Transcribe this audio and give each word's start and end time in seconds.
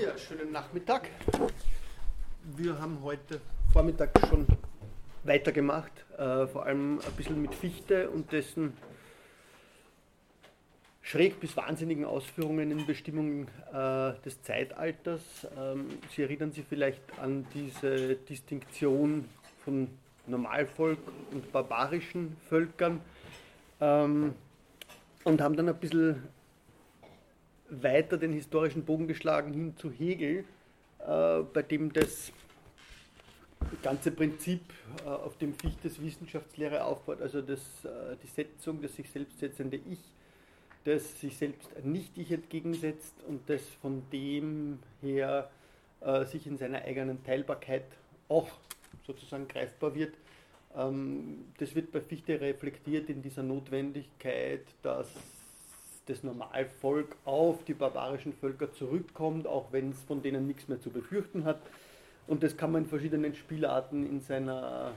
Ja, 0.00 0.18
schönen 0.18 0.50
Nachmittag. 0.50 1.08
Wir 2.56 2.80
haben 2.80 2.98
heute 3.02 3.40
Vormittag 3.72 4.10
schon 4.28 4.44
weitergemacht, 5.22 5.92
äh, 6.18 6.48
vor 6.48 6.66
allem 6.66 6.98
ein 6.98 7.12
bisschen 7.16 7.40
mit 7.40 7.54
Fichte 7.54 8.10
und 8.10 8.32
dessen 8.32 8.76
schräg 11.00 11.38
bis 11.38 11.56
wahnsinnigen 11.56 12.04
Ausführungen 12.04 12.72
in 12.72 12.86
Bestimmung 12.86 13.46
äh, 13.72 14.14
des 14.24 14.42
Zeitalters. 14.42 15.46
Ähm, 15.56 15.86
Sie 16.10 16.22
erinnern 16.22 16.50
sich 16.50 16.64
vielleicht 16.68 17.02
an 17.20 17.46
diese 17.54 18.16
Distinktion 18.16 19.28
von 19.64 19.88
Normalvolk 20.26 20.98
und 21.30 21.52
barbarischen 21.52 22.36
Völkern 22.48 23.00
ähm, 23.80 24.34
und 25.22 25.40
haben 25.40 25.56
dann 25.56 25.68
ein 25.68 25.78
bisschen 25.78 26.24
weiter 27.70 28.16
den 28.18 28.32
historischen 28.32 28.84
Bogen 28.84 29.08
geschlagen 29.08 29.52
hin 29.52 29.76
zu 29.76 29.90
Hegel, 29.90 30.44
äh, 30.98 31.40
bei 31.52 31.62
dem 31.62 31.92
das 31.92 32.32
ganze 33.82 34.10
Prinzip, 34.10 34.62
äh, 35.04 35.08
auf 35.08 35.36
dem 35.38 35.54
Fichtes 35.54 36.00
Wissenschaftslehre 36.00 36.84
aufbaut, 36.84 37.20
also 37.20 37.40
das, 37.42 37.60
äh, 37.84 38.16
die 38.22 38.26
Setzung, 38.26 38.82
das 38.82 38.94
sich 38.94 39.10
selbst 39.10 39.38
setzende 39.38 39.76
Ich, 39.76 40.00
das 40.84 41.20
sich 41.20 41.36
selbst 41.36 41.70
nicht 41.84 42.16
Ich 42.18 42.30
entgegensetzt 42.30 43.14
und 43.26 43.48
das 43.48 43.62
von 43.80 44.02
dem 44.12 44.78
her 45.00 45.50
äh, 46.00 46.24
sich 46.26 46.46
in 46.46 46.58
seiner 46.58 46.82
eigenen 46.82 47.24
Teilbarkeit 47.24 47.84
auch 48.28 48.48
sozusagen 49.06 49.48
greifbar 49.48 49.94
wird. 49.94 50.14
Ähm, 50.76 51.46
das 51.58 51.74
wird 51.74 51.92
bei 51.92 52.00
Fichte 52.00 52.40
reflektiert 52.40 53.08
in 53.08 53.22
dieser 53.22 53.42
Notwendigkeit, 53.42 54.64
dass 54.82 55.08
das 56.06 56.22
Normalvolk 56.22 57.16
auf 57.24 57.64
die 57.64 57.74
barbarischen 57.74 58.32
Völker 58.32 58.72
zurückkommt, 58.72 59.46
auch 59.46 59.72
wenn 59.72 59.90
es 59.90 60.02
von 60.02 60.22
denen 60.22 60.46
nichts 60.46 60.68
mehr 60.68 60.80
zu 60.80 60.90
befürchten 60.90 61.44
hat. 61.44 61.60
Und 62.26 62.42
das 62.42 62.56
kann 62.56 62.72
man 62.72 62.84
in 62.84 62.88
verschiedenen 62.88 63.34
Spielarten 63.34 64.06
in 64.06 64.20
seiner 64.20 64.92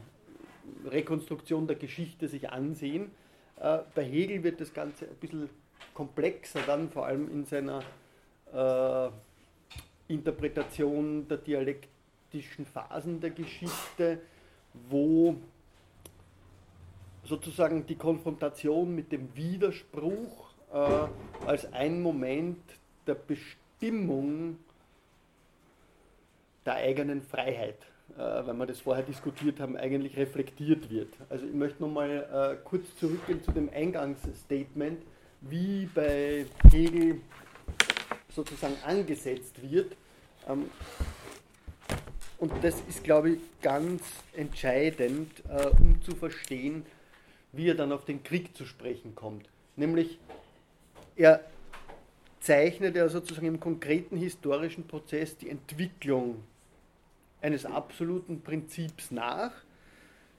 Rekonstruktion 0.85 1.67
der 1.67 1.77
Geschichte 1.77 2.27
sich 2.27 2.49
ansehen. 2.49 3.11
Äh, 3.59 3.79
bei 3.95 4.03
Hegel 4.03 4.43
wird 4.43 4.61
das 4.61 4.73
Ganze 4.73 5.05
ein 5.05 5.15
bisschen 5.15 5.49
komplexer 5.93 6.59
dann, 6.65 6.89
vor 6.89 7.05
allem 7.05 7.31
in 7.31 7.45
seiner 7.45 7.81
äh, 8.53 9.09
Interpretation 10.07 11.27
der 11.27 11.37
dialektischen 11.37 12.65
Phasen 12.65 13.19
der 13.19 13.31
Geschichte, 13.31 14.19
wo 14.89 15.35
sozusagen 17.23 17.85
die 17.85 17.95
Konfrontation 17.95 18.95
mit 18.95 19.11
dem 19.11 19.35
Widerspruch 19.35 20.46
äh, 20.73 21.45
als 21.45 21.71
ein 21.73 22.01
Moment 22.01 22.59
der 23.05 23.15
Bestimmung 23.15 24.57
der 26.65 26.75
eigenen 26.75 27.21
Freiheit, 27.21 27.77
äh, 28.17 28.45
wenn 28.45 28.57
wir 28.57 28.65
das 28.65 28.81
vorher 28.81 29.03
diskutiert 29.03 29.59
haben, 29.59 29.77
eigentlich 29.77 30.17
reflektiert 30.17 30.89
wird. 30.89 31.13
Also 31.29 31.45
ich 31.45 31.53
möchte 31.53 31.81
nochmal 31.81 32.59
äh, 32.59 32.67
kurz 32.67 32.95
zurückgehen 32.97 33.41
zu 33.43 33.51
dem 33.51 33.69
Eingangsstatement, 33.73 35.01
wie 35.41 35.89
bei 35.93 36.45
Hegel 36.71 37.21
sozusagen 38.29 38.75
angesetzt 38.85 39.61
wird. 39.61 39.95
Ähm, 40.47 40.69
und 42.37 42.51
das 42.61 42.75
ist, 42.87 43.03
glaube 43.03 43.31
ich, 43.31 43.39
ganz 43.61 44.03
entscheidend, 44.33 45.31
äh, 45.49 45.67
um 45.79 46.01
zu 46.03 46.15
verstehen, 46.15 46.85
wie 47.51 47.69
er 47.69 47.75
dann 47.75 47.91
auf 47.91 48.05
den 48.05 48.23
Krieg 48.23 48.55
zu 48.55 48.65
sprechen 48.65 49.15
kommt. 49.15 49.49
Nämlich 49.75 50.19
er 51.17 51.43
zeichnet 52.39 52.95
ja 52.95 53.09
sozusagen 53.09 53.47
im 53.47 53.59
konkreten 53.59 54.17
historischen 54.17 54.87
Prozess 54.87 55.35
die 55.37 55.49
Entwicklung 55.49 56.43
eines 57.41 57.65
absoluten 57.65 58.41
Prinzips 58.41 59.11
nach. 59.11 59.51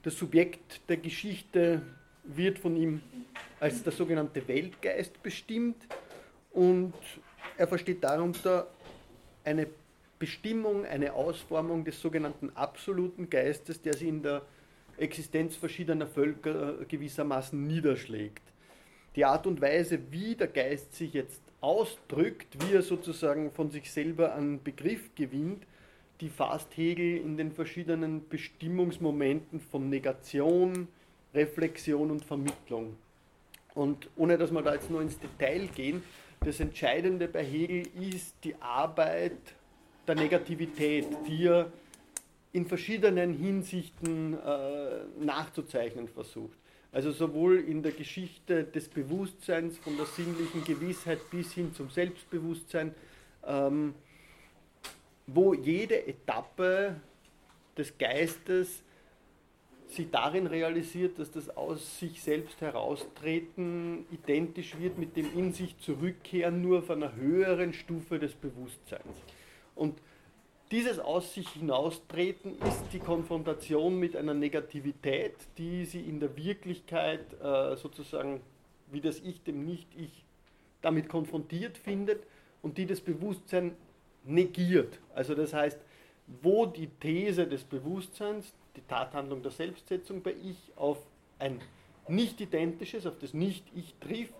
Das 0.02 0.16
Subjekt 0.16 0.80
der 0.88 0.96
Geschichte 0.96 1.83
wird 2.24 2.58
von 2.58 2.77
ihm 2.77 3.02
als 3.61 3.83
der 3.83 3.92
sogenannte 3.92 4.46
Weltgeist 4.46 5.22
bestimmt 5.22 5.77
und 6.52 6.94
er 7.56 7.67
versteht 7.67 8.05
darunter 8.05 8.68
eine 9.44 9.67
Bestimmung, 10.18 10.84
eine 10.84 11.12
Ausformung 11.12 11.84
des 11.84 12.00
sogenannten 12.00 12.50
absoluten 12.55 13.28
Geistes, 13.28 13.83
der 13.83 13.94
sich 13.94 14.08
in 14.08 14.22
der 14.22 14.42
Existenz 14.96 15.56
verschiedener 15.56 16.06
Völker 16.06 16.84
gewissermaßen 16.86 17.67
niederschlägt 17.67 18.42
die 19.17 19.24
Art 19.24 19.46
und 19.46 19.61
Weise, 19.61 19.98
wie 20.11 20.35
der 20.35 20.48
Geist 20.48 20.95
sich 20.95 21.13
jetzt 21.13 21.42
ausdrückt, 21.61 22.57
wie 22.63 22.74
er 22.74 22.83
sozusagen 22.83 23.51
von 23.51 23.70
sich 23.70 23.91
selber 23.91 24.35
einen 24.35 24.63
Begriff 24.63 25.14
gewinnt, 25.14 25.67
die 26.20 26.29
fasst 26.29 26.77
Hegel 26.77 27.18
in 27.18 27.36
den 27.36 27.52
verschiedenen 27.52 28.29
Bestimmungsmomenten 28.29 29.61
von 29.61 29.89
Negation, 29.89 30.89
Reflexion 31.35 32.11
und 32.11 32.24
Vermittlung. 32.24 32.97
Und 33.74 34.08
ohne 34.17 34.36
dass 34.39 34.51
wir 34.51 34.63
da 34.63 34.74
jetzt 34.74 34.91
nur 34.91 35.02
ins 35.02 35.18
Detail 35.18 35.68
gehen, 35.68 36.02
das 36.41 36.61
Entscheidende 36.61 37.29
bei 37.29 37.45
Hegel 37.45 37.86
ist 38.01 38.35
die 38.45 38.55
Arbeit 38.61 39.36
der 40.07 40.14
Negativität, 40.14 41.07
die 41.27 41.47
er 41.47 41.73
in 42.52 42.67
verschiedenen 42.67 43.35
Hinsichten 43.35 44.35
äh, 44.35 45.05
nachzuzeichnen 45.20 46.08
versucht. 46.08 46.58
Also 46.90 47.12
sowohl 47.12 47.58
in 47.58 47.82
der 47.82 47.92
Geschichte 47.92 48.64
des 48.64 48.88
Bewusstseins, 48.88 49.76
von 49.78 49.96
der 49.96 50.06
sinnlichen 50.06 50.64
Gewissheit 50.64 51.18
bis 51.30 51.52
hin 51.52 51.74
zum 51.74 51.90
Selbstbewusstsein, 51.90 52.94
ähm, 53.46 53.94
wo 55.26 55.52
jede 55.52 56.06
Etappe 56.06 56.96
des 57.76 57.96
Geistes 57.98 58.82
sich 59.88 60.10
darin 60.10 60.46
realisiert, 60.46 61.18
dass 61.18 61.30
das 61.30 61.54
aus 61.56 61.98
sich 61.98 62.22
selbst 62.22 62.60
heraustreten 62.60 64.06
identisch 64.10 64.78
wird 64.78 64.98
mit 64.98 65.16
dem 65.16 65.36
in 65.36 65.52
sich 65.52 65.78
zurückkehren 65.78 66.60
nur 66.62 66.78
auf 66.78 66.90
einer 66.90 67.14
höheren 67.14 67.72
Stufe 67.72 68.18
des 68.18 68.34
Bewusstseins. 68.34 69.22
Und 69.74 69.98
dieses 70.70 70.98
Aus 70.98 71.34
sich 71.34 71.48
hinaustreten 71.51 72.58
ist 72.61 72.84
die 72.92 72.98
Konfrontation 72.98 73.98
mit 73.98 74.17
einer 74.17 74.34
Negativität, 74.34 75.34
die 75.56 75.84
sie 75.84 76.01
in 76.01 76.20
der 76.20 76.36
Wirklichkeit 76.36 77.20
äh, 77.42 77.77
sozusagen 77.77 78.40
wie 78.90 79.01
das 79.01 79.20
Ich 79.20 79.42
dem 79.42 79.64
Nicht-Ich 79.64 80.24
damit 80.80 81.08
konfrontiert 81.08 81.77
findet 81.77 82.23
und 82.62 82.79
die 82.79 82.86
das 82.86 83.01
Bewusstsein 83.01 83.77
negiert. 84.24 84.98
Also 85.14 85.34
das 85.34 85.52
heißt, 85.52 85.79
wo 86.42 86.67
die 86.67 86.89
These 87.00 87.46
des 87.46 87.64
Bewusstseins, 87.64 88.52
die 88.77 88.83
Tathandlung 88.83 89.42
der 89.42 89.50
Selbstsetzung 89.50 90.23
bei 90.23 90.33
Ich 90.33 90.73
auf 90.77 90.98
ein 91.39 91.61
nicht 92.08 92.40
identisches, 92.40 93.06
auf 93.06 93.18
das 93.18 93.35
Nicht-Ich 93.35 93.95
trifft, 94.00 94.35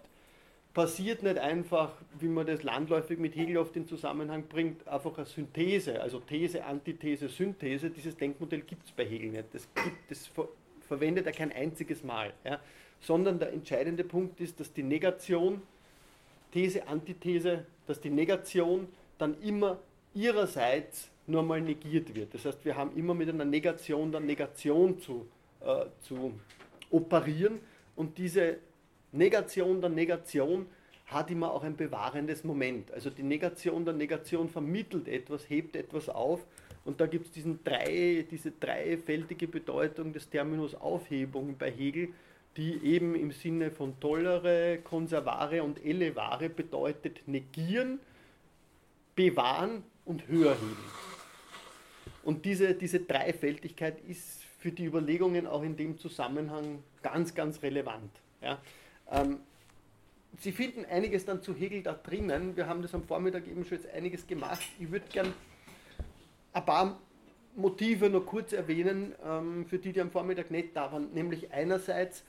passiert 0.75 1.23
nicht 1.23 1.39
einfach, 1.39 1.93
wie 2.19 2.29
man 2.29 2.47
das 2.47 2.63
landläufig 2.63 3.19
mit 3.19 3.35
Hegel 3.37 3.59
auf 3.59 3.73
den 3.73 3.87
Zusammenhang 3.87 4.45
bringt, 4.49 4.87
einfach 4.87 5.17
eine 5.17 5.27
Synthese, 5.27 6.01
also 6.01 6.21
These, 6.21 6.65
Antithese, 6.65 7.29
Synthese. 7.29 7.91
Dieses 7.91 8.17
Denkmodell 8.17 8.61
gibt 8.61 8.87
es 8.87 8.93
bei 8.93 9.05
Hegel 9.05 9.31
nicht. 9.31 9.47
Das, 9.53 9.69
gibt, 9.75 10.11
das 10.11 10.27
ver 10.27 10.49
verwendet 10.87 11.27
er 11.27 11.33
kein 11.33 11.53
einziges 11.53 12.03
Mal. 12.03 12.33
Ja. 12.45 12.61
Sondern 13.01 13.39
der 13.39 13.53
entscheidende 13.53 14.05
Punkt 14.05 14.41
ist, 14.41 14.59
dass 14.59 14.73
die 14.73 14.83
Negation, 14.83 15.63
These, 16.53 16.89
Antithese, 16.89 17.67
dass 17.87 18.01
die 18.01 18.11
Negation 18.11 18.89
dann 19.19 19.39
immer 19.43 19.79
ihrerseits 20.15 21.11
nur 21.27 21.43
mal 21.43 21.61
negiert 21.61 22.15
wird. 22.15 22.33
Das 22.33 22.45
heißt, 22.45 22.65
wir 22.65 22.77
haben 22.77 22.97
immer 22.97 23.15
mit 23.15 23.29
einer 23.29 23.45
Negation 23.45 24.11
der 24.11 24.21
Negation 24.21 24.99
zu, 24.99 25.27
äh, 25.61 25.85
zu 26.01 26.33
operieren 26.91 27.61
und 27.97 28.17
diese 28.17 28.59
Negation 29.13 29.81
der 29.81 29.91
Negation 29.91 30.67
hat 31.07 31.31
immer 31.31 31.53
auch 31.53 31.63
ein 31.63 31.77
bewahrendes 31.77 32.45
Moment. 32.45 32.93
Also 32.93 33.09
die 33.11 33.23
Negation 33.23 33.85
der 33.85 33.95
Negation 33.95 34.49
vermittelt 34.49 35.09
etwas, 35.09 35.49
hebt 35.49 35.75
etwas 35.77 36.09
auf 36.09 36.45
und 36.85 37.01
da 37.01 37.07
gibt 37.07 37.37
es 37.37 37.45
drei, 37.65 38.27
diese 38.31 38.51
dreifältige 38.51 39.49
Bedeutung 39.49 40.13
des 40.13 40.29
Terminus 40.29 40.75
Aufhebung 40.75 41.57
bei 41.59 41.71
Hegel, 41.71 42.09
die 42.57 42.83
eben 42.85 43.15
im 43.15 43.31
Sinne 43.31 43.71
von 43.71 43.99
tollere, 44.01 44.79
konservare 44.83 45.63
und 45.63 45.85
elevare 45.85 46.49
bedeutet 46.49 47.21
negieren, 47.27 48.01
bewahren 49.15 49.83
und 50.05 50.29
höher 50.29 50.55
heben. 50.55 50.85
Und 52.23 52.45
diese, 52.45 52.75
diese 52.75 53.01
Dreifältigkeit 53.01 54.01
ist 54.09 54.43
für 54.59 54.73
die 54.73 54.85
Überlegungen 54.85 55.47
auch 55.47 55.63
in 55.63 55.77
dem 55.77 55.99
Zusammenhang 55.99 56.83
ganz, 57.03 57.35
ganz 57.35 57.63
relevant. 57.63 58.11
Ja. 58.43 58.61
Ähm, 59.11 59.41
Sie 60.41 60.53
finden 60.53 60.85
einiges 60.85 61.25
dann 61.25 61.43
zu 61.43 61.55
Hegel 61.55 61.83
da 61.83 61.95
drinnen. 61.95 62.57
Wir 62.57 62.69
haben 62.69 62.81
das 62.81 62.95
am 62.95 63.03
Vormittag 63.03 63.49
eben 63.49 63.65
schon 63.65 63.79
jetzt 63.79 63.91
einiges 63.93 64.27
gemacht. 64.27 64.61
Ich 64.79 64.91
würde 64.91 65.07
gern 65.11 65.33
ein 66.53 66.65
paar 66.65 66.99
Motive 67.57 68.09
noch 68.09 68.25
kurz 68.25 68.53
erwähnen, 68.53 69.15
ähm, 69.27 69.67
für 69.67 69.79
die, 69.79 69.93
die 69.93 70.01
am 70.01 70.11
Vormittag 70.13 70.51
nicht 70.51 70.77
da 70.77 70.93
waren. 70.93 71.13
Nämlich 71.13 71.51
einerseits, 71.53 72.25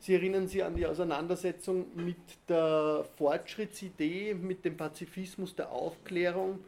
Sie 0.00 0.14
erinnern 0.14 0.48
sich 0.48 0.64
an 0.64 0.74
die 0.74 0.84
Auseinandersetzung 0.84 1.86
mit 1.94 2.16
der 2.48 3.04
Fortschrittsidee, 3.16 4.34
mit 4.34 4.64
dem 4.64 4.76
Pazifismus 4.76 5.54
der 5.54 5.70
Aufklärung, 5.70 6.58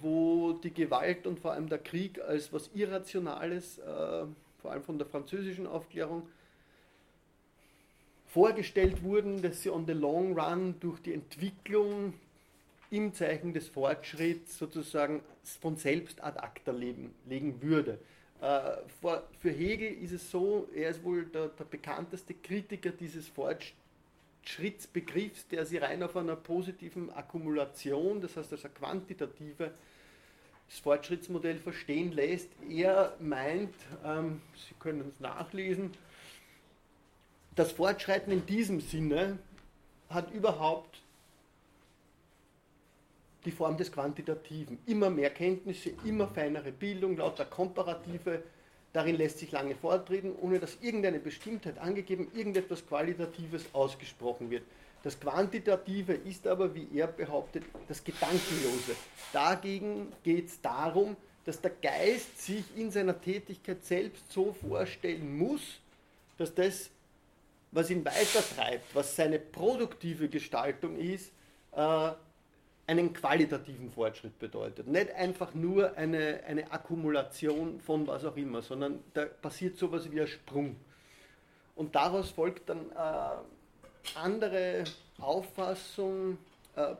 wo 0.00 0.52
die 0.52 0.72
Gewalt 0.72 1.26
und 1.26 1.40
vor 1.40 1.52
allem 1.52 1.68
der 1.68 1.78
Krieg 1.78 2.18
als 2.22 2.50
was 2.50 2.70
Irrationales, 2.72 3.78
äh, 3.80 4.24
vor 4.62 4.70
allem 4.70 4.82
von 4.82 4.96
der 4.96 5.06
französischen 5.06 5.66
Aufklärung, 5.66 6.22
vorgestellt 8.28 9.02
wurden, 9.02 9.42
dass 9.42 9.62
sie 9.62 9.70
on 9.70 9.86
the 9.86 9.92
long 9.92 10.38
run 10.38 10.74
durch 10.80 11.00
die 11.00 11.14
Entwicklung 11.14 12.14
im 12.90 13.12
Zeichen 13.12 13.52
des 13.52 13.68
Fortschritts 13.68 14.56
sozusagen 14.58 15.20
von 15.60 15.76
selbst 15.76 16.22
ad 16.22 16.40
acta 16.40 16.72
legen, 16.72 17.14
legen 17.26 17.60
würde. 17.62 17.98
Äh, 18.40 18.76
für 19.40 19.50
Hegel 19.50 19.92
ist 20.02 20.12
es 20.12 20.30
so, 20.30 20.68
er 20.74 20.88
ist 20.90 21.02
wohl 21.02 21.24
der, 21.26 21.48
der 21.48 21.64
bekannteste 21.64 22.34
Kritiker 22.34 22.90
dieses 22.90 23.26
Fortschrittsbegriffs, 23.28 25.48
der 25.48 25.66
sich 25.66 25.82
rein 25.82 26.00
auf 26.02 26.16
einer 26.16 26.36
positiven 26.36 27.10
Akkumulation, 27.10 28.20
das 28.20 28.36
heißt 28.36 28.52
also 28.52 28.68
quantitative 28.68 29.72
das 30.68 30.78
Fortschrittsmodell 30.80 31.58
verstehen 31.58 32.12
lässt. 32.12 32.50
Er 32.68 33.16
meint, 33.20 33.74
ähm, 34.04 34.42
Sie 34.54 34.74
können 34.78 35.08
es 35.08 35.18
nachlesen, 35.18 35.92
das 37.58 37.72
Fortschreiten 37.72 38.32
in 38.32 38.46
diesem 38.46 38.80
Sinne 38.80 39.38
hat 40.08 40.30
überhaupt 40.32 41.02
die 43.44 43.50
Form 43.50 43.76
des 43.76 43.90
Quantitativen. 43.90 44.78
Immer 44.86 45.10
mehr 45.10 45.30
Kenntnisse, 45.30 45.90
immer 46.04 46.28
feinere 46.28 46.70
Bildung, 46.70 47.16
lauter 47.16 47.44
Komparative, 47.44 48.44
darin 48.92 49.16
lässt 49.16 49.38
sich 49.38 49.50
lange 49.50 49.74
vortreten, 49.74 50.34
ohne 50.40 50.60
dass 50.60 50.78
irgendeine 50.80 51.18
Bestimmtheit 51.18 51.78
angegeben, 51.78 52.28
irgendetwas 52.32 52.86
Qualitatives 52.86 53.64
ausgesprochen 53.72 54.50
wird. 54.50 54.62
Das 55.02 55.18
Quantitative 55.18 56.12
ist 56.12 56.46
aber, 56.46 56.74
wie 56.74 56.86
er 56.94 57.08
behauptet, 57.08 57.64
das 57.88 58.04
Gedankenlose. 58.04 58.94
Dagegen 59.32 60.12
geht 60.22 60.46
es 60.46 60.60
darum, 60.60 61.16
dass 61.44 61.60
der 61.60 61.72
Geist 61.82 62.40
sich 62.40 62.64
in 62.76 62.92
seiner 62.92 63.20
Tätigkeit 63.20 63.84
selbst 63.84 64.30
so 64.30 64.52
vorstellen 64.52 65.38
muss, 65.38 65.80
dass 66.36 66.54
das 66.54 66.90
was 67.70 67.90
ihn 67.90 68.04
weitertreibt, 68.04 68.94
was 68.94 69.14
seine 69.14 69.38
produktive 69.38 70.28
Gestaltung 70.28 70.96
ist, 70.96 71.32
äh, 71.72 72.10
einen 72.86 73.12
qualitativen 73.12 73.90
Fortschritt 73.90 74.38
bedeutet. 74.38 74.86
Nicht 74.88 75.12
einfach 75.12 75.52
nur 75.52 75.94
eine, 75.96 76.40
eine 76.46 76.72
Akkumulation 76.72 77.80
von 77.80 78.06
was 78.06 78.24
auch 78.24 78.36
immer, 78.36 78.62
sondern 78.62 79.04
da 79.12 79.26
passiert 79.26 79.76
sowas 79.76 80.10
wie 80.10 80.20
ein 80.20 80.26
Sprung. 80.26 80.76
Und 81.76 81.94
daraus 81.94 82.30
folgt 82.30 82.70
dann 82.70 82.90
äh, 82.90 84.18
andere 84.18 84.84
Auffassung, 85.20 86.38
äh, 86.76 86.94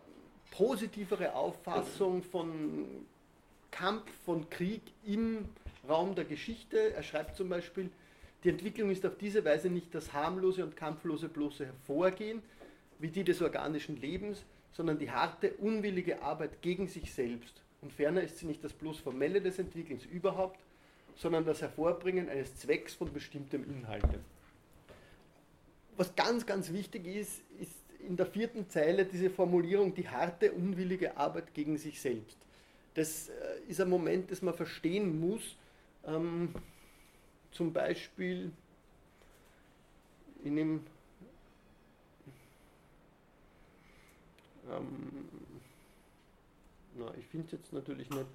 positivere 0.51 1.35
Auffassung 1.35 2.23
von 2.23 3.07
Kampf, 3.71 4.11
von 4.27 4.49
Krieg 4.51 4.83
im 5.07 5.49
Raum 5.89 6.15
der 6.15 6.27
Geschichte. 6.27 6.93
Er 6.95 7.03
schreibt 7.03 7.37
zum 7.37 7.49
Beispiel, 7.49 7.91
die 8.45 8.51
Entwicklung 8.51 8.91
ist 8.91 9.05
auf 9.05 9.17
diese 9.17 9.45
Weise 9.45 9.69
nicht 9.69 9.95
das 9.95 10.13
harmlose 10.13 10.65
und 10.65 10.77
kampflose 10.77 11.29
bloße 11.29 11.67
Hervorgehen, 11.67 12.43
wie 12.99 13.09
die 13.09 13.25
des 13.25 13.43
organischen 13.43 14.01
Lebens, 14.01 14.45
sondern 14.73 14.99
die 14.99 15.11
harte, 15.11 15.53
unwillige 15.55 16.23
Arbeit 16.23 16.63
gegen 16.63 16.87
sich 16.87 17.13
selbst. 17.13 17.63
Und 17.81 17.93
ferner 17.93 18.23
ist 18.23 18.39
sie 18.39 18.47
nicht 18.47 18.63
das 18.63 18.73
bloß 18.73 19.01
Formelle 19.01 19.41
des 19.41 19.59
Entwickelns 19.59 20.05
überhaupt, 20.05 20.61
sondern 21.17 21.45
das 21.45 21.63
Hervorbringen 21.63 22.29
eines 22.29 22.57
Zwecks 22.57 22.95
von 22.95 23.13
bestimmtem 23.13 23.65
Inhalte. 23.65 24.21
Was 25.97 26.15
ganz, 26.15 26.47
ganz 26.47 26.73
wichtig 26.73 27.07
ist, 27.07 27.43
ist 27.61 27.73
in 28.07 28.17
der 28.17 28.27
vierten 28.27 28.69
Zeile 28.69 29.05
diese 29.05 29.31
Formulierung, 29.31 29.95
die 29.95 30.09
harte, 30.09 30.53
unwillige 30.53 31.17
Arbeit 31.17 31.53
gegen 31.55 31.77
sich 31.77 32.01
selbst. 32.01 32.37
Das 32.95 33.29
äh, 33.29 33.33
ist 33.69 33.81
ein 33.81 33.91
Moment, 33.91 34.31
das 34.31 34.43
man 34.43 34.55
verstehen 34.55 35.19
muss. 35.21 35.57
Ähm, 36.07 36.55
zum 37.59 37.73
Beispiel 37.73 38.53
in 40.45 40.55
dem 40.55 40.87
ähm, 44.71 45.29
na, 46.95 47.13
ich 47.19 47.27
finde 47.27 47.47
es 47.47 47.53
jetzt 47.53 47.73
natürlich 47.73 48.09
nicht, 48.11 48.27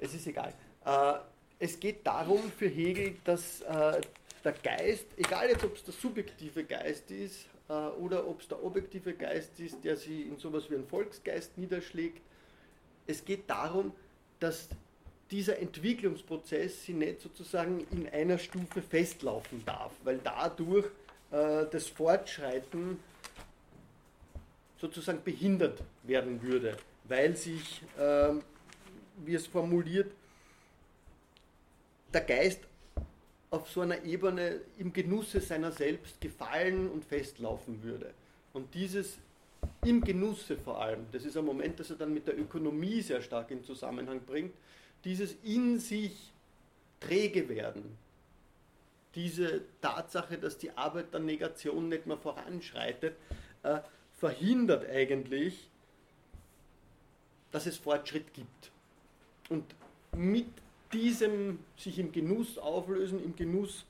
es 0.00 0.14
ist 0.14 0.26
egal. 0.26 0.54
Äh, 0.86 1.14
es 1.58 1.78
geht 1.78 2.06
darum 2.06 2.50
für 2.52 2.68
Hegel, 2.68 3.16
dass 3.24 3.60
äh, 3.60 4.00
der 4.42 4.52
Geist, 4.52 5.06
egal 5.18 5.50
jetzt 5.50 5.64
ob 5.64 5.76
es 5.76 5.84
der 5.84 5.92
subjektive 5.92 6.64
Geist 6.64 7.10
ist 7.10 7.46
äh, 7.68 7.72
oder 7.72 8.26
ob 8.26 8.40
es 8.40 8.48
der 8.48 8.64
objektive 8.64 9.12
Geist 9.12 9.60
ist, 9.60 9.84
der 9.84 9.98
sich 9.98 10.26
in 10.26 10.38
sowas 10.38 10.70
wie 10.70 10.76
einen 10.76 10.88
Volksgeist 10.88 11.58
niederschlägt, 11.58 12.22
es 13.06 13.22
geht 13.26 13.50
darum, 13.50 13.92
dass 14.40 14.70
dieser 15.32 15.58
Entwicklungsprozess 15.58 16.84
sie 16.84 16.92
nicht 16.92 17.22
sozusagen 17.22 17.86
in 17.90 18.06
einer 18.10 18.38
Stufe 18.38 18.82
festlaufen 18.82 19.64
darf, 19.64 19.92
weil 20.04 20.20
dadurch 20.22 20.86
äh, 21.30 21.64
das 21.70 21.88
Fortschreiten 21.88 22.98
sozusagen 24.78 25.22
behindert 25.24 25.82
werden 26.02 26.42
würde, 26.42 26.76
weil 27.04 27.34
sich, 27.34 27.82
äh, 27.98 28.34
wie 29.24 29.34
es 29.34 29.46
formuliert, 29.46 30.12
der 32.12 32.20
Geist 32.20 32.60
auf 33.50 33.70
so 33.70 33.80
einer 33.80 34.04
Ebene 34.04 34.60
im 34.78 34.92
Genusse 34.92 35.40
seiner 35.40 35.72
selbst 35.72 36.20
gefallen 36.20 36.90
und 36.90 37.04
festlaufen 37.04 37.82
würde. 37.82 38.12
Und 38.52 38.74
dieses 38.74 39.16
im 39.84 40.02
Genusse 40.02 40.58
vor 40.58 40.82
allem, 40.82 41.06
das 41.12 41.24
ist 41.24 41.36
ein 41.36 41.44
Moment, 41.44 41.80
das 41.80 41.90
er 41.90 41.96
dann 41.96 42.12
mit 42.12 42.26
der 42.26 42.38
Ökonomie 42.38 43.00
sehr 43.00 43.22
stark 43.22 43.50
in 43.50 43.64
Zusammenhang 43.64 44.20
bringt, 44.20 44.52
dieses 45.04 45.34
in 45.42 45.78
sich 45.78 46.32
träge 47.00 47.48
werden, 47.48 47.98
diese 49.14 49.62
Tatsache, 49.80 50.38
dass 50.38 50.58
die 50.58 50.70
Arbeit 50.72 51.12
der 51.12 51.20
Negation 51.20 51.88
nicht 51.88 52.06
mehr 52.06 52.16
voranschreitet, 52.16 53.16
äh, 53.62 53.80
verhindert 54.18 54.88
eigentlich, 54.88 55.68
dass 57.50 57.66
es 57.66 57.76
Fortschritt 57.76 58.32
gibt. 58.32 58.70
Und 59.50 59.64
mit 60.16 60.46
diesem 60.92 61.58
sich 61.76 61.98
im 61.98 62.12
Genuss 62.12 62.58
auflösen, 62.58 63.22
im 63.22 63.36
Genuss 63.36 63.84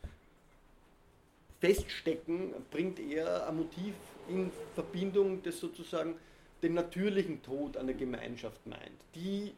feststecken, 1.60 2.52
bringt 2.70 2.98
er 2.98 3.48
ein 3.48 3.56
Motiv 3.56 3.94
in 4.28 4.50
Verbindung, 4.74 5.42
das 5.42 5.60
sozusagen 5.60 6.16
den 6.62 6.74
natürlichen 6.74 7.42
Tod 7.42 7.76
einer 7.76 7.92
Gemeinschaft 7.92 8.66
meint, 8.66 8.98
die 9.14 9.52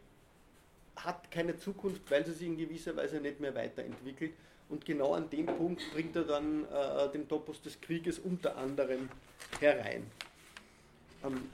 hat 1.04 1.30
keine 1.30 1.56
Zukunft, 1.56 2.10
weil 2.10 2.24
sie 2.24 2.32
sich 2.32 2.46
in 2.46 2.56
gewisser 2.56 2.96
Weise 2.96 3.20
nicht 3.20 3.40
mehr 3.40 3.54
weiterentwickelt. 3.54 4.34
Und 4.68 4.84
genau 4.84 5.14
an 5.14 5.28
dem 5.28 5.46
Punkt 5.46 5.82
bringt 5.92 6.16
er 6.16 6.24
dann 6.24 6.64
äh, 6.64 7.10
den 7.12 7.28
Topos 7.28 7.60
des 7.60 7.80
Krieges 7.80 8.18
unter 8.18 8.56
anderem 8.56 9.10
herein. 9.60 10.10
Ähm, 11.22 11.50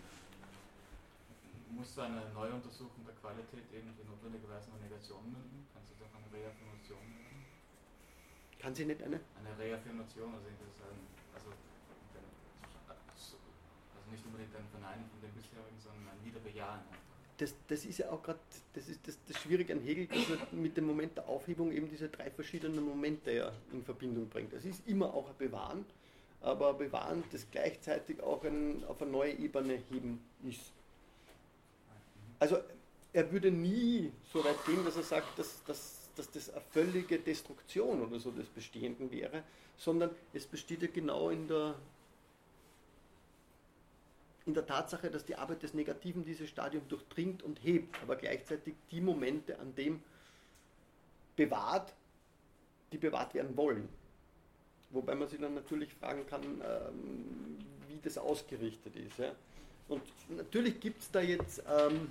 Muss 1.70 1.94
so 1.94 2.02
eine 2.02 2.22
Neuuntersuchung 2.32 3.04
der 3.04 3.14
Qualität 3.16 3.66
irgendwie 3.72 4.04
notwendigerweise 4.06 4.70
eine 4.70 4.82
Negation 4.84 5.24
münden? 5.24 5.66
Kann 5.74 5.82
sie 5.86 5.98
doch 5.98 6.10
eine 6.14 6.26
Reaffirmation 6.30 7.02
münden? 7.02 7.44
Kann 8.58 8.74
sie 8.74 8.84
nicht 8.84 9.02
eine? 9.02 9.18
Eine 9.18 9.58
Reaffirmation, 9.58 10.34
also 10.34 10.46
also, 11.34 11.50
also 13.10 14.10
nicht 14.10 14.24
unbedingt 14.24 14.54
ein 14.54 14.68
Verneinen 14.70 15.06
von 15.10 15.18
dem 15.20 15.32
bisherigen, 15.34 15.78
sondern 15.78 16.14
ein 16.14 16.22
Wiederbejahen 16.24 16.82
das, 17.40 17.54
das 17.68 17.84
ist 17.84 17.98
ja 17.98 18.10
auch 18.10 18.22
gerade, 18.22 18.38
das 18.74 18.88
ist 18.88 19.00
das, 19.06 19.18
das 19.26 19.40
Schwierige 19.40 19.72
an 19.72 19.80
Hegel, 19.80 20.06
dass 20.06 20.28
er 20.28 20.56
mit 20.56 20.76
dem 20.76 20.86
Moment 20.86 21.16
der 21.16 21.26
Aufhebung 21.26 21.72
eben 21.72 21.88
diese 21.88 22.08
drei 22.08 22.30
verschiedenen 22.30 22.84
Momente 22.84 23.32
ja 23.32 23.52
in 23.72 23.82
Verbindung 23.82 24.28
bringt. 24.28 24.52
Es 24.52 24.64
ist 24.64 24.86
immer 24.86 25.14
auch 25.14 25.28
ein 25.28 25.36
Bewahren, 25.38 25.86
aber 26.42 26.70
ein 26.70 26.78
Bewahren, 26.78 27.24
das 27.32 27.46
gleichzeitig 27.50 28.22
auch 28.22 28.44
ein, 28.44 28.84
auf 28.84 29.00
eine 29.00 29.10
neue 29.10 29.32
Ebene 29.32 29.80
heben 29.90 30.20
ist. 30.46 30.72
Also 32.38 32.58
er 33.12 33.32
würde 33.32 33.50
nie 33.50 34.12
so 34.32 34.44
weit 34.44 34.64
gehen, 34.66 34.84
dass 34.84 34.96
er 34.96 35.02
sagt, 35.02 35.38
dass, 35.38 35.64
dass, 35.64 36.10
dass 36.16 36.30
das 36.30 36.50
eine 36.50 36.62
völlige 36.72 37.18
Destruktion 37.18 38.02
oder 38.02 38.20
so 38.20 38.30
des 38.30 38.48
Bestehenden 38.48 39.10
wäre, 39.10 39.42
sondern 39.78 40.10
es 40.34 40.46
besteht 40.46 40.82
ja 40.82 40.88
genau 40.92 41.30
in 41.30 41.48
der, 41.48 41.74
in 44.46 44.54
der 44.54 44.66
Tatsache, 44.66 45.10
dass 45.10 45.24
die 45.24 45.36
Arbeit 45.36 45.62
des 45.62 45.74
Negativen 45.74 46.24
dieses 46.24 46.48
Stadium 46.48 46.86
durchdringt 46.88 47.42
und 47.42 47.62
hebt, 47.62 47.94
aber 48.02 48.16
gleichzeitig 48.16 48.74
die 48.90 49.00
Momente, 49.00 49.58
an 49.58 49.74
dem 49.74 50.02
bewahrt, 51.36 51.92
die 52.92 52.98
bewahrt 52.98 53.34
werden 53.34 53.56
wollen. 53.56 53.88
Wobei 54.90 55.14
man 55.14 55.28
sich 55.28 55.40
dann 55.40 55.54
natürlich 55.54 55.92
fragen 55.94 56.26
kann, 56.26 56.42
ähm, 56.42 57.58
wie 57.88 57.98
das 58.02 58.18
ausgerichtet 58.18 58.96
ist. 58.96 59.20
Und 59.88 60.02
natürlich 60.28 60.80
gibt 60.80 61.02
es 61.02 61.10
da 61.10 61.20
jetzt 61.20 61.62
ähm, 61.68 62.10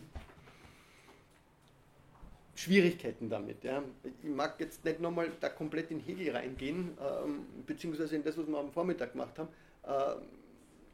Schwierigkeiten 2.56 3.30
damit. 3.30 3.58
Ich 3.64 4.30
mag 4.30 4.60
jetzt 4.60 4.84
nicht 4.86 5.00
nochmal 5.00 5.32
da 5.40 5.50
komplett 5.50 5.92
in 5.92 6.00
Hegel 6.00 6.36
reingehen, 6.36 6.98
ähm, 7.00 7.46
beziehungsweise 7.66 8.16
in 8.16 8.24
das, 8.24 8.38
was 8.38 8.48
wir 8.48 8.58
am 8.58 8.72
Vormittag 8.72 9.14
gemacht 9.14 9.38
haben. 9.38 9.50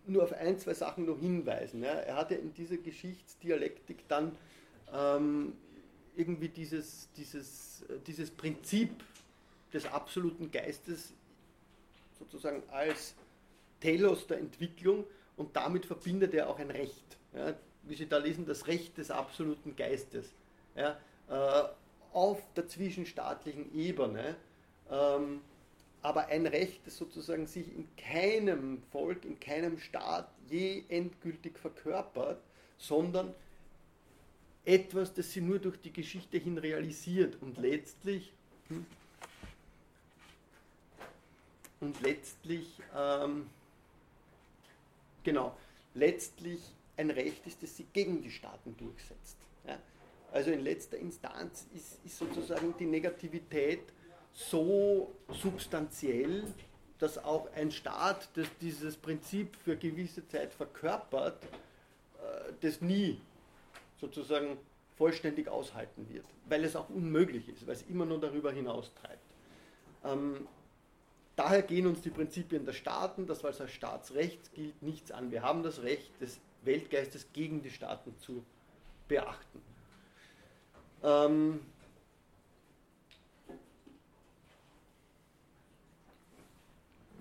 Nur 0.07 0.23
auf 0.23 0.33
ein, 0.33 0.59
zwei 0.59 0.73
Sachen 0.73 1.05
noch 1.05 1.19
hinweisen. 1.19 1.83
Ja. 1.83 1.91
Er 1.91 2.15
hatte 2.15 2.35
in 2.35 2.53
dieser 2.53 2.77
Geschichtsdialektik 2.77 4.07
dann 4.07 4.37
ähm, 4.93 5.53
irgendwie 6.15 6.49
dieses, 6.49 7.09
dieses, 7.17 7.83
dieses 8.05 8.29
Prinzip 8.31 8.91
des 9.73 9.85
absoluten 9.85 10.51
Geistes 10.51 11.13
sozusagen 12.19 12.63
als 12.71 13.15
Telos 13.79 14.27
der 14.27 14.39
Entwicklung 14.39 15.05
und 15.37 15.55
damit 15.55 15.85
verbindet 15.85 16.33
er 16.33 16.49
auch 16.49 16.59
ein 16.59 16.71
Recht. 16.71 17.17
Ja, 17.33 17.53
wie 17.83 17.95
Sie 17.95 18.07
da 18.07 18.17
lesen, 18.17 18.45
das 18.45 18.67
Recht 18.67 18.97
des 18.97 19.11
absoluten 19.11 19.75
Geistes. 19.75 20.31
Ja, 20.75 20.97
äh, 21.29 21.63
auf 22.13 22.41
der 22.55 22.67
zwischenstaatlichen 22.67 23.75
Ebene, 23.75 24.35
ähm, 24.89 25.41
aber 26.05 26.27
ein 26.27 26.45
Recht, 26.45 26.85
das 26.85 26.97
sozusagen 26.97 27.47
sich 27.47 27.67
in 27.67 27.87
keinem 27.97 28.83
Volk, 28.91 29.25
in 29.25 29.39
keinem 29.39 29.79
Staat 29.79 30.29
je 30.47 30.83
endgültig 30.87 31.57
verkörpert, 31.57 32.39
sondern 32.77 33.33
etwas, 34.65 35.15
das 35.15 35.31
sie 35.31 35.41
nur 35.41 35.57
durch 35.57 35.81
die 35.81 35.91
Geschichte 35.91 36.37
hin 36.37 36.59
realisiert 36.59 37.41
und 37.41 37.57
letztlich 37.57 38.31
hm, 38.67 38.85
und 41.79 41.99
letztlich 42.01 42.79
ähm, 42.95 43.49
genau 45.23 45.57
letztlich 45.95 46.61
ein 46.97 47.09
Recht 47.09 47.47
ist, 47.47 47.63
das 47.63 47.77
sie 47.77 47.87
gegen 47.93 48.21
die 48.21 48.29
Staaten 48.29 48.77
durchsetzt. 48.77 49.37
Ja? 49.65 49.79
Also 50.31 50.51
in 50.51 50.59
letzter 50.59 50.99
Instanz 50.99 51.65
ist, 51.73 51.97
ist 52.05 52.19
sozusagen 52.19 52.75
die 52.77 52.85
Negativität 52.85 53.81
so 54.35 55.15
substanziell, 55.41 56.43
dass 56.99 57.17
auch 57.17 57.51
ein 57.53 57.71
Staat, 57.71 58.29
das 58.35 58.47
dieses 58.61 58.97
Prinzip 58.97 59.55
für 59.63 59.77
gewisse 59.77 60.27
Zeit 60.27 60.53
verkörpert, 60.53 61.43
äh, 61.43 62.53
das 62.61 62.81
nie 62.81 63.19
sozusagen 63.99 64.57
vollständig 64.97 65.47
aushalten 65.47 66.07
wird, 66.09 66.25
weil 66.47 66.63
es 66.63 66.75
auch 66.75 66.89
unmöglich 66.89 67.49
ist, 67.49 67.65
weil 67.65 67.75
es 67.75 67.83
immer 67.83 68.05
nur 68.05 68.19
darüber 68.19 68.51
hinaus 68.51 68.91
treibt. 69.01 69.23
Ähm, 70.03 70.47
daher 71.35 71.61
gehen 71.61 71.87
uns 71.87 72.01
die 72.01 72.09
Prinzipien 72.09 72.65
der 72.65 72.73
Staaten, 72.73 73.25
das 73.27 73.43
was 73.43 73.59
als 73.59 73.71
Staatsrecht 73.71 74.53
gilt, 74.53 74.81
nichts 74.81 75.11
an. 75.11 75.31
Wir 75.31 75.41
haben 75.41 75.63
das 75.63 75.81
Recht 75.81 76.09
des 76.21 76.39
Weltgeistes 76.63 77.27
gegen 77.33 77.61
die 77.61 77.71
Staaten 77.71 78.15
zu 78.19 78.43
beachten. 79.07 79.61
Ähm, 81.03 81.59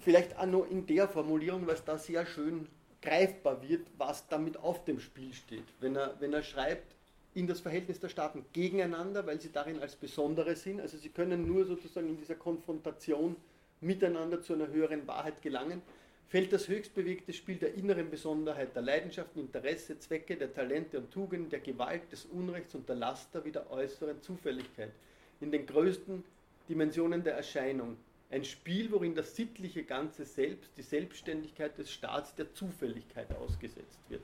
vielleicht 0.05 0.37
auch 0.39 0.47
noch 0.47 0.71
in 0.71 0.87
der 0.87 1.09
Formulierung, 1.09 1.67
weil 1.67 1.75
es 1.75 1.85
da 1.85 1.99
sehr 1.99 2.27
schön 2.27 2.69
greifbar 3.01 3.63
wird, 3.67 3.87
was 3.99 4.29
damit 4.29 4.57
auf 4.59 4.85
dem 4.85 5.01
Spiel 5.01 5.33
steht. 5.33 5.65
Wenn 5.81 5.97
er, 5.97 6.15
wenn 6.21 6.33
er 6.33 6.43
schreibt, 6.43 6.95
in 7.35 7.47
das 7.47 7.61
Verhältnis 7.61 7.99
der 7.99 8.09
Staaten 8.09 8.45
gegeneinander, 8.53 9.27
weil 9.27 9.41
sie 9.41 9.51
darin 9.51 9.81
als 9.81 9.97
Besondere 9.97 10.55
sind. 10.55 10.81
Also 10.81 10.97
sie 10.97 11.09
können 11.09 11.47
nur 11.47 11.65
sozusagen 11.65 12.09
in 12.09 12.17
dieser 12.17 12.37
Konfrontation 12.37 13.35
miteinander 13.81 14.41
zu 14.41 14.55
einer 14.55 14.69
höheren 14.69 15.07
Wahrheit 15.07 15.43
gelangen, 15.43 15.83
fällt 16.29 16.53
das 16.53 16.69
höchst 16.69 16.95
bewegte 16.95 17.33
Spiel 17.33 17.57
der 17.57 17.75
inneren 17.75 18.09
Besonderheit, 18.09 18.75
der 18.75 18.83
Leidenschaften, 18.83 19.41
Interesse, 19.41 19.99
Zwecke, 19.99 20.37
der 20.37 20.55
Talente 20.55 20.99
und 20.99 21.11
Tugenden, 21.11 21.51
der 21.51 21.61
Gewalt, 21.61 22.11
des 22.13 22.25
Unrechts 22.27 22.75
und 22.75 22.89
der 22.89 22.97
Laster 22.97 23.45
wie 23.45 23.53
der 23.53 23.71
äußeren 23.71 24.23
Zufälligkeit 24.23 24.93
in 25.41 25.51
den 25.51 25.67
größten 25.67 26.25
Dimensionen 26.69 27.23
der 27.23 27.35
Erscheinung, 27.35 27.97
ein 28.35 28.45
Spiel, 28.45 28.91
worin 28.91 29.15
das 29.15 29.37
sittliche 29.37 29.85
Ganze 29.85 30.25
selbst, 30.25 30.71
die 30.77 30.83
Selbstständigkeit 30.83 31.79
des 31.79 31.93
Staats 31.93 32.35
der 32.35 32.53
Zufälligkeit 32.53 33.33
ausgesetzt 33.37 34.01
wird. 34.09 34.23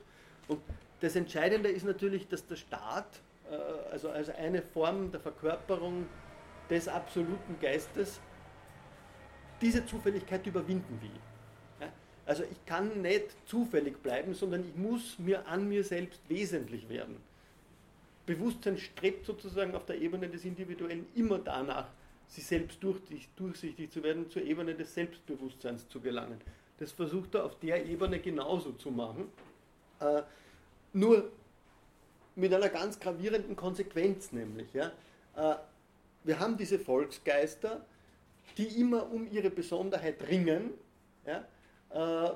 Und 0.49 0.61
das 0.99 1.15
Entscheidende 1.15 1.69
ist 1.69 1.85
natürlich, 1.85 2.27
dass 2.27 2.45
der 2.45 2.57
Staat, 2.57 3.21
äh, 3.49 3.55
also, 3.89 4.09
also 4.09 4.33
eine 4.33 4.61
Form 4.61 5.11
der 5.11 5.21
Verkörperung 5.21 6.05
des 6.69 6.89
absoluten 6.89 7.57
Geistes, 7.61 8.19
diese 9.61 9.85
Zufälligkeit 9.85 10.45
überwinden 10.45 11.01
will. 11.01 11.89
Also 12.25 12.43
ich 12.43 12.65
kann 12.65 13.01
nicht 13.01 13.35
zufällig 13.47 13.97
bleiben, 14.01 14.33
sondern 14.33 14.63
ich 14.63 14.75
muss 14.75 15.17
mir 15.19 15.47
an 15.47 15.67
mir 15.67 15.83
selbst 15.83 16.21
wesentlich 16.29 16.87
werden. 16.87 17.17
Bewusstsein 18.25 18.77
strebt 18.77 19.25
sozusagen 19.25 19.75
auf 19.75 19.85
der 19.85 19.99
Ebene 19.99 20.29
des 20.29 20.45
Individuellen 20.45 21.07
immer 21.15 21.39
danach, 21.39 21.89
sich 22.31 22.45
selbst 22.45 22.79
durchsichtig 22.81 23.91
zu 23.91 24.03
werden, 24.03 24.29
zur 24.29 24.41
Ebene 24.43 24.73
des 24.73 24.93
Selbstbewusstseins 24.93 25.87
zu 25.89 25.99
gelangen. 25.99 26.39
Das 26.79 26.93
versucht 26.93 27.35
er 27.35 27.43
auf 27.43 27.59
der 27.59 27.85
Ebene 27.85 28.19
genauso 28.19 28.71
zu 28.71 28.89
machen, 28.89 29.29
äh, 29.99 30.21
nur 30.93 31.29
mit 32.35 32.53
einer 32.53 32.69
ganz 32.69 32.97
gravierenden 32.99 33.57
Konsequenz 33.57 34.31
nämlich. 34.31 34.73
Äh, 34.73 34.89
wir 36.23 36.39
haben 36.39 36.55
diese 36.55 36.79
Volksgeister, 36.79 37.85
die 38.57 38.79
immer 38.79 39.11
um 39.11 39.29
ihre 39.29 39.49
Besonderheit 39.49 40.25
ringen, 40.29 40.71
äh, 41.25 41.41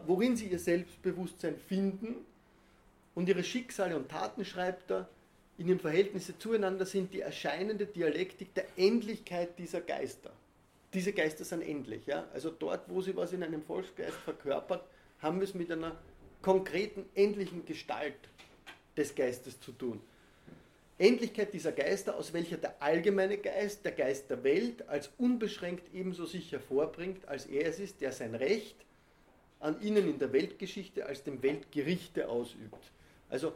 worin 0.05 0.35
sie 0.35 0.47
ihr 0.47 0.59
Selbstbewusstsein 0.59 1.57
finden 1.57 2.25
und 3.13 3.29
ihre 3.29 3.43
Schicksale 3.43 3.95
und 3.95 4.09
Taten, 4.09 4.43
schreibt 4.43 4.91
er, 4.91 5.07
in 5.57 5.67
ihrem 5.67 5.79
Verhältnisse 5.79 6.37
zueinander 6.37 6.85
sind 6.85 7.13
die 7.13 7.21
erscheinende 7.21 7.85
Dialektik 7.85 8.53
der 8.53 8.65
Endlichkeit 8.75 9.57
dieser 9.57 9.81
Geister. 9.81 10.31
Diese 10.93 11.13
Geister 11.13 11.45
sind 11.45 11.61
endlich. 11.61 12.05
Ja? 12.05 12.27
Also 12.33 12.49
dort, 12.49 12.89
wo 12.89 13.01
sie 13.01 13.15
was 13.15 13.33
in 13.33 13.43
einem 13.43 13.63
Volksgeist 13.63 14.17
verkörpert, 14.17 14.83
haben 15.19 15.39
wir 15.39 15.45
es 15.45 15.53
mit 15.53 15.71
einer 15.71 15.97
konkreten, 16.41 17.05
endlichen 17.15 17.65
Gestalt 17.65 18.15
des 18.97 19.15
Geistes 19.15 19.59
zu 19.59 19.71
tun. 19.71 20.01
Endlichkeit 20.97 21.53
dieser 21.53 21.73
Geister, 21.73 22.15
aus 22.15 22.31
welcher 22.31 22.57
der 22.57 22.81
allgemeine 22.81 23.37
Geist, 23.37 23.83
der 23.83 23.91
Geist 23.91 24.29
der 24.29 24.43
Welt, 24.43 24.87
als 24.87 25.09
unbeschränkt 25.17 25.93
ebenso 25.93 26.25
sich 26.25 26.51
hervorbringt, 26.51 27.27
als 27.27 27.45
er 27.47 27.67
es 27.67 27.79
ist, 27.79 27.99
der 27.99 28.13
sein 28.13 28.35
Recht 28.35 28.75
an 29.59 29.81
ihnen 29.81 30.07
in 30.07 30.19
der 30.19 30.31
Weltgeschichte 30.31 31.05
als 31.05 31.23
dem 31.23 31.41
Weltgerichte 31.41 32.29
ausübt. 32.29 32.91
Also 33.29 33.53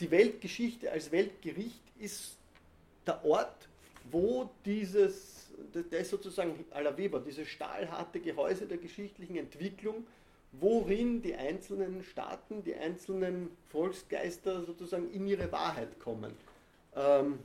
die 0.00 0.10
Weltgeschichte 0.10 0.90
als 0.90 1.10
Weltgericht 1.10 1.80
ist 1.98 2.36
der 3.06 3.24
Ort, 3.24 3.68
wo 4.10 4.50
dieses, 4.64 5.50
der 5.74 6.00
ist 6.00 6.10
sozusagen 6.10 6.64
à 6.72 6.80
la 6.80 6.96
Weber, 6.96 7.20
dieses 7.20 7.48
stahlharte 7.48 8.20
Gehäuse 8.20 8.66
der 8.66 8.78
geschichtlichen 8.78 9.36
Entwicklung, 9.36 10.06
worin 10.52 11.22
die 11.22 11.34
einzelnen 11.34 12.02
Staaten, 12.02 12.62
die 12.62 12.74
einzelnen 12.74 13.50
Volksgeister 13.70 14.62
sozusagen 14.62 15.10
in 15.10 15.26
ihre 15.26 15.50
Wahrheit 15.50 15.98
kommen. 15.98 16.32
Ähm, 16.94 17.38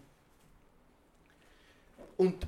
und 2.17 2.48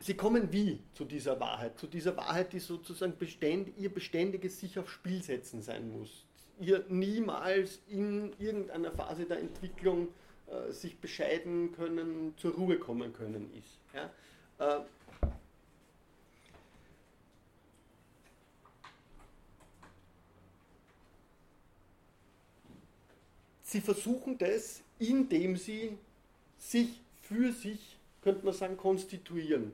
sie 0.00 0.14
kommen 0.14 0.50
wie 0.52 0.80
zu 0.94 1.04
dieser 1.04 1.38
Wahrheit? 1.38 1.78
Zu 1.78 1.86
dieser 1.86 2.16
Wahrheit, 2.16 2.52
die 2.52 2.60
sozusagen 2.60 3.16
beständ, 3.18 3.76
ihr 3.76 3.92
beständiges 3.92 4.58
sich 4.58 4.78
auf 4.78 4.90
Spiel 4.90 5.22
setzen 5.22 5.60
sein 5.60 5.90
muss 5.90 6.25
ihr 6.58 6.84
niemals 6.88 7.80
in 7.88 8.32
irgendeiner 8.38 8.92
Phase 8.92 9.26
der 9.26 9.38
Entwicklung 9.40 10.08
äh, 10.46 10.72
sich 10.72 10.98
bescheiden 10.98 11.72
können, 11.72 12.34
zur 12.36 12.54
Ruhe 12.54 12.78
kommen 12.78 13.12
können 13.12 13.50
ist. 13.54 13.78
Ja? 13.92 14.78
Äh, 14.78 14.84
sie 23.62 23.80
versuchen 23.80 24.38
das, 24.38 24.82
indem 24.98 25.56
sie 25.56 25.98
sich 26.58 27.00
für 27.22 27.52
sich, 27.52 27.98
könnte 28.22 28.44
man 28.44 28.54
sagen, 28.54 28.76
konstituieren. 28.76 29.72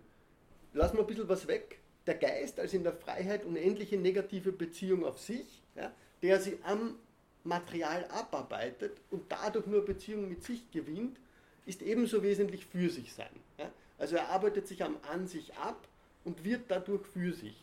Lassen 0.72 0.96
wir 0.96 1.02
ein 1.02 1.06
bisschen 1.06 1.28
was 1.28 1.46
weg. 1.46 1.81
Der 2.06 2.14
Geist 2.14 2.58
als 2.58 2.74
in 2.74 2.82
der 2.82 2.92
Freiheit 2.92 3.44
unendliche 3.44 3.96
negative 3.96 4.52
Beziehung 4.52 5.04
auf 5.04 5.18
sich, 5.18 5.62
ja, 5.76 5.92
der 6.22 6.40
sie 6.40 6.58
am 6.64 6.96
Material 7.44 8.04
abarbeitet 8.06 9.00
und 9.10 9.30
dadurch 9.30 9.66
nur 9.66 9.84
Beziehung 9.84 10.28
mit 10.28 10.42
sich 10.42 10.70
gewinnt, 10.70 11.18
ist 11.66 11.82
ebenso 11.82 12.22
wesentlich 12.22 12.66
für 12.66 12.90
sich 12.90 13.12
sein. 13.12 13.30
Ja? 13.58 13.70
Also 13.98 14.16
er 14.16 14.28
arbeitet 14.30 14.66
sich 14.66 14.82
am 14.82 14.96
An 15.10 15.26
sich 15.26 15.54
ab 15.54 15.86
und 16.24 16.44
wird 16.44 16.62
dadurch 16.68 17.06
für 17.06 17.32
sich. 17.32 17.62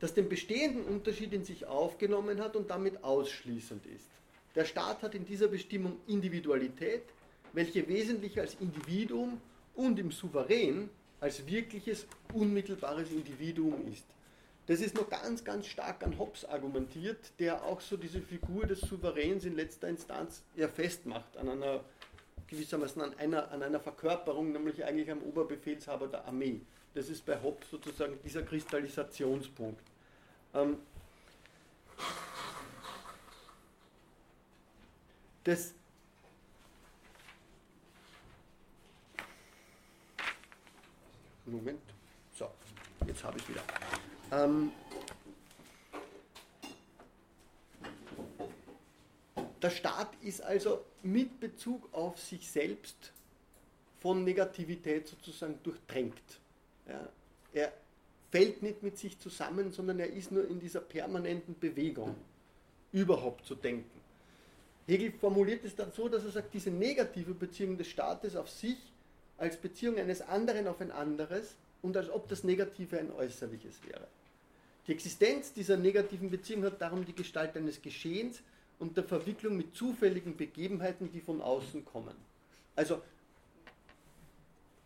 Das 0.00 0.12
den 0.12 0.28
bestehenden 0.28 0.84
Unterschied 0.84 1.32
in 1.32 1.44
sich 1.44 1.66
aufgenommen 1.66 2.40
hat 2.40 2.56
und 2.56 2.70
damit 2.70 3.02
ausschließend 3.02 3.86
ist. 3.86 4.10
Der 4.54 4.64
Staat 4.64 5.02
hat 5.02 5.14
in 5.14 5.24
dieser 5.24 5.48
Bestimmung 5.48 5.96
Individualität, 6.06 7.02
welche 7.52 7.88
wesentlich 7.88 8.38
als 8.38 8.56
Individuum 8.60 9.40
und 9.74 9.98
im 9.98 10.10
Souverän 10.10 10.90
als 11.20 11.46
wirkliches, 11.46 12.06
unmittelbares 12.32 13.10
Individuum 13.10 13.86
ist. 13.92 14.04
Das 14.66 14.80
ist 14.80 14.96
noch 14.96 15.08
ganz, 15.08 15.44
ganz 15.44 15.66
stark 15.66 16.04
an 16.04 16.18
Hobbes 16.18 16.44
argumentiert, 16.44 17.18
der 17.38 17.64
auch 17.64 17.80
so 17.80 17.96
diese 17.96 18.20
Figur 18.20 18.66
des 18.66 18.80
Souveräns 18.80 19.44
in 19.44 19.54
letzter 19.54 19.88
Instanz 19.88 20.42
ja 20.56 20.66
festmacht, 20.66 21.36
an 21.36 21.48
einer 21.48 21.84
gewissermaßen 22.48 23.00
an 23.02 23.14
einer, 23.18 23.50
an 23.50 23.62
einer 23.62 23.80
Verkörperung, 23.80 24.52
nämlich 24.52 24.84
eigentlich 24.84 25.10
am 25.10 25.22
Oberbefehlshaber 25.22 26.08
der 26.08 26.24
Armee. 26.26 26.60
Das 26.94 27.08
ist 27.08 27.24
bei 27.26 27.40
Hobbes 27.40 27.70
sozusagen 27.70 28.18
dieser 28.24 28.42
Kristallisationspunkt. 28.42 29.82
Ähm 30.54 30.78
das 35.44 35.74
Moment. 41.46 41.80
So, 42.32 42.48
jetzt 43.06 43.22
habe 43.24 43.38
ich 43.38 43.48
wieder. 43.48 43.62
Ähm, 44.32 44.72
der 49.62 49.70
Staat 49.70 50.10
ist 50.22 50.42
also 50.42 50.84
mit 51.02 51.40
Bezug 51.40 51.88
auf 51.92 52.20
sich 52.20 52.50
selbst 52.50 53.12
von 54.00 54.24
Negativität 54.24 55.08
sozusagen 55.08 55.58
durchtränkt. 55.62 56.40
Ja, 56.88 57.08
er 57.52 57.72
fällt 58.30 58.62
nicht 58.62 58.82
mit 58.82 58.98
sich 58.98 59.18
zusammen, 59.18 59.72
sondern 59.72 59.98
er 60.00 60.12
ist 60.12 60.30
nur 60.30 60.48
in 60.48 60.60
dieser 60.60 60.80
permanenten 60.80 61.58
Bewegung, 61.58 62.14
überhaupt 62.92 63.46
zu 63.46 63.54
denken. 63.54 63.90
Hegel 64.86 65.12
formuliert 65.12 65.64
es 65.64 65.74
dann 65.74 65.90
so, 65.90 66.08
dass 66.08 66.24
er 66.24 66.30
sagt, 66.30 66.54
diese 66.54 66.70
negative 66.70 67.34
Beziehung 67.34 67.76
des 67.76 67.88
Staates 67.88 68.36
auf 68.36 68.48
sich 68.48 68.76
als 69.38 69.56
Beziehung 69.56 69.98
eines 69.98 70.22
anderen 70.22 70.66
auf 70.66 70.80
ein 70.80 70.90
anderes 70.90 71.54
und 71.82 71.96
als 71.96 72.10
ob 72.10 72.28
das 72.28 72.44
Negative 72.44 72.98
ein 72.98 73.12
äußerliches 73.12 73.74
wäre. 73.86 74.06
Die 74.86 74.92
Existenz 74.92 75.52
dieser 75.52 75.76
negativen 75.76 76.30
Beziehung 76.30 76.64
hat 76.64 76.80
darum 76.80 77.04
die 77.04 77.14
Gestalt 77.14 77.56
eines 77.56 77.82
Geschehens 77.82 78.40
und 78.78 78.96
der 78.96 79.04
Verwicklung 79.04 79.56
mit 79.56 79.74
zufälligen 79.74 80.36
Begebenheiten, 80.36 81.10
die 81.12 81.20
von 81.20 81.40
außen 81.40 81.84
kommen. 81.84 82.14
Also, 82.74 83.02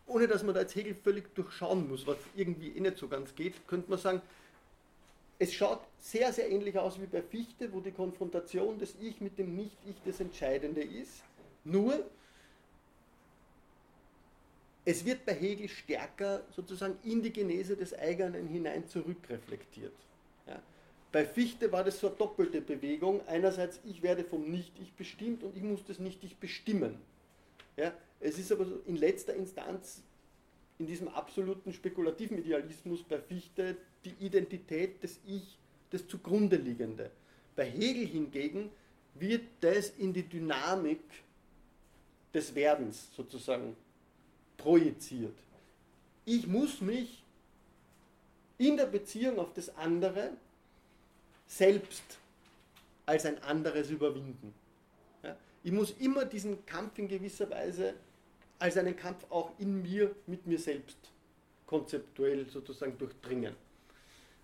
ohne 0.07 0.27
dass 0.27 0.43
man 0.43 0.55
da 0.55 0.61
jetzt 0.61 0.75
Hegel 0.75 0.95
völlig 0.95 1.33
durchschauen 1.35 1.87
muss, 1.87 2.07
was 2.07 2.17
irgendwie 2.35 2.69
eh 2.69 2.79
nicht 2.79 2.97
so 2.97 3.07
ganz 3.07 3.35
geht, 3.35 3.67
könnte 3.67 3.89
man 3.89 3.99
sagen, 3.99 4.21
es 5.39 5.53
schaut 5.53 5.81
sehr, 5.99 6.31
sehr 6.33 6.49
ähnlich 6.49 6.77
aus 6.77 7.01
wie 7.01 7.07
bei 7.07 7.21
Fichte, 7.21 7.73
wo 7.73 7.79
die 7.79 7.91
Konfrontation 7.91 8.77
des 8.77 8.95
Ich 9.01 9.21
mit 9.21 9.39
dem 9.39 9.55
Nicht-Ich 9.55 9.95
das 10.05 10.19
Entscheidende 10.19 10.81
ist. 10.83 11.23
Nur, 11.63 12.05
es 14.83 15.05
wird 15.05 15.25
bei 15.25 15.33
Hegel 15.33 15.69
stärker 15.69 16.43
sozusagen 16.55 16.97
in 17.03 17.21
die 17.21 17.31
Genese 17.31 17.75
des 17.75 17.93
eigenen 17.93 18.47
hinein 18.47 18.87
zurückreflektiert. 18.87 19.93
Ja. 20.47 20.61
Bei 21.11 21.25
Fichte 21.25 21.71
war 21.71 21.83
das 21.83 21.99
so 21.99 22.07
eine 22.07 22.15
doppelte 22.15 22.61
Bewegung. 22.61 23.21
Einerseits, 23.27 23.79
ich 23.85 24.01
werde 24.01 24.23
vom 24.23 24.49
Nicht-Ich 24.49 24.93
bestimmt 24.93 25.43
und 25.43 25.55
ich 25.55 25.63
muss 25.63 25.85
das 25.85 25.99
Nicht-Ich 25.99 26.37
bestimmen. 26.37 26.97
Ja. 27.77 27.93
Es 28.19 28.37
ist 28.37 28.51
aber 28.51 28.65
in 28.85 28.95
letzter 28.95 29.33
Instanz 29.33 30.03
in 30.79 30.87
diesem 30.87 31.09
absoluten 31.09 31.73
spekulativen 31.73 32.39
Idealismus 32.39 33.03
bei 33.03 33.19
Fichte 33.19 33.77
die 34.03 34.15
Identität 34.19 35.03
des 35.03 35.19
Ich, 35.27 35.59
das 35.91 36.07
zugrunde 36.07 36.55
liegende. 36.55 37.11
Bei 37.55 37.65
Hegel 37.65 38.07
hingegen 38.07 38.71
wird 39.13 39.43
das 39.59 39.91
in 39.91 40.13
die 40.13 40.23
Dynamik 40.23 41.01
des 42.33 42.55
Werdens 42.55 43.09
sozusagen 43.15 43.75
projiziert. 44.61 45.33
Ich 46.25 46.47
muss 46.47 46.81
mich 46.81 47.23
in 48.57 48.77
der 48.77 48.85
Beziehung 48.85 49.39
auf 49.39 49.53
das 49.53 49.75
andere 49.75 50.31
selbst 51.47 52.03
als 53.05 53.25
ein 53.25 53.41
anderes 53.43 53.89
überwinden. 53.89 54.53
Ja? 55.23 55.35
Ich 55.63 55.71
muss 55.71 55.91
immer 55.99 56.25
diesen 56.25 56.65
Kampf 56.65 56.97
in 56.99 57.07
gewisser 57.07 57.49
Weise 57.49 57.95
als 58.59 58.77
einen 58.77 58.95
Kampf 58.95 59.25
auch 59.31 59.51
in 59.57 59.81
mir, 59.81 60.15
mit 60.27 60.45
mir 60.45 60.59
selbst 60.59 60.97
konzeptuell 61.65 62.47
sozusagen 62.47 62.97
durchdringen. 62.97 63.55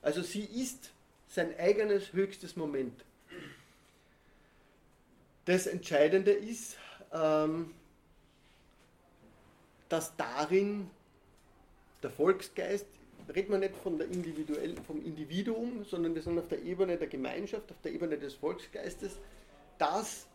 Also 0.02 0.24
sie 0.24 0.46
ist 0.46 0.90
sein 1.28 1.56
eigenes 1.60 2.14
höchstes 2.14 2.56
Moment. 2.56 3.04
Das 5.46 5.68
Entscheidende 5.68 6.32
ist, 6.32 6.78
ähm, 7.14 7.74
dass 9.90 10.16
darin 10.16 10.90
der 12.04 12.12
Volksgeist, 12.12 12.86
redet 13.34 13.50
man 13.50 13.60
nicht 13.60 13.76
von 13.78 13.98
der 13.98 14.08
individuell, 14.08 14.76
vom 14.86 15.04
Individuum, 15.04 15.84
sondern 15.84 16.16
wir 16.16 16.22
sind 16.22 16.38
auf 16.38 16.48
der 16.48 16.62
Ebene 16.62 16.98
der 16.98 17.08
Gemeinschaft, 17.08 17.72
auf 17.72 17.82
der 17.84 17.92
Ebene 17.94 18.18
des 18.18 18.36
Volksgeistes, 18.36 19.18
dass 19.78 20.28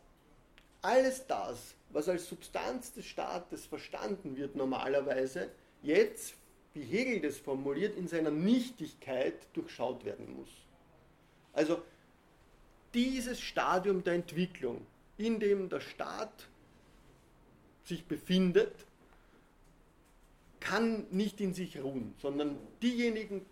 alles 0.83 1.27
das, 1.27 1.75
was 1.91 2.09
als 2.09 2.29
Substanz 2.29 2.93
des 2.93 3.07
Staates 3.07 3.67
verstanden 3.67 4.37
wird 4.37 4.57
normalerweise, 4.57 5.51
jetzt, 5.83 6.35
wie 6.75 6.83
Hegel 6.83 7.21
das 7.21 7.39
formuliert, 7.39 7.97
in 7.97 8.09
seiner 8.09 8.31
Nichtigkeit 8.31 9.35
durchschaut 9.53 10.05
werden 10.05 10.37
muss. 10.37 10.49
Also 11.53 11.83
dieses 12.95 13.41
Stadium 13.41 14.03
der 14.03 14.15
Entwicklung, 14.15 14.87
in 15.19 15.39
dem 15.39 15.69
der 15.69 15.81
Staat 15.81 16.49
sich 17.85 18.05
befindet, 18.07 18.73
kann 20.63 21.07
nicht 21.11 21.41
in 21.41 21.53
sich 21.55 21.83
ruhen, 21.83 22.15
sondern 22.19 22.57
diejenigen 22.81 23.45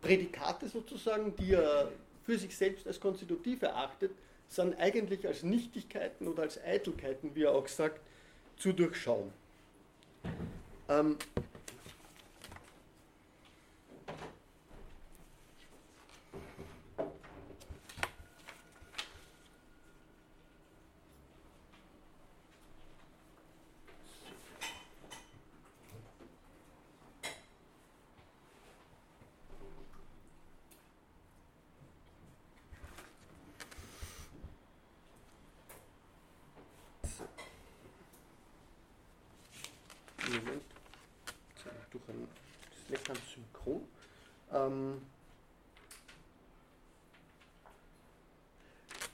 Prädikate 0.00 0.68
sozusagen, 0.68 1.34
die 1.36 1.52
er 1.52 1.90
für 2.24 2.38
sich 2.38 2.56
selbst 2.56 2.86
als 2.86 3.00
konstitutiv 3.00 3.62
erachtet, 3.62 4.12
sind 4.48 4.78
eigentlich 4.78 5.26
als 5.26 5.42
Nichtigkeiten 5.42 6.26
oder 6.26 6.42
als 6.42 6.62
Eitelkeiten, 6.62 7.34
wie 7.34 7.44
er 7.44 7.52
auch 7.52 7.68
sagt, 7.68 8.00
zu 8.56 8.72
durchschauen. 8.72 9.32
Ähm, 10.88 11.16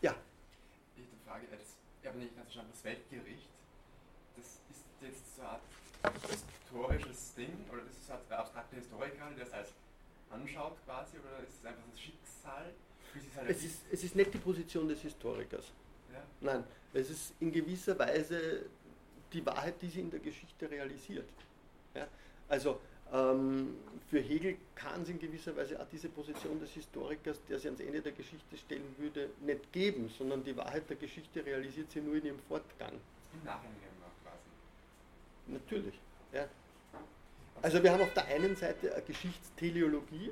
ja. 0.00 0.14
Ich 0.96 1.02
habe 1.02 1.10
eine 1.12 1.24
Frage, 1.24 1.46
ich 2.00 2.08
habe 2.08 2.18
nicht 2.18 2.34
ganz 2.34 2.46
verstanden, 2.46 2.72
das 2.72 2.84
Weltgericht, 2.84 3.48
das 4.36 4.46
ist 4.70 4.84
jetzt 5.00 5.36
so 5.36 5.42
eine 5.42 5.50
Art 5.50 5.62
historisches 6.28 7.34
Ding, 7.34 7.64
oder 7.70 7.82
das 7.82 7.96
ist 7.96 8.06
so 8.06 8.12
eine 8.12 8.38
abstrakte 8.38 8.76
Historiker, 8.76 9.30
die 9.34 9.40
das 9.40 9.52
als 9.52 9.72
anschaut 10.30 10.76
quasi, 10.84 11.18
oder 11.18 11.42
ist 11.46 11.58
es 11.60 11.66
einfach 11.66 11.82
das 11.90 12.00
Schicksal? 12.00 12.72
Halt 13.36 13.50
es, 13.50 14.02
ist, 14.14 14.16
nicht 14.16 14.34
die 14.34 14.38
Position 14.38 14.88
des 14.88 15.00
Historikers. 15.00 15.72
Ja? 16.12 16.22
Nein, 16.40 16.64
es 16.92 17.10
ist 17.10 17.34
in 17.40 17.52
gewisser 17.52 17.98
Weise 17.98 18.66
die 19.32 19.44
Wahrheit, 19.44 19.74
die 19.82 19.88
sie 19.88 20.00
in 20.00 20.10
der 20.10 20.20
Geschichte 20.20 20.70
realisiert. 20.70 21.28
Ja? 21.94 22.06
Also 22.48 22.78
ähm, 23.12 23.76
für 24.08 24.20
Hegel 24.20 24.56
kann 24.74 25.02
es 25.02 25.08
in 25.08 25.18
gewisser 25.18 25.56
Weise 25.56 25.80
auch 25.80 25.86
diese 25.90 26.08
Position 26.08 26.60
des 26.60 26.70
Historikers, 26.70 27.40
der 27.48 27.58
sie 27.58 27.68
ans 27.68 27.80
Ende 27.80 28.00
der 28.00 28.12
Geschichte 28.12 28.56
stellen 28.56 28.94
würde, 28.98 29.30
nicht 29.40 29.72
geben, 29.72 30.08
sondern 30.16 30.44
die 30.44 30.56
Wahrheit 30.56 30.88
der 30.88 30.96
Geschichte 30.96 31.44
realisiert 31.44 31.90
sie 31.90 32.00
nur 32.00 32.16
in 32.16 32.26
ihrem 32.26 32.38
Fortgang. 32.48 32.92
Im 33.32 33.44
Nachhinein 33.44 33.74
quasi. 34.22 35.58
Natürlich, 35.58 35.98
ja. 36.32 36.48
Also 37.62 37.82
wir 37.82 37.92
haben 37.92 38.02
auf 38.02 38.12
der 38.12 38.26
einen 38.26 38.56
Seite 38.56 38.94
eine 38.94 39.02
Geschichtsteleologie, 39.04 40.30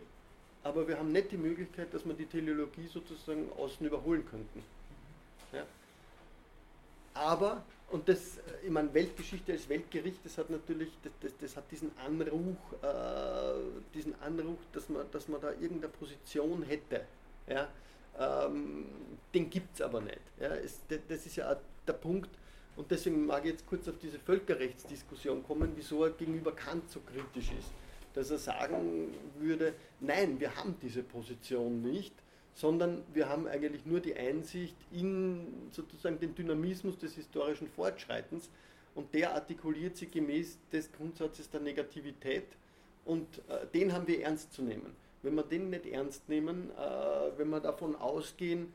aber 0.63 0.87
wir 0.87 0.99
haben 0.99 1.13
nicht 1.13 1.33
die 1.33 1.37
Möglichkeit, 1.37 1.93
dass 1.93 2.05
wir 2.05 2.15
die 2.15 2.27
Teleologie 2.27 2.87
sozusagen 2.87 3.51
außen 3.57 3.87
überholen 3.87 4.25
könnten. 4.29 4.63
Ja. 5.53 5.65
Aber 7.15 7.63
und 7.93 8.09
das, 8.09 8.39
äh, 8.39 8.65
ich 8.65 8.71
meine, 8.71 8.93
Weltgeschichte 8.95 9.53
als 9.53 9.69
Weltgericht, 9.69 10.19
das 10.25 10.39
hat 10.39 10.49
natürlich, 10.49 10.89
das, 11.03 11.13
das, 11.21 11.33
das 11.39 11.57
hat 11.57 11.71
diesen 11.71 11.91
Anruch, 11.99 12.57
äh, 12.83 13.61
diesen 13.95 14.15
Anruch, 14.23 14.59
dass 14.73 14.89
man, 14.89 15.05
dass 15.13 15.29
man 15.29 15.41
da 15.41 15.51
irgendeine 15.51 15.89
Position 15.89 16.63
hätte. 16.63 17.03
Ja? 17.47 17.69
Ähm, 18.19 18.87
den 19.35 19.51
gibt 19.51 19.75
es 19.75 19.83
aber 19.83 20.01
nicht. 20.01 20.21
Ja? 20.41 20.55
Es, 20.55 20.81
das 20.89 21.27
ist 21.27 21.37
ja 21.37 21.55
der 21.87 21.93
Punkt, 21.93 22.31
und 22.77 22.91
deswegen 22.91 23.27
mag 23.27 23.45
ich 23.45 23.53
jetzt 23.53 23.67
kurz 23.67 23.87
auf 23.87 23.99
diese 24.01 24.19
Völkerrechtsdiskussion 24.19 25.45
kommen, 25.45 25.73
wieso 25.77 26.05
er 26.05 26.11
gegenüber 26.13 26.53
Kant 26.53 26.91
so 26.91 27.01
kritisch 27.01 27.51
ist. 27.51 27.71
Dass 28.15 28.31
er 28.31 28.39
sagen 28.39 29.15
würde, 29.39 29.75
nein, 30.01 30.39
wir 30.39 30.55
haben 30.57 30.77
diese 30.83 31.03
Position 31.03 31.83
nicht, 31.83 32.15
sondern 32.55 33.03
wir 33.15 33.29
haben 33.29 33.47
eigentlich 33.47 33.87
nur 33.87 34.01
die 34.01 34.15
Einsicht 34.15 34.77
in 34.91 35.47
sozusagen 35.71 36.19
den 36.19 36.35
Dynamismus 36.35 36.99
des 36.99 37.15
historischen 37.15 37.69
Fortschreitens 37.69 38.51
und 38.95 39.15
der 39.15 39.35
artikuliert 39.35 39.97
sich 39.97 40.11
gemäß 40.11 40.59
des 40.71 40.93
Grundsatzes 40.93 41.49
der 41.49 41.61
Negativität 41.61 42.45
und 43.05 43.27
äh, 43.49 43.67
den 43.73 43.93
haben 43.93 44.07
wir 44.07 44.23
ernst 44.23 44.53
zu 44.53 44.63
nehmen. 44.63 44.95
Wenn 45.23 45.35
wir 45.35 45.45
den 45.45 45.71
nicht 45.71 45.87
ernst 45.87 46.29
nehmen, 46.29 46.71
äh, 46.71 47.39
wenn 47.39 47.49
wir 47.49 47.61
davon 47.61 47.97
ausgehen, 47.97 48.73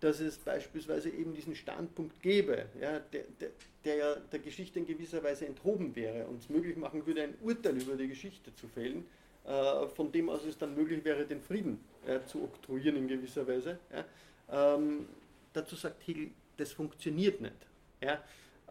dass 0.00 0.20
es 0.20 0.38
beispielsweise 0.38 1.10
eben 1.10 1.34
diesen 1.34 1.54
Standpunkt 1.54 2.20
gäbe, 2.22 2.66
ja, 2.80 2.98
der, 2.98 3.24
der, 3.38 3.50
der 3.84 3.96
ja 3.96 4.14
der 4.16 4.38
Geschichte 4.40 4.78
in 4.78 4.86
gewisser 4.86 5.22
Weise 5.22 5.46
enthoben 5.46 5.94
wäre 5.94 6.26
und 6.26 6.40
es 6.40 6.48
möglich 6.48 6.76
machen 6.76 7.06
würde, 7.06 7.22
ein 7.22 7.34
Urteil 7.42 7.80
über 7.80 7.96
die 7.96 8.08
Geschichte 8.08 8.54
zu 8.56 8.66
fällen, 8.68 9.04
äh, 9.44 9.86
von 9.88 10.10
dem 10.10 10.30
aus 10.30 10.44
es 10.44 10.56
dann 10.56 10.74
möglich 10.74 11.04
wäre, 11.04 11.26
den 11.26 11.40
Frieden 11.42 11.80
äh, 12.06 12.20
zu 12.26 12.42
oktroyieren 12.42 12.96
in 12.96 13.08
gewisser 13.08 13.46
Weise. 13.46 13.78
Ja. 13.92 14.76
Ähm, 14.76 15.06
dazu 15.52 15.76
sagt 15.76 16.06
Hegel, 16.06 16.30
das 16.56 16.72
funktioniert 16.72 17.40
nicht. 17.40 17.54
Ja. 18.00 18.22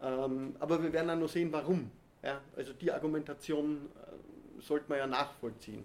Ähm, 0.02 0.56
aber 0.58 0.82
wir 0.82 0.92
werden 0.92 1.10
auch 1.10 1.16
noch 1.16 1.28
sehen, 1.28 1.52
warum. 1.52 1.90
Ja. 2.22 2.40
Also 2.56 2.72
die 2.72 2.90
Argumentation 2.90 3.88
äh, 3.94 4.62
sollte 4.62 4.86
man 4.88 4.98
ja 4.98 5.06
nachvollziehen 5.06 5.84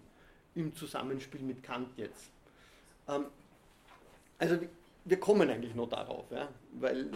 im 0.55 0.73
Zusammenspiel 0.75 1.41
mit 1.41 1.61
Kant 1.61 1.89
jetzt. 1.97 2.31
Ähm, 3.07 3.25
also 4.39 4.57
wir 5.05 5.19
kommen 5.19 5.49
eigentlich 5.49 5.75
noch 5.75 5.87
darauf, 5.87 6.29
ja, 6.31 6.49
weil 6.73 7.09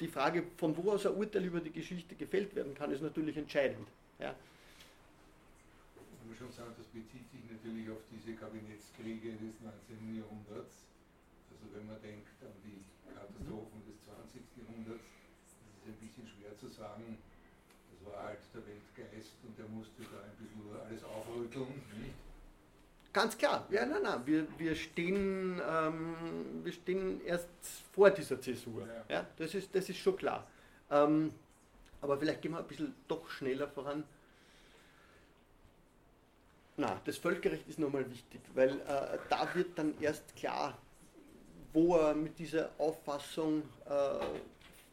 die 0.00 0.06
Frage, 0.06 0.44
von 0.56 0.76
wo 0.76 0.92
aus 0.92 1.06
ein 1.06 1.14
Urteil 1.14 1.44
über 1.44 1.60
die 1.60 1.72
Geschichte 1.72 2.14
gefällt 2.14 2.54
werden 2.54 2.74
kann, 2.74 2.92
ist 2.92 3.02
natürlich 3.02 3.36
entscheidend. 3.36 3.88
Ja. 4.20 4.34
Ich 6.22 6.28
muss 6.28 6.38
schon 6.38 6.52
sagen, 6.52 6.72
das 6.78 6.86
bezieht 6.86 7.28
sich 7.30 7.42
natürlich 7.50 7.90
auf 7.90 7.98
diese 8.14 8.38
Kabinettskriege 8.38 9.32
des 9.32 9.58
19. 9.58 10.14
Jahrhunderts. 10.14 10.86
Also 11.50 11.66
wenn 11.74 11.86
man 11.90 12.00
denkt 12.02 12.30
an 12.46 12.54
die 12.62 12.86
Katastrophen 13.10 13.82
des 13.90 13.98
20. 14.06 14.38
Jahrhunderts, 14.62 15.02
ist 15.02 15.82
es 15.82 15.90
ein 15.90 15.98
bisschen 15.98 16.26
schwer 16.30 16.54
zu 16.54 16.68
sagen, 16.70 17.18
das 17.90 17.98
war 18.06 18.30
halt 18.30 18.38
der 18.54 18.62
Weltgeist 18.62 19.34
und 19.42 19.58
der 19.58 19.66
musste 19.66 20.06
da 20.06 20.22
ein 20.22 20.36
bisschen 20.38 20.62
alles 20.78 21.02
aufrütteln, 21.02 21.82
nicht? 21.98 22.27
Ganz 23.12 23.38
klar, 23.38 23.66
ja, 23.70 23.86
nein, 23.86 24.02
nein, 24.02 24.20
wir, 24.26 24.46
wir, 24.58 24.74
stehen, 24.74 25.60
ähm, 25.66 26.60
wir 26.62 26.72
stehen 26.72 27.24
erst 27.24 27.48
vor 27.92 28.10
dieser 28.10 28.40
Zäsur. 28.40 28.86
Ja. 28.86 29.16
ja 29.16 29.26
das, 29.36 29.54
ist, 29.54 29.74
das 29.74 29.88
ist 29.88 29.98
schon 29.98 30.16
klar. 30.16 30.46
Ähm, 30.90 31.32
aber 32.00 32.18
vielleicht 32.18 32.42
gehen 32.42 32.52
wir 32.52 32.58
ein 32.58 32.66
bisschen 32.66 32.94
doch 33.08 33.28
schneller 33.30 33.66
voran. 33.68 34.04
Na, 36.76 37.00
das 37.04 37.16
Völkerrecht 37.16 37.66
ist 37.66 37.78
nochmal 37.78 38.08
wichtig, 38.08 38.40
weil 38.54 38.80
äh, 38.80 39.18
da 39.28 39.52
wird 39.54 39.76
dann 39.76 39.94
erst 40.00 40.36
klar, 40.36 40.78
wo 41.72 41.96
er 41.96 42.14
mit 42.14 42.38
dieser 42.38 42.70
Auffassung 42.78 43.62
äh, 43.86 44.26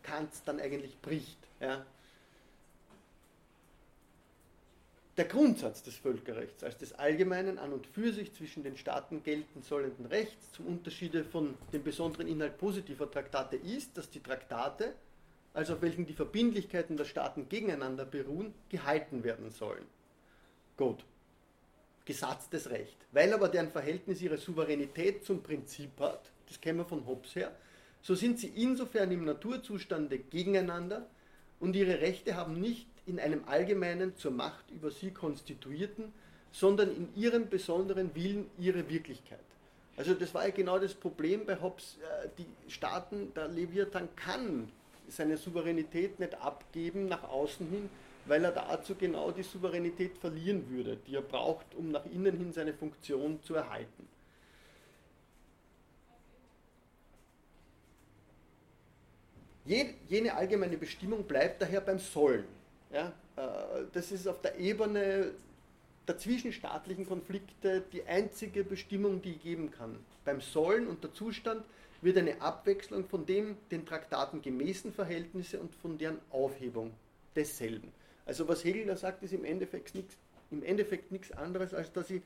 Kants 0.01 0.43
dann 0.43 0.59
eigentlich 0.59 0.99
bricht. 1.01 1.37
Ja. 1.59 1.85
Der 5.17 5.25
Grundsatz 5.25 5.81
des 5.81 5.95
Völkerrechts 5.95 6.63
als 6.63 6.77
des 6.77 6.93
allgemeinen 6.93 7.57
an 7.57 7.71
und 7.71 7.87
für 7.87 8.11
sich 8.11 8.33
zwischen 8.33 8.63
den 8.63 8.75
Staaten 8.75 9.23
geltend 9.23 9.63
sollenden 9.63 10.05
Rechts 10.07 10.51
zum 10.51 10.67
Unterschiede 10.67 11.23
von 11.23 11.53
dem 11.71 11.83
besonderen 11.83 12.27
Inhalt 12.27 12.57
positiver 12.57 13.09
Traktate 13.09 13.55
ist, 13.55 13.97
dass 13.97 14.09
die 14.09 14.19
Traktate, 14.19 14.93
also 15.53 15.73
auf 15.73 15.81
welchen 15.81 16.05
die 16.05 16.13
Verbindlichkeiten 16.13 16.97
der 16.97 17.05
Staaten 17.05 17.47
gegeneinander 17.47 18.03
beruhen, 18.03 18.53
gehalten 18.69 19.23
werden 19.23 19.51
sollen. 19.51 19.85
Gut. 20.75 21.05
Gesatztes 22.03 22.69
Recht. 22.69 22.97
Weil 23.13 23.33
aber 23.33 23.47
deren 23.47 23.71
Verhältnis 23.71 24.21
ihre 24.21 24.37
Souveränität 24.37 25.23
zum 25.23 25.41
Prinzip 25.41 25.91
hat, 25.99 26.29
das 26.47 26.59
kennen 26.59 26.79
wir 26.79 26.85
von 26.85 27.05
Hobbes 27.07 27.35
her, 27.35 27.55
so 28.01 28.15
sind 28.15 28.37
sie 28.37 28.49
insofern 28.49 29.11
im 29.11 29.23
Naturzustande 29.23 30.19
gegeneinander 30.19 31.07
und 31.59 31.75
ihre 31.75 32.01
Rechte 32.01 32.35
haben 32.35 32.59
nicht 32.59 32.87
in 33.05 33.19
einem 33.19 33.43
allgemeinen 33.45 34.15
zur 34.15 34.31
Macht 34.31 34.69
über 34.71 34.91
sie 34.91 35.11
konstituierten, 35.11 36.13
sondern 36.51 36.95
in 36.95 37.15
ihrem 37.15 37.49
besonderen 37.49 38.15
Willen 38.15 38.49
ihre 38.57 38.89
Wirklichkeit. 38.89 39.39
Also 39.97 40.13
das 40.13 40.33
war 40.33 40.45
ja 40.45 40.53
genau 40.53 40.79
das 40.79 40.93
Problem 40.93 41.45
bei 41.45 41.59
Hobbes. 41.61 41.97
Äh, 42.23 42.29
die 42.37 42.71
Staaten, 42.71 43.33
der 43.33 43.47
Leviathan 43.47 44.09
kann 44.15 44.71
seine 45.07 45.37
Souveränität 45.37 46.19
nicht 46.19 46.35
abgeben 46.35 47.07
nach 47.07 47.23
außen 47.23 47.69
hin, 47.69 47.89
weil 48.25 48.43
er 48.43 48.51
dazu 48.51 48.95
genau 48.95 49.31
die 49.31 49.43
Souveränität 49.43 50.17
verlieren 50.17 50.69
würde, 50.69 50.97
die 51.07 51.15
er 51.15 51.21
braucht, 51.21 51.75
um 51.75 51.91
nach 51.91 52.05
innen 52.05 52.37
hin 52.37 52.51
seine 52.51 52.73
Funktion 52.73 53.41
zu 53.43 53.55
erhalten. 53.55 54.07
Jene 59.65 60.33
allgemeine 60.33 60.77
Bestimmung 60.77 61.23
bleibt 61.23 61.61
daher 61.61 61.81
beim 61.81 61.97
Sollen. 61.97 62.45
Ja, 62.91 63.13
äh, 63.35 63.85
das 63.93 64.11
ist 64.11 64.27
auf 64.27 64.41
der 64.41 64.57
Ebene 64.59 65.31
der 66.07 66.17
zwischenstaatlichen 66.17 67.07
Konflikte 67.07 67.83
die 67.91 68.03
einzige 68.03 68.63
Bestimmung, 68.63 69.21
die 69.21 69.31
ich 69.31 69.41
geben 69.41 69.71
kann. 69.71 69.97
Beim 70.23 70.41
Sollen 70.41 70.87
und 70.87 71.03
der 71.03 71.13
Zustand 71.13 71.63
wird 72.01 72.17
eine 72.17 72.41
Abwechslung 72.41 73.05
von 73.05 73.25
dem 73.25 73.57
den 73.71 73.85
Traktaten 73.85 74.41
gemäßen 74.41 74.93
Verhältnisse 74.93 75.59
und 75.59 75.73
von 75.75 75.97
deren 75.97 76.19
Aufhebung 76.29 76.91
desselben. 77.35 77.91
Also 78.25 78.47
was 78.47 78.63
Hegel 78.63 78.85
da 78.85 78.95
sagt, 78.95 79.23
ist 79.23 79.33
im 79.33 79.45
Endeffekt 79.45 79.95
nichts, 79.95 80.15
im 80.51 80.63
Endeffekt 80.63 81.11
nichts 81.11 81.31
anderes, 81.31 81.73
als 81.73 81.91
dass 81.91 82.09
ich 82.09 82.21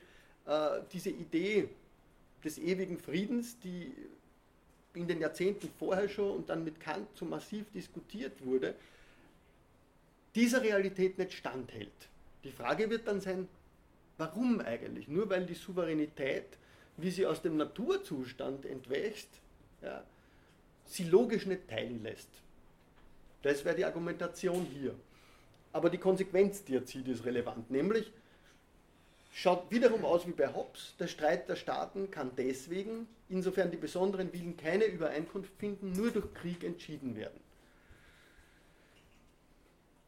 äh, 0.46 0.80
diese 0.92 1.10
Idee 1.10 1.68
des 2.44 2.58
ewigen 2.58 2.98
Friedens, 2.98 3.58
die 3.60 3.92
in 4.94 5.06
den 5.06 5.20
Jahrzehnten 5.20 5.70
vorher 5.78 6.08
schon 6.08 6.36
und 6.36 6.50
dann 6.50 6.64
mit 6.64 6.80
Kant 6.80 7.06
so 7.14 7.24
massiv 7.24 7.70
diskutiert 7.72 8.44
wurde, 8.44 8.74
dieser 10.34 10.62
Realität 10.62 11.18
nicht 11.18 11.32
standhält. 11.32 12.08
Die 12.44 12.52
Frage 12.52 12.88
wird 12.90 13.06
dann 13.06 13.20
sein, 13.20 13.48
warum 14.18 14.60
eigentlich? 14.60 15.08
Nur 15.08 15.28
weil 15.28 15.46
die 15.46 15.54
Souveränität, 15.54 16.46
wie 16.96 17.10
sie 17.10 17.26
aus 17.26 17.42
dem 17.42 17.56
Naturzustand 17.56 18.66
entwächst, 18.66 19.28
ja, 19.82 20.04
sie 20.86 21.04
logisch 21.04 21.46
nicht 21.46 21.68
teilen 21.68 22.02
lässt. 22.02 22.28
Das 23.42 23.64
wäre 23.64 23.76
die 23.76 23.84
Argumentation 23.84 24.66
hier. 24.66 24.94
Aber 25.72 25.88
die 25.88 25.98
Konsequenz, 25.98 26.64
die 26.64 26.76
er 26.76 26.84
zieht, 26.84 27.08
ist 27.08 27.24
relevant. 27.24 27.70
Nämlich, 27.70 28.12
schaut 29.32 29.70
wiederum 29.70 30.04
aus 30.04 30.26
wie 30.26 30.32
bei 30.32 30.52
Hobbes, 30.52 30.94
der 30.98 31.06
Streit 31.06 31.48
der 31.48 31.56
Staaten 31.56 32.10
kann 32.10 32.32
deswegen, 32.36 33.06
insofern 33.28 33.70
die 33.70 33.76
besonderen 33.76 34.32
Willen 34.32 34.56
keine 34.56 34.84
Übereinkunft 34.84 35.52
finden, 35.58 35.92
nur 35.92 36.10
durch 36.10 36.32
Krieg 36.34 36.64
entschieden 36.64 37.16
werden. 37.16 37.40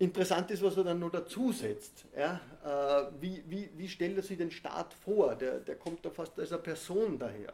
Interessant 0.02 0.50
ist, 0.50 0.64
was 0.64 0.76
er 0.76 0.82
dann 0.82 0.98
noch 0.98 1.12
dazu 1.12 1.52
setzt. 1.52 2.06
Ja? 2.16 2.40
Äh, 2.64 3.12
wie, 3.20 3.40
wie, 3.46 3.70
wie 3.76 3.88
stellt 3.88 4.16
er 4.16 4.24
sich 4.24 4.36
den 4.36 4.50
Staat 4.50 4.92
vor? 4.94 5.36
Der, 5.36 5.60
der 5.60 5.76
kommt 5.76 6.04
da 6.04 6.10
fast 6.10 6.36
als 6.40 6.50
eine 6.50 6.60
Person 6.60 7.20
daher. 7.20 7.52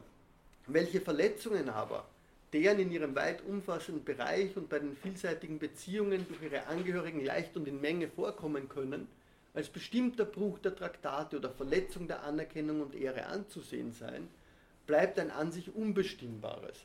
Welche 0.66 1.02
Verletzungen 1.02 1.68
aber 1.68 2.06
deren 2.54 2.78
in 2.78 2.90
ihrem 2.90 3.14
weit 3.14 3.44
umfassenden 3.44 4.02
Bereich 4.02 4.56
und 4.56 4.70
bei 4.70 4.78
den 4.78 4.96
vielseitigen 4.96 5.58
Beziehungen 5.58 6.24
durch 6.26 6.40
ihre 6.40 6.66
Angehörigen 6.68 7.22
leicht 7.22 7.54
und 7.54 7.68
in 7.68 7.82
Menge 7.82 8.08
vorkommen 8.08 8.70
können, 8.70 9.08
als 9.52 9.68
bestimmter 9.68 10.24
Bruch 10.24 10.58
der 10.60 10.74
Traktate 10.74 11.36
oder 11.36 11.50
Verletzung 11.50 12.08
der 12.08 12.22
Anerkennung 12.22 12.80
und 12.80 12.94
Ehre 12.94 13.26
anzusehen 13.26 13.92
sein, 13.92 14.26
bleibt 14.86 15.18
ein 15.18 15.30
an 15.30 15.52
sich 15.52 15.74
Unbestimmbares, 15.74 16.78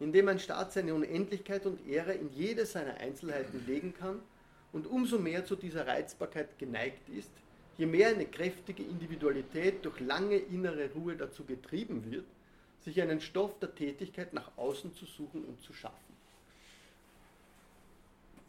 indem 0.00 0.26
ein 0.26 0.40
Staat 0.40 0.72
seine 0.72 0.92
Unendlichkeit 0.92 1.66
und 1.66 1.86
Ehre 1.86 2.14
in 2.14 2.30
jede 2.30 2.66
seiner 2.66 2.96
Einzelheiten 2.96 3.64
legen 3.68 3.94
kann 3.96 4.20
und 4.74 4.88
umso 4.88 5.18
mehr 5.18 5.44
zu 5.46 5.54
dieser 5.54 5.86
Reizbarkeit 5.86 6.58
geneigt 6.58 7.08
ist, 7.08 7.30
je 7.78 7.86
mehr 7.86 8.08
eine 8.08 8.26
kräftige 8.26 8.82
Individualität 8.82 9.84
durch 9.84 10.00
lange 10.00 10.36
innere 10.36 10.90
Ruhe 10.92 11.16
dazu 11.16 11.44
getrieben 11.44 12.10
wird, 12.10 12.26
sich 12.80 13.00
einen 13.00 13.20
Stoff 13.20 13.56
der 13.60 13.72
Tätigkeit 13.72 14.34
nach 14.34 14.50
außen 14.58 14.92
zu 14.94 15.06
suchen 15.06 15.44
und 15.44 15.62
zu 15.62 15.72
schaffen. 15.72 16.14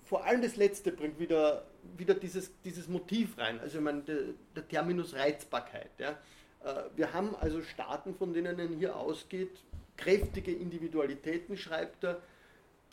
Vor 0.05 0.25
allem 0.25 0.41
das 0.41 0.55
Letzte 0.55 0.91
bringt 0.91 1.19
wieder, 1.19 1.65
wieder 1.95 2.15
dieses, 2.15 2.51
dieses 2.63 2.87
Motiv 2.87 3.37
rein, 3.37 3.59
also 3.59 3.77
ich 3.77 3.83
meine, 3.83 4.01
der, 4.01 4.17
der 4.55 4.67
Terminus 4.67 5.13
Reizbarkeit. 5.13 5.91
Ja. 5.99 6.17
Äh, 6.63 6.83
wir 6.95 7.13
haben 7.13 7.35
also 7.35 7.61
Staaten, 7.61 8.15
von 8.15 8.33
denen 8.33 8.57
er 8.57 8.67
hier 8.67 8.95
ausgeht, 8.95 9.51
kräftige 9.95 10.51
Individualitäten, 10.51 11.55
schreibt 11.55 12.03
er, 12.03 12.21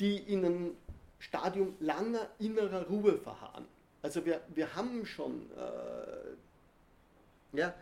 die 0.01 0.18
ihnen 0.21 0.77
Stadium 1.22 1.74
langer 1.78 2.28
innerer 2.40 2.88
Ruhe 2.88 3.16
verharren. 3.16 3.64
Also 4.02 4.26
wir, 4.26 4.40
wir 4.54 4.74
haben 4.74 5.06
schon 5.06 5.48
äh, 5.52 7.56
ja, 7.56 7.72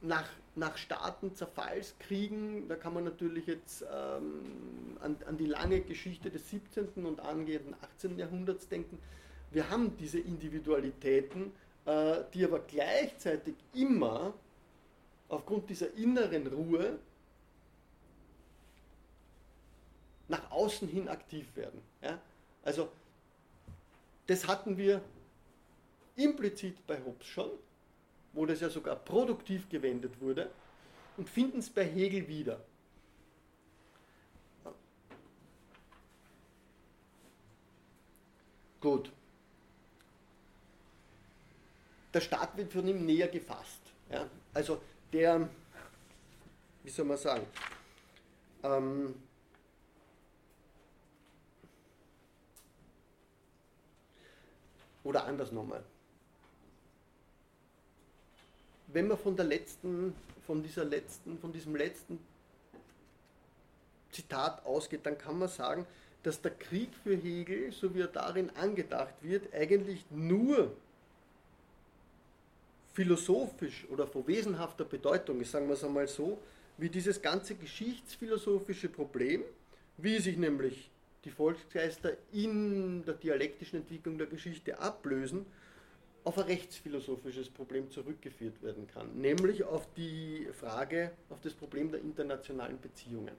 nach, 0.00 0.26
nach 0.54 0.78
Staatenzerfallskriegen, 0.78 2.66
da 2.66 2.76
kann 2.76 2.94
man 2.94 3.04
natürlich 3.04 3.46
jetzt 3.46 3.82
ähm, 3.82 4.96
an, 5.02 5.16
an 5.26 5.36
die 5.36 5.44
lange 5.44 5.82
Geschichte 5.82 6.30
des 6.30 6.48
17. 6.48 7.04
und 7.04 7.20
angehenden 7.20 7.74
18. 7.82 8.18
Jahrhunderts 8.18 8.68
denken, 8.68 8.98
wir 9.50 9.68
haben 9.68 9.94
diese 9.98 10.18
Individualitäten, 10.18 11.52
äh, 11.84 12.22
die 12.32 12.42
aber 12.42 12.60
gleichzeitig 12.60 13.54
immer 13.74 14.32
aufgrund 15.28 15.68
dieser 15.68 15.92
inneren 15.92 16.46
Ruhe 16.46 16.98
nach 20.28 20.50
außen 20.50 20.88
hin 20.88 21.08
aktiv 21.08 21.54
werden. 21.54 21.82
Ja? 22.00 22.18
Also 22.66 22.88
das 24.26 24.48
hatten 24.48 24.76
wir 24.76 25.00
implizit 26.16 26.84
bei 26.84 26.98
Hobbes 27.04 27.28
schon, 27.28 27.50
wo 28.32 28.44
das 28.44 28.60
ja 28.60 28.68
sogar 28.68 28.96
produktiv 28.96 29.68
gewendet 29.68 30.20
wurde 30.20 30.50
und 31.16 31.30
finden 31.30 31.60
es 31.60 31.70
bei 31.70 31.84
Hegel 31.84 32.26
wieder. 32.26 32.60
Gut. 38.80 39.12
Der 42.12 42.20
Staat 42.20 42.56
wird 42.56 42.72
von 42.72 42.88
ihm 42.88 43.06
näher 43.06 43.28
gefasst. 43.28 43.80
Ja? 44.10 44.28
Also 44.52 44.82
der, 45.12 45.48
wie 46.82 46.90
soll 46.90 47.04
man 47.04 47.16
sagen, 47.16 47.46
ähm, 48.64 49.14
oder 55.06 55.24
anders 55.24 55.52
nochmal. 55.52 55.82
Wenn 58.88 59.08
man 59.08 59.18
von 59.18 59.36
der 59.36 59.44
letzten, 59.44 60.14
von 60.46 60.62
dieser 60.62 60.84
letzten, 60.84 61.38
von 61.38 61.52
diesem 61.52 61.76
letzten 61.76 62.18
Zitat 64.10 64.64
ausgeht, 64.64 65.04
dann 65.04 65.16
kann 65.18 65.38
man 65.38 65.48
sagen, 65.48 65.86
dass 66.22 66.40
der 66.40 66.52
Krieg 66.52 66.90
für 67.04 67.14
Hegel, 67.14 67.70
so 67.72 67.94
wie 67.94 68.00
er 68.00 68.08
darin 68.08 68.50
angedacht 68.56 69.14
wird, 69.22 69.52
eigentlich 69.54 70.04
nur 70.10 70.72
philosophisch 72.94 73.86
oder 73.90 74.06
von 74.06 74.26
wesenhafter 74.26 74.84
Bedeutung 74.84 75.40
ist, 75.40 75.52
sagen 75.52 75.68
wir 75.68 75.74
es 75.74 75.84
einmal 75.84 76.08
so, 76.08 76.38
wie 76.78 76.88
dieses 76.88 77.20
ganze 77.20 77.54
geschichtsphilosophische 77.54 78.88
Problem, 78.88 79.44
wie 79.98 80.18
sich 80.18 80.36
nämlich 80.36 80.90
die 81.26 81.30
Volksgeister 81.30 82.16
in 82.32 83.04
der 83.04 83.14
dialektischen 83.14 83.80
Entwicklung 83.80 84.16
der 84.16 84.28
Geschichte 84.28 84.78
ablösen, 84.78 85.44
auf 86.24 86.38
ein 86.38 86.44
rechtsphilosophisches 86.44 87.50
Problem 87.50 87.90
zurückgeführt 87.90 88.62
werden 88.62 88.86
kann, 88.86 89.14
nämlich 89.16 89.64
auf 89.64 89.86
die 89.94 90.48
Frage, 90.52 91.12
auf 91.28 91.40
das 91.42 91.52
Problem 91.52 91.90
der 91.90 92.00
internationalen 92.00 92.80
Beziehungen. 92.80 93.34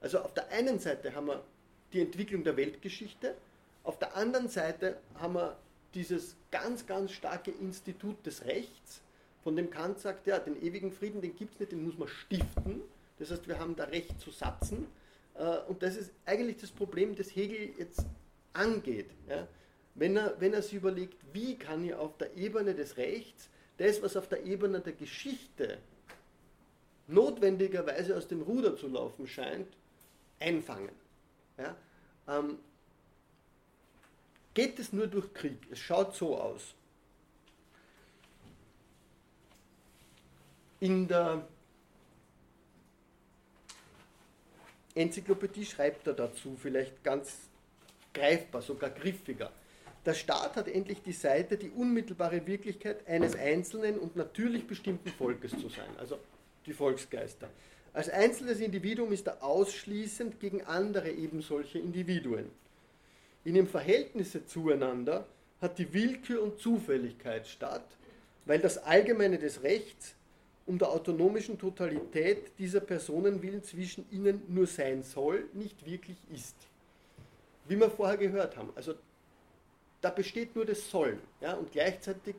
Also 0.00 0.18
auf 0.18 0.34
der 0.34 0.50
einen 0.50 0.78
Seite 0.78 1.14
haben 1.14 1.28
wir 1.28 1.44
die 1.92 2.00
Entwicklung 2.00 2.42
der 2.42 2.56
Weltgeschichte, 2.56 3.36
auf 3.84 3.98
der 3.98 4.16
anderen 4.16 4.48
Seite 4.48 4.98
haben 5.14 5.34
wir 5.34 5.56
dieses 5.94 6.36
ganz, 6.50 6.86
ganz 6.86 7.12
starke 7.12 7.50
Institut 7.50 8.24
des 8.26 8.44
Rechts, 8.44 9.02
von 9.42 9.56
dem 9.56 9.70
Kant 9.70 9.98
sagt, 9.98 10.26
ja, 10.26 10.38
den 10.38 10.60
ewigen 10.62 10.92
Frieden, 10.92 11.20
den 11.20 11.34
gibt 11.34 11.54
es 11.54 11.60
nicht, 11.60 11.72
den 11.72 11.84
muss 11.84 11.96
man 11.96 12.08
stiften. 12.08 12.82
Das 13.18 13.30
heißt, 13.30 13.48
wir 13.48 13.58
haben 13.58 13.74
da 13.74 13.84
Recht 13.84 14.20
zu 14.20 14.30
satzen. 14.30 14.86
Äh, 15.34 15.58
und 15.68 15.82
das 15.82 15.96
ist 15.96 16.12
eigentlich 16.26 16.58
das 16.58 16.70
Problem, 16.70 17.14
das 17.14 17.34
Hegel 17.34 17.70
jetzt 17.78 18.04
angeht. 18.52 19.10
Wenn, 19.94 20.16
er, 20.16 20.40
wenn 20.40 20.52
er 20.52 20.62
sich 20.62 20.74
überlegt, 20.74 21.16
wie 21.32 21.56
kann 21.56 21.84
ich 21.84 21.94
auf 21.94 22.16
der 22.18 22.36
Ebene 22.36 22.74
des 22.74 22.96
Rechts 22.96 23.48
das, 23.78 24.02
was 24.02 24.16
auf 24.16 24.28
der 24.28 24.44
Ebene 24.44 24.80
der 24.80 24.92
Geschichte 24.92 25.78
notwendigerweise 27.06 28.16
aus 28.16 28.28
dem 28.28 28.42
Ruder 28.42 28.76
zu 28.76 28.88
laufen 28.88 29.26
scheint, 29.26 29.68
einfangen. 30.38 30.94
Ja? 31.58 31.76
Ähm, 32.28 32.58
geht 34.54 34.78
es 34.78 34.92
nur 34.92 35.06
durch 35.06 35.32
Krieg? 35.32 35.58
Es 35.70 35.78
schaut 35.78 36.14
so 36.14 36.38
aus. 36.38 36.74
In 40.80 41.08
der 41.08 41.46
Enzyklopädie 44.94 45.64
schreibt 45.64 46.06
er 46.06 46.14
dazu, 46.14 46.56
vielleicht 46.60 47.02
ganz 47.04 47.48
greifbar, 48.12 48.62
sogar 48.62 48.90
griffiger. 48.90 49.50
Der 50.04 50.14
Staat 50.14 50.56
hat 50.56 50.68
endlich 50.68 51.02
die 51.02 51.12
Seite, 51.12 51.56
die 51.56 51.70
unmittelbare 51.70 52.46
Wirklichkeit 52.46 53.06
eines 53.06 53.36
einzelnen 53.36 53.98
und 53.98 54.16
natürlich 54.16 54.66
bestimmten 54.66 55.10
Volkes 55.10 55.52
zu 55.52 55.68
sein, 55.68 55.90
also 55.98 56.18
die 56.66 56.72
Volksgeister. 56.72 57.48
Als 57.92 58.08
einzelnes 58.08 58.60
Individuum 58.60 59.12
ist 59.12 59.26
er 59.26 59.42
ausschließend 59.42 60.40
gegen 60.40 60.62
andere 60.62 61.10
ebensolche 61.10 61.78
Individuen. 61.78 62.50
In 63.44 63.56
ihrem 63.56 63.68
Verhältnisse 63.68 64.46
zueinander 64.46 65.26
hat 65.60 65.78
die 65.78 65.92
Willkür 65.92 66.42
und 66.42 66.58
Zufälligkeit 66.60 67.46
statt, 67.46 67.84
weil 68.46 68.58
das 68.58 68.78
Allgemeine 68.78 69.38
des 69.38 69.62
Rechts 69.62 70.14
um 70.70 70.78
der 70.78 70.90
autonomischen 70.90 71.58
Totalität 71.58 72.52
dieser 72.56 72.78
Personen 72.78 73.42
willen 73.42 73.64
zwischen 73.64 74.08
ihnen 74.12 74.40
nur 74.46 74.68
sein 74.68 75.02
soll, 75.02 75.48
nicht 75.52 75.84
wirklich 75.84 76.16
ist. 76.32 76.54
Wie 77.66 77.74
wir 77.74 77.90
vorher 77.90 78.16
gehört 78.16 78.56
haben, 78.56 78.70
also 78.76 78.94
da 80.00 80.10
besteht 80.10 80.54
nur 80.54 80.64
das 80.64 80.88
Sollen. 80.88 81.18
Ja, 81.40 81.54
und 81.54 81.72
gleichzeitig 81.72 82.36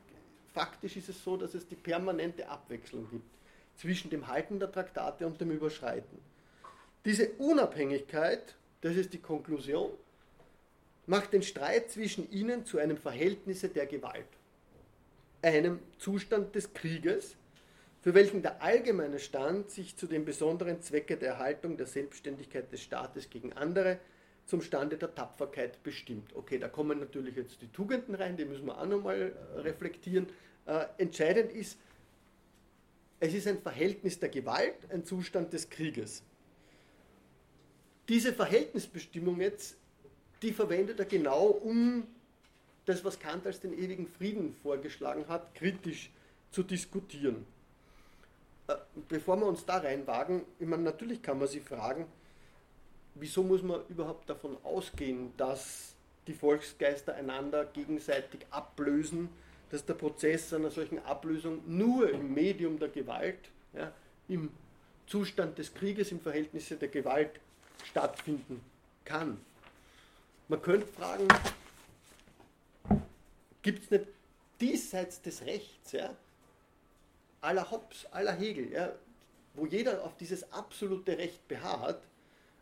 faktisch 0.54 0.96
ist 0.96 1.10
es 1.10 1.22
so, 1.22 1.36
dass 1.36 1.52
es 1.52 1.68
die 1.68 1.74
permanente 1.74 2.48
Abwechslung 2.48 3.06
gibt 3.10 3.28
zwischen 3.76 4.08
dem 4.08 4.26
Halten 4.26 4.58
der 4.58 4.72
Traktate 4.72 5.26
und 5.26 5.38
dem 5.38 5.50
Überschreiten. 5.50 6.18
Diese 7.04 7.32
Unabhängigkeit, 7.32 8.56
das 8.80 8.96
ist 8.96 9.12
die 9.12 9.20
Konklusion, 9.20 9.90
macht 11.04 11.34
den 11.34 11.42
Streit 11.42 11.90
zwischen 11.90 12.30
ihnen 12.32 12.64
zu 12.64 12.78
einem 12.78 12.96
Verhältnis 12.96 13.60
der 13.60 13.84
Gewalt, 13.84 14.24
einem 15.42 15.80
Zustand 15.98 16.54
des 16.54 16.72
Krieges, 16.72 17.36
für 18.02 18.14
welchen 18.14 18.42
der 18.42 18.60
allgemeine 18.62 19.20
Stand 19.20 19.70
sich 19.70 19.96
zu 19.96 20.08
den 20.08 20.24
besonderen 20.24 20.82
Zwecke 20.82 21.16
der 21.16 21.30
Erhaltung 21.30 21.76
der 21.76 21.86
Selbstständigkeit 21.86 22.70
des 22.72 22.82
Staates 22.82 23.30
gegen 23.30 23.52
andere 23.52 24.00
zum 24.44 24.60
Stande 24.60 24.98
der 24.98 25.14
Tapferkeit 25.14 25.80
bestimmt. 25.84 26.34
Okay, 26.34 26.58
da 26.58 26.68
kommen 26.68 26.98
natürlich 26.98 27.36
jetzt 27.36 27.62
die 27.62 27.68
Tugenden 27.68 28.16
rein, 28.16 28.36
die 28.36 28.44
müssen 28.44 28.66
wir 28.66 28.76
auch 28.76 28.86
nochmal 28.86 29.32
reflektieren. 29.56 30.26
Äh, 30.66 30.86
entscheidend 30.98 31.52
ist, 31.52 31.78
es 33.20 33.34
ist 33.34 33.46
ein 33.46 33.62
Verhältnis 33.62 34.18
der 34.18 34.30
Gewalt, 34.30 34.90
ein 34.90 35.04
Zustand 35.04 35.52
des 35.52 35.70
Krieges. 35.70 36.24
Diese 38.08 38.32
Verhältnisbestimmung 38.32 39.40
jetzt, 39.40 39.76
die 40.42 40.52
verwendet 40.52 40.98
er 40.98 41.06
genau, 41.06 41.46
um 41.46 42.08
das, 42.84 43.04
was 43.04 43.20
Kant 43.20 43.46
als 43.46 43.60
den 43.60 43.72
ewigen 43.78 44.08
Frieden 44.08 44.56
vorgeschlagen 44.60 45.28
hat, 45.28 45.54
kritisch 45.54 46.10
zu 46.50 46.64
diskutieren. 46.64 47.46
Äh, 48.72 48.76
bevor 49.08 49.36
wir 49.36 49.46
uns 49.46 49.64
da 49.64 49.78
reinwagen, 49.78 50.42
ich 50.58 50.66
meine, 50.66 50.82
natürlich 50.82 51.22
kann 51.22 51.38
man 51.38 51.48
sich 51.48 51.62
fragen, 51.62 52.06
wieso 53.14 53.42
muss 53.42 53.62
man 53.62 53.80
überhaupt 53.88 54.28
davon 54.28 54.56
ausgehen, 54.62 55.32
dass 55.36 55.94
die 56.26 56.34
Volksgeister 56.34 57.14
einander 57.14 57.64
gegenseitig 57.64 58.46
ablösen, 58.50 59.28
dass 59.70 59.84
der 59.84 59.94
Prozess 59.94 60.52
einer 60.52 60.70
solchen 60.70 60.98
Ablösung 61.00 61.62
nur 61.66 62.10
im 62.10 62.32
Medium 62.34 62.78
der 62.78 62.88
Gewalt, 62.88 63.50
ja, 63.72 63.92
im 64.28 64.50
Zustand 65.06 65.58
des 65.58 65.74
Krieges, 65.74 66.12
im 66.12 66.20
Verhältnis 66.20 66.68
der 66.68 66.88
Gewalt 66.88 67.40
stattfinden 67.84 68.60
kann. 69.04 69.40
Man 70.48 70.62
könnte 70.62 70.86
fragen, 70.86 71.26
gibt 73.62 73.84
es 73.84 73.90
nicht 73.90 74.06
diesseits 74.60 75.20
des 75.22 75.42
Rechts, 75.42 75.92
ja, 75.92 76.14
aller 77.42 77.70
Hobbes, 77.70 78.06
aller 78.12 78.32
Hegel, 78.32 78.72
ja, 78.72 78.92
wo 79.54 79.66
jeder 79.66 80.02
auf 80.04 80.16
dieses 80.16 80.50
absolute 80.52 81.18
Recht 81.18 81.46
beharrt, 81.48 82.02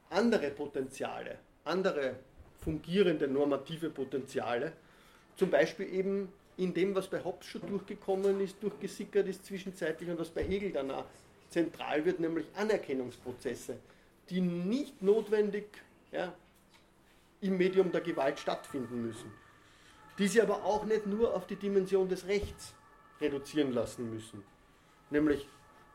andere 0.09 0.51
Potenziale, 0.51 1.39
andere 1.65 2.17
fungierende 2.59 3.29
normative 3.29 3.91
Potenziale, 3.91 4.73
zum 5.37 5.51
Beispiel 5.51 5.93
eben 5.95 6.33
in 6.57 6.75
dem, 6.75 6.95
was 6.95 7.09
bei 7.09 7.23
Hobbes 7.23 7.47
schon 7.47 7.67
durchgekommen 7.67 8.41
ist, 8.41 8.63
durchgesickert 8.63 9.29
ist 9.29 9.47
zwischenzeitlich 9.47 10.11
und 10.11 10.19
was 10.19 10.31
bei 10.31 10.43
Hegel 10.43 10.73
danach 10.73 11.07
zentral 11.49 12.05
wird, 12.05 12.21
nämlich 12.21 12.47
Anerkennungsprozesse, 12.57 13.79
die 14.29 14.41
nicht 14.41 15.03
notwendig 15.03 15.67
ja, 16.13 16.33
im 17.41 17.57
Medium 17.57 17.93
der 17.93 18.01
Gewalt 18.01 18.39
stattfinden 18.39 19.03
müssen, 19.03 19.33
die 20.19 20.29
sie 20.29 20.43
aber 20.43 20.65
auch 20.65 20.85
nicht 20.85 21.07
nur 21.07 21.35
auf 21.35 21.47
die 21.47 21.57
Dimension 21.57 22.09
des 22.09 22.27
Rechts 22.27 22.75
reduzieren 23.21 23.73
lassen 23.73 24.13
müssen, 24.13 24.43
nämlich, 25.11 25.47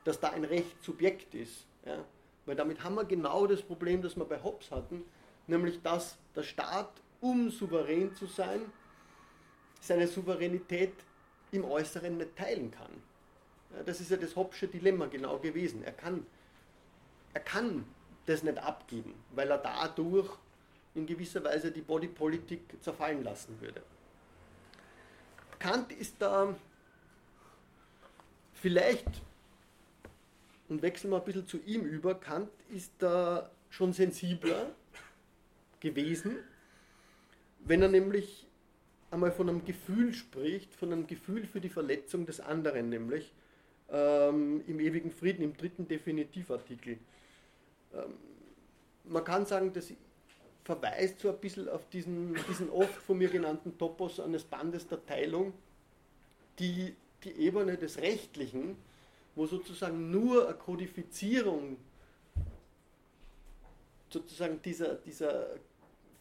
dass 0.03 0.19
da 0.19 0.29
ein 0.29 0.43
Recht 0.43 0.83
Subjekt 0.83 1.33
ist. 1.33 1.65
Ja, 1.85 2.03
weil 2.45 2.55
damit 2.55 2.83
haben 2.83 2.95
wir 2.95 3.05
genau 3.05 3.47
das 3.47 3.61
Problem, 3.61 4.01
das 4.01 4.15
wir 4.15 4.25
bei 4.25 4.41
Hobbes 4.41 4.71
hatten, 4.71 5.03
nämlich 5.47 5.81
dass 5.81 6.17
der 6.35 6.43
Staat, 6.43 6.91
um 7.21 7.49
souverän 7.49 8.13
zu 8.15 8.25
sein, 8.25 8.61
seine 9.81 10.07
Souveränität 10.07 10.93
im 11.51 11.65
Äußeren 11.65 12.17
nicht 12.17 12.35
teilen 12.35 12.71
kann. 12.71 12.91
Das 13.85 13.99
ist 13.99 14.11
ja 14.11 14.17
das 14.17 14.35
Hobbsche 14.35 14.67
Dilemma 14.67 15.07
genau 15.07 15.37
gewesen. 15.39 15.83
Er 15.83 15.91
kann, 15.91 16.25
er 17.33 17.41
kann 17.41 17.85
das 18.25 18.43
nicht 18.43 18.57
abgeben, 18.57 19.13
weil 19.31 19.49
er 19.49 19.57
dadurch 19.57 20.29
in 20.93 21.05
gewisser 21.05 21.43
Weise 21.43 21.71
die 21.71 21.81
Bodypolitik 21.81 22.61
zerfallen 22.81 23.23
lassen 23.23 23.59
würde. 23.59 23.81
Kant 25.59 25.91
ist 25.91 26.15
da 26.19 26.55
vielleicht, 28.65 29.21
und 30.69 30.81
wechseln 30.81 31.11
wir 31.11 31.17
ein 31.17 31.23
bisschen 31.23 31.45
zu 31.45 31.59
ihm 31.67 31.81
über, 31.81 32.15
Kant 32.15 32.49
ist 32.73 32.93
da 32.97 33.51
schon 33.69 33.93
sensibler 33.93 34.71
gewesen, 35.79 36.37
wenn 37.59 37.83
er 37.83 37.89
nämlich 37.89 38.47
einmal 39.11 39.31
von 39.31 39.49
einem 39.49 39.65
Gefühl 39.65 40.15
spricht, 40.15 40.73
von 40.73 40.91
einem 40.91 41.05
Gefühl 41.05 41.45
für 41.45 41.61
die 41.61 41.69
Verletzung 41.69 42.25
des 42.25 42.39
anderen, 42.39 42.89
nämlich 42.89 43.31
ähm, 43.91 44.63
im 44.65 44.79
ewigen 44.79 45.11
Frieden, 45.11 45.43
im 45.43 45.55
dritten 45.55 45.87
Definitivartikel. 45.87 46.97
Ähm, 47.93 48.13
man 49.03 49.23
kann 49.23 49.45
sagen, 49.45 49.73
das 49.73 49.93
verweist 50.63 51.19
so 51.19 51.29
ein 51.29 51.37
bisschen 51.37 51.69
auf 51.69 51.87
diesen, 51.89 52.35
diesen 52.49 52.71
oft 52.71 52.95
von 52.95 53.19
mir 53.19 53.29
genannten 53.29 53.77
Topos 53.77 54.19
eines 54.19 54.43
Bandes 54.43 54.87
der 54.87 55.05
Teilung, 55.05 55.53
die 56.57 56.95
die 57.25 57.33
Ebene 57.33 57.77
des 57.77 57.97
Rechtlichen, 57.97 58.77
wo 59.35 59.45
sozusagen 59.45 60.11
nur 60.11 60.47
eine 60.47 60.57
Kodifizierung 60.57 61.77
sozusagen 64.09 64.61
dieser, 64.61 64.95
dieser 64.95 65.47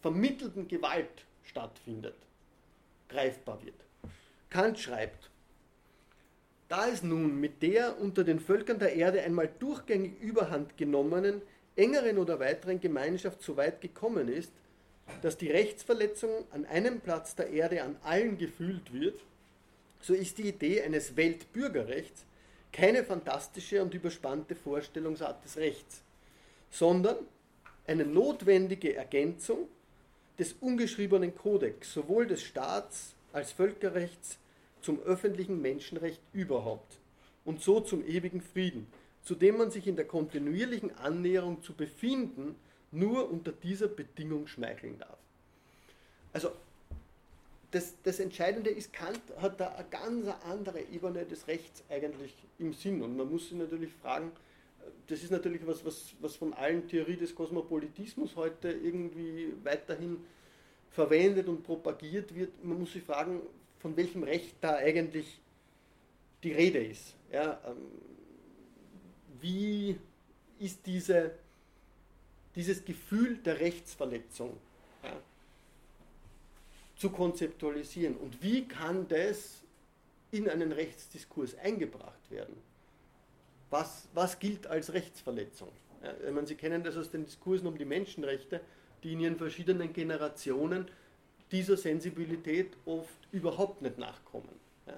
vermittelten 0.03 0.67
Gewalt 0.67 1.25
stattfindet, 1.45 2.17
greifbar 3.09 3.63
wird. 3.65 3.77
Kant 4.51 4.79
schreibt, 4.79 5.31
da 6.69 6.89
es 6.89 7.03
nun 7.03 7.39
mit 7.41 7.63
der 7.63 8.01
unter 8.01 8.25
den 8.25 8.41
Völkern 8.41 8.79
der 8.79 8.95
Erde 8.95 9.23
einmal 9.23 9.49
durchgängig 9.59 10.21
überhand 10.21 10.77
genommenen, 10.77 11.43
engeren 11.77 12.19
oder 12.19 12.41
weiteren 12.41 12.81
Gemeinschaft 12.81 13.43
so 13.43 13.57
weit 13.57 13.81
gekommen 13.81 14.29
ist, 14.29 14.53
dass 15.23 15.37
die 15.37 15.51
Rechtsverletzung 15.51 16.31
an 16.51 16.65
einem 16.65 17.01
Platz 17.01 17.37
der 17.37 17.51
Erde 17.51 17.83
an 17.83 17.97
allen 18.03 18.39
gefühlt 18.39 18.93
wird, 18.93 19.21
so 20.05 20.13
ist 20.13 20.37
die 20.37 20.49
Idee 20.49 20.83
eines 20.83 21.17
Weltbürgerrechts 21.17 22.27
keine 22.71 23.05
fantastische 23.05 23.81
und 23.81 23.95
überspannte 23.95 24.55
Vorstellungsart 24.55 25.43
des 25.43 25.57
Rechts, 25.57 26.03
sondern 26.71 27.17
eine 27.87 28.05
notwendige 28.05 28.95
Ergänzung 28.95 29.67
des 30.39 30.57
ungeschriebenen 30.61 31.35
Kodex, 31.35 31.95
sowohl 31.95 32.27
des 32.27 32.43
Staats 32.43 33.15
als 33.33 33.53
Völkerrechts 33.53 34.39
zum 34.83 35.01
öffentlichen 35.05 35.63
Menschenrecht 35.63 36.21
überhaupt 36.35 36.99
und 37.47 37.63
so 37.63 37.81
zum 37.81 38.07
ewigen 38.07 38.43
Frieden, 38.43 38.87
zu 39.23 39.35
dem 39.35 39.57
man 39.57 39.71
sich 39.71 39.87
in 39.87 39.97
der 39.97 40.07
kontinuierlichen 40.07 40.95
Annäherung 40.99 41.63
zu 41.63 41.73
befinden 41.73 42.57
nur 42.91 43.31
unter 43.31 43.53
dieser 43.53 43.89
Bedingung 43.89 44.49
schmeicheln 44.49 44.99
darf. 44.99 45.19
Also 46.35 46.53
das, 47.75 47.95
das 48.05 48.21
Entscheidende 48.21 48.71
ist, 48.71 48.93
Kant 48.93 49.21
hat 49.39 49.59
da 49.59 49.69
eine 49.71 49.89
ganz 49.89 50.29
andere 50.45 50.81
Ebene 50.81 51.25
des 51.25 51.49
Rechts 51.49 51.83
eigentlich 51.91 52.33
im 52.59 52.73
Sinn 52.73 53.03
und 53.03 53.17
man 53.17 53.31
muss 53.31 53.49
sich 53.49 53.59
natürlich 53.59 53.93
fragen, 53.93 54.31
das 55.09 55.23
ist 55.23 55.31
natürlich 55.31 55.67
was, 55.67 55.85
was, 55.85 56.15
was 56.21 56.37
von 56.37 56.55
allen 56.55 56.87
Theorie 56.87 57.17
des 57.17 57.35
Kosmopolitismus 57.35 58.37
heute 58.37 58.71
irgendwie 58.71 59.53
weiterhin 59.65 60.19
verwendet 60.91 61.49
und 61.49 61.65
propagiert 61.65 62.35
wird. 62.35 62.65
Man 62.65 62.79
muss 62.79 62.93
sich 62.93 63.03
fragen, 63.03 63.41
von 63.81 63.97
welchem 63.97 64.23
Recht 64.23 64.55
da 64.61 64.77
eigentlich 64.77 65.41
die 66.43 66.53
Rede 66.53 66.79
ist. 66.79 67.15
Ja, 67.33 67.61
ähm, 67.67 67.77
wie 69.41 69.99
ist 70.61 70.87
diese, 70.87 71.33
dieses 72.55 72.85
Gefühl 72.85 73.39
der 73.39 73.59
Rechtsverletzung 73.59 74.57
ja, 75.03 75.17
zu 77.05 77.11
konzeptualisieren 77.11 78.17
und 78.17 78.43
wie 78.43 78.67
kann 78.67 79.07
das 79.09 79.63
in 80.31 80.49
einen 80.49 80.73
Rechtsdiskurs 80.73 81.55
eingebracht 81.59 82.31
werden? 82.31 82.57
Was, 83.69 84.09
was 84.15 84.39
gilt 84.39 84.67
als 84.67 84.95
Rechtsverletzung? 84.95 85.69
Ja, 86.03 86.33
meine, 86.33 86.47
Sie 86.47 86.55
kennen 86.55 86.83
das 86.83 86.97
aus 86.97 87.11
den 87.11 87.27
Diskursen 87.27 87.67
um 87.67 87.77
die 87.77 87.85
Menschenrechte, 87.85 88.63
die 89.03 89.13
in 89.13 89.21
ihren 89.21 89.37
verschiedenen 89.37 89.93
Generationen 89.93 90.87
dieser 91.53 91.77
Sensibilität 91.77 92.73
oft 92.87 93.29
überhaupt 93.33 93.83
nicht 93.83 93.99
nachkommen. 93.99 94.59
Ja. 94.87 94.97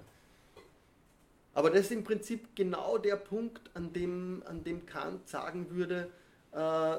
Aber 1.55 1.71
das 1.71 1.81
ist 1.87 1.91
im 1.91 2.05
Prinzip 2.05 2.55
genau 2.55 2.99
der 2.99 3.17
Punkt, 3.17 3.69
an 3.75 3.93
dem, 3.93 4.45
an 4.47 4.63
dem 4.63 4.87
Kant 4.87 5.29
sagen 5.29 5.71
würde, 5.71 6.09
äh, 6.53 6.99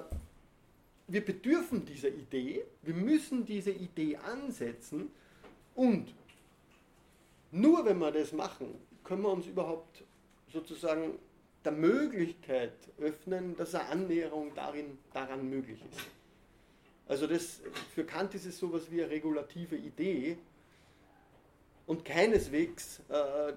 wir 1.07 1.23
bedürfen 1.23 1.85
dieser 1.85 2.09
Idee, 2.09 2.65
wir 2.81 2.93
müssen 2.93 3.45
diese 3.45 3.71
Idee 3.71 4.17
ansetzen 4.17 5.09
und 5.75 6.13
nur 7.51 7.85
wenn 7.85 7.97
wir 7.99 8.11
das 8.11 8.33
machen, 8.33 8.75
können 9.03 9.21
wir 9.21 9.29
uns 9.29 9.45
überhaupt 9.47 10.03
sozusagen 10.51 11.17
der 11.63 11.71
Möglichkeit 11.71 12.73
öffnen, 12.99 13.55
dass 13.55 13.73
eine 13.73 13.89
Annäherung 13.89 14.53
darin, 14.53 14.97
daran 15.13 15.49
möglich 15.49 15.79
ist. 15.91 16.01
Also 17.07 17.25
das, 17.25 17.61
für 17.93 18.03
Kant 18.03 18.35
ist 18.35 18.45
es 18.45 18.59
sowas 18.59 18.91
wie 18.91 19.01
eine 19.01 19.09
regulative 19.09 19.77
Idee 19.77 20.37
und 21.85 22.03
keineswegs 22.03 22.99
äh, 23.07 23.53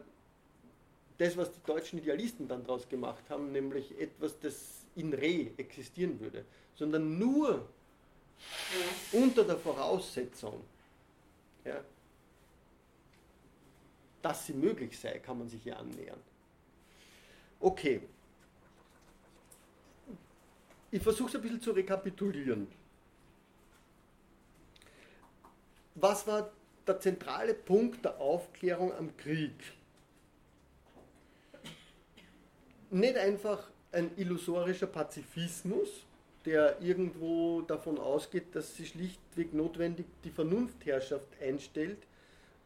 das, 1.18 1.36
was 1.36 1.50
die 1.52 1.60
deutschen 1.66 1.98
Idealisten 1.98 2.48
dann 2.48 2.62
daraus 2.62 2.88
gemacht 2.88 3.28
haben, 3.28 3.52
nämlich 3.52 3.98
etwas, 4.00 4.38
das 4.38 4.86
in 4.94 5.12
Re 5.12 5.50
existieren 5.56 6.18
würde, 6.20 6.44
sondern 6.80 7.18
nur 7.18 7.68
unter 9.12 9.44
der 9.44 9.58
Voraussetzung, 9.58 10.64
ja, 11.62 11.78
dass 14.22 14.46
sie 14.46 14.54
möglich 14.54 14.98
sei, 14.98 15.18
kann 15.18 15.38
man 15.38 15.46
sich 15.46 15.62
hier 15.62 15.78
annähern. 15.78 16.18
Okay. 17.60 18.00
Ich 20.90 21.02
versuche 21.02 21.28
es 21.28 21.36
ein 21.36 21.42
bisschen 21.42 21.60
zu 21.60 21.72
rekapitulieren. 21.72 22.66
was 25.96 26.26
war 26.26 26.50
der 26.86 26.98
zentrale 26.98 27.52
Punkt 27.52 28.06
der 28.06 28.18
Aufklärung 28.18 28.90
am 28.94 29.14
Krieg? 29.18 29.52
Nicht 32.88 33.18
einfach 33.18 33.70
ein 33.92 34.10
illusorischer 34.16 34.86
Pazifismus, 34.86 36.06
der 36.50 36.82
irgendwo 36.82 37.60
davon 37.60 37.96
ausgeht, 37.96 38.56
dass 38.56 38.74
sie 38.74 38.84
schlichtweg 38.84 39.54
notwendig 39.54 40.06
die 40.24 40.30
Vernunftherrschaft 40.30 41.28
einstellt 41.40 41.98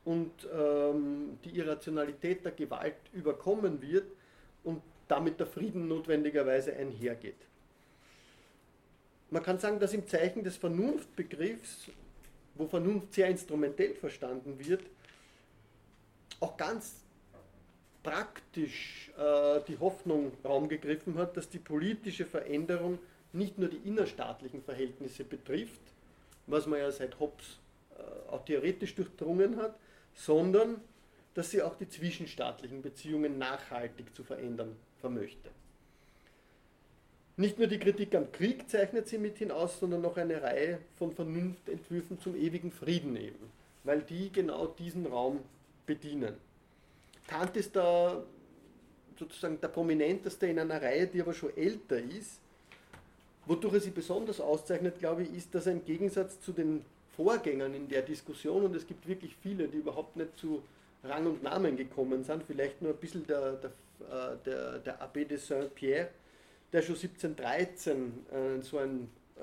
und 0.07 0.33
ähm, 0.59 1.39
die 1.45 1.51
Irrationalität 1.51 2.47
der 2.47 2.53
Gewalt 2.53 2.97
überkommen 3.13 3.83
wird 3.83 4.07
und 4.63 4.81
damit 5.07 5.39
der 5.39 5.47
Frieden 5.47 5.87
notwendigerweise 5.87 6.75
einhergeht. 6.75 7.37
Man 9.29 9.43
kann 9.43 9.59
sagen, 9.59 9.79
dass 9.79 9.93
im 9.93 10.07
Zeichen 10.09 10.43
des 10.43 10.57
Vernunftbegriffs 10.57 11.91
wo 12.55 12.67
Vernunft 12.67 13.13
sehr 13.13 13.29
instrumentell 13.29 13.95
verstanden 13.95 14.59
wird, 14.65 14.83
auch 16.41 16.57
ganz 16.57 16.95
praktisch 18.03 19.11
äh, 19.19 19.61
die 19.67 19.79
Hoffnung 19.79 20.33
Raum 20.45 20.69
gegriffen 20.69 21.19
hat, 21.19 21.37
dass 21.37 21.51
die 21.51 21.59
politische 21.59 22.25
Veränderung 22.25 22.99
nicht 23.35 23.59
nur 23.59 23.69
die 23.69 23.81
innerstaatlichen 23.89 24.63
Verhältnisse 24.63 25.25
betrifft, 25.25 25.81
was 26.47 26.67
man 26.67 26.79
ja 26.79 26.91
seit 26.91 27.19
Hobbes 27.21 27.59
äh, 27.97 28.31
auch 28.31 28.45
theoretisch 28.45 28.95
durchdrungen 28.95 29.57
hat, 29.57 29.75
sondern 30.15 30.81
dass 31.35 31.51
sie 31.51 31.63
auch 31.63 31.77
die 31.77 31.89
zwischenstaatlichen 31.89 32.83
Beziehungen 32.83 33.39
nachhaltig 33.39 34.15
zu 34.15 34.23
verändern 34.23 34.77
vermöchte. 35.01 35.51
Nicht 37.37 37.59
nur 37.59 37.67
die 37.67 37.81
Kritik 37.81 38.15
am 38.15 38.31
Krieg 38.31 38.71
zeichnet 38.71 39.09
sie 39.09 39.19
mit 39.19 39.39
hinaus, 39.39 39.81
sondern 39.81 40.03
noch 40.03 40.17
eine 40.17 40.41
Reihe 40.41 40.79
von 40.97 41.11
Vernunftentwürfen 41.11 42.21
zum 42.21 42.37
ewigen 42.37 42.71
Frieden 42.71 43.17
eben, 43.17 43.51
weil 43.83 44.03
die 44.03 44.31
genau 44.31 44.69
diesen 44.69 45.07
Raum 45.07 45.41
bedienen. 45.85 46.37
Kant 47.27 47.57
ist 47.57 47.75
da 47.75 48.23
sozusagen 49.19 49.61
der 49.61 49.69
prominenteste 49.69 50.47
in 50.47 50.61
einer 50.61 50.81
Reihe, 50.81 51.09
die 51.09 51.21
aber 51.21 51.35
schon 51.35 51.57
älter 51.57 51.99
ist. 51.99 52.41
Wodurch 53.47 53.75
er 53.75 53.81
sie 53.81 53.91
besonders 53.91 54.41
auszeichnet, 54.41 54.99
glaube 54.99 55.23
ich, 55.23 55.35
ist, 55.35 55.55
dass 55.55 55.67
er 55.67 55.73
im 55.73 55.85
Gegensatz 55.85 56.41
zu 56.41 56.53
den 56.53 56.85
Vorgängern 57.17 57.75
in 57.75 57.89
der 57.89 58.03
Diskussion, 58.03 58.65
und 58.65 58.75
es 58.75 58.87
gibt 58.87 59.07
wirklich 59.07 59.37
viele, 59.43 59.69
die 59.69 59.79
überhaupt 59.79 60.17
nicht 60.17 60.37
zu 60.39 60.63
Rang 61.05 61.27
und 61.27 61.43
Namen 61.43 61.77
gekommen 61.77 62.25
sind, 62.25 62.43
vielleicht 62.45 62.81
nur 62.81 62.93
ein 62.93 62.99
bisschen 62.99 63.27
der, 63.27 63.53
der, 63.53 63.71
äh, 64.01 64.37
der, 64.45 64.79
der 64.79 65.03
Abbé 65.03 65.25
de 65.25 65.37
Saint-Pierre, 65.37 66.09
der 66.73 66.83
schon 66.83 66.97
1713 66.97 68.27
äh, 68.31 68.63
so 68.63 68.79
ein 68.79 69.09
äh, 69.37 69.43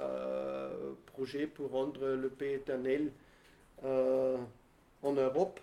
Projet 1.14 1.48
pour 1.48 1.72
rendre 1.72 2.16
le 2.16 2.30
pays 2.30 2.56
éternel 2.56 3.12
äh, 3.84 4.36
en 5.04 5.18
Europe 5.18 5.62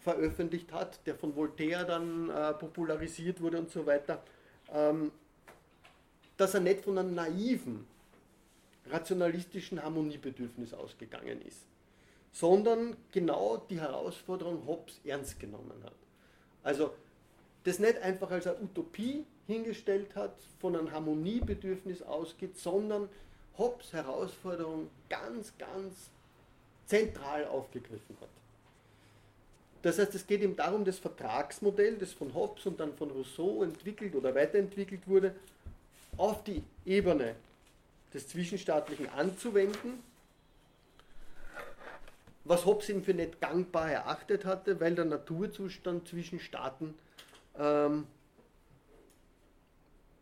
veröffentlicht 0.00 0.72
hat, 0.72 1.00
der 1.06 1.14
von 1.14 1.34
Voltaire 1.34 1.84
dann 1.84 2.30
äh, 2.30 2.52
popularisiert 2.54 3.40
wurde 3.40 3.58
und 3.58 3.70
so 3.70 3.84
weiter, 3.86 4.22
ähm, 4.72 5.10
dass 6.36 6.54
er 6.54 6.60
nicht 6.60 6.80
von 6.80 6.98
einem 6.98 7.14
naiven, 7.14 7.86
rationalistischen 8.90 9.82
Harmoniebedürfnis 9.82 10.74
ausgegangen 10.74 11.40
ist, 11.42 11.60
sondern 12.32 12.96
genau 13.12 13.56
die 13.56 13.80
Herausforderung 13.80 14.66
Hobbes 14.66 15.00
ernst 15.04 15.38
genommen 15.38 15.82
hat. 15.84 15.94
Also 16.62 16.92
das 17.64 17.78
nicht 17.78 17.98
einfach 17.98 18.30
als 18.30 18.46
eine 18.46 18.60
Utopie 18.60 19.24
hingestellt 19.46 20.14
hat, 20.16 20.34
von 20.60 20.76
einem 20.76 20.90
Harmoniebedürfnis 20.90 22.02
ausgeht, 22.02 22.58
sondern 22.58 23.08
Hobbes 23.56 23.92
Herausforderung 23.92 24.90
ganz, 25.08 25.56
ganz 25.58 26.10
zentral 26.86 27.46
aufgegriffen 27.46 28.16
hat. 28.20 28.28
Das 29.82 29.98
heißt, 29.98 30.14
es 30.14 30.26
geht 30.26 30.42
ihm 30.42 30.56
darum, 30.56 30.84
das 30.84 30.98
Vertragsmodell, 30.98 31.96
das 31.96 32.12
von 32.12 32.34
Hobbes 32.34 32.64
und 32.66 32.80
dann 32.80 32.94
von 32.94 33.10
Rousseau 33.10 33.62
entwickelt 33.62 34.14
oder 34.14 34.34
weiterentwickelt 34.34 35.06
wurde, 35.06 35.34
auf 36.16 36.44
die 36.44 36.62
Ebene 36.84 37.34
des 38.12 38.28
Zwischenstaatlichen 38.28 39.08
anzuwenden, 39.10 40.02
was 42.44 42.64
Hobbes 42.66 42.88
eben 42.88 43.02
für 43.02 43.14
nicht 43.14 43.40
gangbar 43.40 43.90
erachtet 43.90 44.44
hatte, 44.44 44.78
weil 44.80 44.94
der 44.94 45.06
Naturzustand 45.06 46.06
zwischen 46.06 46.38
Staaten 46.38 46.94
ähm, 47.58 48.06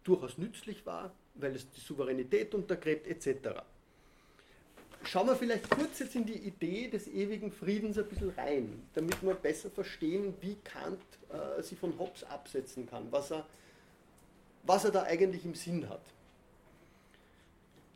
durchaus 0.05 0.39
nützlich 0.39 0.87
war, 0.87 1.13
weil 1.35 1.55
es 1.55 1.69
die 1.71 1.81
Souveränität 1.81 2.55
untergräbt 2.55 3.07
etc. 3.07 3.61
Schauen 5.05 5.27
wir 5.27 5.37
vielleicht 5.37 5.69
kurz 5.69 5.99
jetzt 5.99 6.15
in 6.15 6.25
die 6.25 6.39
Idee 6.39 6.89
des 6.89 7.09
ewigen 7.09 7.51
Friedens 7.51 7.99
ein 7.99 8.07
bisschen 8.07 8.31
rein, 8.31 8.87
damit 8.95 9.21
wir 9.23 9.35
besser 9.35 9.69
verstehen, 9.71 10.35
wie 10.41 10.57
Kant 10.63 11.01
äh, 11.31 11.63
sie 11.63 11.75
von 11.75 11.99
Hobbes 11.99 12.23
absetzen 12.25 12.87
kann, 12.87 13.09
was 13.11 13.33
er, 13.33 13.45
was 14.63 14.85
er 14.85 14.91
da 14.91 15.03
eigentlich 15.05 15.45
im 15.45 15.55
Sinn 15.55 15.89
hat. 15.89 16.03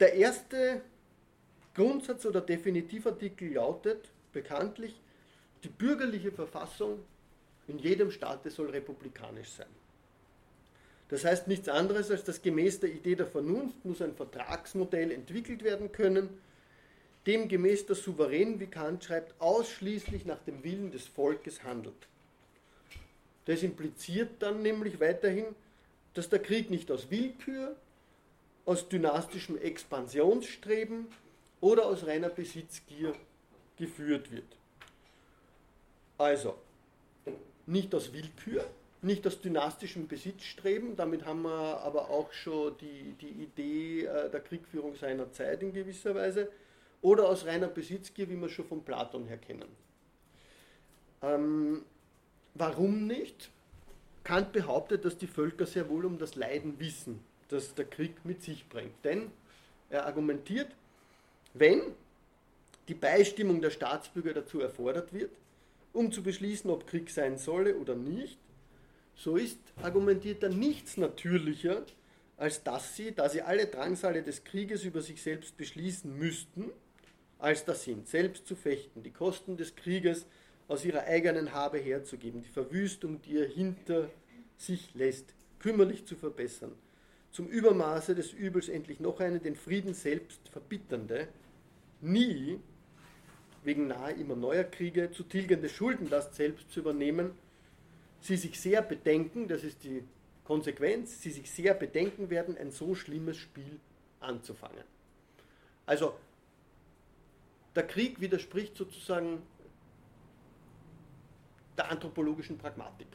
Der 0.00 0.14
erste 0.14 0.82
Grundsatz 1.74 2.26
oder 2.26 2.40
Definitivartikel 2.40 3.54
lautet 3.54 4.10
bekanntlich, 4.32 5.00
die 5.62 5.68
bürgerliche 5.68 6.32
Verfassung 6.32 6.98
in 7.68 7.78
jedem 7.78 8.10
Staate 8.10 8.50
soll 8.50 8.70
republikanisch 8.70 9.48
sein. 9.50 9.66
Das 11.08 11.24
heißt 11.24 11.46
nichts 11.46 11.68
anderes, 11.68 12.10
als 12.10 12.24
dass 12.24 12.42
gemäß 12.42 12.80
der 12.80 12.90
Idee 12.90 13.14
der 13.14 13.26
Vernunft 13.26 13.84
muss 13.84 14.02
ein 14.02 14.14
Vertragsmodell 14.14 15.12
entwickelt 15.12 15.62
werden 15.62 15.92
können, 15.92 16.28
demgemäß 17.26 17.86
der 17.86 17.96
Souverän, 17.96 18.58
wie 18.60 18.66
Kant 18.66 19.04
schreibt, 19.04 19.40
ausschließlich 19.40 20.24
nach 20.26 20.40
dem 20.40 20.62
Willen 20.64 20.90
des 20.90 21.06
Volkes 21.06 21.62
handelt. 21.62 22.08
Das 23.46 23.62
impliziert 23.62 24.30
dann 24.40 24.62
nämlich 24.62 24.98
weiterhin, 24.98 25.46
dass 26.16 26.28
der 26.28 26.38
Krieg 26.38 26.70
nicht 26.70 26.90
aus 26.90 27.10
Willkür, 27.10 27.76
aus 28.64 28.88
dynastischem 28.88 29.58
Expansionsstreben 29.58 31.06
oder 31.60 31.86
aus 31.86 32.06
reiner 32.06 32.30
Besitzgier 32.30 33.14
geführt 33.76 34.30
wird. 34.30 34.56
Also, 36.18 36.54
nicht 37.66 37.94
aus 37.94 38.12
Willkür, 38.12 38.64
nicht 39.02 39.26
aus 39.26 39.40
dynastischem 39.40 40.08
Besitzstreben, 40.08 40.96
damit 40.96 41.24
haben 41.26 41.42
wir 41.42 41.80
aber 41.80 42.08
auch 42.08 42.32
schon 42.32 42.76
die, 42.78 43.14
die 43.20 43.42
Idee 43.42 44.06
äh, 44.06 44.30
der 44.30 44.40
Kriegführung 44.40 44.96
seiner 44.96 45.30
Zeit 45.32 45.62
in 45.62 45.72
gewisser 45.72 46.14
Weise, 46.14 46.50
oder 47.02 47.28
aus 47.28 47.44
reiner 47.44 47.68
Besitzgier, 47.68 48.28
wie 48.30 48.40
wir 48.40 48.48
schon 48.48 48.64
von 48.64 48.82
Platon 48.82 49.26
her 49.26 49.36
kennen. 49.36 49.68
Ähm, 51.22 51.84
warum 52.54 53.06
nicht? 53.06 53.50
Kant 54.26 54.52
behauptet, 54.52 55.04
dass 55.04 55.16
die 55.16 55.28
Völker 55.28 55.66
sehr 55.66 55.88
wohl 55.88 56.04
um 56.04 56.18
das 56.18 56.34
Leiden 56.34 56.80
wissen, 56.80 57.20
das 57.48 57.76
der 57.76 57.84
Krieg 57.84 58.24
mit 58.24 58.42
sich 58.42 58.68
bringt. 58.68 59.04
Denn 59.04 59.30
er 59.88 60.04
argumentiert, 60.04 60.66
wenn 61.54 61.80
die 62.88 62.94
Beistimmung 62.94 63.60
der 63.60 63.70
Staatsbürger 63.70 64.34
dazu 64.34 64.60
erfordert 64.60 65.12
wird, 65.12 65.30
um 65.92 66.10
zu 66.10 66.24
beschließen, 66.24 66.68
ob 66.70 66.88
Krieg 66.88 67.08
sein 67.08 67.38
solle 67.38 67.76
oder 67.76 67.94
nicht, 67.94 68.36
so 69.14 69.36
ist, 69.36 69.60
argumentiert 69.80 70.42
er, 70.42 70.48
nichts 70.48 70.96
natürlicher, 70.96 71.84
als 72.36 72.64
dass 72.64 72.96
sie, 72.96 73.12
da 73.12 73.28
sie 73.28 73.42
alle 73.42 73.66
Drangsale 73.66 74.24
des 74.24 74.42
Krieges 74.42 74.82
über 74.82 75.02
sich 75.02 75.22
selbst 75.22 75.56
beschließen 75.56 76.18
müssten, 76.18 76.72
als 77.38 77.64
das 77.64 77.84
sind, 77.84 78.08
selbst 78.08 78.48
zu 78.48 78.56
fechten, 78.56 79.04
die 79.04 79.12
Kosten 79.12 79.56
des 79.56 79.76
Krieges 79.76 80.26
aus 80.68 80.84
ihrer 80.84 81.04
eigenen 81.04 81.52
Habe 81.52 81.78
herzugeben, 81.78 82.42
die 82.42 82.48
Verwüstung, 82.48 83.22
die 83.22 83.38
er 83.38 83.46
hinter 83.46 84.08
sich 84.56 84.94
lässt, 84.94 85.34
kümmerlich 85.58 86.06
zu 86.06 86.16
verbessern, 86.16 86.72
zum 87.30 87.48
Übermaße 87.48 88.14
des 88.14 88.32
Übels 88.32 88.68
endlich 88.68 89.00
noch 89.00 89.20
eine 89.20 89.40
den 89.40 89.56
Frieden 89.56 89.94
selbst 89.94 90.48
verbitternde, 90.48 91.28
nie 92.00 92.58
wegen 93.62 93.88
nahe 93.88 94.12
immer 94.12 94.36
neuer 94.36 94.64
Kriege 94.64 95.10
zu 95.10 95.24
tilgende 95.24 95.68
Schuldenlast 95.68 96.34
selbst 96.34 96.70
zu 96.70 96.80
übernehmen, 96.80 97.32
sie 98.20 98.36
sich 98.36 98.60
sehr 98.60 98.80
bedenken, 98.82 99.48
das 99.48 99.64
ist 99.64 99.84
die 99.84 100.02
Konsequenz, 100.44 101.20
sie 101.20 101.30
sich 101.30 101.50
sehr 101.50 101.74
bedenken 101.74 102.30
werden, 102.30 102.56
ein 102.56 102.70
so 102.70 102.94
schlimmes 102.94 103.36
Spiel 103.36 103.80
anzufangen. 104.20 104.84
Also 105.84 106.14
der 107.74 107.86
Krieg 107.86 108.20
widerspricht 108.20 108.76
sozusagen 108.76 109.42
der 111.76 111.90
anthropologischen 111.90 112.58
Pragmatik. 112.58 113.08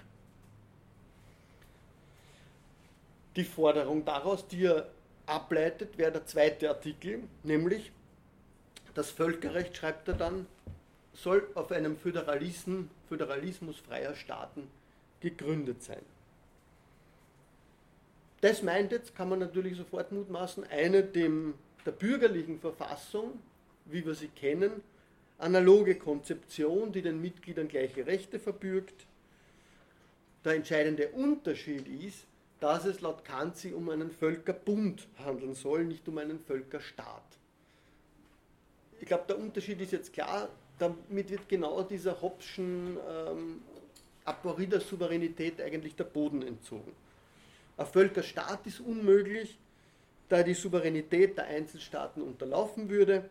Die 3.35 3.43
Forderung 3.43 4.03
daraus, 4.03 4.47
die 4.47 4.65
er 4.65 4.89
ableitet, 5.25 5.97
wäre 5.97 6.11
der 6.11 6.25
zweite 6.25 6.69
Artikel, 6.69 7.23
nämlich 7.43 7.91
das 8.93 9.09
Völkerrecht, 9.09 9.77
schreibt 9.77 10.07
er 10.09 10.15
dann, 10.15 10.47
soll 11.13 11.47
auf 11.55 11.71
einem 11.71 11.97
Föderalismus, 11.97 12.85
Föderalismus 13.07 13.77
freier 13.77 14.15
Staaten 14.15 14.69
gegründet 15.21 15.83
sein. 15.83 16.01
Das 18.41 18.63
meint 18.63 18.91
jetzt, 18.91 19.15
kann 19.15 19.29
man 19.29 19.39
natürlich 19.39 19.77
sofort 19.77 20.11
mutmaßen, 20.11 20.63
eine 20.65 21.03
dem, 21.03 21.53
der 21.85 21.91
bürgerlichen 21.91 22.59
Verfassung, 22.59 23.39
wie 23.85 24.05
wir 24.05 24.15
sie 24.15 24.29
kennen, 24.29 24.81
analoge 25.41 25.95
Konzeption, 25.95 26.91
die 26.91 27.01
den 27.01 27.21
Mitgliedern 27.21 27.67
gleiche 27.67 28.05
Rechte 28.05 28.39
verbürgt. 28.39 29.05
Der 30.45 30.53
entscheidende 30.53 31.09
Unterschied 31.09 31.87
ist, 31.87 32.25
dass 32.59 32.85
es 32.85 33.01
laut 33.01 33.25
Kant 33.25 33.57
sich 33.57 33.73
um 33.73 33.89
einen 33.89 34.11
Völkerbund 34.11 35.07
handeln 35.23 35.55
soll, 35.55 35.85
nicht 35.85 36.07
um 36.07 36.17
einen 36.19 36.39
Völkerstaat. 36.39 37.23
Ich 38.99 39.07
glaube, 39.07 39.23
der 39.27 39.39
Unterschied 39.39 39.81
ist 39.81 39.91
jetzt 39.91 40.13
klar, 40.13 40.47
damit 40.77 41.29
wird 41.29 41.49
genau 41.49 41.81
dieser 41.81 42.21
Hobbschen 42.21 42.97
ähm, 43.09 43.61
Aporie 44.25 44.67
der 44.67 44.79
Souveränität 44.79 45.59
eigentlich 45.59 45.95
der 45.95 46.03
Boden 46.03 46.43
entzogen. 46.43 46.93
Ein 47.77 47.87
Völkerstaat 47.87 48.65
ist 48.67 48.79
unmöglich, 48.79 49.57
da 50.29 50.43
die 50.43 50.53
Souveränität 50.53 51.37
der 51.37 51.45
Einzelstaaten 51.45 52.21
unterlaufen 52.21 52.89
würde 52.89 53.27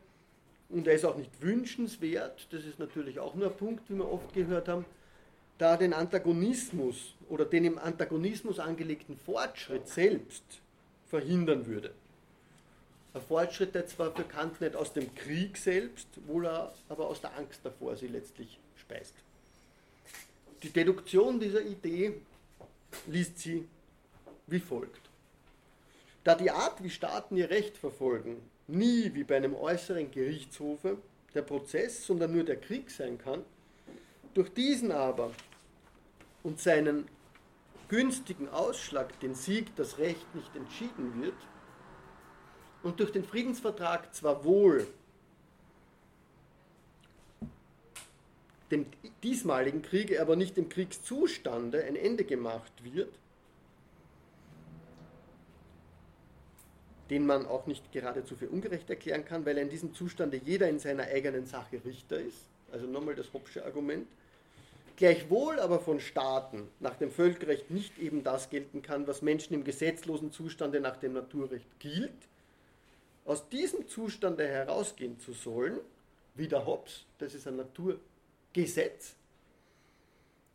und 0.70 0.86
er 0.86 0.94
ist 0.94 1.04
auch 1.04 1.16
nicht 1.16 1.42
wünschenswert, 1.42 2.46
das 2.50 2.64
ist 2.64 2.78
natürlich 2.78 3.18
auch 3.18 3.34
nur 3.34 3.48
ein 3.48 3.56
Punkt, 3.56 3.88
wie 3.90 3.96
wir 3.96 4.10
oft 4.10 4.32
gehört 4.32 4.68
haben, 4.68 4.84
da 5.58 5.76
den 5.76 5.92
Antagonismus 5.92 7.14
oder 7.28 7.44
den 7.44 7.64
im 7.64 7.78
Antagonismus 7.78 8.58
angelegten 8.58 9.16
Fortschritt 9.18 9.88
selbst 9.88 10.44
verhindern 11.08 11.66
würde. 11.66 11.92
Ein 13.12 13.22
Fortschritt, 13.22 13.74
der 13.74 13.86
zwar 13.86 14.14
für 14.14 14.22
Kant 14.22 14.60
nicht 14.60 14.76
aus 14.76 14.92
dem 14.92 15.12
Krieg 15.14 15.56
selbst, 15.56 16.06
wohl 16.26 16.46
aber 16.46 17.08
aus 17.08 17.20
der 17.20 17.36
Angst 17.36 17.60
davor 17.64 17.96
sie 17.96 18.06
letztlich 18.06 18.58
speist. 18.76 19.14
Die 20.62 20.70
Deduktion 20.70 21.40
dieser 21.40 21.62
Idee 21.62 22.14
liest 23.06 23.38
sie 23.38 23.66
wie 24.46 24.60
folgt. 24.60 25.00
Da 26.22 26.34
die 26.34 26.50
Art, 26.50 26.82
wie 26.82 26.90
Staaten 26.90 27.36
ihr 27.36 27.50
Recht 27.50 27.76
verfolgen, 27.76 28.36
nie 28.70 29.12
wie 29.14 29.24
bei 29.24 29.36
einem 29.36 29.54
äußeren 29.54 30.10
Gerichtshofe 30.10 30.98
der 31.34 31.42
Prozess, 31.42 32.06
sondern 32.06 32.32
nur 32.32 32.44
der 32.44 32.60
Krieg 32.60 32.90
sein 32.90 33.18
kann, 33.18 33.44
durch 34.34 34.52
diesen 34.52 34.92
aber 34.92 35.32
und 36.42 36.60
seinen 36.60 37.06
günstigen 37.88 38.48
Ausschlag, 38.48 39.18
den 39.20 39.34
Sieg, 39.34 39.74
das 39.76 39.98
Recht 39.98 40.34
nicht 40.34 40.54
entschieden 40.56 41.22
wird, 41.22 41.34
und 42.82 42.98
durch 42.98 43.12
den 43.12 43.24
Friedensvertrag 43.24 44.14
zwar 44.14 44.44
wohl 44.44 44.86
dem 48.70 48.86
diesmaligen 49.22 49.82
Kriege, 49.82 50.22
aber 50.22 50.36
nicht 50.36 50.56
dem 50.56 50.68
Kriegszustande 50.68 51.84
ein 51.84 51.96
Ende 51.96 52.24
gemacht 52.24 52.72
wird, 52.82 53.12
den 57.10 57.26
man 57.26 57.44
auch 57.46 57.66
nicht 57.66 57.90
geradezu 57.92 58.36
für 58.36 58.48
ungerecht 58.48 58.88
erklären 58.88 59.24
kann, 59.24 59.44
weil 59.44 59.58
in 59.58 59.68
diesem 59.68 59.92
Zustande 59.94 60.40
jeder 60.42 60.68
in 60.68 60.78
seiner 60.78 61.04
eigenen 61.04 61.44
Sache 61.44 61.80
Richter 61.84 62.20
ist, 62.20 62.46
also 62.70 62.86
nochmal 62.86 63.16
das 63.16 63.32
Hobbsche 63.32 63.64
Argument, 63.64 64.06
gleichwohl 64.96 65.58
aber 65.58 65.80
von 65.80 65.98
Staaten 65.98 66.68
nach 66.78 66.96
dem 66.96 67.10
Völkerrecht 67.10 67.70
nicht 67.70 67.98
eben 67.98 68.22
das 68.22 68.48
gelten 68.48 68.80
kann, 68.82 69.08
was 69.08 69.22
Menschen 69.22 69.54
im 69.54 69.64
gesetzlosen 69.64 70.30
Zustande 70.30 70.80
nach 70.80 70.98
dem 70.98 71.14
Naturrecht 71.14 71.66
gilt, 71.80 72.12
aus 73.24 73.48
diesem 73.48 73.88
Zustande 73.88 74.46
herausgehen 74.46 75.18
zu 75.18 75.32
sollen, 75.32 75.80
wie 76.36 76.46
der 76.46 76.64
Hobbes, 76.64 77.04
das 77.18 77.34
ist 77.34 77.46
ein 77.48 77.56
Naturgesetz, 77.56 79.14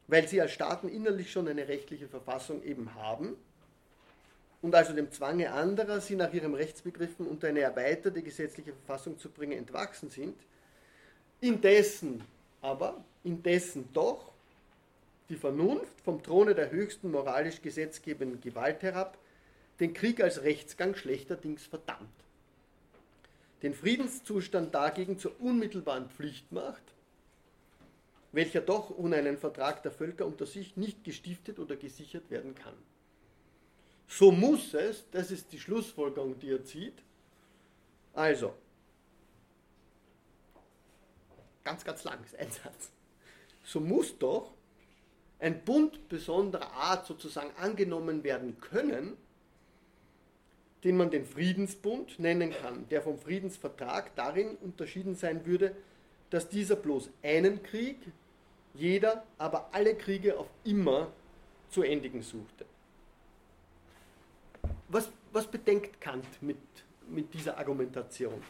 weil 0.07 0.27
sie 0.27 0.39
als 0.39 0.51
Staaten 0.51 0.87
innerlich 0.87 1.31
schon 1.31 1.49
eine 1.49 1.67
rechtliche 1.67 2.07
Verfassung 2.07 2.63
eben 2.63 2.95
haben 2.95 3.35
und 4.65 4.73
also 4.73 4.93
dem 4.93 5.11
Zwange 5.11 5.51
anderer, 5.51 6.01
sie 6.01 6.15
nach 6.15 6.33
ihrem 6.33 6.55
Rechtsbegriffen 6.55 7.27
unter 7.27 7.49
eine 7.49 7.59
erweiterte 7.59 8.23
gesetzliche 8.23 8.73
Verfassung 8.73 9.19
zu 9.19 9.29
bringen, 9.29 9.59
entwachsen 9.59 10.09
sind, 10.09 10.35
indessen 11.39 12.23
aber, 12.63 13.05
indessen 13.23 13.87
doch 13.93 14.31
die 15.29 15.35
Vernunft 15.35 16.01
vom 16.03 16.23
Throne 16.23 16.55
der 16.55 16.71
höchsten 16.71 17.11
moralisch 17.11 17.61
gesetzgebenden 17.61 18.41
Gewalt 18.41 18.81
herab 18.81 19.19
den 19.79 19.93
Krieg 19.93 20.19
als 20.19 20.41
Rechtsgang 20.41 20.95
schlechterdings 20.95 21.67
verdammt. 21.67 22.09
den 23.61 23.75
Friedenszustand 23.75 24.73
dagegen 24.73 25.19
zur 25.19 25.39
unmittelbaren 25.39 26.09
Pflicht 26.09 26.51
macht, 26.51 26.83
welcher 28.31 28.61
doch 28.61 28.89
ohne 28.97 29.17
einen 29.17 29.37
Vertrag 29.37 29.83
der 29.83 29.91
Völker 29.91 30.25
unter 30.25 30.47
sich 30.47 30.75
nicht 30.75 31.03
gestiftet 31.03 31.59
oder 31.59 31.75
gesichert 31.75 32.31
werden 32.31 32.55
kann. 32.55 32.73
So 34.07 34.31
muss 34.31 34.73
es, 34.73 35.05
das 35.11 35.31
ist 35.31 35.51
die 35.51 35.59
Schlussfolgerung, 35.59 36.39
die 36.39 36.51
er 36.51 36.63
zieht, 36.63 36.93
also, 38.13 38.53
ganz, 41.63 41.83
ganz 41.83 42.03
lang 42.05 42.23
ist 42.23 42.37
ein 42.37 42.49
Satz, 42.49 42.91
so 43.63 43.79
muss 43.81 44.17
doch 44.17 44.53
ein 45.39 45.63
Bund 45.65 46.07
besonderer 46.07 46.71
Art 46.71 47.05
sozusagen 47.05 47.51
angenommen 47.57 48.23
werden 48.23 48.59
können, 48.61 49.17
den 50.83 50.97
man 50.97 51.09
den 51.09 51.25
Friedensbund 51.25 52.19
nennen 52.19 52.51
kann, 52.51 52.87
der 52.89 53.01
vom 53.01 53.17
Friedensvertrag 53.17 54.15
darin 54.15 54.55
unterschieden 54.57 55.15
sein 55.15 55.45
würde, 55.45 55.75
dass 56.29 56.47
dieser 56.47 56.75
bloß 56.75 57.09
einen 57.23 57.63
Krieg, 57.63 57.97
jeder 58.75 59.25
aber 59.37 59.69
alle 59.73 59.95
Kriege 59.95 60.37
auf 60.37 60.47
immer 60.63 61.11
zu 61.69 61.81
endigen 61.81 62.21
suchte. 62.21 62.65
Was, 64.89 65.09
was 65.31 65.47
bedenkt 65.47 65.99
Kant 65.99 66.25
mit, 66.41 66.57
mit 67.09 67.33
dieser 67.33 67.57
Argumentation? 67.57 68.41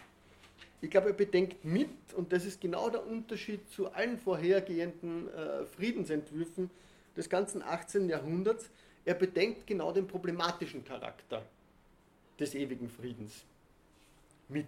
Ich 0.82 0.90
glaube, 0.90 1.08
er 1.08 1.14
bedenkt 1.14 1.64
mit, 1.64 1.90
und 2.16 2.32
das 2.32 2.46
ist 2.46 2.62
genau 2.62 2.90
der 2.90 3.06
Unterschied 3.06 3.70
zu 3.72 3.92
allen 3.92 4.20
vorhergehenden 4.20 5.30
äh, 5.30 5.66
Friedensentwürfen 5.66 6.70
des 7.16 7.30
ganzen 7.30 7.62
18. 7.64 8.10
Jahrhunderts, 8.10 8.70
er 9.06 9.14
bedenkt 9.14 9.66
genau 9.66 9.92
den 9.92 10.08
problematischen 10.08 10.84
Charakter 10.84 11.44
des 12.40 12.54
ewigen 12.56 12.90
Friedens 12.90 13.46
mit. 14.50 14.68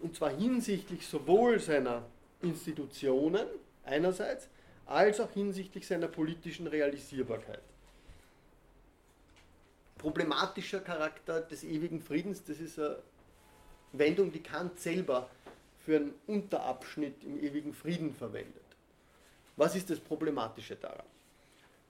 Und 0.00 0.14
zwar 0.14 0.30
hinsichtlich 0.30 1.06
sowohl 1.06 1.58
seiner 1.58 2.04
Institutionen 2.42 3.46
einerseits, 3.84 4.48
als 4.84 5.20
auch 5.20 5.30
hinsichtlich 5.32 5.86
seiner 5.86 6.08
politischen 6.08 6.66
Realisierbarkeit. 6.66 7.62
Problematischer 9.98 10.80
Charakter 10.80 11.40
des 11.40 11.64
ewigen 11.64 12.00
Friedens, 12.00 12.44
das 12.44 12.60
ist 12.60 12.78
eine 12.78 12.98
Wendung, 13.92 14.32
die 14.32 14.42
Kant 14.42 14.78
selber 14.78 15.28
für 15.84 15.96
einen 15.96 16.14
Unterabschnitt 16.26 17.24
im 17.24 17.42
ewigen 17.42 17.72
Frieden 17.72 18.14
verwendet. 18.14 18.62
Was 19.56 19.74
ist 19.74 19.88
das 19.88 20.00
Problematische 20.00 20.76
daran? 20.76 21.06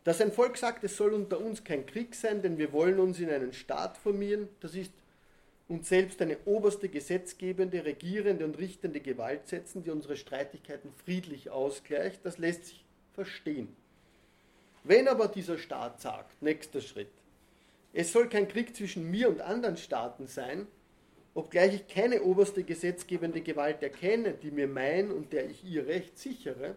Dass 0.05 0.21
ein 0.21 0.31
Volk 0.31 0.57
sagt, 0.57 0.85
es 0.85 0.97
soll 0.97 1.15
unter 1.15 1.41
uns 1.41 1.65
kein 1.65 1.85
Krieg 1.85 2.15
sein, 2.15 2.41
denn 2.41 2.59
wir 2.59 2.73
wollen 2.73 3.01
uns 3.01 3.19
in 3.19 3.29
einen 3.29 3.53
Staat 3.53 3.97
formieren, 3.99 4.49
das 4.61 4.77
ist 4.77 4.93
uns 5.69 5.89
selbst 5.89 6.23
eine 6.23 6.39
oberste 6.45 6.89
gesetzgebende, 6.89 7.85
regierende 7.85 8.45
und 8.45 8.57
richtende 8.57 9.01
Gewalt 9.01 9.49
setzen, 9.49 9.83
die 9.83 9.91
unsere 9.91 10.17
Streitigkeiten 10.17 10.93
friedlich 11.05 11.51
ausgleicht, 11.51 12.25
das 12.25 12.39
lässt 12.39 12.67
sich 12.67 12.85
verstehen. 13.15 13.75
Wenn 14.85 15.09
aber 15.09 15.27
dieser 15.27 15.59
Staat 15.59 16.01
sagt, 16.01 16.41
nächster 16.41 16.81
Schritt, 16.81 17.11
es 17.97 18.13
soll 18.13 18.29
kein 18.29 18.47
Krieg 18.47 18.77
zwischen 18.77 19.11
mir 19.11 19.31
und 19.31 19.41
anderen 19.41 19.79
Staaten 19.79 20.27
sein, 20.27 20.67
obgleich 21.33 21.75
ich 21.75 21.89
keine 21.89 22.23
oberste 22.23 22.63
gesetzgebende 22.63 23.41
Gewalt 23.41 23.83
erkenne, 23.83 24.35
die 24.35 24.51
mir 24.51 24.69
mein 24.69 25.11
und 25.11 25.33
der 25.33 25.49
ich 25.49 25.65
ihr 25.65 25.87
Recht 25.87 26.19
sichere, 26.19 26.77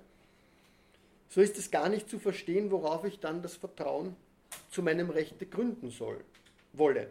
so 1.28 1.42
ist 1.42 1.58
es 1.58 1.72
gar 1.72 1.90
nicht 1.90 2.10
zu 2.10 2.20
verstehen, 2.20 2.72
worauf 2.72 3.04
ich 3.04 3.20
dann 3.20 3.42
das 3.42 3.58
Vertrauen 3.58 4.16
zu 4.70 4.82
meinem 4.82 5.10
Rechte 5.10 5.46
gründen 5.46 5.90
soll, 5.90 6.24
wolle, 6.72 7.10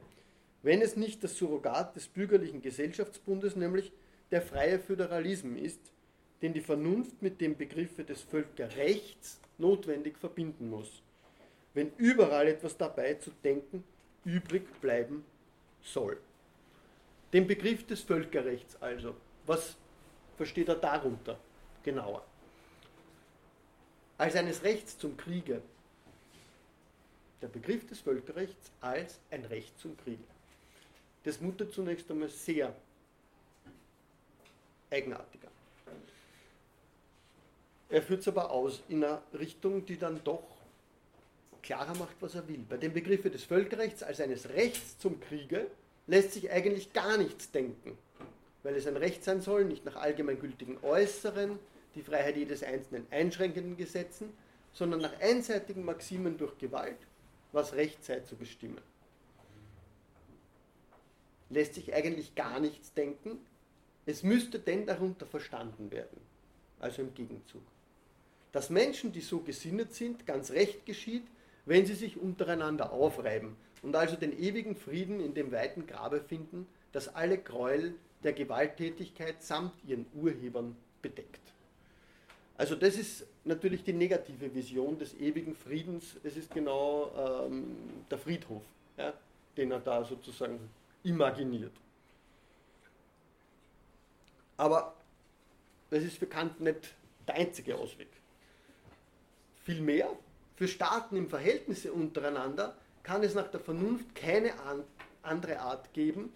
wenn 0.62 0.80
es 0.80 0.96
nicht 0.96 1.22
das 1.22 1.36
Surrogat 1.36 1.94
des 1.94 2.08
bürgerlichen 2.08 2.62
Gesellschaftsbundes, 2.62 3.56
nämlich 3.56 3.92
der 4.30 4.40
freie 4.40 4.78
Föderalismus 4.78 5.60
ist, 5.60 5.80
den 6.40 6.54
die 6.54 6.62
Vernunft 6.62 7.20
mit 7.20 7.42
dem 7.42 7.58
Begriffe 7.58 8.04
des 8.04 8.22
Völkerrechts 8.22 9.38
notwendig 9.58 10.16
verbinden 10.16 10.70
muss, 10.70 11.02
wenn 11.74 11.92
überall 11.98 12.48
etwas 12.48 12.78
dabei 12.78 13.14
zu 13.14 13.30
denken 13.44 13.84
übrig 14.24 14.80
bleiben 14.80 15.24
soll. 15.82 16.18
Den 17.32 17.46
Begriff 17.46 17.86
des 17.86 18.02
Völkerrechts 18.02 18.76
also, 18.80 19.14
was 19.46 19.76
versteht 20.36 20.68
er 20.68 20.76
darunter 20.76 21.38
genauer? 21.82 22.24
als 24.18 24.34
eines 24.34 24.62
Rechts 24.64 24.98
zum 24.98 25.16
Kriege. 25.16 25.62
Der 27.40 27.46
Begriff 27.46 27.86
des 27.86 28.00
Völkerrechts 28.00 28.70
als 28.80 29.20
ein 29.30 29.44
Recht 29.44 29.78
zum 29.78 29.96
Kriege. 29.96 30.24
Das 31.22 31.40
mutet 31.40 31.72
zunächst 31.72 32.10
einmal 32.10 32.28
sehr 32.28 32.74
eigenartig 34.90 35.40
an. 35.44 35.52
Er 37.90 38.02
führt 38.02 38.20
es 38.20 38.28
aber 38.28 38.50
aus 38.50 38.82
in 38.88 39.04
einer 39.04 39.22
Richtung, 39.32 39.86
die 39.86 39.96
dann 39.96 40.22
doch 40.24 40.57
klarer 41.68 41.94
macht, 41.98 42.16
was 42.20 42.34
er 42.34 42.48
will. 42.48 42.64
Bei 42.66 42.78
dem 42.78 42.94
Begriff 42.94 43.30
des 43.30 43.44
Völkerrechts 43.44 44.02
als 44.02 44.22
eines 44.22 44.48
Rechts 44.48 44.98
zum 44.98 45.20
Kriege 45.20 45.66
lässt 46.06 46.32
sich 46.32 46.50
eigentlich 46.50 46.94
gar 46.94 47.18
nichts 47.18 47.50
denken, 47.50 47.98
weil 48.62 48.74
es 48.74 48.86
ein 48.86 48.96
Recht 48.96 49.22
sein 49.22 49.42
soll, 49.42 49.66
nicht 49.66 49.84
nach 49.84 49.96
allgemeingültigen 49.96 50.82
äußeren, 50.82 51.58
die 51.94 52.00
Freiheit 52.00 52.38
jedes 52.38 52.62
Einzelnen 52.62 53.06
einschränkenden 53.10 53.76
Gesetzen, 53.76 54.32
sondern 54.72 55.02
nach 55.02 55.20
einseitigen 55.20 55.84
Maximen 55.84 56.38
durch 56.38 56.56
Gewalt, 56.56 56.96
was 57.52 57.74
Recht 57.74 58.02
sei 58.02 58.20
zu 58.20 58.36
bestimmen. 58.36 58.80
Lässt 61.50 61.74
sich 61.74 61.92
eigentlich 61.92 62.34
gar 62.34 62.60
nichts 62.60 62.94
denken, 62.94 63.40
es 64.06 64.22
müsste 64.22 64.58
denn 64.58 64.86
darunter 64.86 65.26
verstanden 65.26 65.90
werden, 65.90 66.18
also 66.80 67.02
im 67.02 67.12
Gegenzug. 67.12 67.60
Dass 68.52 68.70
Menschen, 68.70 69.12
die 69.12 69.20
so 69.20 69.40
gesinnet 69.40 69.94
sind, 69.94 70.24
ganz 70.26 70.50
recht 70.52 70.86
geschieht, 70.86 71.26
wenn 71.68 71.84
sie 71.84 71.94
sich 71.94 72.16
untereinander 72.16 72.92
aufreiben 72.92 73.54
und 73.82 73.94
also 73.94 74.16
den 74.16 74.36
ewigen 74.38 74.74
Frieden 74.74 75.20
in 75.20 75.34
dem 75.34 75.52
weiten 75.52 75.86
Grabe 75.86 76.20
finden, 76.20 76.66
das 76.92 77.14
alle 77.14 77.36
Gräuel 77.36 77.94
der 78.24 78.32
Gewalttätigkeit 78.32 79.42
samt 79.42 79.72
ihren 79.84 80.06
Urhebern 80.14 80.74
bedeckt. 81.02 81.40
Also 82.56 82.74
das 82.74 82.96
ist 82.96 83.26
natürlich 83.44 83.84
die 83.84 83.92
negative 83.92 84.52
Vision 84.54 84.98
des 84.98 85.14
ewigen 85.14 85.54
Friedens. 85.54 86.16
Es 86.24 86.36
ist 86.36 86.52
genau 86.52 87.46
ähm, 87.46 87.76
der 88.10 88.18
Friedhof, 88.18 88.62
ja, 88.96 89.12
den 89.56 89.70
er 89.70 89.78
da 89.78 90.02
sozusagen 90.04 90.58
imaginiert. 91.04 91.72
Aber 94.56 94.96
das 95.90 96.02
ist 96.02 96.18
für 96.18 96.26
Kant 96.26 96.60
nicht 96.60 96.94
der 97.28 97.36
einzige 97.36 97.76
Ausweg. 97.76 98.08
Vielmehr, 99.62 100.08
für 100.58 100.66
Staaten 100.66 101.16
im 101.16 101.30
Verhältnis 101.30 101.86
untereinander 101.86 102.76
kann 103.04 103.22
es 103.22 103.32
nach 103.32 103.46
der 103.46 103.60
Vernunft 103.60 104.12
keine 104.16 104.50
andere 105.22 105.60
Art 105.60 105.94
geben, 105.94 106.32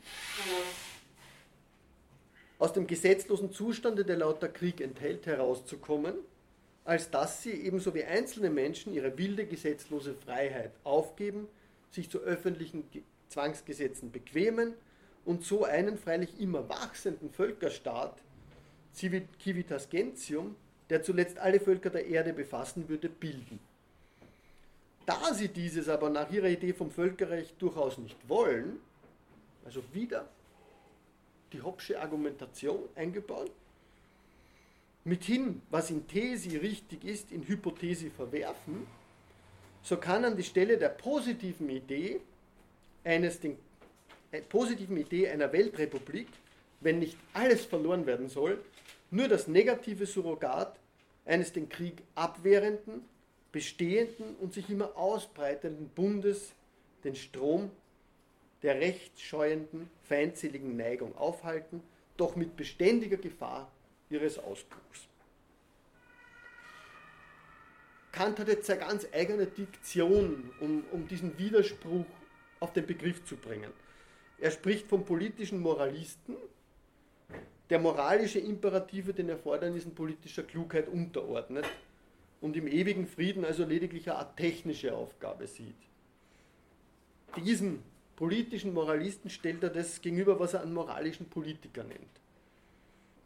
aus 2.60 2.72
dem 2.72 2.86
gesetzlosen 2.86 3.50
Zustande, 3.50 4.04
der 4.04 4.18
lauter 4.18 4.48
Krieg 4.48 4.80
enthält, 4.80 5.26
herauszukommen, 5.26 6.14
als 6.84 7.10
dass 7.10 7.42
sie 7.42 7.50
ebenso 7.50 7.96
wie 7.96 8.04
einzelne 8.04 8.48
Menschen 8.48 8.94
ihre 8.94 9.18
wilde 9.18 9.44
gesetzlose 9.44 10.14
Freiheit 10.14 10.70
aufgeben, 10.84 11.48
sich 11.90 12.08
zu 12.08 12.20
öffentlichen 12.20 12.84
Zwangsgesetzen 13.26 14.12
bequemen 14.12 14.74
und 15.24 15.44
so 15.44 15.64
einen 15.64 15.98
freilich 15.98 16.38
immer 16.38 16.68
wachsenden 16.68 17.32
Völkerstaat, 17.32 18.22
Civitas 18.94 19.90
Gentium, 19.90 20.54
der 20.90 21.02
zuletzt 21.02 21.38
alle 21.38 21.58
Völker 21.58 21.90
der 21.90 22.06
Erde 22.06 22.32
befassen 22.32 22.88
würde, 22.88 23.08
bilden. 23.08 23.58
Da 25.06 25.34
sie 25.34 25.48
dieses 25.48 25.88
aber 25.88 26.10
nach 26.10 26.30
ihrer 26.30 26.48
Idee 26.48 26.72
vom 26.72 26.90
Völkerrecht 26.90 27.60
durchaus 27.60 27.98
nicht 27.98 28.16
wollen, 28.28 28.80
also 29.64 29.82
wieder 29.92 30.28
die 31.52 31.62
Hobbsche 31.62 32.00
Argumentation 32.00 32.88
eingebaut. 32.94 33.50
Mithin, 35.04 35.62
was 35.70 35.90
in 35.90 36.06
Thesi 36.06 36.56
richtig 36.56 37.04
ist, 37.04 37.32
in 37.32 37.46
Hypothese 37.46 38.10
verwerfen, 38.10 38.86
so 39.82 39.96
kann 39.96 40.24
an 40.24 40.36
die 40.36 40.44
Stelle 40.44 40.78
der 40.78 40.90
positiven 40.90 41.68
Idee 41.68 42.20
eines 43.02 43.40
den, 43.40 43.58
äh, 44.30 44.40
positiven 44.42 44.96
Idee 44.96 45.28
einer 45.28 45.52
Weltrepublik, 45.52 46.28
wenn 46.80 47.00
nicht 47.00 47.16
alles 47.32 47.64
verloren 47.64 48.06
werden 48.06 48.28
soll, 48.28 48.64
nur 49.10 49.26
das 49.26 49.48
negative 49.48 50.06
Surrogat 50.06 50.78
eines 51.24 51.52
den 51.52 51.68
Krieg 51.68 52.02
abwehrenden, 52.14 53.02
bestehenden 53.52 54.34
und 54.36 54.54
sich 54.54 54.68
immer 54.70 54.96
ausbreitenden 54.96 55.88
Bundes 55.90 56.52
den 57.04 57.14
Strom 57.14 57.70
der 58.62 58.80
rechtsscheuenden, 58.80 59.90
feindseligen 60.04 60.76
Neigung 60.76 61.16
aufhalten, 61.16 61.82
doch 62.16 62.36
mit 62.36 62.56
beständiger 62.56 63.16
Gefahr 63.16 63.70
ihres 64.08 64.38
Ausbruchs. 64.38 65.08
Kant 68.12 68.38
hat 68.38 68.48
jetzt 68.48 68.66
seine 68.66 68.80
ganz 68.80 69.06
eigene 69.12 69.46
Diktion, 69.46 70.50
um, 70.60 70.84
um 70.92 71.08
diesen 71.08 71.36
Widerspruch 71.38 72.04
auf 72.60 72.72
den 72.72 72.86
Begriff 72.86 73.24
zu 73.24 73.36
bringen. 73.36 73.70
Er 74.38 74.50
spricht 74.50 74.86
vom 74.86 75.04
politischen 75.04 75.60
Moralisten, 75.60 76.36
der 77.70 77.78
moralische 77.78 78.38
Imperative 78.38 79.14
den 79.14 79.30
Erfordernissen 79.30 79.94
politischer 79.94 80.42
Klugheit 80.42 80.88
unterordnet 80.88 81.64
und 82.42 82.56
im 82.56 82.66
ewigen 82.66 83.06
Frieden 83.06 83.44
also 83.44 83.64
lediglich 83.64 84.10
eine 84.10 84.18
Art 84.18 84.36
technische 84.36 84.94
Aufgabe 84.94 85.46
sieht. 85.46 85.76
Diesen 87.36 87.82
politischen 88.16 88.74
Moralisten 88.74 89.30
stellt 89.30 89.62
er 89.62 89.70
das 89.70 90.02
gegenüber, 90.02 90.38
was 90.38 90.52
er 90.52 90.62
einen 90.62 90.74
moralischen 90.74 91.30
Politiker 91.30 91.84
nennt, 91.84 92.20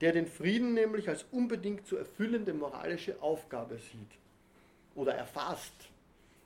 der 0.01 0.13
den 0.13 0.27
Frieden 0.27 0.75
nämlich 0.75 1.09
als 1.09 1.25
unbedingt 1.33 1.87
zu 1.87 1.97
erfüllende 1.97 2.55
moralische 2.55 3.21
Aufgabe 3.21 3.79
sieht 3.79 4.19
oder 4.95 5.15
erfasst, 5.15 5.75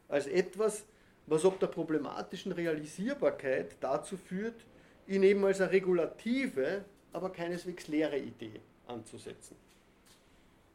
als 0.09 0.27
etwas, 0.29 0.85
was 1.27 1.45
ob 1.45 1.59
der 1.61 1.67
problematischen 1.67 2.53
Realisierbarkeit 2.53 3.77
dazu 3.81 4.17
führt, 4.17 4.65
ihn 5.07 5.25
eben 5.25 5.45
als 5.45 5.61
eine 5.61 5.73
regulative, 5.73 6.85
aber 7.13 7.31
keineswegs 7.31 7.89
leere 7.89 8.19
Idee 8.19 8.61
anzusetzen. 8.87 9.57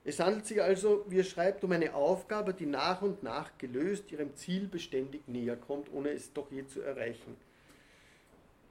Es 0.08 0.20
handelt 0.20 0.46
sich 0.46 0.62
also, 0.62 1.04
wie 1.10 1.18
er 1.18 1.24
schreibt, 1.24 1.64
um 1.64 1.72
eine 1.72 1.96
Aufgabe, 1.96 2.54
die 2.54 2.68
nach 2.68 3.02
und 3.02 3.24
nach 3.24 3.58
gelöst 3.58 4.12
ihrem 4.12 4.36
Ziel 4.36 4.68
beständig 4.68 5.28
näher 5.28 5.58
kommt, 5.58 5.92
ohne 5.92 6.10
es 6.10 6.32
doch 6.32 6.52
je 6.52 6.66
zu 6.68 6.82
erreichen. 6.82 7.36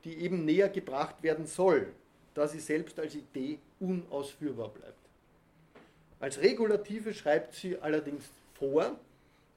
Die 0.05 0.16
eben 0.18 0.45
näher 0.45 0.68
gebracht 0.68 1.22
werden 1.24 1.47
soll, 1.47 1.93
da 2.35 2.47
sie 2.47 2.61
selbst 2.61 3.01
als 3.01 3.16
Idee 3.16 3.59
unausführbar 3.80 4.68
bleibt. 4.68 4.95
Als 6.20 6.41
Regulative 6.41 7.12
schreibt 7.12 7.55
sie 7.55 7.78
allerdings 7.78 8.30
vor, 8.55 8.97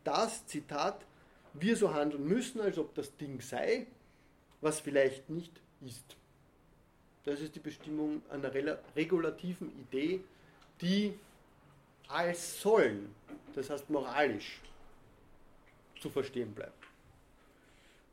dass, 0.03 0.47
Zitat, 0.47 1.05
wir 1.53 1.75
so 1.75 1.93
handeln 1.93 2.27
müssen, 2.27 2.59
als 2.59 2.79
ob 2.79 2.95
das 2.95 3.15
Ding 3.17 3.39
sei, 3.39 3.85
was 4.61 4.79
vielleicht 4.79 5.29
nicht 5.29 5.61
ist. 5.85 6.15
Das 7.23 7.39
ist 7.39 7.55
die 7.55 7.59
Bestimmung 7.59 8.23
einer 8.31 8.51
regulativen 8.95 9.71
Idee, 9.79 10.21
die 10.81 11.13
als 12.07 12.61
sollen, 12.61 13.13
das 13.55 13.69
heißt 13.69 13.89
moralisch, 13.89 14.61
zu 15.99 16.09
verstehen 16.09 16.53
bleibt. 16.53 16.73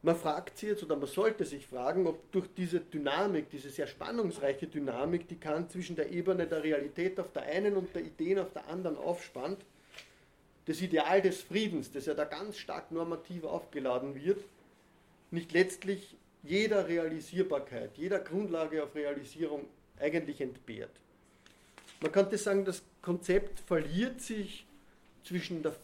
Man 0.03 0.17
fragt 0.17 0.59
sich 0.59 0.69
jetzt, 0.69 0.83
oder 0.83 0.97
man 0.97 1.09
sollte 1.09 1.47
sich 1.47 1.67
fragen, 1.67 2.07
ob 2.07 2.31
durch 2.31 2.47
diese 2.55 2.81
Dynamik, 2.81 3.49
diese 3.49 3.71
sehr 3.71 3.87
spannungsreiche 3.87 4.67
Dynamik, 4.67 5.29
die 5.29 5.37
Kant 5.37 5.73
zwischen 5.73 5.97
der 5.97 6.11
Ebene 6.11 6.47
der 6.47 6.63
Realität 6.63 7.19
auf 7.19 7.33
der 7.33 7.45
einen 7.45 7.75
und 7.75 7.95
der 7.95 8.03
Ideen 8.03 8.39
auf 8.39 8.53
der 8.53 8.69
anderen 8.69 8.99
aufspannt, 8.99 9.65
das 10.67 10.83
Ideal 10.83 11.23
des 11.23 11.43
Friedens, 11.43 11.91
das 11.91 12.05
ja 12.07 12.13
da 12.13 12.25
ganz 12.25 12.59
stark 12.59 12.91
normativ 12.93 13.45
aufgeladen 13.45 14.15
wird, 14.15 14.45
nicht 15.31 15.53
letztlich 15.53 16.17
jeder 16.43 16.87
Realisierbarkeit, 16.87 17.97
jeder 17.97 18.19
Grundlage 18.19 18.85
auf 18.85 18.95
Realisierung 18.95 19.65
eigentlich 19.99 20.41
entbehrt. 20.41 20.91
Man 22.03 22.13
könnte 22.13 22.37
sagen, 22.37 22.67
das 22.67 22.83
Konzept 23.05 23.61
verliert 23.61 24.23
sich 24.23 24.65
zwischen 25.25 25.63
der 25.63 25.77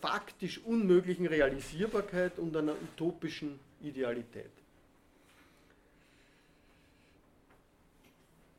faktisch 0.00 0.58
unmöglichen 0.64 1.26
Realisierbarkeit 1.26 2.38
und 2.38 2.56
einer 2.56 2.72
utopischen 2.72 3.60
Idealität. 3.82 4.50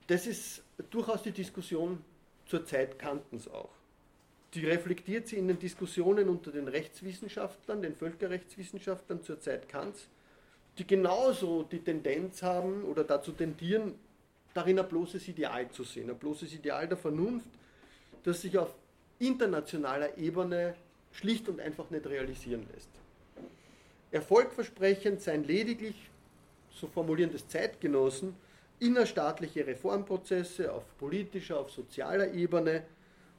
Das 0.06 0.28
ist 0.28 0.62
durchaus 0.92 1.24
die 1.24 1.32
Diskussion 1.32 2.04
zur 2.46 2.64
Zeit 2.68 3.00
Kantens 3.00 3.48
auch. 3.48 3.72
Die 4.54 4.66
reflektiert 4.68 5.28
sie 5.28 5.38
in 5.38 5.48
den 5.48 5.58
Diskussionen 5.58 6.30
unter 6.30 6.52
den 6.52 6.68
Rechtswissenschaftlern, 6.68 7.82
den 7.82 7.96
Völkerrechtswissenschaftlern 7.96 9.24
zur 9.24 9.40
Zeit 9.40 9.68
Kants, 9.68 10.08
die 10.78 10.86
genauso 10.86 11.64
die 11.64 11.80
Tendenz 11.80 12.44
haben 12.44 12.84
oder 12.84 13.04
dazu 13.04 13.32
tendieren, 13.32 13.96
darin 14.54 14.78
ein 14.78 14.88
bloßes 14.88 15.28
Ideal 15.30 15.72
zu 15.72 15.84
sehen, 15.84 16.12
ein 16.12 16.20
bloßes 16.20 16.54
Ideal 16.54 16.88
der 16.88 16.98
Vernunft, 16.98 17.48
das 18.24 18.42
sich 18.42 18.58
auf 18.58 18.74
internationaler 19.20 20.18
Ebene 20.18 20.76
schlicht 21.12 21.48
und 21.48 21.60
einfach 21.60 21.90
nicht 21.90 22.06
realisieren 22.08 22.66
lässt. 22.74 22.90
Erfolgversprechend 24.12 25.22
seien 25.22 25.44
lediglich, 25.44 25.96
so 26.72 26.88
formulieren 26.88 27.32
das 27.32 27.48
Zeitgenossen, 27.48 28.36
innerstaatliche 28.80 29.66
Reformprozesse 29.66 30.72
auf 30.72 30.84
politischer, 30.98 31.60
auf 31.60 31.72
sozialer 31.72 32.34
Ebene 32.34 32.84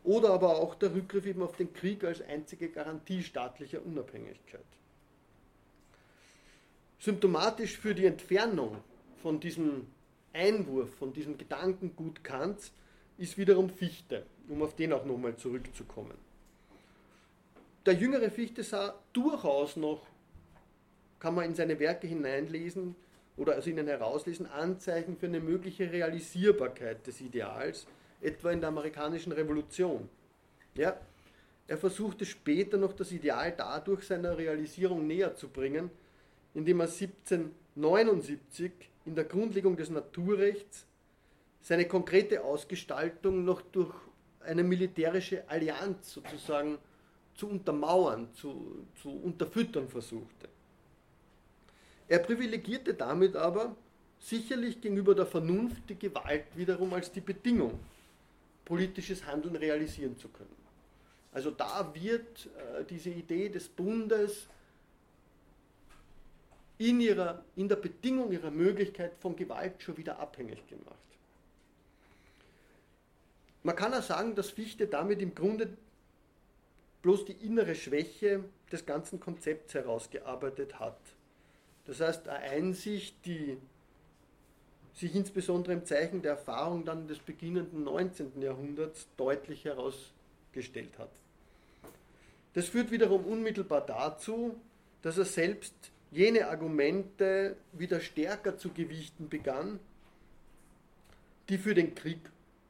oder 0.04 0.30
aber 0.30 0.56
auch 0.56 0.74
der 0.74 0.94
Rückgriff 0.94 1.26
eben 1.26 1.42
auf 1.42 1.56
den 1.56 1.72
Krieg 1.72 2.04
als 2.04 2.22
einzige 2.22 2.68
Garantie 2.68 3.22
staatlicher 3.22 3.84
Unabhängigkeit. 3.84 4.64
Symptomatisch 6.98 7.78
für 7.78 7.94
die 7.94 8.06
Entfernung 8.06 8.78
von 9.22 9.40
diesem 9.40 9.86
Einwurf, 10.32 10.94
von 10.96 11.12
diesem 11.12 11.36
Gedankengut 11.38 12.24
Kants, 12.24 12.72
ist 13.18 13.38
wiederum 13.38 13.70
Fichte, 13.70 14.24
um 14.48 14.62
auf 14.62 14.74
den 14.74 14.92
auch 14.92 15.04
nochmal 15.04 15.36
zurückzukommen. 15.36 16.16
Der 17.86 17.94
jüngere 17.94 18.30
Fichte 18.30 18.62
sah 18.62 18.94
durchaus 19.12 19.76
noch, 19.76 20.06
kann 21.18 21.34
man 21.34 21.44
in 21.44 21.54
seine 21.54 21.78
Werke 21.78 22.06
hineinlesen 22.06 22.96
oder 23.36 23.58
aus 23.58 23.66
ihnen 23.66 23.86
herauslesen, 23.86 24.46
Anzeichen 24.46 25.16
für 25.16 25.26
eine 25.26 25.40
mögliche 25.40 25.90
Realisierbarkeit 25.90 27.06
des 27.06 27.20
Ideals, 27.20 27.86
etwa 28.20 28.50
in 28.50 28.60
der 28.60 28.68
amerikanischen 28.68 29.32
Revolution. 29.32 30.08
Ja, 30.74 30.98
er 31.66 31.78
versuchte 31.78 32.26
später 32.26 32.76
noch 32.76 32.92
das 32.92 33.12
Ideal 33.12 33.52
dadurch 33.56 34.04
seiner 34.04 34.36
Realisierung 34.36 35.06
näher 35.06 35.34
zu 35.34 35.48
bringen, 35.48 35.90
indem 36.54 36.80
er 36.80 36.88
1779 36.88 38.72
in 39.06 39.14
der 39.14 39.24
Grundlegung 39.24 39.76
des 39.76 39.90
Naturrechts 39.90 40.86
seine 41.60 41.86
konkrete 41.86 42.44
Ausgestaltung 42.44 43.44
noch 43.44 43.62
durch 43.62 43.94
eine 44.44 44.62
militärische 44.62 45.48
Allianz 45.48 46.12
sozusagen 46.12 46.78
zu 47.34 47.48
untermauern, 47.48 48.28
zu, 48.34 48.86
zu 49.02 49.10
unterfüttern 49.10 49.88
versuchte. 49.88 50.48
Er 52.08 52.18
privilegierte 52.18 52.94
damit 52.94 53.34
aber 53.34 53.74
sicherlich 54.18 54.80
gegenüber 54.80 55.14
der 55.14 55.26
Vernunft 55.26 55.82
die 55.88 55.98
Gewalt 55.98 56.44
wiederum 56.54 56.92
als 56.94 57.10
die 57.10 57.20
Bedingung, 57.20 57.78
politisches 58.64 59.24
Handeln 59.26 59.56
realisieren 59.56 60.16
zu 60.16 60.28
können. 60.28 60.56
Also 61.32 61.50
da 61.50 61.92
wird 61.94 62.46
äh, 62.46 62.84
diese 62.84 63.10
Idee 63.10 63.48
des 63.48 63.68
Bundes 63.68 64.46
in, 66.78 67.00
ihrer, 67.00 67.44
in 67.56 67.68
der 67.68 67.76
Bedingung 67.76 68.32
ihrer 68.32 68.50
Möglichkeit 68.50 69.12
von 69.20 69.34
Gewalt 69.36 69.82
schon 69.82 69.96
wieder 69.96 70.18
abhängig 70.18 70.66
gemacht. 70.68 70.94
Man 73.64 73.74
kann 73.74 73.94
auch 73.94 74.02
sagen, 74.02 74.34
dass 74.34 74.50
Fichte 74.50 74.86
damit 74.86 75.20
im 75.22 75.34
Grunde 75.34 75.76
bloß 77.02 77.24
die 77.24 77.32
innere 77.32 77.74
Schwäche 77.74 78.44
des 78.70 78.84
ganzen 78.86 79.20
Konzepts 79.20 79.74
herausgearbeitet 79.74 80.78
hat. 80.78 80.98
Das 81.86 82.00
heißt, 82.00 82.28
eine 82.28 82.38
Einsicht, 82.38 83.16
die 83.24 83.56
sich 84.94 85.14
insbesondere 85.14 85.72
im 85.72 85.84
Zeichen 85.86 86.22
der 86.22 86.32
Erfahrung 86.32 86.84
dann 86.84 87.08
des 87.08 87.18
beginnenden 87.18 87.84
19. 87.84 88.40
Jahrhunderts 88.42 89.08
deutlich 89.16 89.64
herausgestellt 89.64 90.98
hat. 90.98 91.10
Das 92.52 92.68
führt 92.68 92.90
wiederum 92.90 93.24
unmittelbar 93.24 93.80
dazu, 93.80 94.60
dass 95.02 95.18
er 95.18 95.24
selbst 95.24 95.74
jene 96.10 96.48
Argumente 96.48 97.56
wieder 97.72 98.00
stärker 98.00 98.56
zu 98.56 98.70
gewichten 98.70 99.28
begann, 99.28 99.80
die 101.48 101.58
für 101.58 101.74
den 101.74 101.94
Krieg 101.94 102.20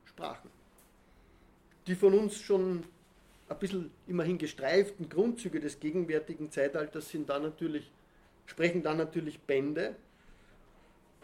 sprachen. 0.07 0.54
Die 1.87 1.95
von 1.95 2.15
uns 2.15 2.41
schon 2.41 2.85
ein 3.49 3.59
bisschen 3.59 3.91
immerhin 4.07 4.39
gestreiften 4.39 5.09
Grundzüge 5.09 5.61
des 5.61 5.81
gegenwärtigen 5.81 6.51
Zeitalters 6.51 7.11
sind 7.11 7.29
da 7.29 7.39
natürlich, 7.39 7.91
sprechen 8.47 8.83
da 8.83 8.95
natürlich 8.95 9.39
Bände, 9.41 9.95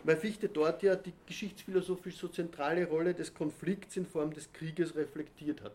weil 0.04 0.16
Fichte 0.16 0.48
dort 0.48 0.82
ja 0.82 0.96
die 0.96 1.12
geschichtsphilosophisch 1.26 2.16
so 2.16 2.28
zentrale 2.28 2.86
Rolle 2.86 3.14
des 3.14 3.32
Konflikts 3.32 3.96
in 3.96 4.06
Form 4.06 4.32
des 4.32 4.52
Krieges 4.52 4.94
reflektiert 4.94 5.62
hat. 5.62 5.74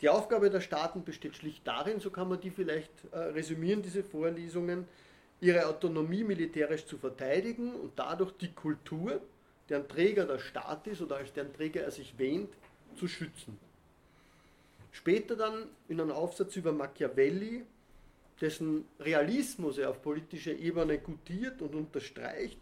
Die 0.00 0.08
Aufgabe 0.08 0.50
der 0.50 0.60
Staaten 0.60 1.02
besteht 1.02 1.36
schlicht 1.36 1.66
darin, 1.66 2.00
so 2.00 2.10
kann 2.10 2.28
man 2.28 2.40
die 2.40 2.50
vielleicht 2.50 2.92
äh, 3.12 3.18
resümieren, 3.18 3.80
diese 3.80 4.02
Vorlesungen, 4.02 4.86
ihre 5.40 5.66
Autonomie 5.66 6.24
militärisch 6.24 6.84
zu 6.84 6.98
verteidigen 6.98 7.74
und 7.74 7.92
dadurch 7.96 8.32
die 8.32 8.52
Kultur, 8.52 9.20
deren 9.68 9.88
Träger 9.88 10.26
der 10.26 10.38
Staat 10.38 10.86
ist 10.86 11.00
oder 11.00 11.16
als 11.16 11.32
deren 11.32 11.52
Träger 11.52 11.82
er 11.82 11.90
sich 11.90 12.18
wähnt, 12.18 12.50
zu 12.96 13.08
schützen. 13.08 13.58
Später 14.92 15.36
dann 15.36 15.64
in 15.88 16.00
einem 16.00 16.12
Aufsatz 16.12 16.56
über 16.56 16.72
Machiavelli, 16.72 17.64
dessen 18.40 18.84
Realismus 19.00 19.78
er 19.78 19.90
auf 19.90 20.02
politischer 20.02 20.52
Ebene 20.52 20.98
gutiert 20.98 21.62
und 21.62 21.74
unterstreicht, 21.74 22.58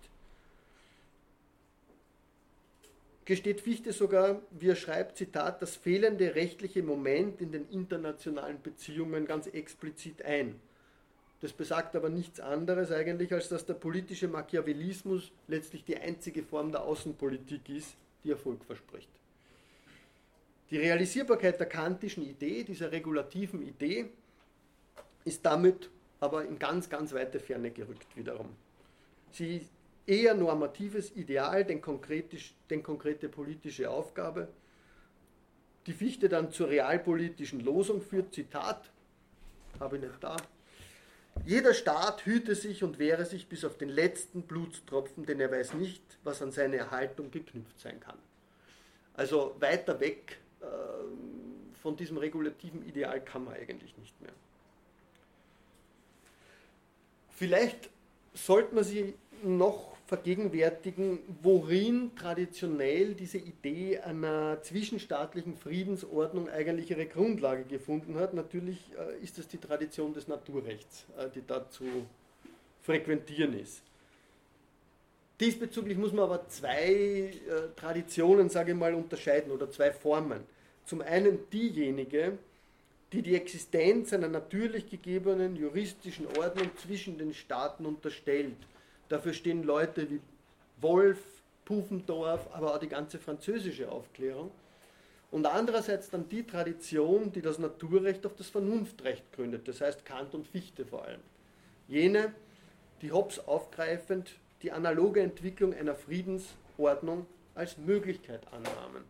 gesteht 3.24 3.61
Fichte 3.61 3.93
sogar, 3.93 4.41
wie 4.51 4.68
er 4.68 4.76
schreibt, 4.76 5.16
Zitat, 5.16 5.62
das 5.62 5.76
fehlende 5.76 6.35
rechtliche 6.35 6.83
Moment 6.83 7.41
in 7.41 7.53
den 7.53 7.68
internationalen 7.70 8.61
Beziehungen 8.61 9.26
ganz 9.26 9.47
explizit 9.47 10.22
ein 10.22 10.61
Das 11.41 11.53
besagt 11.53 11.97
aber 11.97 12.09
nichts 12.09 12.41
anderes 12.41 12.91
eigentlich, 12.91 13.33
als 13.33 13.49
dass 13.49 13.66
der 13.66 13.74
politische 13.74 14.28
Machiavellismus 14.28 15.33
letztlich 15.49 15.85
die 15.85 15.97
einzige 15.97 16.43
Form 16.43 16.70
der 16.70 16.83
Außenpolitik 16.83 17.68
ist, 17.68 17.97
die 18.22 18.30
Erfolg 18.30 18.64
verspricht. 18.64 19.09
Die 20.73 20.79
Realisierbarkeit 20.79 21.61
der 21.61 21.68
kantischen 21.68 22.27
Idee, 22.27 22.64
dieser 22.64 22.91
regulativen 22.91 23.61
Idee, 23.61 24.07
ist 25.23 25.45
damit 25.45 25.91
aber 26.18 26.47
in 26.47 26.59
ganz, 26.59 26.89
ganz 26.89 27.12
weite 27.12 27.41
Ferne 27.41 27.70
gerückt 27.70 28.16
wiederum. 28.16 28.49
Sie 29.33 29.59
ist 29.59 29.70
eher 30.07 30.33
normatives 30.33 31.14
Ideal, 31.14 31.66
denn, 31.66 31.83
denn 32.70 32.83
konkrete 32.83 33.29
politische 33.29 33.91
Aufgabe, 33.91 34.49
die 35.85 35.93
Fichte 35.93 36.31
dann 36.31 36.51
zur 36.51 36.70
realpolitischen 36.70 37.61
Losung 37.61 38.01
führt, 38.01 38.33
Zitat, 38.33 38.91
habe 39.79 39.97
ich 39.97 40.03
nicht 40.05 40.25
da, 40.25 40.39
jeder 41.45 41.75
Staat 41.75 42.25
hüte 42.25 42.55
sich 42.55 42.83
und 42.83 42.99
wehre 42.99 43.27
sich 43.27 43.47
bis 43.47 43.66
auf 43.66 43.77
den 43.77 43.91
letzten 43.91 44.45
Blutstropfen, 44.45 45.27
denn 45.27 45.39
er 45.39 45.51
weiß 45.53 45.75
nicht, 45.75 46.03
was 46.25 46.41
an 46.41 46.51
seine 46.51 46.77
Erhaltung 46.77 47.31
geknüpft 47.31 47.79
sein 47.79 48.01
kann. 48.01 48.16
Also 49.12 49.55
weiter 49.61 50.01
weg 50.01 50.39
von 51.82 51.96
diesem 51.96 52.16
regulativen 52.16 52.86
Ideal 52.86 53.20
kann 53.20 53.44
man 53.44 53.54
eigentlich 53.54 53.96
nicht 53.98 54.20
mehr. 54.20 54.32
Vielleicht 57.30 57.90
sollte 58.34 58.74
man 58.74 58.84
sie 58.84 59.14
noch 59.42 59.96
vergegenwärtigen, 60.06 61.18
worin 61.42 62.14
traditionell 62.14 63.14
diese 63.14 63.38
Idee 63.38 63.98
einer 63.98 64.62
zwischenstaatlichen 64.62 65.56
Friedensordnung 65.56 66.48
eigentlich 66.50 66.90
ihre 66.90 67.06
Grundlage 67.06 67.64
gefunden 67.64 68.16
hat. 68.16 68.34
Natürlich 68.34 68.78
äh, 68.98 69.22
ist 69.22 69.38
es 69.38 69.48
die 69.48 69.58
Tradition 69.58 70.12
des 70.12 70.28
Naturrechts, 70.28 71.06
äh, 71.16 71.28
die 71.34 71.44
da 71.46 71.68
zu 71.70 71.84
frequentieren 72.82 73.58
ist. 73.58 73.82
Diesbezüglich 75.41 75.99
muss 75.99 76.12
man 76.12 76.24
aber 76.24 76.49
zwei 76.49 76.93
äh, 76.93 77.30
Traditionen, 77.74 78.49
sage 78.49 78.72
ich 78.72 78.78
mal, 78.78 78.95
unterscheiden 78.95 79.51
oder 79.51 79.70
zwei 79.70 79.91
Formen. 79.93 80.41
Zum 80.85 81.01
einen 81.01 81.51
diejenige, 81.51 82.39
die 83.12 83.22
die 83.22 83.35
Existenz 83.35 84.12
einer 84.12 84.28
natürlich 84.28 84.89
gegebenen 84.89 85.57
juristischen 85.57 86.26
Ordnung 86.39 86.70
zwischen 86.76 87.18
den 87.18 87.35
Staaten 87.35 87.87
unterstellt 87.87 88.57
Dafür 89.12 89.35
stehen 89.35 89.62
Leute 89.62 90.09
wie 90.09 90.22
Wolf, 90.80 91.18
Pufendorf, 91.66 92.49
aber 92.55 92.74
auch 92.74 92.78
die 92.78 92.89
ganze 92.89 93.18
französische 93.18 93.93
Aufklärung. 93.93 94.51
Und 95.30 95.45
andererseits 95.45 96.09
dann 96.09 96.30
die 96.30 96.47
Tradition, 96.47 97.30
die 97.30 97.43
das 97.43 97.59
Naturrecht 97.59 98.24
auf 98.24 98.35
das 98.37 98.49
Vernunftrecht 98.49 99.30
gründet, 99.35 99.68
das 99.68 99.83
heißt 99.83 100.07
Kant 100.07 100.35
und 100.35 100.49
Fichte 100.49 100.87
vor 100.87 101.05
allem. 101.05 101.20
Jene, 101.89 102.33
die 103.03 103.12
Hobbes 103.12 103.47
aufgreifend 103.47 104.30
die 104.62 104.72
analoge 104.72 105.20
Entwicklung 105.20 105.74
einer 105.74 105.94
Friedensordnung 105.94 107.26
als 107.54 107.76
Möglichkeit 107.78 108.46
annahmen, 108.52 109.04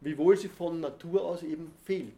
wiewohl 0.00 0.36
sie 0.36 0.48
von 0.48 0.80
Natur 0.80 1.24
aus 1.24 1.42
eben 1.42 1.72
fehlt. 1.84 2.14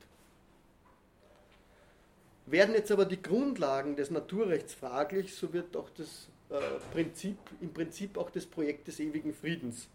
Werden 2.46 2.74
jetzt 2.74 2.92
aber 2.92 3.06
die 3.06 3.22
Grundlagen 3.22 3.96
des 3.96 4.10
Naturrechts 4.10 4.74
fraglich, 4.74 5.34
so 5.34 5.52
wird 5.52 5.76
auch 5.76 5.88
das 5.96 6.28
äh, 6.50 6.60
Prinzip, 6.92 7.38
im 7.60 7.72
Prinzip 7.72 8.18
auch 8.18 8.30
das 8.30 8.44
Projekt 8.44 8.86
des 8.86 9.00
ewigen 9.00 9.32
Friedens 9.32 9.88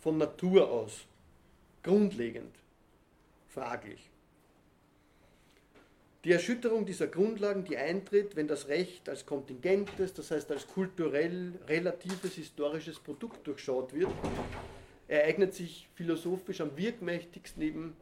von 0.00 0.18
Natur 0.18 0.70
aus 0.70 1.06
grundlegend 1.82 2.54
fraglich. 3.48 4.10
Die 6.26 6.32
Erschütterung 6.32 6.84
dieser 6.84 7.06
Grundlagen, 7.06 7.62
die 7.62 7.76
eintritt, 7.76 8.34
wenn 8.34 8.48
das 8.48 8.66
Recht 8.66 9.08
als 9.08 9.26
kontingentes, 9.26 10.12
das 10.12 10.32
heißt 10.32 10.50
als 10.50 10.66
kulturell 10.66 11.52
relatives 11.68 12.34
historisches 12.34 12.98
Produkt 12.98 13.46
durchschaut 13.46 13.94
wird, 13.94 14.10
ereignet 15.06 15.54
sich 15.54 15.88
philosophisch 15.94 16.60
am 16.60 16.76
wirkmächtigsten 16.76 17.62
eben 17.62 17.96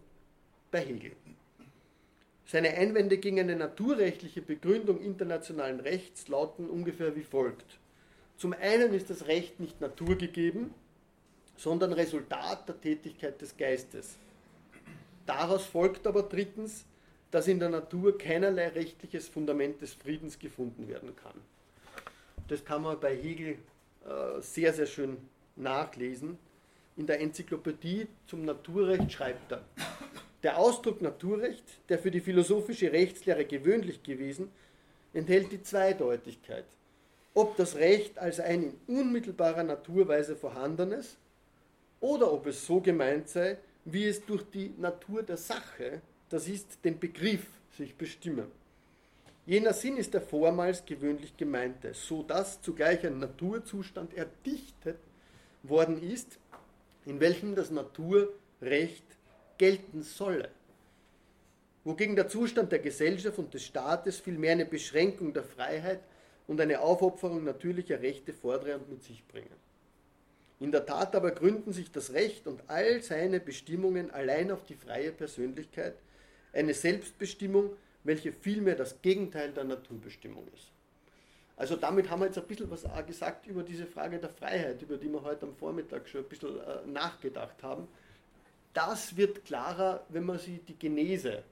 bei 0.70 0.80
Hegel. 0.80 1.12
Seine 2.46 2.70
Einwände 2.70 3.18
gegen 3.18 3.40
eine 3.40 3.56
naturrechtliche 3.56 4.40
Begründung 4.40 5.02
internationalen 5.02 5.80
Rechts 5.80 6.26
lauten 6.28 6.70
ungefähr 6.70 7.14
wie 7.16 7.24
folgt. 7.24 7.78
Zum 8.38 8.54
einen 8.54 8.94
ist 8.94 9.10
das 9.10 9.26
Recht 9.26 9.60
nicht 9.60 9.82
naturgegeben, 9.82 10.72
sondern 11.58 11.92
Resultat 11.92 12.70
der 12.70 12.80
Tätigkeit 12.80 13.42
des 13.42 13.54
Geistes. 13.58 14.16
Daraus 15.26 15.66
folgt 15.66 16.06
aber 16.06 16.22
drittens, 16.22 16.86
dass 17.34 17.48
in 17.48 17.58
der 17.58 17.68
Natur 17.68 18.16
keinerlei 18.16 18.68
rechtliches 18.68 19.26
Fundament 19.26 19.82
des 19.82 19.92
Friedens 19.92 20.38
gefunden 20.38 20.86
werden 20.86 21.16
kann. 21.16 21.34
Das 22.46 22.64
kann 22.64 22.82
man 22.82 23.00
bei 23.00 23.16
Hegel 23.16 23.56
äh, 24.04 24.40
sehr, 24.40 24.72
sehr 24.72 24.86
schön 24.86 25.16
nachlesen. 25.56 26.38
In 26.96 27.08
der 27.08 27.20
Enzyklopädie 27.20 28.06
zum 28.28 28.44
Naturrecht 28.44 29.10
schreibt 29.10 29.50
er, 29.50 29.64
der 30.44 30.58
Ausdruck 30.58 31.02
Naturrecht, 31.02 31.64
der 31.88 31.98
für 31.98 32.12
die 32.12 32.20
philosophische 32.20 32.92
Rechtslehre 32.92 33.44
gewöhnlich 33.46 34.04
gewesen, 34.04 34.52
enthält 35.12 35.50
die 35.50 35.60
Zweideutigkeit. 35.60 36.66
Ob 37.34 37.56
das 37.56 37.74
Recht 37.74 38.16
als 38.16 38.38
ein 38.38 38.76
in 38.86 39.00
unmittelbarer 39.00 39.64
Naturweise 39.64 40.36
vorhandenes 40.36 41.16
oder 41.98 42.32
ob 42.32 42.46
es 42.46 42.64
so 42.64 42.80
gemeint 42.80 43.28
sei, 43.28 43.58
wie 43.84 44.04
es 44.04 44.24
durch 44.24 44.44
die 44.52 44.72
Natur 44.78 45.24
der 45.24 45.36
Sache, 45.36 46.00
das 46.30 46.48
ist 46.48 46.84
den 46.84 46.98
Begriff, 46.98 47.46
sich 47.76 47.94
bestimme. 47.96 48.46
Jener 49.46 49.74
Sinn 49.74 49.96
ist 49.96 50.14
der 50.14 50.22
vormals 50.22 50.86
gewöhnlich 50.86 51.36
gemeinte, 51.36 51.92
so 51.92 52.22
dass 52.22 52.62
zugleich 52.62 53.04
ein 53.06 53.18
Naturzustand 53.18 54.14
erdichtet 54.14 54.98
worden 55.62 56.02
ist, 56.02 56.38
in 57.04 57.20
welchem 57.20 57.54
das 57.54 57.70
Naturrecht 57.70 59.04
gelten 59.58 60.02
solle. 60.02 60.48
Wogegen 61.84 62.16
der 62.16 62.28
Zustand 62.28 62.72
der 62.72 62.78
Gesellschaft 62.78 63.38
und 63.38 63.52
des 63.52 63.64
Staates 63.64 64.18
vielmehr 64.18 64.52
eine 64.52 64.64
Beschränkung 64.64 65.34
der 65.34 65.44
Freiheit 65.44 66.00
und 66.46 66.58
eine 66.60 66.80
Aufopferung 66.80 67.44
natürlicher 67.44 68.00
Rechte 68.00 68.32
fordere 68.32 68.76
und 68.76 68.88
mit 68.88 69.02
sich 69.04 69.26
bringe. 69.28 69.46
In 70.60 70.72
der 70.72 70.86
Tat 70.86 71.14
aber 71.14 71.32
gründen 71.32 71.74
sich 71.74 71.90
das 71.90 72.14
Recht 72.14 72.46
und 72.46 72.62
all 72.68 73.02
seine 73.02 73.40
Bestimmungen 73.40 74.10
allein 74.10 74.50
auf 74.50 74.64
die 74.64 74.76
freie 74.76 75.12
Persönlichkeit, 75.12 75.94
eine 76.54 76.74
Selbstbestimmung, 76.74 77.70
welche 78.04 78.32
vielmehr 78.32 78.76
das 78.76 79.00
Gegenteil 79.02 79.52
der 79.52 79.64
Naturbestimmung 79.64 80.46
ist. 80.54 80.70
Also 81.56 81.76
damit 81.76 82.10
haben 82.10 82.20
wir 82.20 82.26
jetzt 82.26 82.38
ein 82.38 82.46
bisschen 82.46 82.70
was 82.70 82.84
gesagt 83.06 83.46
über 83.46 83.62
diese 83.62 83.86
Frage 83.86 84.18
der 84.18 84.30
Freiheit, 84.30 84.82
über 84.82 84.96
die 84.96 85.08
wir 85.08 85.22
heute 85.22 85.46
am 85.46 85.54
Vormittag 85.54 86.08
schon 86.08 86.22
ein 86.22 86.28
bisschen 86.28 86.58
äh, 86.58 86.86
nachgedacht 86.86 87.62
haben. 87.62 87.86
Das 88.72 89.16
wird 89.16 89.44
klarer, 89.44 90.04
wenn 90.08 90.24
man 90.24 90.38
sich 90.38 90.64
die 90.64 90.76
Genese 90.76 91.44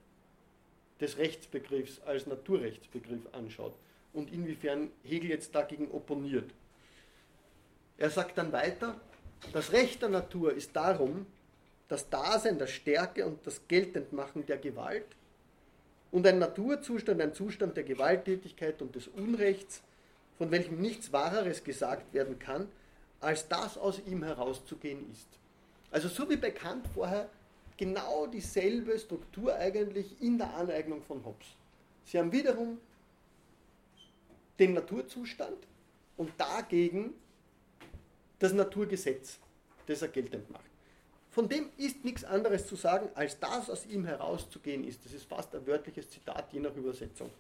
des 1.01 1.19
Rechtsbegriffs 1.19 2.01
als 2.01 2.27
Naturrechtsbegriff 2.27 3.23
anschaut 3.33 3.75
und 4.13 4.33
inwiefern 4.33 4.91
Hegel 5.05 5.31
jetzt 5.31 5.55
dagegen 5.55 5.91
opponiert. 5.93 6.51
Er 7.97 8.11
sagt 8.11 8.39
dann 8.39 8.53
weiter, 8.53 9.01
das 9.53 9.73
Recht 9.73 10.03
der 10.03 10.09
Natur 10.09 10.53
ist 10.53 10.75
darum 10.75 11.27
das 11.93 12.09
Dasein 12.09 12.59
der 12.59 12.69
Stärke 12.69 13.27
und 13.27 13.47
das 13.47 13.69
Geltendmachen 13.69 14.47
der 14.47 14.57
Gewalt 14.57 15.05
und 16.11 16.27
ein 16.27 16.39
Naturzustand, 16.39 17.21
ein 17.21 17.35
Zustand 17.35 17.77
der 17.77 17.85
Gewalttätigkeit 17.85 18.81
und 18.81 18.95
des 18.95 19.09
Unrechts, 19.09 19.83
von 20.39 20.51
welchem 20.51 20.81
nichts 20.81 21.13
Wahreres 21.13 21.63
gesagt 21.63 22.15
werden 22.15 22.39
kann, 22.39 22.67
als 23.21 23.47
das 23.47 23.77
aus 23.77 24.01
ihm 24.07 24.23
herauszugehen 24.23 25.05
ist. 25.13 25.29
Also 25.91 26.09
so 26.09 26.31
wie 26.31 26.39
bekannt 26.39 26.89
vorher, 26.95 27.29
genau 27.77 28.27
dieselbe 28.27 28.99
Struktur 28.99 29.55
eigentlich 29.55 30.19
in 30.23 30.39
der 30.39 30.55
Aneignung 30.55 31.03
von 31.03 31.23
Hobbes. 31.27 31.49
Sie 32.07 32.19
haben 32.19 32.33
wiederum 32.33 32.81
den 34.59 34.73
Naturzustand 34.73 35.59
und 36.17 36.33
dagegen 36.39 37.13
das 38.39 38.55
Naturgesetz, 38.55 39.39
das 39.87 40.01
er 40.01 40.09
geltend 40.09 40.51
macht. 40.51 40.72
Von 41.33 41.49
dem 41.49 41.69
ist 41.77 42.05
nichts 42.05 42.25
anderes 42.25 42.67
zu 42.67 42.77
sagen, 42.77 43.09
als 43.15 43.41
das 43.41 43.69
aus 43.69 43.87
ihm 43.87 44.05
herauszugehen 44.05 44.85
ist. 44.85 45.05
Das 45.05 45.13
ist 45.13 45.25
fast 45.25 45.55
ein 45.55 45.67
wörtliches 45.67 46.09
Zitat, 46.09 46.53
je 46.53 46.61
nach 46.61 46.75
Übersetzung. 46.77 47.31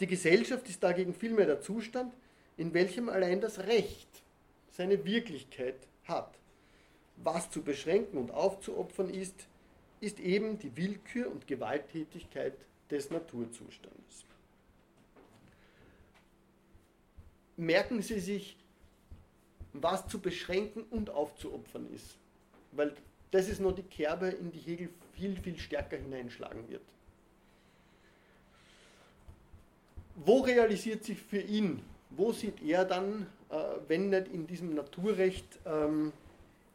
Die 0.00 0.06
Gesellschaft 0.06 0.68
ist 0.68 0.82
dagegen 0.82 1.14
vielmehr 1.14 1.46
der 1.46 1.60
Zustand, 1.60 2.14
in 2.56 2.72
welchem 2.72 3.08
allein 3.08 3.40
das 3.40 3.58
Recht 3.58 4.08
seine 4.70 5.04
Wirklichkeit 5.04 5.76
hat 6.04 6.32
was 7.16 7.50
zu 7.50 7.62
beschränken 7.62 8.18
und 8.18 8.30
aufzuopfern 8.30 9.10
ist, 9.10 9.46
ist 10.00 10.18
eben 10.18 10.58
die 10.58 10.76
Willkür 10.76 11.30
und 11.30 11.46
Gewalttätigkeit 11.46 12.54
des 12.90 13.10
Naturzustandes. 13.10 14.24
Merken 17.56 18.02
Sie 18.02 18.18
sich, 18.18 18.56
was 19.72 20.06
zu 20.08 20.18
beschränken 20.18 20.82
und 20.90 21.10
aufzuopfern 21.10 21.88
ist, 21.94 22.18
weil 22.72 22.94
das 23.30 23.48
ist 23.48 23.60
nur 23.60 23.74
die 23.74 23.82
Kerbe, 23.82 24.28
in 24.28 24.50
die 24.50 24.58
Hegel 24.58 24.88
viel, 25.14 25.36
viel 25.36 25.58
stärker 25.58 25.96
hineinschlagen 25.96 26.68
wird. 26.68 26.82
wo 30.14 30.40
realisiert 30.40 31.04
sich 31.04 31.20
für 31.20 31.40
ihn, 31.40 31.82
wo 32.10 32.32
sieht 32.32 32.62
er 32.62 32.84
dann, 32.84 33.26
äh, 33.50 33.56
wenn 33.88 34.10
nicht 34.10 34.28
in 34.28 34.46
diesem 34.46 34.74
Naturrecht, 34.74 35.58
ähm, 35.66 36.12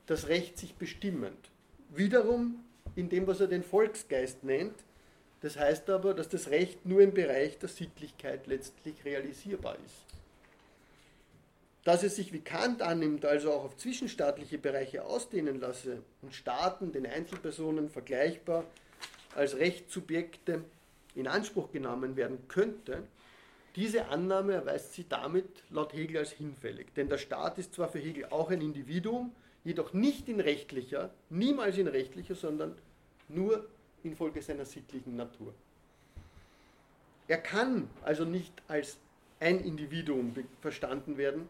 das 0.06 0.28
Recht 0.28 0.58
sich 0.58 0.76
bestimmend? 0.76 1.38
Wiederum 1.90 2.64
in 2.96 3.10
dem, 3.10 3.28
was 3.28 3.40
er 3.40 3.48
den 3.48 3.64
Volksgeist 3.64 4.44
nennt. 4.44 4.76
Das 5.42 5.58
heißt 5.58 5.90
aber, 5.90 6.14
dass 6.14 6.30
das 6.30 6.50
Recht 6.50 6.86
nur 6.86 7.02
im 7.02 7.14
Bereich 7.14 7.60
der 7.60 7.70
Sittlichkeit 7.70 8.48
letztlich 8.48 9.06
realisierbar 9.06 9.78
ist. 9.86 10.07
Dass 11.88 12.04
es 12.04 12.18
sich 12.18 12.34
wie 12.34 12.42
Kant 12.42 12.82
annimmt, 12.82 13.24
also 13.24 13.54
auch 13.54 13.64
auf 13.64 13.78
zwischenstaatliche 13.78 14.58
Bereiche 14.58 15.06
ausdehnen 15.06 15.62
lasse 15.62 16.04
und 16.22 16.36
Staaten 16.36 16.92
den 16.92 17.08
Einzelpersonen 17.08 17.90
vergleichbar 17.90 18.66
als 19.36 19.56
Rechtssubjekte 19.56 20.66
in 21.16 21.30
Anspruch 21.30 21.72
genommen 21.72 22.18
werden 22.18 22.40
könnte, 22.50 23.04
diese 23.78 24.08
Annahme 24.08 24.56
erweist 24.56 24.96
sie 24.96 25.06
damit 25.08 25.64
laut 25.70 25.94
Hegel 25.94 26.18
als 26.18 26.32
hinfällig. 26.32 26.94
Denn 26.94 27.08
der 27.08 27.20
Staat 27.20 27.58
ist 27.58 27.74
zwar 27.74 27.88
für 27.88 28.00
Hegel 28.00 28.26
auch 28.32 28.52
ein 28.52 28.60
Individuum, 28.60 29.34
jedoch 29.64 29.94
nicht 29.94 30.28
in 30.28 30.42
rechtlicher, 30.42 31.12
niemals 31.30 31.78
in 31.78 31.88
rechtlicher, 31.88 32.36
sondern 32.36 32.76
nur 33.30 33.66
infolge 34.04 34.42
seiner 34.42 34.66
sittlichen 34.66 35.16
Natur. 35.16 35.54
Er 37.30 37.38
kann 37.38 37.90
also 38.04 38.26
nicht 38.26 38.52
als 38.68 38.98
ein 39.40 39.62
Individuum 39.64 40.36
verstanden 40.60 41.16
werden, 41.16 41.48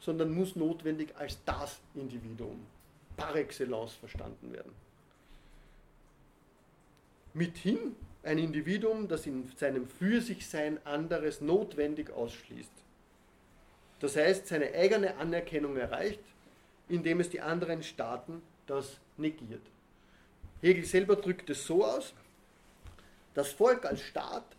sondern 0.00 0.32
muss 0.32 0.56
notwendig 0.56 1.14
als 1.16 1.38
das 1.44 1.78
Individuum 1.94 2.66
par 3.16 3.34
excellence 3.36 3.94
verstanden 3.94 4.52
werden. 4.52 4.72
Mithin 7.34 7.96
ein 8.22 8.38
Individuum, 8.38 9.08
das 9.08 9.26
in 9.26 9.50
seinem 9.56 9.86
Für 9.86 10.20
sich 10.20 10.48
Sein 10.48 10.84
anderes 10.84 11.40
notwendig 11.40 12.10
ausschließt. 12.10 12.72
Das 14.00 14.16
heißt, 14.16 14.48
seine 14.48 14.72
eigene 14.74 15.16
Anerkennung 15.16 15.76
erreicht, 15.76 16.20
indem 16.88 17.20
es 17.20 17.30
die 17.30 17.40
anderen 17.40 17.82
Staaten 17.82 18.42
das 18.66 18.98
negiert. 19.16 19.62
Hegel 20.60 20.84
selber 20.84 21.16
drückt 21.16 21.50
es 21.50 21.66
so 21.66 21.84
aus, 21.84 22.14
das 23.34 23.52
Volk 23.52 23.84
als 23.84 24.00
Staat 24.00 24.55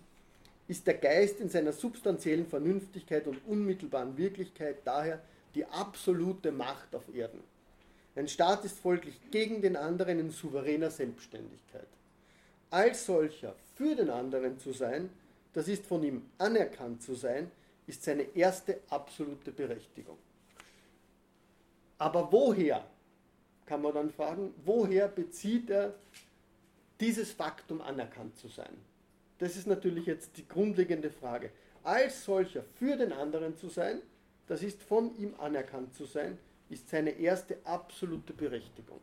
ist 0.67 0.85
der 0.85 0.95
Geist 0.95 1.39
in 1.39 1.49
seiner 1.49 1.71
substanziellen 1.71 2.45
Vernünftigkeit 2.45 3.27
und 3.27 3.39
unmittelbaren 3.47 4.17
Wirklichkeit 4.17 4.77
daher 4.83 5.21
die 5.55 5.65
absolute 5.65 6.51
Macht 6.51 6.93
auf 6.93 7.03
Erden. 7.13 7.41
Ein 8.15 8.27
Staat 8.27 8.65
ist 8.65 8.79
folglich 8.79 9.19
gegen 9.31 9.61
den 9.61 9.75
anderen 9.75 10.19
in 10.19 10.31
souveräner 10.31 10.89
Selbstständigkeit. 10.89 11.87
Als 12.69 13.05
solcher 13.05 13.55
für 13.75 13.95
den 13.95 14.09
anderen 14.09 14.59
zu 14.59 14.73
sein, 14.73 15.09
das 15.53 15.67
ist 15.67 15.85
von 15.85 16.03
ihm 16.03 16.23
anerkannt 16.37 17.01
zu 17.01 17.15
sein, 17.15 17.49
ist 17.85 18.03
seine 18.03 18.23
erste 18.35 18.79
absolute 18.89 19.51
Berechtigung. 19.51 20.17
Aber 21.97 22.31
woher, 22.31 22.85
kann 23.65 23.81
man 23.81 23.93
dann 23.93 24.11
fragen, 24.11 24.53
woher 24.65 25.07
bezieht 25.07 25.69
er 25.69 25.93
dieses 26.99 27.31
Faktum 27.31 27.81
anerkannt 27.81 28.37
zu 28.37 28.47
sein? 28.47 28.75
Das 29.39 29.55
ist 29.55 29.67
natürlich 29.67 30.05
jetzt 30.05 30.37
die 30.37 30.47
grundlegende 30.47 31.11
Frage. 31.11 31.51
Als 31.83 32.25
solcher 32.25 32.63
für 32.77 32.97
den 32.97 33.13
anderen 33.13 33.55
zu 33.57 33.69
sein, 33.69 34.01
das 34.47 34.63
ist 34.63 34.81
von 34.81 35.17
ihm 35.17 35.35
anerkannt 35.39 35.93
zu 35.95 36.05
sein, 36.05 36.37
ist 36.69 36.89
seine 36.89 37.11
erste 37.11 37.57
absolute 37.63 38.33
Berechtigung. 38.33 38.99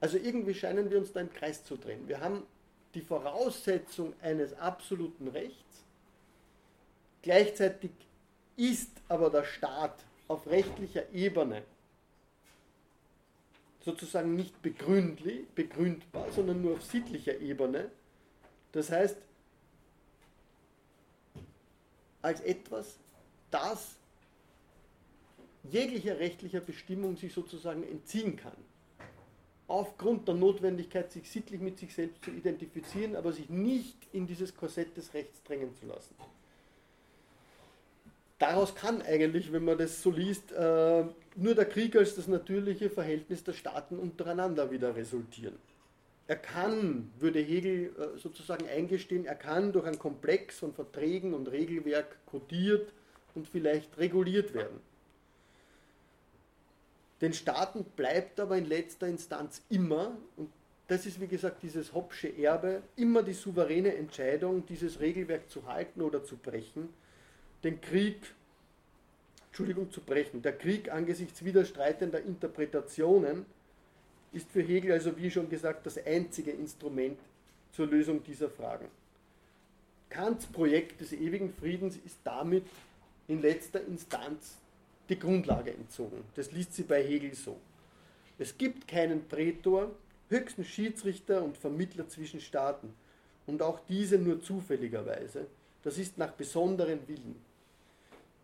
Also 0.00 0.18
irgendwie 0.18 0.54
scheinen 0.54 0.90
wir 0.90 0.98
uns 0.98 1.12
da 1.12 1.20
im 1.20 1.32
Kreis 1.32 1.64
zu 1.64 1.76
drehen. 1.76 2.06
Wir 2.08 2.20
haben 2.20 2.44
die 2.94 3.00
Voraussetzung 3.00 4.12
eines 4.20 4.52
absoluten 4.54 5.28
Rechts, 5.28 5.84
gleichzeitig 7.22 7.90
ist 8.56 8.90
aber 9.08 9.30
der 9.30 9.44
Staat 9.44 10.04
auf 10.28 10.46
rechtlicher 10.46 11.10
Ebene 11.12 11.62
sozusagen 13.84 14.36
nicht 14.36 14.54
begründbar, 14.62 16.30
sondern 16.30 16.62
nur 16.62 16.74
auf 16.74 16.82
sittlicher 16.82 17.38
Ebene. 17.40 17.90
Das 18.72 18.90
heißt, 18.90 19.16
als 22.22 22.40
etwas, 22.40 22.98
das 23.50 23.96
jeglicher 25.64 26.18
rechtlicher 26.18 26.60
Bestimmung 26.60 27.16
sich 27.16 27.32
sozusagen 27.32 27.82
entziehen 27.84 28.36
kann. 28.36 28.56
Aufgrund 29.68 30.26
der 30.26 30.34
Notwendigkeit, 30.34 31.12
sich 31.12 31.30
sittlich 31.30 31.60
mit 31.60 31.78
sich 31.78 31.94
selbst 31.94 32.24
zu 32.24 32.30
identifizieren, 32.30 33.16
aber 33.16 33.32
sich 33.32 33.48
nicht 33.48 33.96
in 34.12 34.26
dieses 34.26 34.54
Korsett 34.54 34.96
des 34.96 35.14
Rechts 35.14 35.42
drängen 35.44 35.74
zu 35.76 35.86
lassen 35.86 36.14
daraus 38.42 38.74
kann 38.74 39.00
eigentlich, 39.02 39.52
wenn 39.52 39.64
man 39.64 39.78
das 39.78 40.02
so 40.02 40.10
liest, 40.10 40.50
äh, 40.52 41.04
nur 41.36 41.54
der 41.54 41.64
Krieg 41.64 41.94
als 41.96 42.16
das 42.16 42.26
natürliche 42.26 42.90
Verhältnis 42.90 43.44
der 43.44 43.52
Staaten 43.52 43.98
untereinander 43.98 44.70
wieder 44.70 44.96
resultieren. 44.96 45.56
Er 46.28 46.36
kann, 46.36 47.10
würde 47.18 47.40
Hegel 47.40 47.92
äh, 47.98 48.18
sozusagen 48.18 48.66
eingestehen, 48.68 49.26
er 49.26 49.34
kann 49.34 49.72
durch 49.72 49.86
einen 49.86 49.98
Komplex 49.98 50.58
von 50.58 50.72
Verträgen 50.72 51.34
und 51.34 51.50
Regelwerk 51.50 52.24
kodiert 52.26 52.92
und 53.34 53.48
vielleicht 53.48 53.98
reguliert 53.98 54.54
werden. 54.54 54.80
Den 57.20 57.32
Staaten 57.32 57.84
bleibt 57.96 58.40
aber 58.40 58.56
in 58.56 58.66
letzter 58.66 59.06
Instanz 59.08 59.62
immer, 59.68 60.16
und 60.36 60.50
das 60.88 61.06
ist 61.06 61.20
wie 61.20 61.28
gesagt 61.28 61.62
dieses 61.62 61.92
Hobbsche 61.92 62.28
Erbe, 62.36 62.82
immer 62.96 63.22
die 63.22 63.32
souveräne 63.32 63.94
Entscheidung, 63.94 64.66
dieses 64.66 65.00
Regelwerk 65.00 65.48
zu 65.48 65.66
halten 65.66 66.02
oder 66.02 66.24
zu 66.24 66.36
brechen 66.36 66.88
den 67.62 67.80
Krieg, 67.80 68.16
Entschuldigung, 69.46 69.90
zu 69.90 70.00
brechen. 70.00 70.42
Der 70.42 70.56
Krieg 70.56 70.90
angesichts 70.90 71.44
widerstreitender 71.44 72.20
Interpretationen 72.22 73.46
ist 74.32 74.50
für 74.50 74.62
Hegel 74.62 74.92
also, 74.92 75.16
wie 75.16 75.30
schon 75.30 75.48
gesagt, 75.48 75.86
das 75.86 76.04
einzige 76.04 76.50
Instrument 76.50 77.18
zur 77.72 77.86
Lösung 77.86 78.22
dieser 78.22 78.48
Fragen. 78.50 78.86
Kants 80.08 80.46
Projekt 80.46 81.00
des 81.00 81.12
ewigen 81.12 81.52
Friedens 81.52 81.96
ist 82.04 82.18
damit 82.24 82.64
in 83.28 83.40
letzter 83.40 83.84
Instanz 83.86 84.58
die 85.08 85.18
Grundlage 85.18 85.72
entzogen. 85.72 86.24
Das 86.34 86.52
liest 86.52 86.74
sie 86.74 86.82
bei 86.82 87.02
Hegel 87.02 87.34
so. 87.34 87.56
Es 88.38 88.56
gibt 88.56 88.88
keinen 88.88 89.26
Prätor, 89.26 89.90
höchsten 90.28 90.64
Schiedsrichter 90.64 91.42
und 91.42 91.56
Vermittler 91.56 92.08
zwischen 92.08 92.40
Staaten 92.40 92.92
und 93.46 93.62
auch 93.62 93.80
diese 93.88 94.18
nur 94.18 94.42
zufälligerweise. 94.42 95.46
Das 95.82 95.98
ist 95.98 96.18
nach 96.18 96.32
besonderen 96.32 97.00
Willen. 97.08 97.36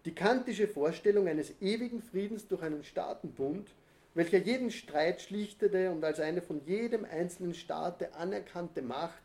Die 0.04 0.14
kantische 0.14 0.68
Vorstellung 0.68 1.28
eines 1.28 1.52
ewigen 1.60 2.02
Friedens 2.02 2.46
durch 2.46 2.62
einen 2.62 2.84
Staatenbund, 2.84 3.68
welcher 4.14 4.38
jeden 4.38 4.70
Streit 4.70 5.20
schlichtete 5.22 5.90
und 5.90 6.04
als 6.04 6.20
eine 6.20 6.42
von 6.42 6.60
jedem 6.66 7.04
einzelnen 7.04 7.54
Staate 7.54 8.14
anerkannte 8.14 8.82
Macht 8.82 9.22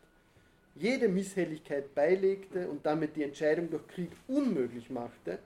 jede 0.76 1.08
Misshelligkeit 1.08 1.94
beilegte 1.94 2.68
und 2.68 2.86
damit 2.86 3.16
die 3.16 3.24
Entscheidung 3.24 3.70
durch 3.70 3.88
Krieg 3.88 4.12
unmöglich 4.28 4.90
machte, 4.90 5.40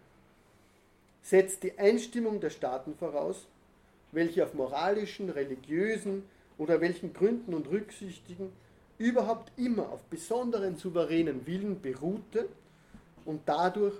setzt 1.21 1.63
die 1.63 1.77
Einstimmung 1.77 2.39
der 2.39 2.49
Staaten 2.49 2.95
voraus, 2.95 3.45
welche 4.11 4.45
auf 4.45 4.53
moralischen, 4.53 5.29
religiösen 5.29 6.23
oder 6.57 6.79
welchen 6.79 7.13
Gründen 7.13 7.53
und 7.53 7.67
Rücksichtigen 7.67 8.53
überhaupt 8.97 9.51
immer 9.57 9.89
auf 9.89 10.01
besonderen 10.05 10.77
souveränen 10.77 11.45
Willen 11.45 11.81
beruhte 11.81 12.47
und 13.25 13.41
dadurch 13.45 13.95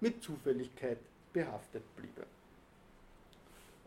mit 0.00 0.22
Zufälligkeit 0.22 0.98
behaftet 1.32 1.82
bliebe. 1.96 2.26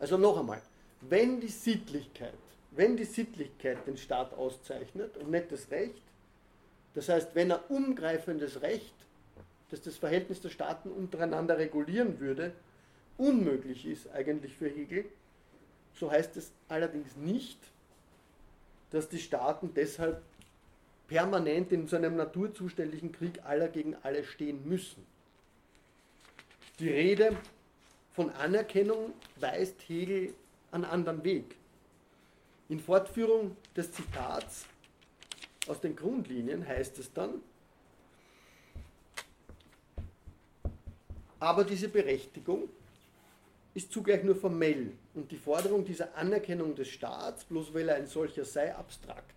Also 0.00 0.16
noch 0.16 0.38
einmal, 0.38 0.62
wenn 1.00 1.40
die 1.40 1.48
Sittlichkeit, 1.48 2.34
wenn 2.72 2.96
die 2.96 3.04
Sittlichkeit 3.04 3.86
den 3.86 3.96
Staat 3.96 4.34
auszeichnet 4.34 5.16
und 5.16 5.30
nicht 5.30 5.50
das 5.52 5.70
Recht, 5.70 6.02
das 6.94 7.08
heißt, 7.08 7.34
wenn 7.34 7.50
er 7.50 7.70
umgreifendes 7.70 8.62
Recht, 8.62 8.94
das 9.70 9.80
das 9.82 9.96
Verhältnis 9.96 10.40
der 10.40 10.48
Staaten 10.48 10.90
untereinander 10.90 11.58
regulieren 11.58 12.18
würde, 12.20 12.52
unmöglich 13.16 13.86
ist 13.86 14.10
eigentlich 14.10 14.56
für 14.56 14.68
Hegel, 14.68 15.04
so 15.94 16.10
heißt 16.10 16.36
es 16.36 16.52
allerdings 16.68 17.16
nicht, 17.16 17.58
dass 18.90 19.08
die 19.08 19.18
Staaten 19.18 19.72
deshalb 19.74 20.22
permanent 21.08 21.72
in 21.72 21.86
so 21.86 21.96
einem 21.96 22.16
naturzuständigen 22.16 23.12
Krieg 23.12 23.44
aller 23.44 23.68
gegen 23.68 23.96
alle 24.02 24.24
stehen 24.24 24.66
müssen. 24.68 25.04
Die 26.78 26.88
Rede 26.88 27.36
von 28.12 28.30
Anerkennung 28.30 29.12
weist 29.36 29.80
Hegel 29.88 30.34
einen 30.70 30.84
anderen 30.84 31.24
Weg. 31.24 31.56
In 32.68 32.80
Fortführung 32.80 33.56
des 33.76 33.90
Zitats 33.92 34.66
aus 35.66 35.80
den 35.80 35.96
Grundlinien 35.96 36.66
heißt 36.66 36.98
es 36.98 37.12
dann, 37.12 37.40
aber 41.38 41.64
diese 41.64 41.88
Berechtigung 41.88 42.68
ist 43.74 43.92
zugleich 43.92 44.24
nur 44.24 44.34
formell 44.34 44.92
und 45.14 45.30
die 45.30 45.36
Forderung 45.36 45.84
dieser 45.84 46.16
Anerkennung 46.16 46.74
des 46.74 46.88
Staats, 46.88 47.44
bloß 47.44 47.72
weil 47.72 47.88
er 47.88 47.96
ein 47.96 48.06
solcher 48.06 48.44
sei, 48.44 48.74
abstrakt. 48.74 49.34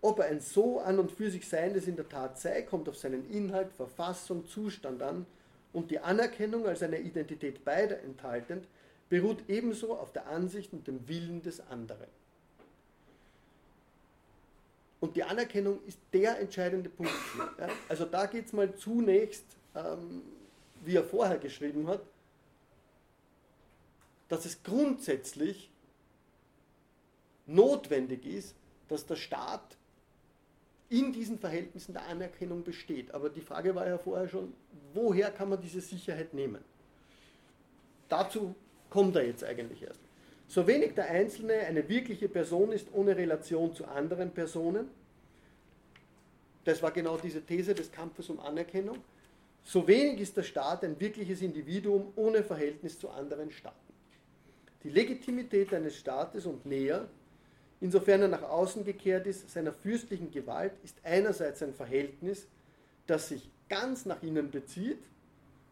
Ob 0.00 0.20
er 0.20 0.26
ein 0.26 0.40
so 0.40 0.78
an 0.78 0.98
und 1.00 1.10
für 1.10 1.30
sich 1.30 1.48
Seiendes 1.48 1.88
in 1.88 1.96
der 1.96 2.08
Tat 2.08 2.38
sei, 2.38 2.62
kommt 2.62 2.88
auf 2.88 2.96
seinen 2.96 3.28
Inhalt, 3.30 3.72
Verfassung, 3.72 4.46
Zustand 4.46 5.02
an 5.02 5.26
und 5.72 5.90
die 5.90 5.98
Anerkennung 5.98 6.66
als 6.66 6.82
eine 6.82 7.00
Identität 7.00 7.64
beider 7.64 8.00
enthaltend, 8.02 8.66
beruht 9.08 9.48
ebenso 9.48 9.96
auf 9.96 10.12
der 10.12 10.26
Ansicht 10.26 10.72
und 10.72 10.86
dem 10.86 11.08
Willen 11.08 11.42
des 11.42 11.60
anderen. 11.60 12.08
Und 15.00 15.16
die 15.16 15.22
Anerkennung 15.22 15.80
ist 15.86 15.98
der 16.12 16.40
entscheidende 16.40 16.90
Punkt. 16.90 17.12
Ja? 17.58 17.68
Also 17.88 18.04
da 18.04 18.26
geht 18.26 18.46
es 18.46 18.52
mal 18.52 18.74
zunächst, 18.74 19.44
ähm, 19.74 20.22
wie 20.84 20.96
er 20.96 21.04
vorher 21.04 21.38
geschrieben 21.38 21.86
hat, 21.86 22.00
dass 24.28 24.44
es 24.44 24.62
grundsätzlich 24.62 25.70
notwendig 27.46 28.26
ist, 28.26 28.54
dass 28.88 29.06
der 29.06 29.16
Staat 29.16 29.76
in 30.90 31.12
diesen 31.12 31.38
Verhältnissen 31.38 31.92
der 31.92 32.06
Anerkennung 32.06 32.64
besteht. 32.64 33.12
Aber 33.14 33.30
die 33.30 33.40
Frage 33.40 33.74
war 33.74 33.86
ja 33.86 33.98
vorher 33.98 34.28
schon, 34.28 34.52
woher 34.94 35.30
kann 35.30 35.50
man 35.50 35.60
diese 35.60 35.80
Sicherheit 35.80 36.34
nehmen? 36.34 36.64
Dazu 38.08 38.54
kommt 38.90 39.16
er 39.16 39.26
jetzt 39.26 39.44
eigentlich 39.44 39.82
erst. 39.82 40.00
So 40.46 40.66
wenig 40.66 40.94
der 40.94 41.10
Einzelne 41.10 41.54
eine 41.54 41.88
wirkliche 41.88 42.28
Person 42.28 42.72
ist 42.72 42.88
ohne 42.92 43.16
Relation 43.16 43.74
zu 43.74 43.86
anderen 43.86 44.30
Personen, 44.30 44.88
das 46.64 46.82
war 46.82 46.90
genau 46.90 47.16
diese 47.16 47.42
These 47.42 47.74
des 47.74 47.90
Kampfes 47.90 48.28
um 48.28 48.40
Anerkennung, 48.40 48.98
so 49.62 49.86
wenig 49.86 50.20
ist 50.20 50.36
der 50.36 50.42
Staat 50.42 50.84
ein 50.84 50.98
wirkliches 50.98 51.42
Individuum 51.42 52.12
ohne 52.16 52.42
Verhältnis 52.42 52.98
zu 52.98 53.10
anderen 53.10 53.50
Staaten. 53.50 53.76
Die 54.82 54.90
Legitimität 54.90 55.74
eines 55.74 55.96
Staates 55.96 56.46
und 56.46 56.64
näher 56.64 57.08
insofern 57.80 58.22
er 58.22 58.28
nach 58.28 58.42
außen 58.42 58.84
gekehrt 58.84 59.26
ist, 59.26 59.50
seiner 59.50 59.72
fürstlichen 59.72 60.30
Gewalt, 60.30 60.72
ist 60.84 60.96
einerseits 61.02 61.62
ein 61.62 61.74
Verhältnis, 61.74 62.46
das 63.06 63.28
sich 63.28 63.48
ganz 63.68 64.06
nach 64.06 64.22
innen 64.22 64.50
bezieht. 64.50 64.98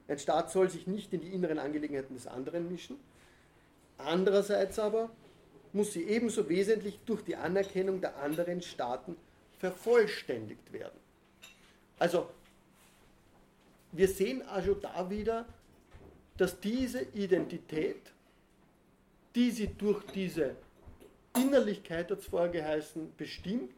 Ein 0.08 0.18
Staat 0.18 0.50
soll 0.50 0.70
sich 0.70 0.86
nicht 0.86 1.12
in 1.12 1.20
die 1.20 1.32
inneren 1.32 1.58
Angelegenheiten 1.58 2.14
des 2.14 2.26
anderen 2.26 2.70
mischen. 2.70 2.96
Andererseits 3.98 4.78
aber 4.78 5.10
muss 5.72 5.92
sie 5.92 6.04
ebenso 6.04 6.48
wesentlich 6.48 6.98
durch 7.06 7.22
die 7.22 7.36
Anerkennung 7.36 8.00
der 8.00 8.16
anderen 8.18 8.62
Staaten 8.62 9.16
vervollständigt 9.58 10.72
werden. 10.72 10.98
Also, 11.98 12.28
wir 13.92 14.08
sehen 14.08 14.42
also 14.42 14.74
da 14.74 15.08
wieder, 15.10 15.46
dass 16.36 16.60
diese 16.60 17.02
Identität, 17.14 18.12
die 19.34 19.50
sie 19.50 19.68
durch 19.68 20.04
diese 20.12 20.56
Innerlichkeit, 21.34 22.10
hat 22.10 22.18
es 22.18 22.26
vorher 22.26 22.50
geheißen, 22.50 23.12
bestimmt, 23.16 23.72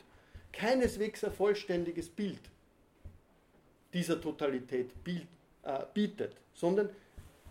keineswegs 0.53 1.25
ein 1.25 1.33
vollständiges 1.33 2.09
Bild 2.09 2.41
dieser 3.93 4.21
Totalität 4.21 4.91
äh, 5.69 5.85
bietet, 5.93 6.35
sondern 6.55 6.89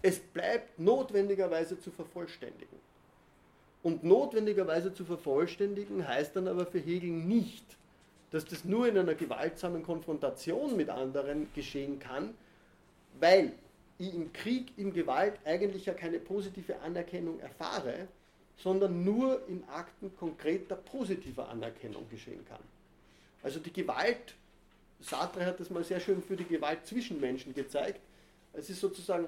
es 0.01 0.19
bleibt 0.19 0.79
notwendigerweise 0.79 1.79
zu 1.79 1.91
vervollständigen. 1.91 2.79
Und 3.83 4.03
notwendigerweise 4.03 4.91
zu 4.91 5.05
vervollständigen 5.05 6.07
heißt 6.07 6.35
dann 6.35 6.47
aber 6.47 6.65
für 6.65 6.79
Hegel 6.79 7.11
nicht, 7.11 7.63
dass 8.31 8.43
das 8.43 8.65
nur 8.65 8.87
in 8.87 8.97
einer 8.97 9.13
gewaltsamen 9.13 9.83
Konfrontation 9.83 10.75
mit 10.75 10.89
anderen 10.89 11.47
geschehen 11.53 11.99
kann, 11.99 12.33
weil 13.19 13.53
ich 13.99 14.13
im 14.13 14.33
Krieg, 14.33 14.73
in 14.77 14.93
Gewalt 14.93 15.39
eigentlich 15.45 15.85
ja 15.85 15.93
keine 15.93 16.19
positive 16.19 16.79
Anerkennung 16.79 17.39
erfahre, 17.39 18.07
sondern 18.57 19.03
nur 19.03 19.47
in 19.47 19.63
Akten 19.69 20.15
konkreter 20.17 20.75
positiver 20.75 21.49
Anerkennung 21.49 22.09
geschehen 22.09 22.43
kann. 22.45 22.63
Also 23.43 23.59
die 23.59 23.71
Gewalt, 23.71 24.35
Sartre 24.99 25.45
hat 25.45 25.59
das 25.59 25.69
mal 25.69 25.83
sehr 25.83 25.99
schön 25.99 26.23
für 26.23 26.35
die 26.35 26.45
Gewalt 26.45 26.85
zwischen 26.85 27.21
Menschen 27.21 27.53
gezeigt, 27.53 28.01
es 28.57 28.69
ist 28.69 28.81
sozusagen 28.81 29.27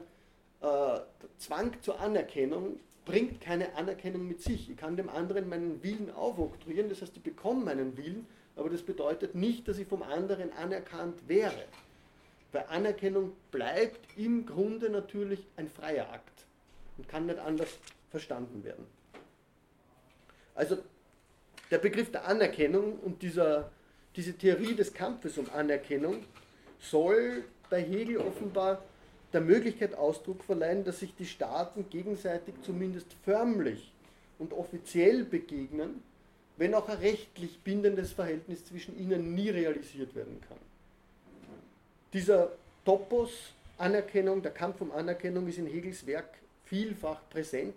äh, 0.62 1.00
Zwang 1.38 1.72
zur 1.82 2.00
Anerkennung 2.00 2.80
bringt 3.06 3.42
keine 3.42 3.76
Anerkennung 3.76 4.28
mit 4.28 4.42
sich. 4.42 4.70
Ich 4.70 4.78
kann 4.78 4.98
dem 4.98 5.10
anderen 5.10 5.50
meinen 5.50 5.82
Willen 5.84 6.12
aufoktroyieren, 6.12 6.90
das 6.90 7.02
heißt, 7.02 7.16
ich 7.18 7.24
bekomme 7.24 7.66
meinen 7.66 7.98
Willen, 7.98 8.28
aber 8.56 8.70
das 8.70 8.84
bedeutet 8.84 9.36
nicht, 9.36 9.68
dass 9.68 9.80
ich 9.80 9.88
vom 9.88 10.04
anderen 10.04 10.52
anerkannt 10.54 11.28
wäre. 11.28 11.66
Weil 12.52 12.66
Anerkennung 12.70 13.32
bleibt 13.52 14.00
im 14.18 14.46
Grunde 14.46 14.90
natürlich 14.90 15.46
ein 15.56 15.70
freier 15.70 16.12
Akt 16.12 16.46
und 16.98 17.08
kann 17.08 17.26
nicht 17.26 17.40
anders 17.40 17.70
verstanden 18.12 18.64
werden. 18.64 18.86
Also 20.56 20.78
der 21.72 21.78
Begriff 21.78 22.12
der 22.12 22.28
Anerkennung 22.28 23.00
und 23.00 23.22
dieser, 23.22 23.72
diese 24.16 24.34
Theorie 24.34 24.76
des 24.76 24.94
Kampfes 24.94 25.38
um 25.38 25.50
Anerkennung 25.52 26.26
soll 26.80 27.44
bei 27.70 27.82
Hegel 27.82 28.18
offenbar 28.18 28.84
der 29.34 29.42
Möglichkeit 29.42 29.94
Ausdruck 29.96 30.44
verleihen, 30.44 30.84
dass 30.84 31.00
sich 31.00 31.16
die 31.16 31.26
Staaten 31.26 31.90
gegenseitig 31.90 32.56
zumindest 32.64 33.08
förmlich 33.24 33.92
und 34.40 34.54
offiziell 34.54 35.24
begegnen, 35.24 36.02
wenn 36.58 36.74
auch 36.74 36.90
ein 36.90 36.98
rechtlich 36.98 37.60
bindendes 37.60 38.12
Verhältnis 38.12 38.66
zwischen 38.66 38.98
ihnen 39.00 39.36
nie 39.36 39.50
realisiert 39.50 40.16
werden 40.16 40.42
kann. 40.48 40.58
Dieser 42.14 42.52
Topos 42.84 43.54
Anerkennung, 43.78 44.42
der 44.42 44.52
Kampf 44.52 44.82
um 44.82 44.92
Anerkennung 44.92 45.48
ist 45.48 45.58
in 45.58 45.68
Hegels 45.68 46.06
Werk 46.06 46.30
vielfach 46.66 47.22
präsent, 47.30 47.76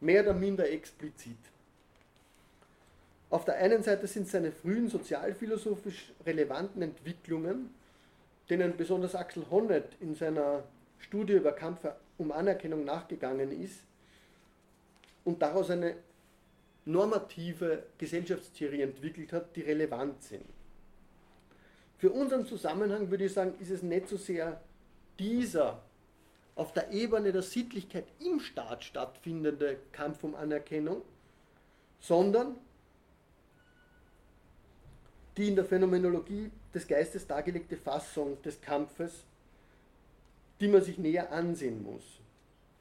mehr 0.00 0.22
oder 0.22 0.34
minder 0.34 0.70
explizit. 0.70 1.38
Auf 3.30 3.44
der 3.44 3.56
einen 3.56 3.82
Seite 3.82 4.06
sind 4.06 4.28
seine 4.28 4.52
frühen 4.52 4.88
sozialphilosophisch 4.88 6.12
relevanten 6.26 6.82
Entwicklungen, 6.82 7.74
denen 8.48 8.76
besonders 8.76 9.14
Axel 9.14 9.44
Honneth 9.50 9.96
in 10.00 10.14
seiner 10.14 10.64
Studie 10.98 11.34
über 11.34 11.52
Kampf 11.52 11.86
um 12.18 12.32
Anerkennung 12.32 12.84
nachgegangen 12.84 13.50
ist 13.62 13.80
und 15.24 15.40
daraus 15.42 15.70
eine 15.70 15.96
normative 16.84 17.84
Gesellschaftstheorie 17.98 18.82
entwickelt 18.82 19.32
hat, 19.32 19.56
die 19.56 19.62
relevant 19.62 20.22
sind. 20.22 20.44
Für 21.98 22.10
unseren 22.10 22.46
Zusammenhang 22.46 23.10
würde 23.10 23.24
ich 23.24 23.32
sagen, 23.32 23.54
ist 23.60 23.70
es 23.70 23.82
nicht 23.82 24.08
so 24.08 24.16
sehr 24.16 24.60
dieser 25.18 25.80
auf 26.56 26.72
der 26.72 26.92
Ebene 26.92 27.32
der 27.32 27.42
Sittlichkeit 27.42 28.04
im 28.20 28.40
Staat 28.40 28.84
stattfindende 28.84 29.78
Kampf 29.92 30.22
um 30.22 30.34
Anerkennung, 30.34 31.02
sondern 32.00 32.56
die 35.36 35.48
in 35.48 35.56
der 35.56 35.64
Phänomenologie 35.64 36.50
des 36.74 36.86
Geistes 36.86 37.26
dargelegte 37.26 37.76
Fassung 37.76 38.40
des 38.42 38.60
Kampfes, 38.60 39.12
die 40.60 40.68
man 40.68 40.82
sich 40.82 40.98
näher 40.98 41.32
ansehen 41.32 41.82
muss. 41.82 42.02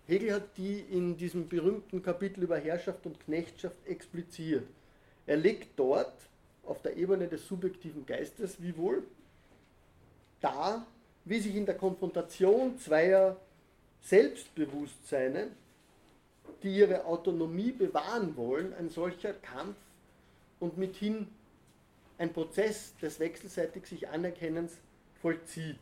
Hegel 0.08 0.34
hat 0.34 0.58
die 0.58 0.80
in 0.80 1.16
diesem 1.16 1.48
berühmten 1.48 2.04
Kapitel 2.04 2.44
über 2.44 2.58
Herrschaft 2.58 3.06
und 3.06 3.20
Knechtschaft 3.22 3.76
expliziert. 3.86 4.68
Er 5.26 5.38
legt 5.38 5.80
dort 5.80 6.14
auf 6.66 6.82
der 6.82 6.98
Ebene 6.98 7.28
des 7.28 7.48
subjektiven 7.48 8.06
Geistes, 8.06 8.62
wie 8.62 8.76
wohl, 8.76 9.04
dar, 10.42 10.86
wie 11.24 11.40
sich 11.40 11.56
in 11.56 11.66
der 11.66 11.76
Konfrontation 11.76 12.78
zweier 12.78 13.38
Selbstbewusstseine, 14.02 15.48
die 16.62 16.76
ihre 16.76 17.06
Autonomie 17.06 17.72
bewahren 17.72 18.36
wollen, 18.36 18.74
ein 18.74 18.90
solcher 18.90 19.34
Kampf 19.34 19.78
und 20.60 20.78
mithin 20.78 21.28
ein 22.24 22.34
Prozess 22.34 22.96
des 23.02 23.20
wechselseitig 23.20 23.86
sich 23.86 24.08
Anerkennens 24.08 24.78
vollzieht. 25.22 25.80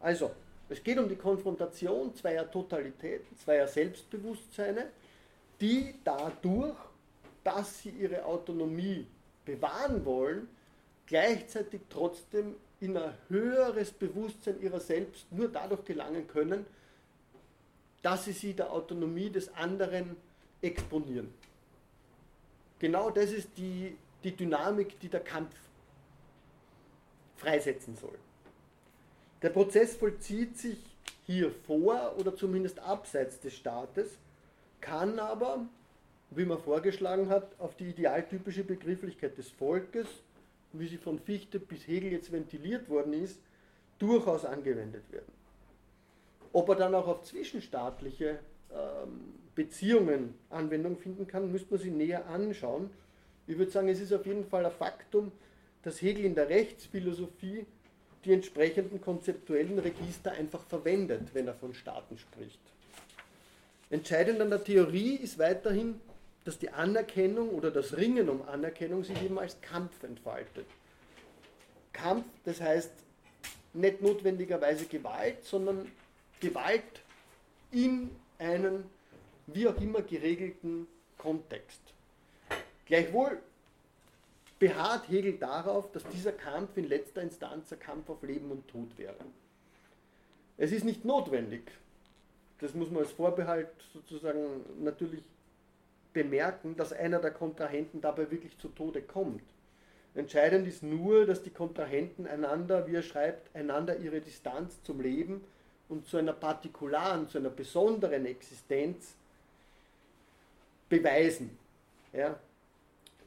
Also, 0.00 0.30
es 0.68 0.82
geht 0.82 0.98
um 0.98 1.08
die 1.08 1.16
Konfrontation 1.16 2.14
zweier 2.14 2.50
Totalitäten, 2.50 3.36
zweier 3.38 3.66
Selbstbewusstseine, 3.66 4.90
die 5.60 5.94
dadurch, 6.04 6.76
dass 7.42 7.82
sie 7.82 7.90
ihre 7.90 8.24
Autonomie 8.24 9.06
bewahren 9.44 10.04
wollen, 10.04 10.48
gleichzeitig 11.06 11.80
trotzdem 11.88 12.56
in 12.80 12.96
ein 12.96 13.14
höheres 13.28 13.92
Bewusstsein 13.92 14.60
ihrer 14.60 14.80
selbst 14.80 15.30
nur 15.32 15.48
dadurch 15.48 15.84
gelangen 15.84 16.26
können, 16.26 16.66
dass 18.02 18.26
sie 18.26 18.32
sie 18.32 18.52
der 18.52 18.70
Autonomie 18.72 19.30
des 19.30 19.52
anderen 19.54 20.16
exponieren. 20.60 21.32
Genau 22.78 23.10
das 23.10 23.30
ist 23.32 23.48
die 23.56 23.96
die 24.26 24.34
Dynamik, 24.34 24.98
die 24.98 25.08
der 25.08 25.20
Kampf 25.20 25.54
freisetzen 27.36 27.96
soll. 27.96 28.18
Der 29.40 29.50
Prozess 29.50 29.94
vollzieht 29.94 30.58
sich 30.58 30.78
hier 31.26 31.52
vor 31.52 32.16
oder 32.18 32.34
zumindest 32.34 32.80
abseits 32.80 33.38
des 33.38 33.54
Staates, 33.54 34.18
kann 34.80 35.20
aber, 35.20 35.64
wie 36.30 36.44
man 36.44 36.58
vorgeschlagen 36.58 37.28
hat, 37.28 37.48
auf 37.60 37.76
die 37.76 37.90
idealtypische 37.90 38.64
Begrifflichkeit 38.64 39.38
des 39.38 39.48
Volkes, 39.48 40.08
wie 40.72 40.88
sie 40.88 40.98
von 40.98 41.20
Fichte 41.20 41.60
bis 41.60 41.86
Hegel 41.86 42.10
jetzt 42.10 42.32
ventiliert 42.32 42.88
worden 42.88 43.12
ist, 43.12 43.38
durchaus 44.00 44.44
angewendet 44.44 45.04
werden. 45.12 45.32
Ob 46.52 46.68
er 46.68 46.74
dann 46.74 46.94
auch 46.96 47.06
auf 47.06 47.22
zwischenstaatliche 47.22 48.40
ähm, 48.72 49.34
Beziehungen 49.54 50.34
Anwendung 50.50 50.96
finden 50.96 51.28
kann, 51.28 51.52
müsste 51.52 51.70
man 51.70 51.80
sich 51.80 51.92
näher 51.92 52.26
anschauen 52.26 52.90
ich 53.46 53.58
würde 53.58 53.70
sagen, 53.70 53.88
es 53.88 54.00
ist 54.00 54.12
auf 54.12 54.26
jeden 54.26 54.44
Fall 54.44 54.66
ein 54.66 54.72
Faktum, 54.72 55.32
dass 55.82 56.02
Hegel 56.02 56.24
in 56.24 56.34
der 56.34 56.48
Rechtsphilosophie 56.48 57.66
die 58.24 58.32
entsprechenden 58.32 59.00
konzeptuellen 59.00 59.78
Register 59.78 60.32
einfach 60.32 60.64
verwendet, 60.64 61.28
wenn 61.32 61.46
er 61.46 61.54
von 61.54 61.74
Staaten 61.74 62.18
spricht. 62.18 62.58
Entscheidend 63.88 64.40
an 64.40 64.50
der 64.50 64.64
Theorie 64.64 65.14
ist 65.14 65.38
weiterhin, 65.38 66.00
dass 66.44 66.58
die 66.58 66.70
Anerkennung 66.70 67.50
oder 67.50 67.70
das 67.70 67.96
Ringen 67.96 68.28
um 68.28 68.42
Anerkennung 68.42 69.04
sich 69.04 69.20
eben 69.22 69.38
als 69.38 69.60
Kampf 69.60 70.02
entfaltet. 70.02 70.66
Kampf, 71.92 72.26
das 72.44 72.60
heißt 72.60 72.90
nicht 73.74 74.02
notwendigerweise 74.02 74.86
Gewalt, 74.86 75.44
sondern 75.44 75.90
Gewalt 76.40 76.82
in 77.70 78.10
einen 78.38 78.84
wie 79.46 79.68
auch 79.68 79.80
immer 79.80 80.02
geregelten 80.02 80.88
Kontext. 81.16 81.80
Gleichwohl 82.86 83.38
beharrt 84.58 85.08
Hegel 85.08 85.36
darauf, 85.38 85.90
dass 85.92 86.04
dieser 86.08 86.32
Kampf 86.32 86.76
in 86.76 86.88
letzter 86.88 87.22
Instanz 87.22 87.72
ein 87.72 87.80
Kampf 87.80 88.08
auf 88.08 88.22
Leben 88.22 88.50
und 88.50 88.66
Tod 88.68 88.96
wäre. 88.96 89.16
Es 90.56 90.72
ist 90.72 90.84
nicht 90.84 91.04
notwendig, 91.04 91.70
das 92.60 92.72
muss 92.74 92.90
man 92.90 93.02
als 93.02 93.12
Vorbehalt 93.12 93.68
sozusagen 93.92 94.64
natürlich 94.82 95.22
bemerken, 96.14 96.76
dass 96.76 96.94
einer 96.94 97.18
der 97.18 97.32
Kontrahenten 97.32 98.00
dabei 98.00 98.30
wirklich 98.30 98.56
zu 98.58 98.68
Tode 98.68 99.02
kommt. 99.02 99.42
Entscheidend 100.14 100.66
ist 100.66 100.82
nur, 100.82 101.26
dass 101.26 101.42
die 101.42 101.50
Kontrahenten 101.50 102.26
einander, 102.26 102.86
wie 102.86 102.94
er 102.94 103.02
schreibt, 103.02 103.54
einander 103.54 103.98
ihre 103.98 104.22
Distanz 104.22 104.82
zum 104.82 105.02
Leben 105.02 105.44
und 105.90 106.08
zu 106.08 106.16
einer 106.16 106.32
partikularen, 106.32 107.28
zu 107.28 107.36
einer 107.36 107.50
besonderen 107.50 108.24
Existenz 108.24 109.14
beweisen. 110.88 111.58
Ja? 112.14 112.38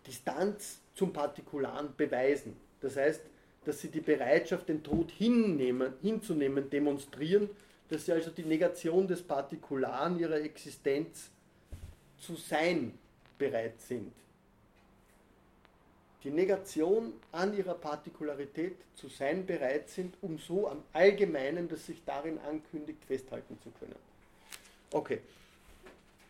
Distanz 0.10 0.80
zum 0.96 1.14
Partikularen 1.14 1.94
beweisen. 1.96 2.58
Das 2.82 2.98
heißt, 2.98 3.22
dass 3.64 3.80
sie 3.80 3.90
die 3.90 4.02
Bereitschaft, 4.02 4.68
den 4.68 4.82
Tod 4.82 5.12
hinnehmen, 5.12 5.94
hinzunehmen, 6.02 6.68
demonstrieren, 6.70 7.50
dass 7.90 8.06
sie 8.06 8.14
also 8.14 8.32
die 8.32 8.44
Negation 8.44 9.08
des 9.08 9.22
Partikularen 9.22 10.20
ihrer 10.20 10.42
Existenz 10.42 11.30
zu 12.18 12.36
sein 12.36 12.98
bereit 13.38 13.80
sind. 13.82 14.12
Die 16.24 16.32
Negation 16.32 17.14
an 17.32 17.56
ihrer 17.56 17.76
Partikularität 17.76 18.76
zu 18.96 19.08
sein 19.08 19.46
bereit 19.46 19.90
sind, 19.90 20.16
um 20.22 20.38
so 20.40 20.68
am 20.68 20.84
Allgemeinen, 20.92 21.70
das 21.70 21.86
sich 21.86 22.04
darin 22.04 22.40
ankündigt, 22.40 23.06
festhalten 23.06 23.58
zu 23.64 23.70
können. 23.80 23.96
Okay, 24.92 25.22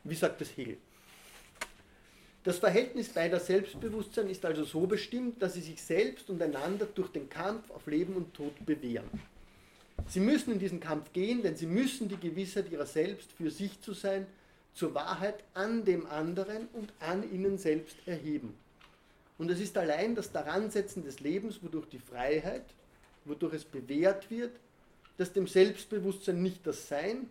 wie 0.04 0.16
sagt 0.16 0.42
das 0.42 0.50
Hegel? 0.56 0.78
Das 2.50 2.58
Verhältnis 2.58 3.10
beider 3.10 3.39
Selbstbewusstsein 3.39 4.28
ist 4.28 4.43
also 4.43 4.64
so 4.64 4.88
bestimmt, 4.88 5.39
dass 5.39 5.54
sie 5.54 5.62
sich 5.62 5.84
selbst 5.84 6.32
und 6.32 6.41
einander 6.41 6.88
durch 6.88 7.10
den 7.10 7.30
Kampf 7.30 7.70
auf 7.70 7.86
Leben 7.86 8.16
und 8.16 8.34
Tod 8.34 8.66
bewähren. 8.66 9.08
Sie 10.08 10.20
müssen 10.20 10.54
in 10.54 10.58
diesen 10.58 10.80
Kampf 10.80 11.14
gehen, 11.14 11.43
denn 11.43 11.56
sie 11.56 11.68
müssen 11.68 12.10
die 12.10 12.18
Gewissheit 12.18 12.72
ihrer 12.72 12.88
selbst 12.88 13.32
für 13.34 13.52
sich 13.52 13.80
zu 13.82 13.93
sein, 13.93 14.26
zur 14.74 14.95
Wahrheit 14.95 15.43
an 15.54 15.86
dem 15.86 16.08
anderen 16.08 16.68
und 16.74 16.91
an 17.00 17.32
ihnen 17.32 17.60
selbst 17.60 17.97
erheben. 18.08 18.56
Und 19.38 19.52
es 19.52 19.60
ist 19.60 19.78
allein 19.78 20.16
das 20.16 20.32
Daransetzen 20.32 21.04
des 21.06 21.20
Lebens, 21.20 21.62
wodurch 21.62 21.86
die 21.89 22.00
Freiheit, 22.00 22.66
wodurch 23.26 23.54
es 23.54 23.64
bewährt 23.64 24.32
wird, 24.32 24.54
dass 25.18 25.34
dem 25.34 25.45
Selbstbewusstsein 25.45 26.41
nicht 26.41 26.66
das 26.66 26.88
Sein, 26.88 27.30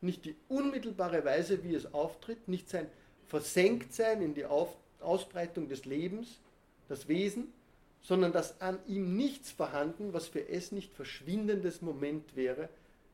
nicht 0.00 0.24
die 0.26 0.36
unmittelbare 0.48 1.24
Weise, 1.24 1.64
wie 1.64 1.74
es 1.74 1.92
auftritt, 1.92 2.46
nicht 2.46 2.70
sein 2.70 2.86
Versenktsein 3.30 4.22
in 4.22 4.34
die 4.34 4.44
Auf 4.44 4.76
Ausbreitung 5.00 5.68
des 5.68 5.84
Lebens, 5.84 6.40
das 6.88 7.08
Wesen, 7.08 7.52
sondern 8.02 8.32
dass 8.32 8.60
an 8.60 8.78
ihm 8.88 9.16
nichts 9.16 9.52
vorhanden, 9.52 10.12
was 10.12 10.26
für 10.26 10.48
es 10.48 10.72
nicht 10.72 10.92
verschwindendes 10.92 11.80
Moment 11.80 12.34
wäre, 12.34 12.68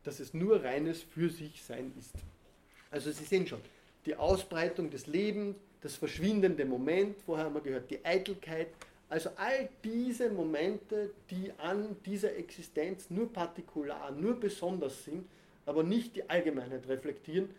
dass 0.04 0.18
es 0.18 0.32
nur 0.32 0.64
reines 0.64 1.02
für 1.02 1.28
sich 1.28 1.62
sein 1.62 1.92
ist. 1.98 2.14
Also 2.90 3.10
Sie 3.10 3.24
sehen 3.24 3.46
schon, 3.46 3.60
die 4.06 4.16
Ausbreitung 4.16 4.90
des 4.90 5.06
Lebens, 5.06 5.56
das 5.82 5.96
verschwindende 5.96 6.64
Moment, 6.64 7.16
vorher 7.26 7.44
haben 7.44 7.54
wir 7.54 7.60
gehört, 7.60 7.90
die 7.90 8.04
Eitelkeit, 8.04 8.68
also 9.08 9.30
all 9.36 9.68
diese 9.84 10.30
Momente, 10.30 11.10
die 11.30 11.52
an 11.58 11.96
dieser 12.06 12.34
Existenz 12.36 13.10
nur 13.10 13.32
partikular, 13.32 14.10
nur 14.12 14.40
besonders 14.40 15.04
sind, 15.04 15.26
aber 15.66 15.82
nicht 15.82 16.16
die 16.16 16.28
Allgemeinheit 16.28 16.88
reflektieren, 16.88 17.50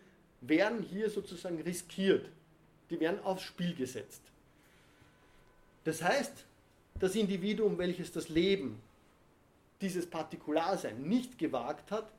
werden 0.42 0.82
hier 0.82 1.10
sozusagen 1.10 1.62
riskiert. 1.62 2.30
Die 2.90 3.00
werden 3.00 3.24
aufs 3.24 3.44
Spiel 3.44 3.76
gesetzt. 3.76 4.22
Das 5.84 6.02
heißt, 6.02 6.46
das 7.00 7.16
Individuum, 7.16 7.78
welches 7.78 8.12
das 8.12 8.30
Leben, 8.30 8.82
dieses 9.82 10.10
Partikularsein 10.10 11.02
nicht 11.04 11.38
gewagt 11.38 11.92
hat, 11.92 12.12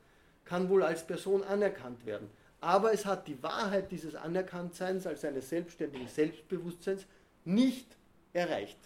kann 0.45 0.69
wohl 0.69 0.83
als 0.83 1.05
Person 1.05 1.43
anerkannt 1.43 2.05
werden. 2.05 2.29
Aber 2.61 2.93
es 2.93 3.05
hat 3.05 3.27
die 3.27 3.41
Wahrheit 3.43 3.91
dieses 3.91 4.15
Anerkanntseins 4.15 5.05
als 5.05 5.23
eines 5.23 5.49
selbstständigen 5.49 6.07
Selbstbewusstseins 6.07 7.05
nicht 7.45 7.87
erreicht. 8.33 8.77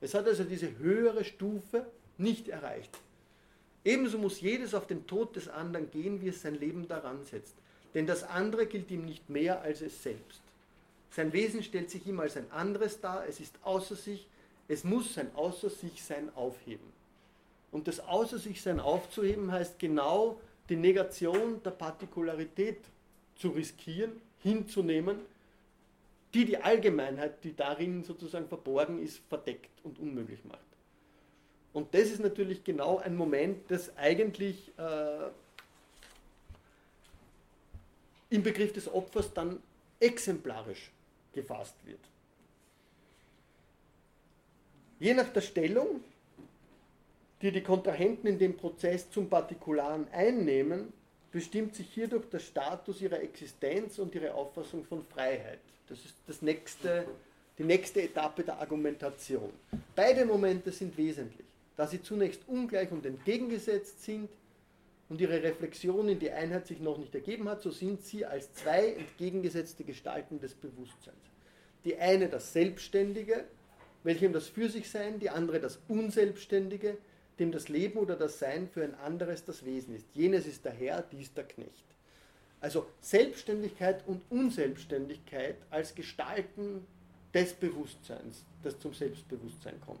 Es 0.00 0.14
hat 0.14 0.26
also 0.26 0.44
diese 0.44 0.78
höhere 0.78 1.24
Stufe 1.24 1.86
nicht 2.18 2.48
erreicht. 2.48 2.90
Ebenso 3.84 4.18
muss 4.18 4.40
jedes 4.40 4.74
auf 4.74 4.86
den 4.86 5.06
Tod 5.06 5.36
des 5.36 5.48
anderen 5.48 5.90
gehen, 5.90 6.20
wie 6.22 6.28
es 6.28 6.42
sein 6.42 6.54
Leben 6.54 6.88
daran 6.88 7.22
setzt. 7.24 7.54
Denn 7.92 8.06
das 8.06 8.24
andere 8.24 8.66
gilt 8.66 8.90
ihm 8.90 9.04
nicht 9.04 9.28
mehr 9.28 9.60
als 9.60 9.82
es 9.82 10.02
selbst. 10.02 10.40
Sein 11.14 11.32
Wesen 11.32 11.62
stellt 11.62 11.90
sich 11.90 12.04
ihm 12.08 12.18
als 12.18 12.36
ein 12.36 12.50
anderes 12.50 13.00
dar, 13.00 13.24
es 13.28 13.38
ist 13.38 13.56
außer 13.62 13.94
sich, 13.94 14.26
es 14.66 14.82
muss 14.82 15.14
sein 15.14 15.30
Außer 15.36 15.70
sich 15.70 16.02
sein 16.02 16.28
aufheben. 16.34 16.92
Und 17.70 17.86
das 17.86 18.00
Außer 18.00 18.38
sich 18.38 18.60
sein 18.60 18.80
aufzuheben 18.80 19.52
heißt 19.52 19.78
genau 19.78 20.40
die 20.68 20.74
Negation 20.74 21.62
der 21.62 21.70
Partikularität 21.70 22.78
zu 23.36 23.50
riskieren, 23.50 24.10
hinzunehmen, 24.42 25.18
die 26.32 26.46
die 26.46 26.56
Allgemeinheit, 26.56 27.44
die 27.44 27.54
darin 27.54 28.02
sozusagen 28.02 28.48
verborgen 28.48 29.00
ist, 29.00 29.20
verdeckt 29.28 29.70
und 29.84 30.00
unmöglich 30.00 30.44
macht. 30.44 30.58
Und 31.72 31.94
das 31.94 32.10
ist 32.10 32.20
natürlich 32.20 32.64
genau 32.64 32.98
ein 32.98 33.14
Moment, 33.14 33.70
das 33.70 33.96
eigentlich 33.96 34.72
äh, 34.78 35.28
im 38.30 38.42
Begriff 38.42 38.72
des 38.72 38.92
Opfers 38.92 39.32
dann 39.32 39.62
exemplarisch 40.00 40.90
gefasst 41.34 41.76
wird. 41.84 42.00
Je 44.98 45.12
nach 45.12 45.28
der 45.28 45.42
Stellung, 45.42 46.00
die 47.42 47.52
die 47.52 47.62
Kontrahenten 47.62 48.26
in 48.26 48.38
dem 48.38 48.56
Prozess 48.56 49.10
zum 49.10 49.28
Partikularen 49.28 50.06
einnehmen, 50.12 50.92
bestimmt 51.30 51.74
sich 51.74 51.92
hierdurch 51.92 52.26
der 52.30 52.38
Status 52.38 53.02
ihrer 53.02 53.20
Existenz 53.20 53.98
und 53.98 54.14
ihre 54.14 54.32
Auffassung 54.34 54.84
von 54.84 55.04
Freiheit. 55.04 55.58
Das 55.88 55.98
ist 56.04 56.14
das 56.26 56.40
nächste, 56.40 57.06
die 57.58 57.64
nächste 57.64 58.02
Etappe 58.02 58.44
der 58.44 58.58
Argumentation. 58.60 59.52
Beide 59.94 60.24
Momente 60.24 60.72
sind 60.72 60.96
wesentlich, 60.96 61.46
da 61.76 61.86
sie 61.86 62.00
zunächst 62.00 62.40
ungleich 62.46 62.90
und 62.92 63.04
entgegengesetzt 63.04 64.02
sind 64.04 64.30
und 65.08 65.20
ihre 65.20 65.42
Reflexion 65.42 66.08
in 66.08 66.18
die 66.18 66.30
Einheit 66.30 66.66
sich 66.66 66.80
noch 66.80 66.98
nicht 66.98 67.14
ergeben 67.14 67.48
hat, 67.48 67.62
so 67.62 67.70
sind 67.70 68.02
sie 68.02 68.24
als 68.24 68.52
zwei 68.54 68.94
entgegengesetzte 68.94 69.84
Gestalten 69.84 70.40
des 70.40 70.54
Bewusstseins. 70.54 71.16
Die 71.84 71.96
eine 71.98 72.28
das 72.28 72.52
Selbstständige, 72.52 73.44
welchem 74.02 74.32
das 74.32 74.48
Für 74.48 74.68
sich 74.68 74.90
Sein, 74.90 75.18
die 75.18 75.30
andere 75.30 75.60
das 75.60 75.78
Unselbstständige, 75.88 76.96
dem 77.38 77.52
das 77.52 77.68
Leben 77.68 77.98
oder 77.98 78.16
das 78.16 78.38
Sein 78.38 78.68
für 78.68 78.84
ein 78.84 78.94
anderes 78.94 79.44
das 79.44 79.64
Wesen 79.64 79.94
ist. 79.94 80.06
Jenes 80.14 80.46
ist 80.46 80.64
der 80.64 80.72
Herr, 80.72 81.02
dies 81.02 81.34
der 81.34 81.44
Knecht. 81.44 81.84
Also 82.60 82.86
Selbstständigkeit 83.00 84.06
und 84.06 84.22
Unselbstständigkeit 84.30 85.56
als 85.70 85.94
Gestalten 85.94 86.86
des 87.34 87.52
Bewusstseins, 87.52 88.44
das 88.62 88.78
zum 88.78 88.94
Selbstbewusstsein 88.94 89.80
kommt. 89.80 90.00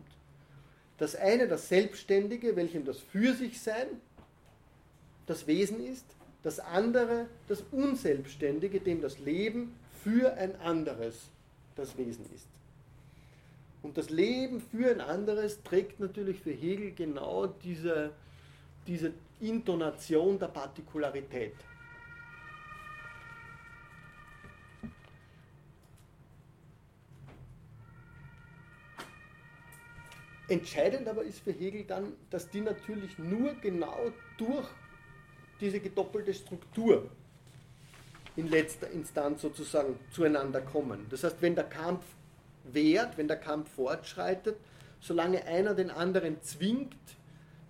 Das 0.96 1.16
eine, 1.16 1.48
das 1.48 1.68
Selbstständige, 1.68 2.56
welchem 2.56 2.84
das 2.84 3.00
Für 3.00 3.34
sich 3.34 3.60
Sein 3.60 3.88
das 5.26 5.46
Wesen 5.46 5.84
ist, 5.84 6.04
das 6.42 6.60
andere, 6.60 7.26
das 7.48 7.62
Unselbstständige, 7.72 8.80
dem 8.80 9.00
das 9.00 9.18
Leben 9.18 9.74
für 10.02 10.34
ein 10.34 10.54
anderes 10.60 11.30
das 11.76 11.96
Wesen 11.96 12.26
ist. 12.34 12.46
Und 13.82 13.98
das 13.98 14.10
Leben 14.10 14.60
für 14.60 14.90
ein 14.90 15.00
anderes 15.00 15.62
trägt 15.62 16.00
natürlich 16.00 16.40
für 16.40 16.52
Hegel 16.52 16.92
genau 16.92 17.46
diese, 17.46 18.12
diese 18.86 19.12
Intonation 19.40 20.38
der 20.38 20.48
Partikularität. 20.48 21.54
Entscheidend 30.48 31.08
aber 31.08 31.24
ist 31.24 31.40
für 31.40 31.52
Hegel 31.52 31.84
dann, 31.84 32.12
dass 32.30 32.50
die 32.50 32.60
natürlich 32.60 33.18
nur 33.18 33.54
genau 33.54 34.12
durch 34.36 34.68
diese 35.60 35.80
gedoppelte 35.80 36.34
Struktur 36.34 37.10
in 38.36 38.48
letzter 38.48 38.90
Instanz 38.90 39.42
sozusagen 39.42 39.98
zueinander 40.10 40.60
kommen. 40.60 41.06
Das 41.10 41.24
heißt, 41.24 41.36
wenn 41.40 41.54
der 41.54 41.64
Kampf 41.64 42.04
währt, 42.64 43.16
wenn 43.16 43.28
der 43.28 43.36
Kampf 43.36 43.70
fortschreitet, 43.70 44.56
solange 45.00 45.44
einer 45.46 45.74
den 45.74 45.90
anderen 45.90 46.42
zwingt, 46.42 46.96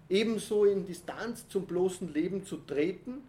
ebenso 0.08 0.64
in 0.64 0.86
Distanz 0.86 1.48
zum 1.48 1.66
bloßen 1.66 2.12
Leben 2.12 2.44
zu 2.44 2.56
treten, 2.56 3.22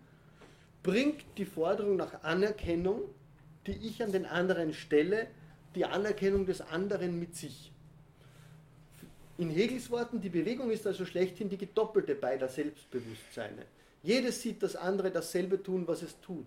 bringt 0.84 1.24
die 1.38 1.46
Forderung 1.46 1.96
nach 1.96 2.24
Anerkennung, 2.24 3.02
die 3.66 3.72
ich 3.72 4.04
an 4.04 4.12
den 4.12 4.26
anderen 4.26 4.74
stelle, 4.74 5.28
die 5.74 5.86
Anerkennung 5.86 6.46
des 6.46 6.62
anderen 6.62 7.20
mit 7.20 7.36
sich. 7.36 7.72
In 9.38 9.50
Hegels 9.50 9.90
Worten, 9.90 10.22
die 10.22 10.30
Bewegung 10.30 10.72
ist 10.72 10.88
also 10.88 11.06
schlechthin 11.06 11.50
die 11.50 11.58
gedoppelte 11.58 12.16
beider 12.16 12.48
Selbstbewusstseine. 12.48 13.66
Jedes 14.06 14.44
sieht 14.44 14.62
das 14.62 14.76
andere 14.76 15.10
dasselbe 15.10 15.64
tun, 15.64 15.88
was 15.88 16.04
es 16.04 16.20
tut. 16.22 16.46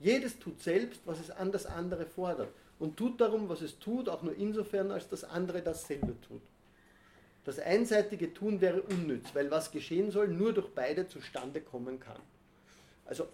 Jedes 0.00 0.38
tut 0.38 0.62
selbst, 0.62 1.02
was 1.04 1.20
es 1.20 1.30
an 1.30 1.52
das 1.52 1.66
andere 1.66 2.06
fordert. 2.06 2.48
Und 2.78 2.96
tut 2.96 3.20
darum, 3.20 3.50
was 3.50 3.60
es 3.60 3.78
tut, 3.78 4.08
auch 4.08 4.22
nur 4.22 4.34
insofern, 4.34 4.90
als 4.90 5.06
das 5.10 5.22
andere 5.22 5.60
dasselbe 5.60 6.18
tut. 6.26 6.40
Das 7.44 7.58
einseitige 7.58 8.32
Tun 8.32 8.62
wäre 8.62 8.80
unnütz, 8.80 9.34
weil 9.34 9.50
was 9.50 9.70
geschehen 9.70 10.10
soll, 10.10 10.28
nur 10.28 10.54
durch 10.54 10.68
beide 10.70 11.06
zustande 11.06 11.60
kommen 11.60 12.00
kann. 12.00 12.20
Also 13.04 13.28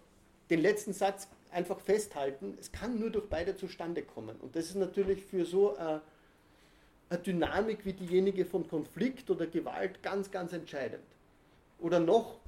den 0.51 0.61
letzten 0.61 0.93
Satz 0.93 1.29
einfach 1.53 1.79
festhalten, 1.79 2.59
es 2.61 2.73
kann 2.73 2.99
nur 2.99 3.11
durch 3.11 3.29
beide 3.29 3.57
zustande 3.57 4.03
kommen. 4.03 4.37
Und 4.41 4.57
das 4.57 4.65
ist 4.65 4.75
natürlich 4.75 5.25
für 5.25 5.45
so 5.45 5.77
eine, 5.77 6.01
eine 7.09 7.21
Dynamik 7.21 7.85
wie 7.85 7.93
diejenige 7.93 8.45
von 8.45 8.67
Konflikt 8.67 9.31
oder 9.31 9.47
Gewalt 9.47 10.03
ganz, 10.03 10.33
ganz 10.33 10.53
entscheidend. 10.53 11.05
Oder 11.79 12.01
noch 12.01 12.41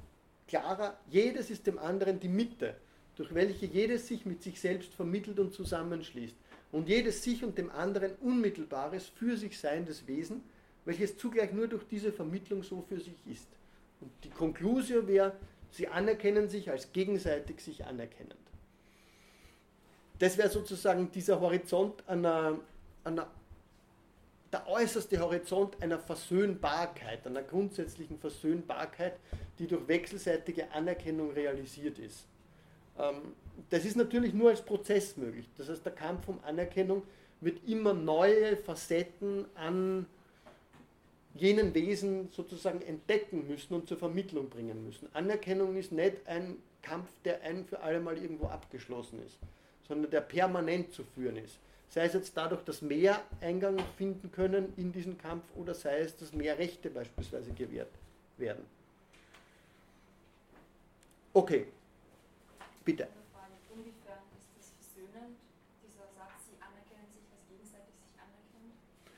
klarer, 0.48 0.98
jedes 1.09 1.51
ist 1.51 1.66
dem 1.66 1.78
anderen 1.78 2.20
die 2.20 2.28
Mitte, 2.28 2.77
durch 3.16 3.35
welche 3.35 3.66
jedes 3.66 4.09
sich 4.09 4.24
mit 4.27 4.43
sich 4.43 4.60
selbst 4.60 4.94
vermittelt 4.94 5.39
und 5.39 5.52
zusammenschließt. 5.52 6.36
Und 6.73 6.89
jedes 6.89 7.23
sich 7.23 7.44
und 7.44 7.59
dem 7.59 7.70
anderen 7.70 8.12
unmittelbares, 8.16 9.09
für 9.09 9.36
sich 9.36 9.59
seiendes 9.59 10.06
Wesen, 10.06 10.43
welches 10.85 11.19
zugleich 11.19 11.52
nur 11.52 11.69
durch 11.69 11.85
diese 11.85 12.12
Vermittlung 12.12 12.62
so 12.62 12.82
für 12.89 12.98
sich 12.98 13.20
ist. 13.27 13.48
Und 14.01 14.10
die 14.24 14.31
Konklusion 14.31 15.06
wäre, 15.06 15.36
sie 15.70 15.89
anerkennen 15.89 16.48
sich 16.48 16.70
als 16.70 16.93
gegenseitig 16.93 17.60
sich 17.60 17.85
anerkennend. 17.85 18.36
Das 20.19 20.39
wäre 20.39 20.48
sozusagen 20.48 21.10
dieser 21.12 21.40
Horizont 21.40 22.09
einer, 22.09 22.59
einer 23.05 23.31
der 24.52 24.68
äußerste 24.68 25.18
Horizont 25.18 25.82
einer 25.82 25.98
Versöhnbarkeit, 25.98 27.26
einer 27.26 27.42
grundsätzlichen 27.42 28.18
Versöhnbarkeit, 28.18 29.14
die 29.58 29.66
durch 29.66 29.88
wechselseitige 29.88 30.70
Anerkennung 30.72 31.32
realisiert 31.32 31.98
ist. 31.98 32.26
Ähm, 32.98 33.34
das 33.70 33.84
ist 33.84 33.96
natürlich 33.96 34.34
nur 34.34 34.50
als 34.50 34.62
Prozess 34.62 35.16
möglich. 35.16 35.48
Das 35.56 35.68
heißt, 35.68 35.84
der 35.84 35.92
Kampf 35.92 36.28
um 36.28 36.38
Anerkennung 36.44 37.02
wird 37.40 37.66
immer 37.66 37.94
neue 37.94 38.56
Facetten 38.56 39.46
an 39.54 40.06
jenen 41.34 41.74
Wesen 41.74 42.28
sozusagen 42.30 42.82
entdecken 42.82 43.46
müssen 43.48 43.74
und 43.74 43.88
zur 43.88 43.96
Vermittlung 43.96 44.50
bringen 44.50 44.84
müssen. 44.84 45.08
Anerkennung 45.14 45.76
ist 45.76 45.92
nicht 45.92 46.26
ein 46.26 46.56
Kampf, 46.82 47.08
der 47.24 47.40
ein 47.42 47.64
für 47.64 47.80
alle 47.80 48.00
Mal 48.00 48.18
irgendwo 48.18 48.46
abgeschlossen 48.46 49.22
ist, 49.24 49.38
sondern 49.88 50.10
der 50.10 50.20
permanent 50.20 50.92
zu 50.92 51.04
führen 51.04 51.36
ist. 51.36 51.58
Sei 51.93 52.06
es 52.06 52.14
jetzt 52.14 52.35
dadurch, 52.35 52.62
dass 52.62 52.81
mehr 52.81 53.23
Eingang 53.43 53.78
finden 53.98 54.32
können 54.32 54.73
in 54.78 54.93
diesen 54.93 55.19
Kampf 55.19 55.44
oder 55.55 55.74
sei 55.74 55.98
es, 55.98 56.16
dass 56.16 56.32
mehr 56.32 56.56
Rechte 56.56 56.89
beispielsweise 56.89 57.52
gewährt 57.52 57.90
werden. 58.39 58.64
Okay, 61.35 61.66
bitte. 62.82 63.09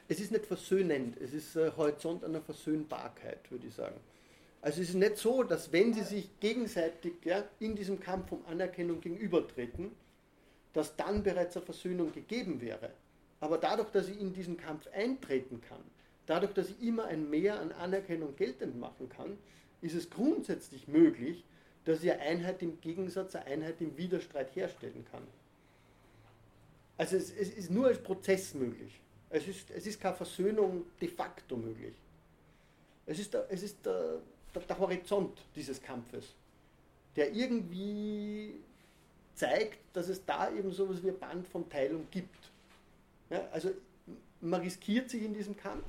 Es 0.09 0.19
ist 0.19 0.33
nicht 0.33 0.45
versöhnend, 0.45 1.17
es 1.21 1.33
ist 1.33 1.57
ein 1.57 1.77
Horizont 1.77 2.25
einer 2.25 2.41
Versöhnbarkeit, 2.41 3.49
würde 3.53 3.69
ich 3.69 3.75
sagen. 3.75 4.01
Also 4.61 4.83
es 4.83 4.89
ist 4.89 4.97
nicht 4.97 5.17
so, 5.17 5.45
dass 5.45 5.71
wenn 5.71 5.95
sie 5.95 6.03
sich 6.03 6.41
gegenseitig 6.41 7.25
ja, 7.25 7.45
in 7.61 7.77
diesem 7.77 8.01
Kampf 8.01 8.33
um 8.33 8.45
Anerkennung 8.47 9.01
gegenübertreten, 9.01 9.93
dass 10.75 10.95
dann 10.97 11.23
bereits 11.23 11.57
eine 11.57 11.65
Versöhnung 11.65 12.13
gegeben 12.13 12.61
wäre. 12.61 12.91
Aber 13.41 13.57
dadurch, 13.57 13.91
dass 13.91 14.09
ich 14.09 14.21
in 14.21 14.33
diesen 14.33 14.57
Kampf 14.57 14.87
eintreten 14.93 15.61
kann, 15.63 15.83
dadurch, 16.27 16.53
dass 16.53 16.69
ich 16.69 16.83
immer 16.83 17.07
ein 17.07 17.31
Mehr 17.31 17.59
an 17.61 17.73
Anerkennung 17.73 18.37
geltend 18.37 18.79
machen 18.79 19.09
kann, 19.09 19.39
ist 19.81 19.95
es 19.95 20.11
grundsätzlich 20.11 20.89
möglich, 20.89 21.45
dass 21.85 22.03
ich 22.03 22.11
eine 22.11 22.23
Einheit 22.23 22.63
im 22.63 22.81
Gegensatz, 22.81 23.35
eine 23.35 23.47
Einheit 23.47 23.81
im 23.81 23.97
Widerstreit 23.97 24.55
herstellen 24.57 25.05
kann. 25.11 25.23
Also 26.97 27.17
es, 27.17 27.31
es 27.31 27.51
ist 27.51 27.71
nur 27.71 27.87
als 27.87 28.03
Prozess 28.03 28.55
möglich. 28.55 29.01
Es 29.31 29.47
ist, 29.47 29.71
es 29.71 29.87
ist 29.87 30.01
keine 30.01 30.15
Versöhnung 30.15 30.85
de 31.01 31.09
facto 31.09 31.57
möglich. 31.57 31.95
Es 33.07 33.19
ist, 33.19 33.35
der, 33.35 33.47
es 33.51 33.63
ist 33.63 33.85
der, 33.85 34.21
der, 34.55 34.63
der 34.63 34.79
Horizont 34.79 35.43
dieses 35.55 35.83
Kampfes, 35.83 36.35
der 37.17 37.33
irgendwie 37.33 38.55
zeigt, 39.35 39.79
dass 39.93 40.09
es 40.09 40.25
da 40.25 40.51
eben 40.51 40.73
so 40.73 40.85
etwas 40.85 41.03
wie 41.03 41.09
ein 41.09 41.19
Band 41.19 41.49
von 41.49 41.69
Teilung 41.69 42.07
gibt. 42.11 42.51
Ja, 43.31 43.47
also 43.53 43.71
man 44.41 44.61
riskiert 44.61 45.11
sich 45.11 45.23
in 45.23 45.35
diesem 45.35 45.57
Kampf 45.57 45.87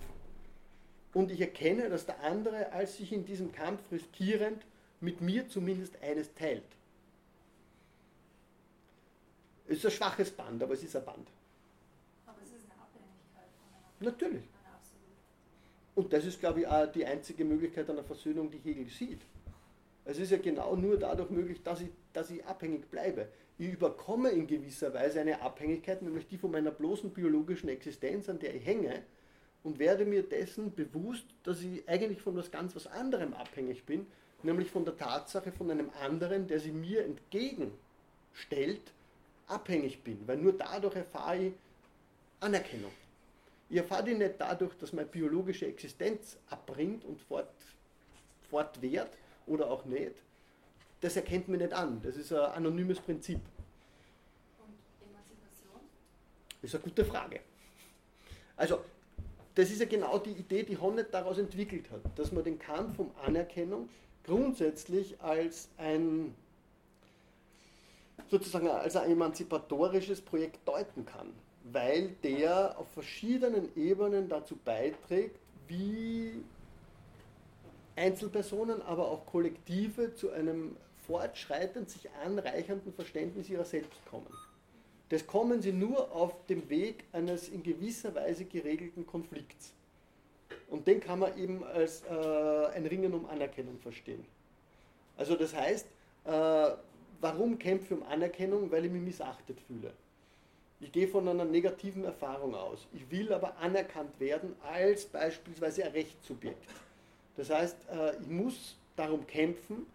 und 1.14 1.32
ich 1.32 1.42
erkenne, 1.42 1.90
dass 1.90 2.06
der 2.06 2.22
andere 2.22 2.72
als 2.72 2.98
sich 2.98 3.12
in 3.12 3.26
diesem 3.26 3.52
Kampf 3.52 3.82
riskierend 3.92 4.66
mit 5.02 5.22
mir 5.22 5.48
zumindest 5.48 6.02
eines 6.02 6.34
teilt. 6.34 6.64
Es 9.68 9.78
ist 9.78 9.86
ein 9.86 9.92
schwaches 9.92 10.32
Band, 10.32 10.62
aber 10.62 10.74
es 10.74 10.84
ist 10.84 10.96
ein 10.96 11.04
Band. 11.04 11.28
Aber 12.26 12.38
es 12.42 12.50
ist 12.50 12.64
eine 12.66 12.82
Abhängigkeit 12.82 13.50
von 13.58 14.06
einer, 14.06 14.12
Natürlich. 14.12 14.44
Und 15.96 16.12
das 16.12 16.26
ist, 16.26 16.40
glaube 16.40 16.62
ich, 16.62 16.68
auch 16.68 16.92
die 16.92 17.06
einzige 17.06 17.46
Möglichkeit 17.46 17.90
einer 17.90 18.04
Versöhnung, 18.04 18.52
die 18.52 18.60
Hegel 18.60 18.88
sieht. 18.88 19.22
Es 20.06 20.20
ist 20.20 20.32
ja 20.32 20.38
genau 20.38 20.76
nur 20.76 20.98
dadurch 20.98 21.32
möglich, 21.32 21.64
dass 21.64 21.82
ich, 21.82 21.90
dass 22.14 22.30
ich 22.30 22.46
abhängig 22.46 22.90
bleibe. 22.92 23.28
Ich 23.58 23.74
überkomme 23.74 24.30
in 24.30 24.46
gewisser 24.46 24.94
Weise 24.94 25.20
eine 25.20 25.42
Abhängigkeit, 25.42 26.02
nämlich 26.04 26.28
die 26.28 26.38
von 26.38 26.52
meiner 26.52 26.72
bloßen 26.72 27.10
biologischen 27.10 27.70
Existenz, 27.70 28.30
an 28.30 28.38
der 28.40 28.54
ich 28.54 28.66
hänge, 28.66 29.04
und 29.64 29.80
werde 29.80 30.06
mir 30.06 30.22
dessen 30.22 30.76
bewusst, 30.76 31.26
dass 31.44 31.62
ich 31.62 31.88
eigentlich 31.90 32.22
von 32.22 32.36
was 32.36 32.52
ganz 32.52 32.76
was 32.76 32.86
anderem 32.86 33.34
abhängig 33.34 33.84
bin, 33.86 34.06
nämlich 34.44 34.70
von 34.70 34.86
der 34.86 34.96
Tatsache 34.96 35.52
von 35.52 35.72
einem 35.72 35.90
anderen, 36.02 36.48
der 36.48 36.60
sie 36.60 36.72
mir 36.72 37.04
entgegenstellt, 37.04 38.92
abhängig 39.48 40.04
bin. 40.04 40.20
Weil 40.28 40.38
nur 40.38 40.54
dadurch 40.54 40.96
erfahre 40.96 41.46
ich 41.46 41.54
Anerkennung. 42.42 42.92
Ich 43.70 43.78
erfahre 43.78 44.04
die 44.04 44.14
nicht 44.14 44.36
dadurch, 44.38 44.76
dass 44.78 44.94
meine 44.94 45.08
biologische 45.08 45.66
Existenz 45.66 46.38
abbringt 46.52 47.04
und 47.04 47.20
fort, 47.22 47.50
fortwährt 48.52 49.10
oder 49.48 49.70
auch 49.70 49.86
nicht. 49.86 50.16
Das 51.02 51.16
erkennt 51.16 51.48
mir 51.48 51.58
nicht 51.58 51.74
an. 51.74 52.02
Das 52.04 52.16
ist 52.16 52.32
ein 52.34 52.40
anonymes 52.40 53.00
Prinzip. 53.00 53.40
Und 54.60 54.74
Emanzipation? 55.08 55.80
Das 56.62 56.70
ist 56.70 56.76
eine 56.76 56.84
gute 56.84 57.06
Frage. 57.06 57.42
Also, 58.58 58.80
das 59.56 59.70
ist 59.70 59.80
ja 59.80 59.86
genau 59.86 60.18
die 60.18 60.32
Idee, 60.32 60.64
die 60.64 60.78
Honnet 60.78 61.14
daraus 61.14 61.38
entwickelt 61.38 61.90
hat, 61.92 62.02
dass 62.18 62.32
man 62.32 62.44
den 62.44 62.60
Kampf 62.60 63.00
um 63.00 63.12
Anerkennung 63.26 63.90
grundsätzlich 64.24 65.22
als 65.22 65.70
ein 65.78 66.34
sozusagen 68.30 68.68
als 68.70 68.96
ein 68.96 69.12
emanzipatorisches 69.12 70.22
Projekt 70.22 70.68
deuten 70.68 71.06
kann, 71.06 71.32
weil 71.64 72.10
der 72.24 72.78
auf 72.78 72.88
verschiedenen 72.94 73.70
Ebenen 73.78 74.30
dazu 74.30 74.58
beiträgt, 74.64 75.38
wie 75.68 76.44
Einzelpersonen, 77.96 78.82
aber 78.82 79.10
auch 79.10 79.26
Kollektive 79.26 80.14
zu 80.16 80.32
einem 80.32 80.76
fortschreitend 81.08 81.90
sich 81.90 82.10
anreichernden 82.24 82.94
Verständnis 82.94 83.50
ihrer 83.50 83.66
selbst 83.66 84.04
kommen. 84.10 84.34
Das 85.10 85.28
kommen 85.28 85.62
sie 85.62 85.72
nur 85.72 86.12
auf 86.12 86.34
dem 86.48 86.68
Weg 86.70 87.06
eines 87.12 87.50
in 87.50 87.62
gewisser 87.62 88.16
Weise 88.16 88.46
geregelten 88.46 89.06
Konflikts. 89.06 89.74
Und 90.68 90.88
den 90.88 91.00
kann 91.00 91.20
man 91.20 91.38
eben 91.38 91.64
als 91.64 92.04
äh, 92.04 92.68
ein 92.74 92.86
Ringen 92.86 93.14
um 93.14 93.28
Anerkennung 93.28 93.78
verstehen. 93.80 94.26
Also 95.16 95.36
das 95.36 95.56
heißt, 95.56 95.86
äh, 96.26 96.70
warum 97.22 97.60
kämpfe 97.60 97.94
ich 97.94 98.02
um 98.02 98.08
Anerkennung? 98.08 98.72
Weil 98.72 98.86
ich 98.86 98.92
mich 98.92 99.02
missachtet 99.02 99.60
fühle. 99.62 99.94
Ich 100.82 100.92
gehe 100.92 101.08
von 101.08 101.28
einer 101.28 101.46
negativen 101.46 102.04
Erfahrung 102.04 102.56
aus. 102.56 102.88
Ich 102.94 103.10
will 103.10 103.32
aber 103.32 103.56
anerkannt 103.58 104.20
werden 104.20 104.56
als 104.64 105.06
beispielsweise 105.06 105.86
ein 105.86 105.92
Rechtssubjekt. 105.92 106.68
Das 107.38 107.50
heißt, 107.50 107.78
äh, 107.92 108.22
ich 108.22 108.28
muss 108.28 108.76
darum 108.96 109.26
kämpfen, 109.28 109.86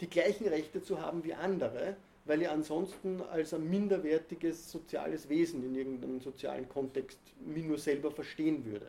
die 0.00 0.08
gleichen 0.08 0.48
Rechte 0.48 0.82
zu 0.82 1.00
haben 1.00 1.24
wie 1.24 1.34
andere, 1.34 1.96
weil 2.24 2.42
ich 2.42 2.48
ansonsten 2.48 3.20
als 3.22 3.52
ein 3.54 3.68
minderwertiges 3.68 4.70
soziales 4.70 5.28
Wesen 5.28 5.64
in 5.64 5.74
irgendeinem 5.74 6.20
sozialen 6.20 6.68
Kontext 6.68 7.18
mich 7.44 7.64
nur 7.64 7.78
selber 7.78 8.10
verstehen 8.10 8.64
würde. 8.64 8.88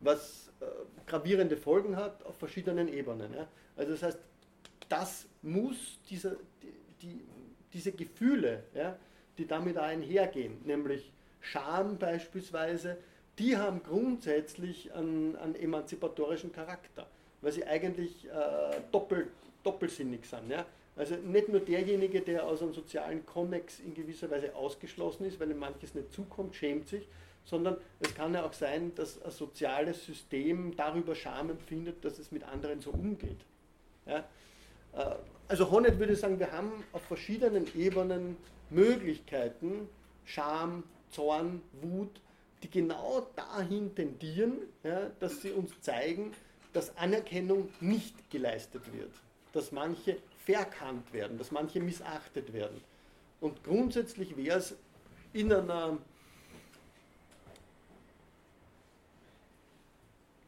Was 0.00 0.50
äh, 0.60 0.64
gravierende 1.06 1.56
Folgen 1.56 1.96
hat 1.96 2.24
auf 2.24 2.36
verschiedenen 2.36 2.88
Ebenen. 2.88 3.34
Also 3.76 3.92
das 3.92 4.02
heißt, 4.02 4.18
das 4.88 5.26
muss 5.42 5.98
diese, 6.08 6.38
die, 6.62 7.06
die, 7.06 7.20
diese 7.72 7.92
Gefühle, 7.92 8.62
die 9.38 9.46
damit 9.46 9.78
einhergehen, 9.78 10.58
nämlich 10.64 11.12
Scham 11.40 11.98
beispielsweise, 11.98 12.98
die 13.38 13.56
haben 13.56 13.82
grundsätzlich 13.82 14.92
einen, 14.92 15.36
einen 15.36 15.54
emanzipatorischen 15.54 16.52
Charakter, 16.52 17.06
weil 17.42 17.52
sie 17.52 17.64
eigentlich 17.64 18.26
äh, 18.26 18.80
doppel, 18.90 19.28
doppelsinnig 19.62 20.24
sind. 20.24 20.50
Ja? 20.50 20.64
Also 20.96 21.16
nicht 21.16 21.48
nur 21.48 21.60
derjenige, 21.60 22.20
der 22.20 22.46
aus 22.46 22.62
einem 22.62 22.72
sozialen 22.72 23.26
Konnex 23.26 23.80
in 23.80 23.94
gewisser 23.94 24.30
Weise 24.30 24.54
ausgeschlossen 24.54 25.26
ist, 25.26 25.38
weil 25.40 25.50
ihm 25.50 25.58
manches 25.58 25.94
nicht 25.94 26.12
zukommt, 26.12 26.54
schämt 26.54 26.88
sich, 26.88 27.06
sondern 27.44 27.76
es 28.00 28.14
kann 28.14 28.34
ja 28.34 28.44
auch 28.44 28.52
sein, 28.52 28.94
dass 28.94 29.20
ein 29.22 29.30
soziales 29.30 30.04
System 30.04 30.76
darüber 30.76 31.14
Scham 31.14 31.50
empfindet, 31.50 32.04
dass 32.04 32.18
es 32.18 32.30
mit 32.30 32.44
anderen 32.44 32.80
so 32.80 32.90
umgeht. 32.90 33.40
Ja? 34.06 34.24
Äh, 34.94 35.16
also 35.48 35.70
Honnet 35.70 35.98
würde 35.98 36.16
sagen, 36.16 36.38
wir 36.38 36.52
haben 36.52 36.84
auf 36.92 37.02
verschiedenen 37.02 37.66
Ebenen 37.76 38.36
Möglichkeiten, 38.70 39.88
Scham, 40.24 40.84
Zorn, 41.10 41.62
Wut, 41.80 42.20
die 42.62 42.70
genau 42.70 43.26
dahin 43.34 43.94
tendieren, 43.94 44.58
ja, 44.82 45.10
dass 45.20 45.42
sie 45.42 45.50
uns 45.50 45.78
zeigen, 45.80 46.32
dass 46.72 46.96
Anerkennung 46.96 47.68
nicht 47.80 48.30
geleistet 48.30 48.82
wird, 48.92 49.12
dass 49.52 49.72
manche 49.72 50.18
verkannt 50.44 51.12
werden, 51.12 51.38
dass 51.38 51.50
manche 51.50 51.80
missachtet 51.80 52.52
werden. 52.52 52.80
Und 53.40 53.62
grundsätzlich 53.64 54.36
wäre 54.36 54.58
es 54.58 54.74
in 55.32 55.52
einer 55.52 55.98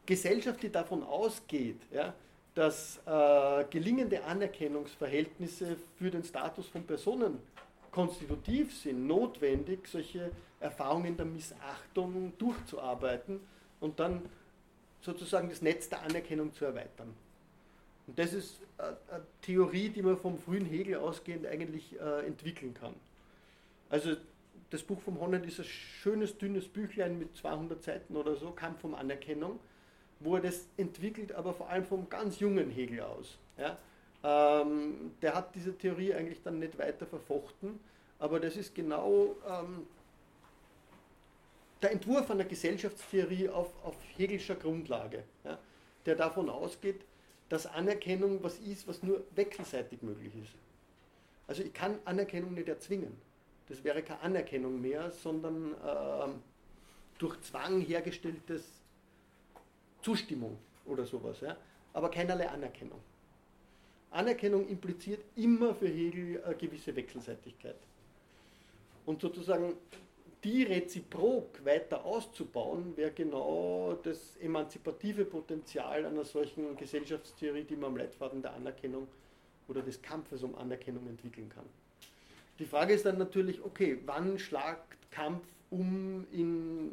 Gesellschaft, 0.05 0.61
die 0.63 0.71
davon 0.71 1.03
ausgeht, 1.03 1.81
ja, 1.91 2.13
dass 2.53 3.01
äh, 3.05 3.65
gelingende 3.69 4.23
Anerkennungsverhältnisse 4.23 5.77
für 5.97 6.09
den 6.09 6.23
Status 6.23 6.67
von 6.67 6.85
Personen 6.85 7.39
konstitutiv 7.91 8.77
sind, 8.77 9.07
notwendig, 9.07 9.87
solche 9.87 10.31
Erfahrungen 10.59 11.17
der 11.17 11.25
Missachtung 11.25 12.33
durchzuarbeiten 12.37 13.39
und 13.79 13.99
dann 13.99 14.21
sozusagen 15.05 15.49
das 15.49 15.61
Netz 15.61 15.87
der 15.87 16.01
Anerkennung 16.01 16.53
zu 16.53 16.65
erweitern. 16.65 17.13
Und 18.07 18.19
das 18.19 18.33
ist 18.33 18.59
eine 18.77 18.97
Theorie, 19.41 19.89
die 19.89 20.01
man 20.01 20.17
vom 20.17 20.37
frühen 20.37 20.65
Hegel 20.65 20.97
ausgehend 20.97 21.45
eigentlich 21.45 21.99
äh, 21.99 22.25
entwickeln 22.25 22.73
kann. 22.73 22.93
Also 23.89 24.15
das 24.69 24.83
Buch 24.83 24.99
vom 24.99 25.19
Honnet 25.19 25.45
ist 25.45 25.59
ein 25.59 25.65
schönes, 25.65 26.37
dünnes 26.37 26.67
Büchlein 26.67 27.17
mit 27.17 27.35
200 27.35 27.81
Seiten 27.83 28.15
oder 28.15 28.35
so, 28.35 28.51
Kampf 28.51 28.83
um 28.83 28.95
Anerkennung, 28.95 29.59
wo 30.19 30.35
er 30.35 30.41
das 30.41 30.65
entwickelt, 30.77 31.31
aber 31.33 31.53
vor 31.53 31.69
allem 31.69 31.85
vom 31.85 32.09
ganz 32.09 32.39
jungen 32.39 32.69
Hegel 32.71 33.01
aus. 33.01 33.37
Ja? 33.57 33.77
Ähm, 34.23 35.11
der 35.21 35.35
hat 35.35 35.53
diese 35.55 35.77
Theorie 35.77 36.13
eigentlich 36.13 36.41
dann 36.43 36.59
nicht 36.59 36.77
weiter 36.77 37.05
verfochten, 37.05 37.79
aber 38.17 38.39
das 38.39 38.55
ist 38.57 38.73
genau 38.73 39.35
ähm, 39.47 39.85
der 41.81 41.91
Entwurf 41.91 42.31
einer 42.31 42.45
Gesellschaftstheorie 42.45 43.49
auf, 43.49 43.71
auf 43.83 43.95
Hegelscher 44.17 44.55
Grundlage, 44.55 45.23
ja? 45.43 45.57
der 46.05 46.15
davon 46.15 46.49
ausgeht, 46.49 47.01
dass 47.49 47.67
Anerkennung 47.67 48.41
was 48.43 48.59
ist, 48.59 48.87
was 48.87 49.03
nur 49.03 49.23
wechselseitig 49.35 50.01
möglich 50.01 50.31
ist. 50.41 50.53
Also 51.47 51.63
ich 51.63 51.73
kann 51.73 51.99
Anerkennung 52.05 52.53
nicht 52.53 52.67
erzwingen. 52.67 53.15
Das 53.67 53.83
wäre 53.83 54.01
keine 54.01 54.21
Anerkennung 54.21 54.81
mehr, 54.81 55.11
sondern 55.11 55.73
äh, 55.73 56.27
durch 57.17 57.39
Zwang 57.41 57.81
hergestelltes 57.81 58.63
Zustimmung 60.01 60.57
oder 60.85 61.05
sowas. 61.05 61.41
Ja? 61.41 61.57
Aber 61.93 62.09
keinerlei 62.09 62.49
Anerkennung. 62.49 62.99
Anerkennung 64.11 64.67
impliziert 64.67 65.23
immer 65.35 65.75
für 65.75 65.87
Hegel 65.87 66.43
eine 66.43 66.55
gewisse 66.55 66.95
Wechselseitigkeit. 66.95 67.75
Und 69.05 69.21
sozusagen 69.21 69.73
die 70.45 70.61
reziprok 70.61 71.65
weiter 71.65 72.05
auszubauen, 72.05 72.95
wäre 72.95 73.11
genau 73.11 73.97
das 74.03 74.37
emanzipative 74.37 75.25
Potenzial 75.25 76.05
einer 76.05 76.23
solchen 76.23 76.77
Gesellschaftstheorie, 76.77 77.63
die 77.63 77.75
man 77.75 77.91
am 77.91 77.97
Leitfaden 77.97 78.43
der 78.43 78.53
Anerkennung 78.53 79.07
oder 79.67 79.81
des 79.81 79.99
Kampfes 80.03 80.43
um 80.43 80.55
Anerkennung 80.55 81.07
entwickeln 81.07 81.49
kann. 81.49 81.65
Die 82.59 82.65
Frage 82.65 82.93
ist 82.93 83.07
dann 83.07 83.17
natürlich, 83.17 83.63
okay, 83.65 83.97
wann 84.05 84.37
schlagt 84.37 85.09
Kampf 85.09 85.43
um 85.71 86.27
in, 86.31 86.91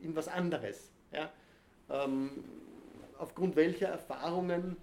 in 0.00 0.14
was 0.14 0.28
anderes? 0.28 0.92
Ja? 1.12 1.28
Ähm, 1.90 2.44
aufgrund 3.18 3.56
welcher 3.56 3.88
Erfahrungen 3.88 4.76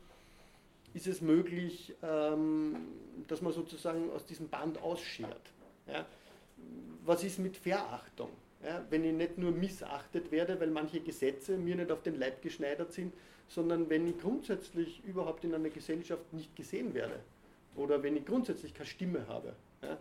ist 0.93 1.07
es 1.07 1.21
möglich, 1.21 1.95
ähm, 2.03 2.75
dass 3.29 3.41
man 3.41 3.53
sozusagen 3.53 4.11
aus 4.11 4.25
diesem 4.25 4.49
Band 4.49 4.77
ausschert? 4.81 5.53
Ja? 5.87 6.05
Was 7.07 7.23
ist 7.23 7.39
mit 7.39 7.57
Verachtung? 7.57 8.29
Ja, 8.63 8.83
wenn 8.89 9.03
ich 9.03 9.13
nicht 9.13 9.37
nur 9.37 9.51
missachtet 9.51 10.31
werde, 10.31 10.59
weil 10.59 10.69
manche 10.69 10.99
Gesetze 10.99 11.57
mir 11.57 11.75
nicht 11.75 11.91
auf 11.91 12.01
den 12.01 12.19
Leib 12.19 12.41
geschneidert 12.41 12.91
sind, 12.91 13.13
sondern 13.47 13.89
wenn 13.89 14.07
ich 14.07 14.19
grundsätzlich 14.19 15.01
überhaupt 15.05 15.43
in 15.43 15.53
einer 15.53 15.69
Gesellschaft 15.69 16.33
nicht 16.33 16.55
gesehen 16.55 16.93
werde 16.93 17.19
oder 17.75 18.01
wenn 18.01 18.17
ich 18.17 18.25
grundsätzlich 18.25 18.73
keine 18.73 18.87
Stimme 18.87 19.25
habe. 19.27 19.53
Ja, 19.81 19.97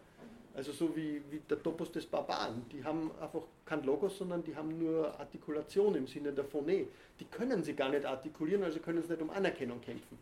also 0.55 0.73
so 0.73 0.97
wie, 0.97 1.21
wie 1.31 1.41
der 1.51 1.63
Topos 1.63 1.93
des 1.93 2.07
Barbaren, 2.07 2.65
die 2.73 2.83
haben 2.83 3.11
einfach 3.21 3.43
kein 3.67 3.85
Logos, 3.85 4.17
sondern 4.17 4.43
die 4.43 4.57
haben 4.57 4.79
nur 4.79 5.09
Artikulation 5.21 5.95
im 5.95 6.07
Sinne 6.07 6.33
der 6.33 6.47
Phoné. 6.47 6.87
Die 7.21 7.27
können 7.27 7.63
sie 7.63 7.75
gar 7.75 7.91
nicht 7.91 8.07
artikulieren, 8.07 8.65
also 8.65 8.81
können 8.81 9.03
sie 9.03 9.11
nicht 9.11 9.21
um 9.21 9.31
Anerkennung 9.31 9.81
kämpfen. 9.83 10.19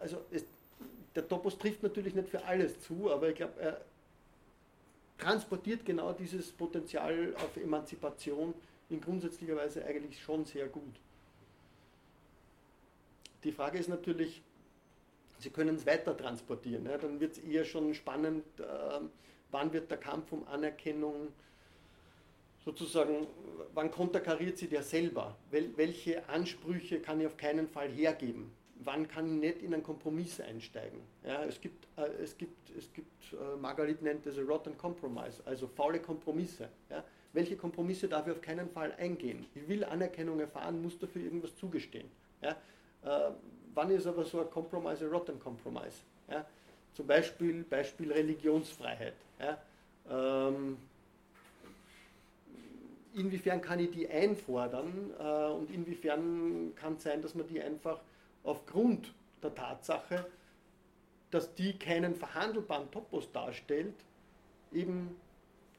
Also 0.00 0.18
es, 0.30 0.44
der 1.16 1.26
Topos 1.26 1.58
trifft 1.58 1.82
natürlich 1.82 2.14
nicht 2.14 2.28
für 2.28 2.44
alles 2.44 2.80
zu, 2.80 3.10
aber 3.10 3.28
ich 3.28 3.34
glaube, 3.34 3.60
er 3.60 3.80
transportiert 5.18 5.84
genau 5.84 6.12
dieses 6.12 6.52
Potenzial 6.52 7.34
auf 7.36 7.56
Emanzipation 7.56 8.54
in 8.90 9.00
grundsätzlicher 9.00 9.56
Weise 9.56 9.84
eigentlich 9.84 10.22
schon 10.22 10.44
sehr 10.44 10.68
gut. 10.68 10.94
Die 13.42 13.52
Frage 13.52 13.78
ist 13.78 13.88
natürlich, 13.88 14.42
Sie 15.38 15.50
können 15.50 15.76
es 15.76 15.86
weiter 15.86 16.16
transportieren. 16.16 16.86
Ja, 16.86 16.96
dann 16.96 17.20
wird 17.20 17.32
es 17.32 17.38
eher 17.38 17.64
schon 17.64 17.92
spannend, 17.92 18.44
äh, 18.58 18.64
wann 19.50 19.72
wird 19.72 19.90
der 19.90 19.98
Kampf 19.98 20.32
um 20.32 20.46
Anerkennung 20.48 21.28
sozusagen, 22.64 23.26
wann 23.74 23.90
konterkariert 23.90 24.56
sie 24.56 24.68
der 24.68 24.82
selber? 24.82 25.36
Wel, 25.50 25.76
welche 25.76 26.26
Ansprüche 26.28 27.00
kann 27.00 27.20
ich 27.20 27.26
auf 27.26 27.36
keinen 27.36 27.68
Fall 27.68 27.90
hergeben? 27.90 28.50
Wann 28.84 29.08
kann 29.08 29.26
ich 29.26 29.40
nicht 29.40 29.62
in 29.62 29.74
einen 29.74 29.82
Kompromiss 29.82 30.40
einsteigen. 30.40 31.00
Ja, 31.24 31.44
es 31.44 31.60
gibt, 31.60 31.86
äh, 31.96 32.06
es 32.22 32.36
gibt, 32.36 32.70
es 32.76 32.92
gibt 32.92 33.32
äh, 33.32 33.56
Margaret 33.60 34.02
nennt 34.02 34.26
das 34.26 34.38
a 34.38 34.42
rotten 34.42 34.76
compromise, 34.76 35.42
also 35.44 35.66
faule 35.66 36.00
Kompromisse. 36.00 36.68
Ja. 36.90 37.04
Welche 37.32 37.56
Kompromisse 37.56 38.08
darf 38.08 38.26
ich 38.26 38.32
auf 38.32 38.40
keinen 38.40 38.68
Fall 38.68 38.92
eingehen? 38.98 39.46
Ich 39.54 39.68
will 39.68 39.84
Anerkennung 39.84 40.38
erfahren, 40.38 40.80
muss 40.80 40.98
dafür 40.98 41.22
irgendwas 41.22 41.56
zugestehen. 41.56 42.08
Ja. 42.42 42.56
Äh, 43.02 43.32
wann 43.74 43.90
ist 43.90 44.06
aber 44.06 44.24
so 44.24 44.40
ein 44.40 44.50
Compromise 44.50 45.04
a 45.06 45.08
rotten 45.08 45.38
compromise? 45.40 45.98
Ja. 46.28 46.44
Zum 46.94 47.06
Beispiel, 47.06 47.64
Beispiel 47.64 48.12
Religionsfreiheit. 48.12 49.14
Ja. 49.40 49.58
Ähm, 50.08 50.76
inwiefern 53.14 53.60
kann 53.60 53.80
ich 53.80 53.90
die 53.90 54.08
einfordern 54.08 55.10
äh, 55.18 55.52
und 55.52 55.70
inwiefern 55.72 56.72
kann 56.76 56.94
es 56.94 57.02
sein, 57.02 57.20
dass 57.20 57.34
man 57.34 57.48
die 57.48 57.60
einfach 57.60 58.00
aufgrund 58.44 59.12
der 59.42 59.54
Tatsache, 59.54 60.26
dass 61.30 61.54
die 61.54 61.76
keinen 61.78 62.14
verhandelbaren 62.14 62.90
Topos 62.90 63.30
darstellt, 63.32 63.94
eben 64.72 65.16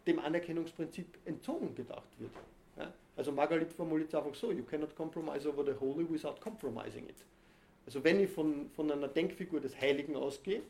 dem 0.05 0.19
Anerkennungsprinzip 0.19 1.07
entzogen 1.25 1.73
gedacht 1.75 2.09
wird. 2.19 2.31
Ja? 2.77 2.91
Also 3.15 3.31
Margaret 3.31 3.71
formuliert 3.71 4.09
es 4.09 4.15
einfach 4.15 4.35
so, 4.35 4.51
you 4.51 4.63
cannot 4.63 4.95
compromise 4.95 5.47
over 5.47 5.63
the 5.63 5.79
holy 5.79 6.05
without 6.09 6.35
compromising 6.41 7.07
it. 7.07 7.15
Also 7.85 8.03
wenn 8.03 8.19
ich 8.19 8.29
von, 8.29 8.69
von 8.75 8.91
einer 8.91 9.07
Denkfigur 9.07 9.61
des 9.61 9.79
Heiligen 9.79 10.15
ausgehe, 10.15 10.61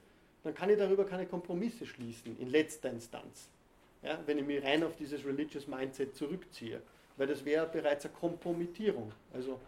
dann 0.44 0.54
kann 0.54 0.70
ich 0.70 0.78
darüber 0.78 1.06
keine 1.06 1.26
Kompromisse 1.26 1.86
schließen, 1.86 2.38
in 2.40 2.50
letzter 2.50 2.92
Instanz. 2.92 3.50
Ja? 4.04 4.20
Wenn 4.26 4.38
ich 4.38 4.46
mich 4.46 4.64
rein 4.64 4.84
auf 4.84 4.96
dieses 4.96 5.26
Religious 5.26 5.68
Mindset 5.68 6.16
zurückziehe. 6.16 6.82
Weil 7.18 7.28
das 7.28 7.44
wäre 7.46 7.66
bereits 7.66 8.06
eine 8.06 8.14
Kompromittierung. 8.14 9.12
Also 9.34 9.60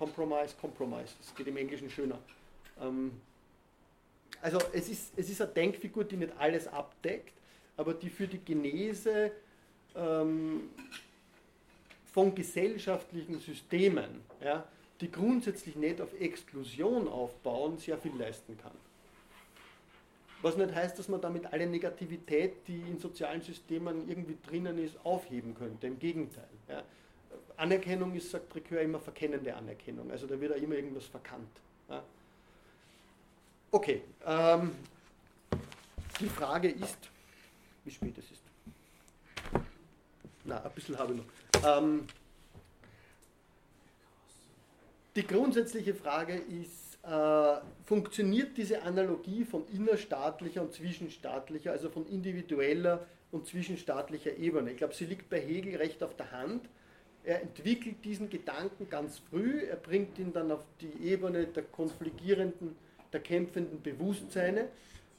Compromise, 0.00 0.54
Compromise. 0.58 1.12
Das 1.18 1.34
geht 1.34 1.46
im 1.46 1.58
Englischen 1.58 1.90
schöner. 1.90 2.18
Ähm, 2.80 3.20
also 4.40 4.58
es 4.72 4.88
ist, 4.88 5.12
es 5.14 5.28
ist 5.28 5.42
eine 5.42 5.50
Denkfigur, 5.52 6.04
die 6.04 6.16
nicht 6.16 6.32
alles 6.38 6.66
abdeckt, 6.66 7.34
aber 7.76 7.92
die 7.92 8.08
für 8.08 8.26
die 8.26 8.38
Genese 8.38 9.30
ähm, 9.94 10.70
von 12.06 12.34
gesellschaftlichen 12.34 13.40
Systemen, 13.40 14.22
ja, 14.42 14.66
die 15.02 15.10
grundsätzlich 15.10 15.76
nicht 15.76 16.00
auf 16.00 16.18
Exklusion 16.18 17.06
aufbauen, 17.06 17.76
sehr 17.76 17.98
viel 17.98 18.16
leisten 18.16 18.56
kann. 18.56 18.72
Was 20.40 20.56
nicht 20.56 20.74
heißt, 20.74 20.98
dass 20.98 21.08
man 21.08 21.20
damit 21.20 21.52
alle 21.52 21.66
Negativität, 21.66 22.66
die 22.66 22.80
in 22.80 22.98
sozialen 22.98 23.42
Systemen 23.42 24.08
irgendwie 24.08 24.38
drinnen 24.48 24.78
ist, 24.78 24.96
aufheben 25.04 25.54
könnte. 25.54 25.86
Im 25.86 25.98
Gegenteil. 25.98 26.48
Ja. 26.70 26.82
Anerkennung 27.56 28.14
ist, 28.14 28.30
sagt 28.30 28.54
Ricoeur, 28.54 28.80
immer 28.80 29.00
verkennende 29.00 29.54
Anerkennung. 29.54 30.10
Also 30.10 30.26
da 30.26 30.40
wird 30.40 30.52
auch 30.52 30.56
immer 30.56 30.76
irgendwas 30.76 31.06
verkannt. 31.06 31.50
Ja. 31.88 32.02
Okay, 33.70 34.02
ähm, 34.26 34.72
die 36.18 36.28
Frage 36.28 36.68
ist, 36.70 36.98
wie 37.84 37.90
spät 37.90 38.16
es 38.18 38.30
ist. 38.30 38.42
Na, 40.44 40.62
ein 40.62 40.72
bisschen 40.72 40.98
habe 40.98 41.14
ich 41.14 41.20
noch. 41.20 41.78
Ähm, 41.78 42.06
die 45.14 45.26
grundsätzliche 45.26 45.94
Frage 45.94 46.34
ist, 46.34 46.98
äh, 47.04 47.60
funktioniert 47.84 48.56
diese 48.56 48.82
Analogie 48.82 49.44
von 49.44 49.66
innerstaatlicher 49.72 50.62
und 50.62 50.72
zwischenstaatlicher, 50.72 51.72
also 51.72 51.90
von 51.90 52.06
individueller 52.08 53.06
und 53.30 53.46
zwischenstaatlicher 53.46 54.36
Ebene? 54.36 54.72
Ich 54.72 54.78
glaube, 54.78 54.94
sie 54.94 55.06
liegt 55.06 55.30
bei 55.30 55.40
Hegel 55.40 55.76
recht 55.76 56.02
auf 56.02 56.16
der 56.16 56.30
Hand. 56.32 56.68
Er 57.24 57.42
entwickelt 57.42 58.04
diesen 58.04 58.30
Gedanken 58.30 58.88
ganz 58.88 59.18
früh, 59.18 59.64
er 59.64 59.76
bringt 59.76 60.18
ihn 60.18 60.32
dann 60.32 60.50
auf 60.50 60.64
die 60.80 61.06
Ebene 61.06 61.46
der 61.46 61.64
konfligierenden, 61.64 62.76
der 63.12 63.20
kämpfenden 63.20 63.82
Bewusstseine 63.82 64.68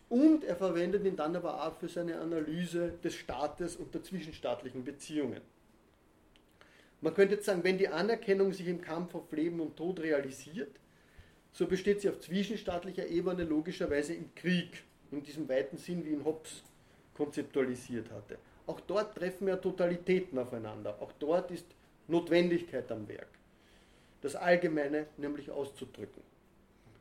und 0.10 0.44
er 0.44 0.56
verwendet 0.56 1.06
ihn 1.06 1.16
dann 1.16 1.36
aber 1.36 1.66
auch 1.66 1.78
für 1.78 1.88
seine 1.88 2.20
Analyse 2.20 2.94
des 3.04 3.16
Staates 3.16 3.76
und 3.76 3.94
der 3.94 4.04
zwischenstaatlichen 4.04 4.84
Beziehungen. 4.84 5.42
Man 7.02 7.14
könnte 7.14 7.36
jetzt 7.36 7.46
sagen, 7.46 7.64
wenn 7.64 7.78
die 7.78 7.88
Anerkennung 7.88 8.52
sich 8.54 8.68
im 8.68 8.82
Kampf 8.82 9.16
auf 9.16 9.32
Leben 9.32 9.60
und 9.60 9.78
Tod 9.78 10.00
realisiert, 10.00 10.80
so 11.52 11.68
besteht 11.68 12.02
sie 12.02 12.10
auf 12.10 12.20
zwischenstaatlicher 12.20 13.08
Ebene 13.08 13.44
logischerweise 13.44 14.14
im 14.14 14.34
Krieg, 14.36 14.84
in 15.12 15.24
diesem 15.24 15.48
weiten 15.50 15.78
Sinn, 15.78 16.06
wie 16.06 16.12
ihn 16.12 16.24
Hobbes 16.24 16.64
konzeptualisiert 17.14 18.10
hatte. 18.12 18.38
Auch 18.68 18.80
dort 18.82 19.16
treffen 19.16 19.48
ja 19.48 19.58
Totalitäten 19.58 20.38
aufeinander. 20.38 20.98
Auch 21.02 21.12
dort 21.14 21.52
ist 21.52 21.66
Notwendigkeit 22.12 22.92
am 22.92 23.08
Werk. 23.08 23.28
Das 24.22 24.36
Allgemeine 24.36 25.08
nämlich 25.18 25.50
auszudrücken. 25.50 26.22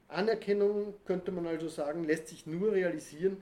Anerkennung, 0.09 0.95
könnte 1.05 1.31
man 1.31 1.47
also 1.47 1.69
sagen, 1.69 2.05
lässt 2.05 2.29
sich 2.29 2.47
nur 2.47 2.73
realisieren, 2.73 3.37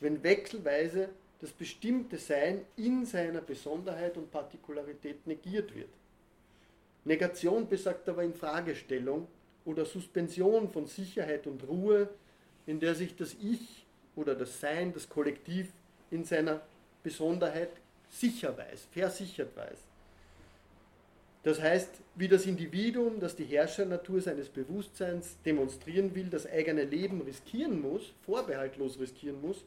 wenn 0.00 0.22
wechselweise 0.22 1.08
das 1.40 1.50
bestimmte 1.50 2.18
Sein 2.18 2.64
in 2.76 3.06
seiner 3.06 3.40
Besonderheit 3.40 4.16
und 4.16 4.30
Partikularität 4.30 5.26
negiert 5.26 5.74
wird. 5.74 5.88
Negation 7.04 7.68
besagt 7.68 8.08
aber 8.08 8.22
Infragestellung 8.22 9.26
oder 9.64 9.84
Suspension 9.84 10.70
von 10.70 10.86
Sicherheit 10.86 11.46
und 11.46 11.66
Ruhe, 11.66 12.08
in 12.66 12.80
der 12.80 12.94
sich 12.94 13.16
das 13.16 13.34
Ich 13.42 13.84
oder 14.16 14.34
das 14.34 14.60
Sein, 14.60 14.92
das 14.92 15.08
Kollektiv 15.08 15.72
in 16.10 16.24
seiner 16.24 16.60
Besonderheit 17.02 17.70
sicher 18.08 18.56
weiß, 18.56 18.86
versichert 18.92 19.54
weiß. 19.56 19.93
Das 21.44 21.60
heißt, 21.60 21.90
wie 22.14 22.26
das 22.26 22.46
Individuum, 22.46 23.20
das 23.20 23.36
die 23.36 23.44
Herrschernatur 23.44 24.20
seines 24.20 24.48
Bewusstseins 24.48 25.36
demonstrieren 25.44 26.14
will, 26.14 26.28
das 26.30 26.46
eigene 26.46 26.84
Leben 26.84 27.20
riskieren 27.20 27.82
muss, 27.82 28.12
vorbehaltlos 28.22 28.98
riskieren 28.98 29.40
muss, 29.42 29.64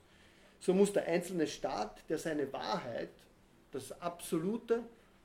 so 0.59 0.73
muss 0.73 0.91
der 0.91 1.05
einzelne 1.05 1.45
Staat, 1.45 2.03
der 2.09 2.17
seine 2.17 2.51
Wahrheit, 2.51 3.11
das 3.71 4.01
Absolute, 4.01 4.81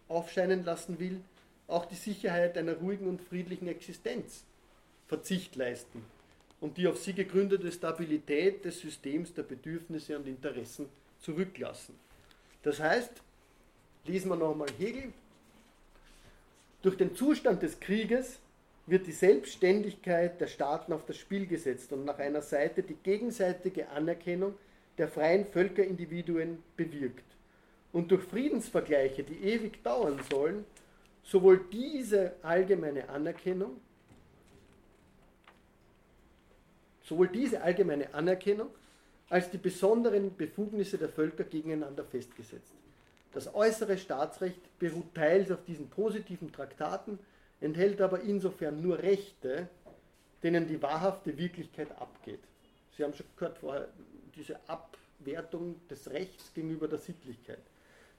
aufscheinen 0.08 0.62
lassen 0.62 1.00
will, 1.00 1.22
auch 1.68 1.86
die 1.86 1.94
Sicherheit 1.94 2.58
einer 2.58 2.74
ruhigen 2.74 3.08
und 3.08 3.22
friedlichen 3.22 3.66
Existenz 3.66 4.44
Verzicht 5.06 5.56
leisten 5.56 6.04
und 6.60 6.76
die 6.76 6.86
auf 6.86 6.98
sie 6.98 7.12
gegründete 7.12 7.72
Stabilität 7.72 8.64
des 8.64 8.80
Systems 8.80 9.32
der 9.34 9.42
Bedürfnisse 9.42 10.16
und 10.16 10.26
Interessen 10.26 10.88
zurücklassen. 11.20 11.94
Das 12.62 12.78
heißt, 12.78 13.10
lesen 14.06 14.28
wir 14.28 14.36
nochmal 14.36 14.68
Hegel, 14.78 15.12
durch 16.82 16.96
den 16.96 17.14
Zustand 17.14 17.62
des 17.62 17.78
Krieges 17.80 18.38
wird 18.86 19.06
die 19.06 19.12
Selbstständigkeit 19.12 20.40
der 20.40 20.48
Staaten 20.48 20.92
auf 20.92 21.04
das 21.06 21.16
Spiel 21.16 21.46
gesetzt 21.46 21.92
und 21.92 22.04
nach 22.04 22.18
einer 22.18 22.42
Seite 22.42 22.82
die 22.82 22.96
gegenseitige 22.96 23.88
Anerkennung 23.90 24.54
der 24.98 25.08
freien 25.08 25.46
Völkerindividuen 25.46 26.58
bewirkt. 26.76 27.24
Und 27.92 28.10
durch 28.10 28.24
Friedensvergleiche, 28.24 29.22
die 29.22 29.44
ewig 29.44 29.82
dauern 29.82 30.20
sollen, 30.30 30.64
sowohl 31.22 31.64
diese 31.70 32.32
allgemeine 32.42 33.08
Anerkennung, 33.08 33.80
sowohl 37.02 37.28
diese 37.28 37.62
allgemeine 37.62 38.12
Anerkennung 38.12 38.68
als 39.28 39.50
die 39.50 39.58
besonderen 39.58 40.36
Befugnisse 40.36 40.98
der 40.98 41.08
Völker 41.08 41.44
gegeneinander 41.44 42.04
festgesetzt. 42.04 42.74
Das 43.32 43.54
äußere 43.54 43.96
Staatsrecht 43.96 44.78
beruht 44.78 45.14
teils 45.14 45.50
auf 45.50 45.64
diesen 45.64 45.88
positiven 45.88 46.52
Traktaten, 46.52 47.18
enthält 47.60 48.00
aber 48.00 48.20
insofern 48.20 48.82
nur 48.82 48.98
Rechte, 48.98 49.68
denen 50.42 50.68
die 50.68 50.82
wahrhafte 50.82 51.36
Wirklichkeit 51.38 51.90
abgeht. 51.98 52.40
Sie 52.96 53.02
haben 53.02 53.14
schon 53.14 53.26
gehört 53.36 53.58
vorher, 53.58 53.88
diese 54.36 54.58
Abwertung 54.68 55.76
des 55.88 56.10
Rechts 56.10 56.52
gegenüber 56.52 56.88
der 56.88 56.98
Sittlichkeit. 56.98 57.60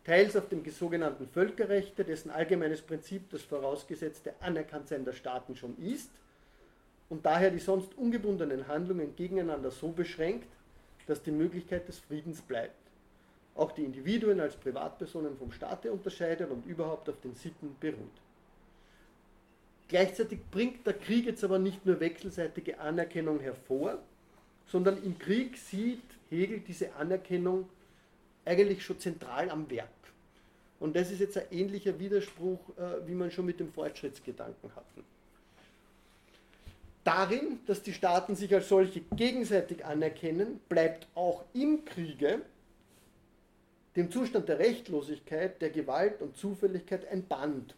Teils 0.03 0.35
auf 0.35 0.49
dem 0.49 0.68
sogenannten 0.69 1.27
Völkerrecht, 1.27 1.98
dessen 1.99 2.31
allgemeines 2.31 2.81
Prinzip 2.81 3.30
das 3.30 3.44
vorausgesetzte 3.44 4.34
Anerkanntsein 4.41 5.06
der 5.06 5.14
Staaten 5.14 5.56
schon 5.56 5.77
ist 5.77 6.10
und 7.10 7.26
daher 7.26 7.52
die 7.52 7.60
sonst 7.60 7.95
ungebundenen 7.98 8.68
Handlungen 8.68 9.15
gegeneinander 9.15 9.72
so 9.72 9.90
beschränkt, 9.90 10.48
dass 11.06 11.22
die 11.22 11.31
Möglichkeit 11.31 11.88
des 11.88 11.99
Friedens 11.99 12.41
bleibt 12.41 12.82
auch 13.55 13.71
die 13.71 13.84
Individuen 13.84 14.39
als 14.39 14.55
Privatpersonen 14.55 15.38
vom 15.38 15.51
Staate 15.51 15.91
unterscheidet 15.91 16.49
und 16.49 16.65
überhaupt 16.65 17.09
auf 17.09 17.19
den 17.21 17.35
Sitten 17.35 17.75
beruht. 17.80 18.21
Gleichzeitig 19.88 20.39
bringt 20.49 20.88
der 20.88 20.93
Krieg 20.93 21.25
jetzt 21.25 21.43
aber 21.43 21.59
nicht 21.59 21.85
nur 21.85 21.99
wechselseitige 21.99 22.80
Anerkennung 22.80 23.39
hervor, 23.39 23.99
sondern 24.65 25.03
im 25.03 25.19
Krieg 25.19 25.57
sieht 25.57 26.01
Hegel 26.30 26.61
diese 26.61 26.93
Anerkennung 26.95 27.69
eigentlich 28.45 28.84
schon 28.84 28.99
zentral 28.99 29.49
am 29.49 29.69
Werk. 29.69 29.89
Und 30.80 30.95
das 30.95 31.11
ist 31.11 31.19
jetzt 31.19 31.38
ein 31.38 31.45
ähnlicher 31.51 31.97
Widerspruch, 31.99 32.59
äh, 32.77 33.07
wie 33.07 33.13
man 33.13 33.31
schon 33.31 33.45
mit 33.45 33.59
dem 33.59 33.71
Fortschrittsgedanken 33.71 34.75
hatten. 34.75 35.03
Darin, 37.03 37.59
dass 37.67 37.84
die 37.84 37.93
Staaten 37.93 38.35
sich 38.35 38.53
als 38.53 38.69
solche 38.69 39.01
gegenseitig 39.15 39.85
anerkennen, 39.85 40.59
bleibt 40.69 41.07
auch 41.15 41.43
im 41.53 41.85
Kriege 41.85 42.41
dem 43.95 44.11
Zustand 44.11 44.49
der 44.49 44.59
Rechtlosigkeit, 44.59 45.61
der 45.61 45.69
Gewalt 45.69 46.21
und 46.21 46.35
Zufälligkeit 46.35 47.07
ein 47.07 47.27
Band, 47.27 47.75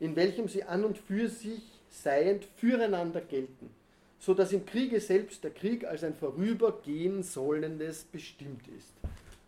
in 0.00 0.16
welchem 0.16 0.48
sie 0.48 0.64
an 0.64 0.84
und 0.84 0.98
für 0.98 1.28
sich 1.28 1.62
seiend 1.88 2.44
füreinander 2.56 3.20
gelten, 3.20 3.70
so 4.18 4.34
dass 4.34 4.52
im 4.52 4.66
Kriege 4.66 5.00
selbst 5.00 5.44
der 5.44 5.52
Krieg 5.52 5.84
als 5.84 6.02
ein 6.02 6.14
vorübergehen 6.14 7.22
sollendes 7.22 8.04
bestimmt 8.04 8.66
ist. 8.68 8.92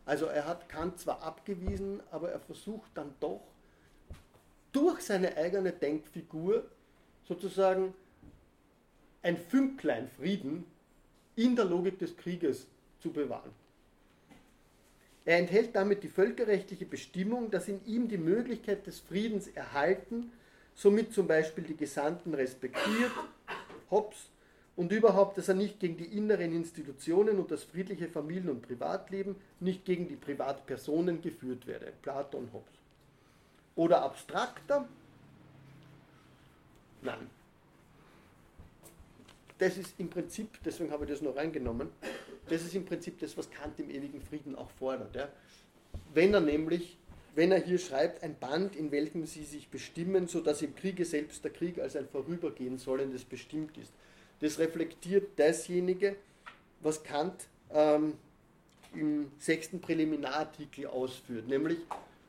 Also 0.05 0.27
er 0.27 0.47
hat 0.47 0.69
Kant 0.69 1.01
zwar 1.01 1.23
abgewiesen, 1.23 2.01
aber 2.13 2.31
er 2.31 2.39
versucht 2.39 2.91
dann 2.95 3.13
doch 3.19 3.43
durch 4.71 5.01
seine 5.01 5.37
eigene 5.37 5.73
Denkfigur 5.73 6.65
sozusagen 7.25 7.93
ein 9.23 9.37
Fünklein 9.37 10.09
Frieden 10.09 10.65
in 11.35 11.57
der 11.57 11.65
Logik 11.65 11.99
des 11.99 12.17
Krieges 12.17 12.69
zu 13.01 13.11
bewahren. 13.11 13.51
Er 15.27 15.39
enthält 15.39 15.75
damit 15.75 16.05
die 16.05 16.09
völkerrechtliche 16.09 16.87
Bestimmung, 16.87 17.51
dass 17.51 17.69
in 17.69 17.85
ihm 17.85 18.09
die 18.09 18.17
Möglichkeit 18.17 18.87
des 18.87 19.01
Friedens 19.01 19.49
erhalten, 19.49 20.31
somit 20.75 21.13
zum 21.13 21.27
Beispiel 21.27 21.65
die 21.65 21.77
Gesandten 21.77 22.33
respektiert, 22.33 23.11
Hobbes, 23.91 24.31
und 24.77 24.93
überhaupt, 24.93 25.39
dass 25.39 25.49
er 25.49 25.55
nicht 25.55 25.81
gegen 25.81 25.97
die 25.97 26.05
inneren 26.05 26.53
Institutionen 26.53 27.39
und 27.39 27.51
das 27.51 27.65
friedliche 27.65 28.09
Familien- 28.09 28.51
und 28.51 28.63
Privatleben, 28.63 29.35
nicht 29.59 29.85
gegen 29.85 30.07
die 30.07 30.17
Privatpersonen 30.17 31.23
geführt 31.23 31.67
werde. 31.67 31.93
Platon, 32.03 32.51
Hobbes. 32.53 32.75
Oder 33.75 34.03
abstrakter? 34.03 34.87
Nein. 37.03 37.31
Das 39.59 39.79
ist 39.79 39.95
im 39.99 40.11
Prinzip, 40.11 40.59
deswegen 40.65 40.91
habe 40.91 41.05
ich 41.05 41.11
das 41.11 41.23
noch 41.23 41.37
reingenommen, 41.37 41.89
das 42.49 42.63
ist 42.63 42.75
im 42.75 42.85
Prinzip 42.85 43.19
das, 43.19 43.37
was 43.37 43.51
Kant 43.51 43.79
im 43.81 43.91
ewigen 43.91 44.21
Frieden 44.21 44.55
auch 44.55 44.71
fordert. 44.71 45.15
Ja. 45.17 45.29
Wenn 46.13 46.35
er 46.35 46.41
nämlich, 46.41 46.99
wenn 47.35 47.53
er 47.53 47.59
hier 47.59 47.79
schreibt, 47.79 48.23
ein 48.23 48.39
Band, 48.39 48.77
in 48.77 48.93
welchem 48.93 49.25
sie 49.25 49.45
sich 49.45 49.69
bestimmen, 49.69 50.29
sodass 50.29 50.63
im 50.63 50.75
Kriege 50.75 51.05
selbst 51.05 51.43
der 51.43 51.53
Krieg 51.53 51.79
als 51.79 51.97
ein 51.97 52.07
Vorübergehen 52.07 52.79
sollendes 52.79 53.25
bestimmt 53.25 53.77
ist. 53.79 53.93
Das 54.41 54.59
reflektiert 54.59 55.39
dasjenige, 55.39 56.17
was 56.81 57.03
Kant 57.03 57.49
ähm, 57.73 58.15
im 58.95 59.31
sechsten 59.39 59.81
Präliminarartikel 59.81 60.87
ausführt, 60.87 61.49
nämlich 61.49 61.79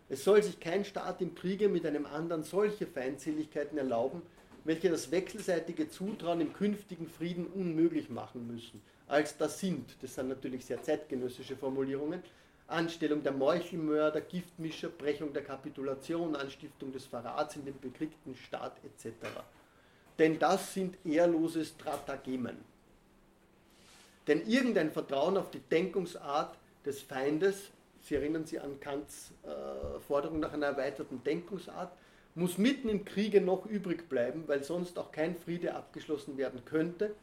es 0.09 0.23
soll 0.23 0.41
sich 0.41 0.59
kein 0.59 0.85
Staat 0.85 1.21
im 1.21 1.35
Kriege 1.35 1.67
mit 1.67 1.85
einem 1.85 2.05
anderen 2.05 2.43
solche 2.43 2.87
Feindseligkeiten 2.87 3.77
erlauben, 3.77 4.21
welche 4.67 4.89
das 4.89 5.11
wechselseitige 5.11 5.89
Zutrauen 5.89 6.41
im 6.41 6.51
künftigen 6.51 7.07
Frieden 7.07 7.47
unmöglich 7.47 8.09
machen 8.09 8.47
müssen 8.47 8.81
als 9.07 9.37
das 9.37 9.61
sind. 9.61 9.95
Das 10.01 10.15
sind 10.15 10.27
natürlich 10.27 10.65
sehr 10.65 10.83
zeitgenössische 10.83 11.55
Formulierungen. 11.55 12.21
Anstellung 12.67 13.23
der 13.23 13.31
Meuchelmörder, 13.31 14.19
Giftmischer, 14.19 14.89
Brechung 14.89 15.31
der 15.31 15.45
Kapitulation, 15.45 16.35
Anstiftung 16.35 16.91
des 16.91 17.05
Verrats 17.05 17.55
in 17.55 17.63
den 17.63 17.79
bekriegten 17.79 18.35
Staat 18.35 18.75
etc. 18.83 19.15
Denn 20.19 20.37
das 20.37 20.73
sind 20.73 20.97
ehrlose 21.05 21.63
Stratagemen. 21.63 22.57
Denn 24.27 24.45
irgendein 24.45 24.91
Vertrauen 24.91 25.37
auf 25.37 25.49
die 25.49 25.61
Denkungsart 25.61 26.57
des 26.85 27.01
Feindes, 27.01 27.71
Sie 28.01 28.15
erinnern 28.15 28.45
sich 28.45 28.61
an 28.61 28.79
Kants 28.81 29.31
äh, 29.43 29.99
Forderung 29.99 30.41
nach 30.41 30.51
einer 30.51 30.67
erweiterten 30.67 31.23
Denkungsart, 31.23 31.93
muss 32.37 32.59
mitten 32.59 32.87
im 32.87 33.03
Kriege 33.03 33.41
noch 33.41 33.65
übrig 33.65 34.09
bleiben, 34.09 34.43
weil 34.45 34.63
sonst 34.63 34.99
auch 34.99 35.11
kein 35.11 35.35
Friede 35.35 35.73
abgeschlossen 35.73 36.37
werden 36.37 36.63
könnte 36.65 37.15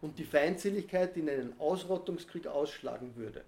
und 0.00 0.20
die 0.20 0.24
Feindseligkeit 0.24 1.16
in 1.16 1.28
einen 1.28 1.58
Ausrottungskrieg 1.58 2.46
ausschlagen 2.46 3.16
würde, 3.16 3.42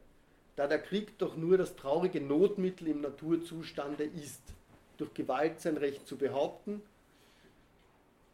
da 0.56 0.66
der 0.66 0.80
Krieg 0.80 1.16
doch 1.18 1.36
nur 1.36 1.56
das 1.56 1.76
traurige 1.76 2.20
Notmittel 2.20 2.88
im 2.88 3.00
Naturzustande 3.00 4.02
ist, 4.02 4.42
durch 4.96 5.14
Gewalt 5.14 5.60
sein 5.60 5.76
Recht 5.76 6.04
zu 6.04 6.16
behaupten, 6.16 6.82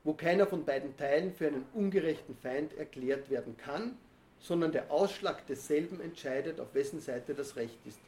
wo 0.03 0.15
keiner 0.15 0.47
von 0.47 0.65
beiden 0.65 0.97
Teilen 0.97 1.35
für 1.35 1.49
einen 1.49 1.67
ungerechten 1.75 2.35
Feind 2.35 2.73
erklärt 2.79 3.29
werden 3.29 3.59
kann, 3.59 3.99
sondern 4.39 4.73
der 4.73 4.91
Ausschlag 4.91 5.47
desselben 5.47 6.01
entscheidet, 6.01 6.59
auf 6.59 6.75
wessen 6.75 7.01
Seite 7.01 7.35
das 7.35 7.57
Recht 7.57 7.79
ist. 7.85 8.01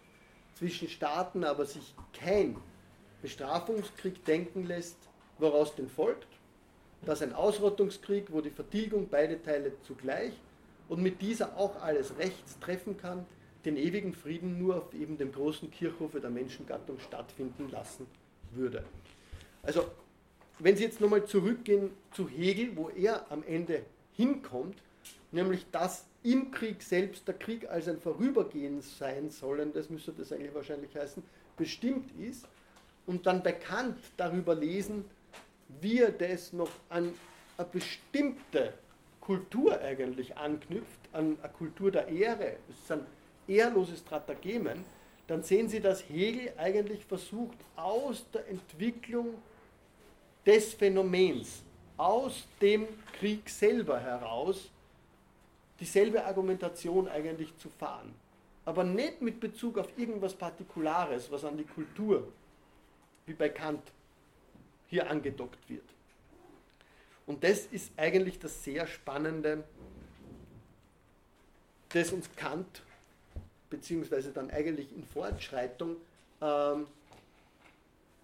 Zwischen 0.55 0.89
Staaten 0.89 1.45
aber 1.45 1.67
sich 1.67 1.95
kein 2.15 2.57
Bestrafungskrieg 3.23 4.25
denken 4.25 4.67
lässt, 4.67 4.97
woraus 5.39 5.75
denn 5.75 5.89
folgt, 5.89 6.27
dass 7.05 7.23
ein 7.23 7.33
Ausrottungskrieg, 7.33 8.27
wo 8.31 8.41
die 8.41 8.51
Vertilgung 8.51 9.09
beide 9.11 9.43
Teile 9.43 9.73
zugleich 9.87 10.33
und 10.89 11.03
mit 11.03 11.23
dieser 11.23 11.57
auch 11.57 11.81
alles 11.81 12.19
Rechts 12.19 12.59
treffen 12.61 12.97
kann, 12.97 13.25
den 13.65 13.77
ewigen 13.77 14.13
Frieden 14.13 14.59
nur 14.59 14.77
auf 14.77 14.95
eben 14.95 15.17
dem 15.17 15.33
großen 15.33 15.71
Kirchhofe 15.71 16.21
der 16.21 16.31
Menschengattung 16.31 16.99
stattfinden 16.99 17.71
lassen 17.71 18.07
würde. 18.53 18.85
Also, 19.63 19.85
wenn 20.59 20.77
Sie 20.77 20.85
jetzt 20.85 21.01
nochmal 21.01 21.25
zurückgehen 21.25 21.91
zu 22.13 22.29
Hegel, 22.29 22.77
wo 22.77 22.89
er 22.89 23.31
am 23.31 23.43
Ende 23.45 23.83
hinkommt, 24.17 24.77
nämlich 25.31 25.67
dass 25.71 26.07
im 26.23 26.51
Krieg 26.51 26.83
selbst 26.83 27.27
der 27.27 27.35
Krieg 27.35 27.69
als 27.69 27.89
ein 27.89 27.99
Vorübergehen 27.99 28.81
sein 28.81 29.31
sollen, 29.31 29.73
das 29.73 29.91
müsste 29.91 30.13
das 30.13 30.33
eigentlich 30.33 30.55
wahrscheinlich 30.55 30.95
heißen, 30.95 31.23
bestimmt 31.57 32.11
ist, 32.21 32.47
und 33.07 33.27
dann 33.27 33.43
bekannt 33.43 33.99
darüber 34.17 34.55
lesen, 34.55 35.05
wie 35.81 36.01
er 36.01 36.13
das 36.13 36.53
noch 36.53 36.71
an 36.89 37.13
eine 37.57 37.69
bestimmte 37.69 38.75
Kultur 39.21 39.81
eigentlich 39.81 40.37
anknüpft, 40.37 41.01
an 41.13 41.39
eine 41.43 41.53
Kultur 41.53 41.91
der 41.91 42.09
Ehre, 42.09 42.57
das 42.69 42.89
sind 42.89 43.07
ehrlose 43.47 43.97
Stratagemen, 43.97 44.85
dann 45.27 45.43
sehen 45.43 45.69
Sie, 45.69 45.81
dass 45.81 46.03
Hegel 46.09 46.53
eigentlich 46.57 47.05
versucht, 47.05 47.57
aus 47.77 48.25
der 48.33 48.49
Entwicklung 48.49 49.35
des 50.45 50.75
Phänomens, 50.75 51.63
aus 51.97 52.47
dem 52.61 52.87
Krieg 53.19 53.49
selber 53.49 54.01
heraus, 54.01 54.69
dieselbe 55.79 56.25
Argumentation 56.25 57.09
eigentlich 57.09 57.57
zu 57.59 57.69
fahren. 57.69 58.13
Aber 58.65 58.85
nicht 58.85 59.23
mit 59.23 59.41
Bezug 59.41 59.79
auf 59.79 59.89
irgendwas 59.97 60.35
Partikulares, 60.35 61.31
was 61.31 61.45
an 61.45 61.57
die 61.57 61.65
Kultur, 61.65 62.29
wie 63.27 63.35
bei 63.35 63.49
Kant, 63.49 63.83
hier 64.89 65.09
angedockt 65.09 65.69
wird. 65.69 65.85
Und 67.27 67.45
das 67.45 67.67
ist 67.67 67.93
eigentlich 67.97 68.39
das 68.39 68.63
sehr 68.63 68.87
Spannende, 68.87 69.65
das 71.91 72.13
uns 72.13 72.29
Kant, 72.37 72.83
beziehungsweise 73.71 74.33
dann 74.33 74.51
eigentlich 74.51 74.93
in 74.95 75.05
Fortschreitung, 75.05 75.97
ähm, 76.41 76.87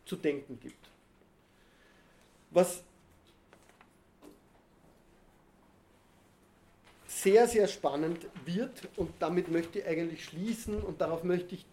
zu 0.05 0.17
denken 0.17 0.59
gibt. 0.61 0.89
Was 2.51 2.83
sehr, 7.07 7.47
sehr 7.47 7.69
spannend 7.69 8.27
wird 8.45 8.89
und 8.97 9.13
damit 9.19 9.51
möchte 9.51 9.81
ich 9.81 9.87
eigentlich 9.87 10.25
schließen 10.25 10.83
und 10.83 11.01
darauf 11.01 11.25
möchte 11.25 11.55
ich 11.57 11.67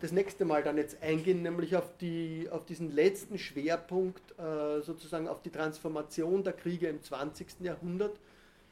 das 0.00 0.12
nächste 0.12 0.44
Mal 0.44 0.62
dann 0.62 0.76
jetzt 0.76 1.02
eingehen, 1.02 1.42
nämlich 1.42 1.76
auf, 1.76 1.96
die, 2.00 2.48
auf 2.50 2.64
diesen 2.64 2.94
letzten 2.94 3.38
Schwerpunkt, 3.38 4.38
äh, 4.38 4.80
sozusagen 4.80 5.28
auf 5.28 5.42
die 5.42 5.50
Transformation 5.50 6.42
der 6.42 6.52
Kriege 6.52 6.88
im 6.88 7.02
20. 7.02 7.60
Jahrhundert 7.60 8.16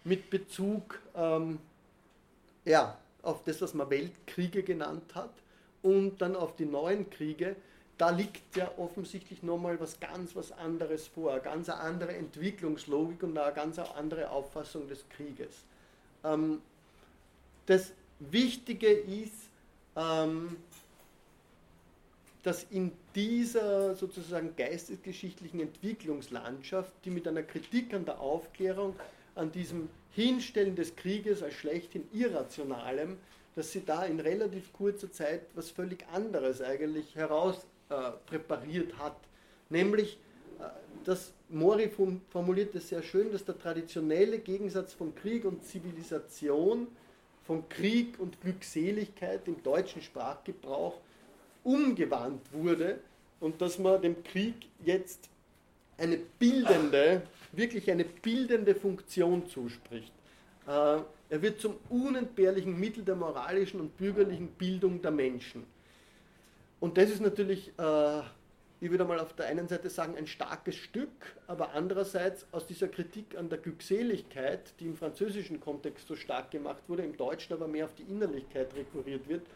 mit 0.04 0.30
Bezug 0.30 1.00
ähm, 1.14 1.58
ja, 2.64 2.98
auf 3.22 3.42
das, 3.44 3.60
was 3.60 3.74
man 3.74 3.90
Weltkriege 3.90 4.62
genannt 4.62 5.14
hat 5.14 5.32
und 5.82 6.18
dann 6.18 6.36
auf 6.36 6.56
die 6.56 6.64
neuen 6.64 7.08
Kriege. 7.10 7.56
Da 7.98 8.10
liegt 8.10 8.56
ja 8.56 8.70
offensichtlich 8.76 9.42
nochmal 9.42 9.80
was 9.80 9.98
ganz 9.98 10.36
was 10.36 10.52
anderes 10.52 11.06
vor, 11.06 11.32
eine 11.32 11.40
ganz 11.40 11.68
andere 11.68 12.14
Entwicklungslogik 12.14 13.22
und 13.22 13.38
eine 13.38 13.54
ganz 13.54 13.78
andere 13.78 14.30
Auffassung 14.30 14.86
des 14.86 15.08
Krieges. 15.08 15.64
Ähm, 16.22 16.60
das 17.64 17.92
Wichtige 18.18 18.88
ist, 18.88 19.48
ähm, 19.96 20.56
dass 22.46 22.62
in 22.70 22.92
dieser 23.16 23.96
sozusagen 23.96 24.54
geistesgeschichtlichen 24.54 25.58
Entwicklungslandschaft, 25.58 26.92
die 27.04 27.10
mit 27.10 27.26
einer 27.26 27.42
Kritik 27.42 27.92
an 27.92 28.04
der 28.04 28.20
Aufklärung, 28.20 28.94
an 29.34 29.50
diesem 29.50 29.88
Hinstellen 30.12 30.76
des 30.76 30.94
Krieges 30.94 31.42
als 31.42 31.54
schlechthin 31.54 32.04
Irrationalem, 32.12 33.16
dass 33.56 33.72
sie 33.72 33.84
da 33.84 34.04
in 34.04 34.20
relativ 34.20 34.72
kurzer 34.72 35.10
Zeit 35.10 35.42
was 35.56 35.70
völlig 35.70 36.06
anderes 36.12 36.62
eigentlich 36.62 37.16
heraus 37.16 37.66
äh, 37.88 37.94
hat. 38.96 39.16
Nämlich, 39.68 40.16
äh, 40.60 40.68
dass 41.04 41.32
Mori 41.48 41.90
formuliert 42.30 42.76
es 42.76 42.90
sehr 42.90 43.02
schön, 43.02 43.32
dass 43.32 43.44
der 43.44 43.58
traditionelle 43.58 44.38
Gegensatz 44.38 44.92
von 44.92 45.16
Krieg 45.16 45.44
und 45.44 45.64
Zivilisation, 45.64 46.86
von 47.44 47.68
Krieg 47.68 48.20
und 48.20 48.40
Glückseligkeit 48.40 49.48
im 49.48 49.60
deutschen 49.64 50.00
Sprachgebrauch 50.00 51.00
umgewandt 51.66 52.40
wurde 52.52 53.00
und 53.40 53.60
dass 53.60 53.78
man 53.78 54.00
dem 54.00 54.22
Krieg 54.22 54.54
jetzt 54.84 55.28
eine 55.98 56.16
bildende, 56.38 57.22
wirklich 57.52 57.90
eine 57.90 58.04
bildende 58.04 58.74
Funktion 58.74 59.46
zuspricht. 59.48 60.12
Äh, 60.66 60.70
er 61.28 61.42
wird 61.42 61.60
zum 61.60 61.74
unentbehrlichen 61.88 62.78
Mittel 62.78 63.04
der 63.04 63.16
moralischen 63.16 63.80
und 63.80 63.96
bürgerlichen 63.96 64.48
Bildung 64.48 65.02
der 65.02 65.10
Menschen. 65.10 65.64
Und 66.78 66.98
das 66.98 67.10
ist 67.10 67.20
natürlich 67.20 67.72
äh, 67.78 68.22
ich 68.78 68.90
würde 68.90 69.04
mal 69.04 69.18
auf 69.18 69.32
der 69.32 69.46
einen 69.46 69.68
Seite 69.68 69.88
sagen, 69.88 70.16
ein 70.16 70.26
starkes 70.26 70.76
Stück, 70.76 71.36
aber 71.46 71.72
andererseits 71.72 72.46
aus 72.52 72.66
dieser 72.66 72.88
Kritik 72.88 73.36
an 73.36 73.48
der 73.48 73.58
Glückseligkeit, 73.58 74.74
die 74.80 74.84
im 74.84 74.96
französischen 74.96 75.60
Kontext 75.60 76.06
so 76.06 76.14
stark 76.14 76.50
gemacht 76.50 76.82
wurde, 76.86 77.02
im 77.02 77.16
Deutschen 77.16 77.54
aber 77.54 77.68
mehr 77.68 77.86
auf 77.86 77.94
die 77.94 78.02
Innerlichkeit 78.02 78.74
rekurriert 78.74 79.28
wird, 79.28 79.46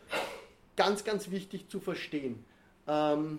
ganz, 0.80 1.04
ganz 1.04 1.30
wichtig 1.30 1.68
zu 1.68 1.80
verstehen. 1.80 2.44
Ähm 2.88 3.38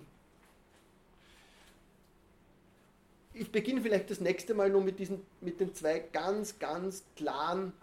ich 3.33 3.51
beginne 3.51 3.81
vielleicht 3.81 4.09
das 4.09 4.19
nächste 4.19 4.53
Mal 4.53 4.69
nur 4.69 4.81
mit, 4.81 4.99
diesen, 4.99 5.21
mit 5.39 5.59
den 5.59 5.73
zwei 5.73 5.99
ganz, 5.99 6.59
ganz 6.59 7.03
klaren 7.15 7.73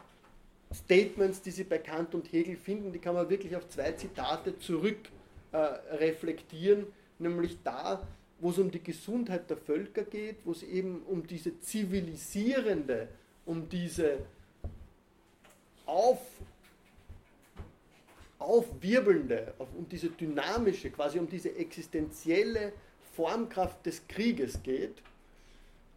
Statements, 0.73 1.41
die 1.43 1.51
Sie 1.51 1.65
bei 1.65 1.79
Kant 1.79 2.15
und 2.15 2.31
Hegel 2.33 2.57
finden. 2.57 2.93
Die 2.93 2.99
kann 2.99 3.15
man 3.15 3.29
wirklich 3.31 3.57
auf 3.57 3.69
zwei 3.69 3.93
Zitate 3.93 4.59
zurück 4.59 5.09
äh, 5.53 5.57
reflektieren 5.57 6.87
nämlich 7.19 7.59
da, 7.63 8.07
wo 8.41 8.51
es 8.51 8.59
um 8.59 8.71
die 8.71 8.83
Gesundheit 8.83 9.51
der 9.51 9.57
Völker 9.57 10.05
geht, 10.05 10.37
wo 10.45 10.53
es 10.53 10.63
eben 10.63 11.03
um 11.03 11.27
diese 11.27 11.59
zivilisierende, 11.61 13.09
um 13.45 13.69
diese 13.69 14.19
auf, 15.87 16.21
aufwirbelnde, 18.39 19.55
um 19.59 19.89
diese 19.89 20.11
dynamische, 20.11 20.91
quasi 20.91 21.19
um 21.19 21.29
diese 21.29 21.55
existenzielle 21.57 22.73
Formkraft 23.15 23.85
des 23.85 24.07
Krieges 24.07 24.63
geht, 24.63 25.03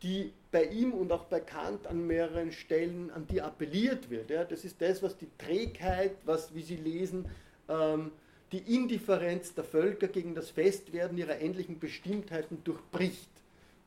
die 0.02 0.34
bei 0.52 0.66
ihm 0.66 0.94
und 0.94 1.12
auch 1.12 1.26
bei 1.26 1.40
Kant 1.40 1.86
an 1.86 2.08
mehreren 2.08 2.52
Stellen 2.52 3.12
an 3.12 3.28
die 3.28 3.42
appelliert 3.42 4.10
wird. 4.10 4.32
Ja, 4.32 4.44
das 4.44 4.66
ist 4.66 4.82
das, 4.82 5.04
was 5.04 5.16
die 5.18 5.30
Trägheit, 5.38 6.16
was, 6.26 6.54
wie 6.56 6.64
Sie 6.64 6.78
lesen, 6.78 7.26
ähm, 7.70 8.12
die 8.52 8.76
Indifferenz 8.76 9.54
der 9.54 9.64
Völker 9.64 10.08
gegen 10.08 10.36
das 10.36 10.50
Festwerden 10.50 11.18
ihrer 11.18 11.40
endlichen 11.40 11.80
Bestimmtheiten 11.80 12.64
durchbricht. 12.64 13.30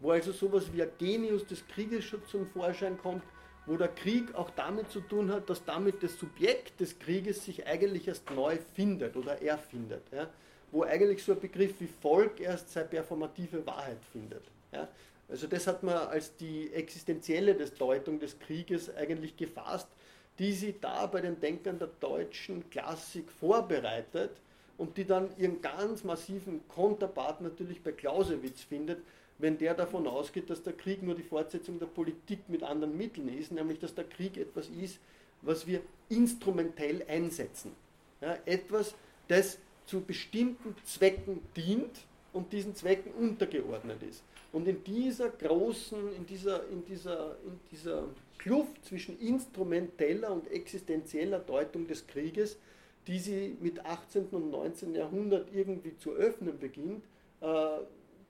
Wo 0.01 0.13
also 0.13 0.33
sowas 0.33 0.73
wie 0.73 0.83
ein 0.83 0.91
Genius 0.99 1.47
des 1.47 1.67
Krieges 1.67 2.05
schon 2.05 2.25
zum 2.27 2.47
Vorschein 2.47 2.97
kommt, 2.99 3.23
wo 3.67 3.77
der 3.77 3.89
Krieg 3.89 4.35
auch 4.35 4.51
damit 4.51 4.91
zu 4.91 5.01
tun 5.01 5.33
hat, 5.33 5.49
dass 5.49 5.65
damit 5.65 6.03
das 6.03 6.19
Subjekt 6.19 6.81
des 6.81 6.99
Krieges 6.99 7.45
sich 7.45 7.67
eigentlich 7.67 8.09
erst 8.09 8.31
neu 8.31 8.59
findet 8.75 9.17
oder 9.17 9.41
erfindet. 9.41 10.03
Ja? 10.13 10.29
Wo 10.71 10.83
eigentlich 10.83 11.23
so 11.25 11.33
ein 11.33 11.41
Begriff 11.41 11.75
wie 11.81 11.87
Volk 11.87 12.41
erst 12.41 12.73
seine 12.73 12.89
performative 12.89 13.67
Wahrheit 13.67 14.05
findet. 14.13 14.43
Ja? 14.73 14.89
Also 15.29 15.47
das 15.47 15.67
hat 15.67 15.83
man 15.83 15.95
als 15.95 16.37
die 16.37 16.73
existenzielle 16.73 17.55
Deutung 17.55 18.19
des 18.21 18.39
Krieges 18.39 18.95
eigentlich 18.95 19.37
gefasst, 19.37 19.89
die 20.39 20.53
sie 20.53 20.75
da 20.81 21.07
bei 21.07 21.21
den 21.21 21.41
Denkern 21.41 21.79
der 21.79 21.89
deutschen 22.01 22.69
Klassik 22.69 23.31
vorbereitet 23.31 24.31
und 24.77 24.97
die 24.97 25.07
dann 25.07 25.31
ihren 25.39 25.63
ganz 25.63 26.05
massiven 26.05 26.67
Konterpart 26.69 27.41
natürlich 27.41 27.83
bei 27.83 27.93
Clausewitz 27.93 28.63
findet, 28.63 28.99
wenn 29.39 29.59
der 29.59 29.75
davon 29.75 30.07
ausgeht, 30.07 30.49
dass 30.51 30.63
der 30.63 30.75
Krieg 30.75 31.03
nur 31.03 31.15
die 31.15 31.23
Fortsetzung 31.23 31.79
der 31.79 31.87
Politik 31.87 32.41
mit 32.49 32.63
anderen 32.63 32.97
Mitteln 32.97 33.29
ist, 33.29 33.53
nämlich 33.53 33.79
dass 33.79 33.95
der 33.95 34.05
Krieg 34.05 34.37
etwas 34.37 34.69
ist, 34.69 34.99
was 35.43 35.67
wir 35.67 35.81
instrumentell 36.09 37.05
einsetzen. 37.09 37.73
Ja, 38.21 38.39
etwas, 38.45 38.95
das 39.29 39.59
zu 39.87 40.01
bestimmten 40.01 40.75
Zwecken 40.85 41.41
dient 41.57 42.07
und 42.33 42.53
diesen 42.53 42.75
Zwecken 42.75 43.13
untergeordnet 43.13 44.03
ist. 44.03 44.23
Und 44.53 44.69
in 44.69 44.83
dieser 44.85 45.31
großen, 45.31 46.15
in 46.15 46.27
dieser, 46.27 46.69
in 46.69 46.85
dieser, 46.85 47.37
in 47.45 47.59
dieser 47.71 48.05
Kluft 48.39 48.85
zwischen 48.85 49.19
instrumenteller 49.19 50.31
und 50.31 50.51
existenzieller 50.51 51.41
Deutung 51.41 51.87
des 51.87 52.07
Krieges, 52.07 52.57
die 53.07 53.19
sie 53.19 53.57
mit 53.61 53.85
18. 53.85 54.27
und 54.29 54.51
19. 54.51 54.95
Jahrhundert 54.95 55.49
irgendwie 55.53 55.97
zu 55.97 56.13
öffnen 56.13 56.59
beginnt, 56.59 57.05
äh, 57.41 57.47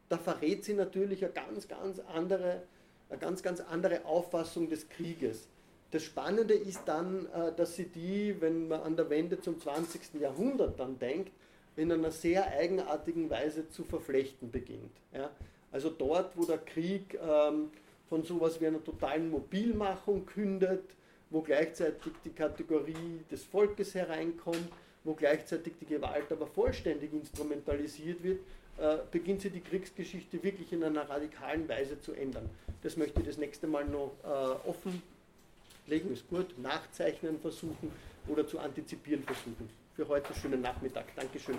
da 0.09 0.19
verrät 0.19 0.65
sie 0.65 0.75
natürlich 0.75 1.25
eine 1.25 1.33
ganz, 1.33 1.69
ganz 1.69 2.01
andere, 2.01 2.63
eine 3.09 3.19
ganz, 3.19 3.43
ganz 3.43 3.61
andere 3.61 4.05
Auffassung 4.05 4.69
des 4.69 4.89
Krieges. 4.89 5.49
Das 5.91 6.03
Spannende 6.03 6.55
ist 6.55 6.83
dann, 6.87 7.27
äh, 7.27 7.53
dass 7.57 7.77
sie 7.77 7.87
die, 7.87 8.41
wenn 8.41 8.69
man 8.69 8.81
an 8.81 8.97
der 8.97 9.11
Wende 9.11 9.41
zum 9.41 9.61
20. 9.61 10.21
Jahrhundert 10.21 10.79
dann 10.81 10.99
denkt, 10.99 11.33
in 11.77 11.91
einer 11.91 12.11
sehr 12.11 12.47
eigenartigen 12.47 13.31
Weise 13.31 13.69
zu 13.69 13.85
verflechten 13.85 14.51
beginnt. 14.51 14.93
Ja? 15.13 15.31
Also 15.73 15.91
dort, 15.91 16.37
wo 16.37 16.45
der 16.45 16.59
Krieg 16.59 17.19
ähm, 17.21 17.71
von 18.09 18.23
sowas 18.23 18.61
wie 18.61 18.67
einer 18.67 18.83
totalen 18.83 19.31
Mobilmachung 19.31 20.25
kündet, 20.27 20.85
wo 21.31 21.41
gleichzeitig 21.41 22.13
die 22.25 22.31
Kategorie 22.31 23.25
des 23.31 23.43
Volkes 23.45 23.95
hereinkommt, 23.95 24.69
wo 25.03 25.15
gleichzeitig 25.15 25.75
die 25.81 25.87
Gewalt 25.87 26.31
aber 26.31 26.47
vollständig 26.47 27.13
instrumentalisiert 27.13 28.23
wird, 28.23 28.41
äh, 28.79 28.99
beginnt 29.11 29.43
sie 29.43 29.51
die 29.51 29.61
Kriegsgeschichte 29.61 30.43
wirklich 30.43 30.73
in 30.73 30.83
einer 30.83 31.09
radikalen 31.09 31.69
Weise 31.69 32.01
zu 32.01 32.13
ändern. 32.13 32.49
Das 32.83 32.97
möchte 32.97 33.21
ich 33.21 33.27
das 33.27 33.39
nächste 33.39 33.67
Mal 33.67 33.85
noch 33.85 34.13
äh, 34.25 34.69
offenlegen, 34.69 36.13
ist 36.13 36.29
gut, 36.29 36.59
nachzeichnen 36.59 37.39
versuchen 37.41 37.93
oder 38.29 38.47
zu 38.47 38.59
antizipieren 38.59 39.23
versuchen. 39.23 39.69
Für 39.95 40.09
heute 40.09 40.35
schönen 40.35 40.61
Nachmittag. 40.61 41.05
Dankeschön. 41.15 41.57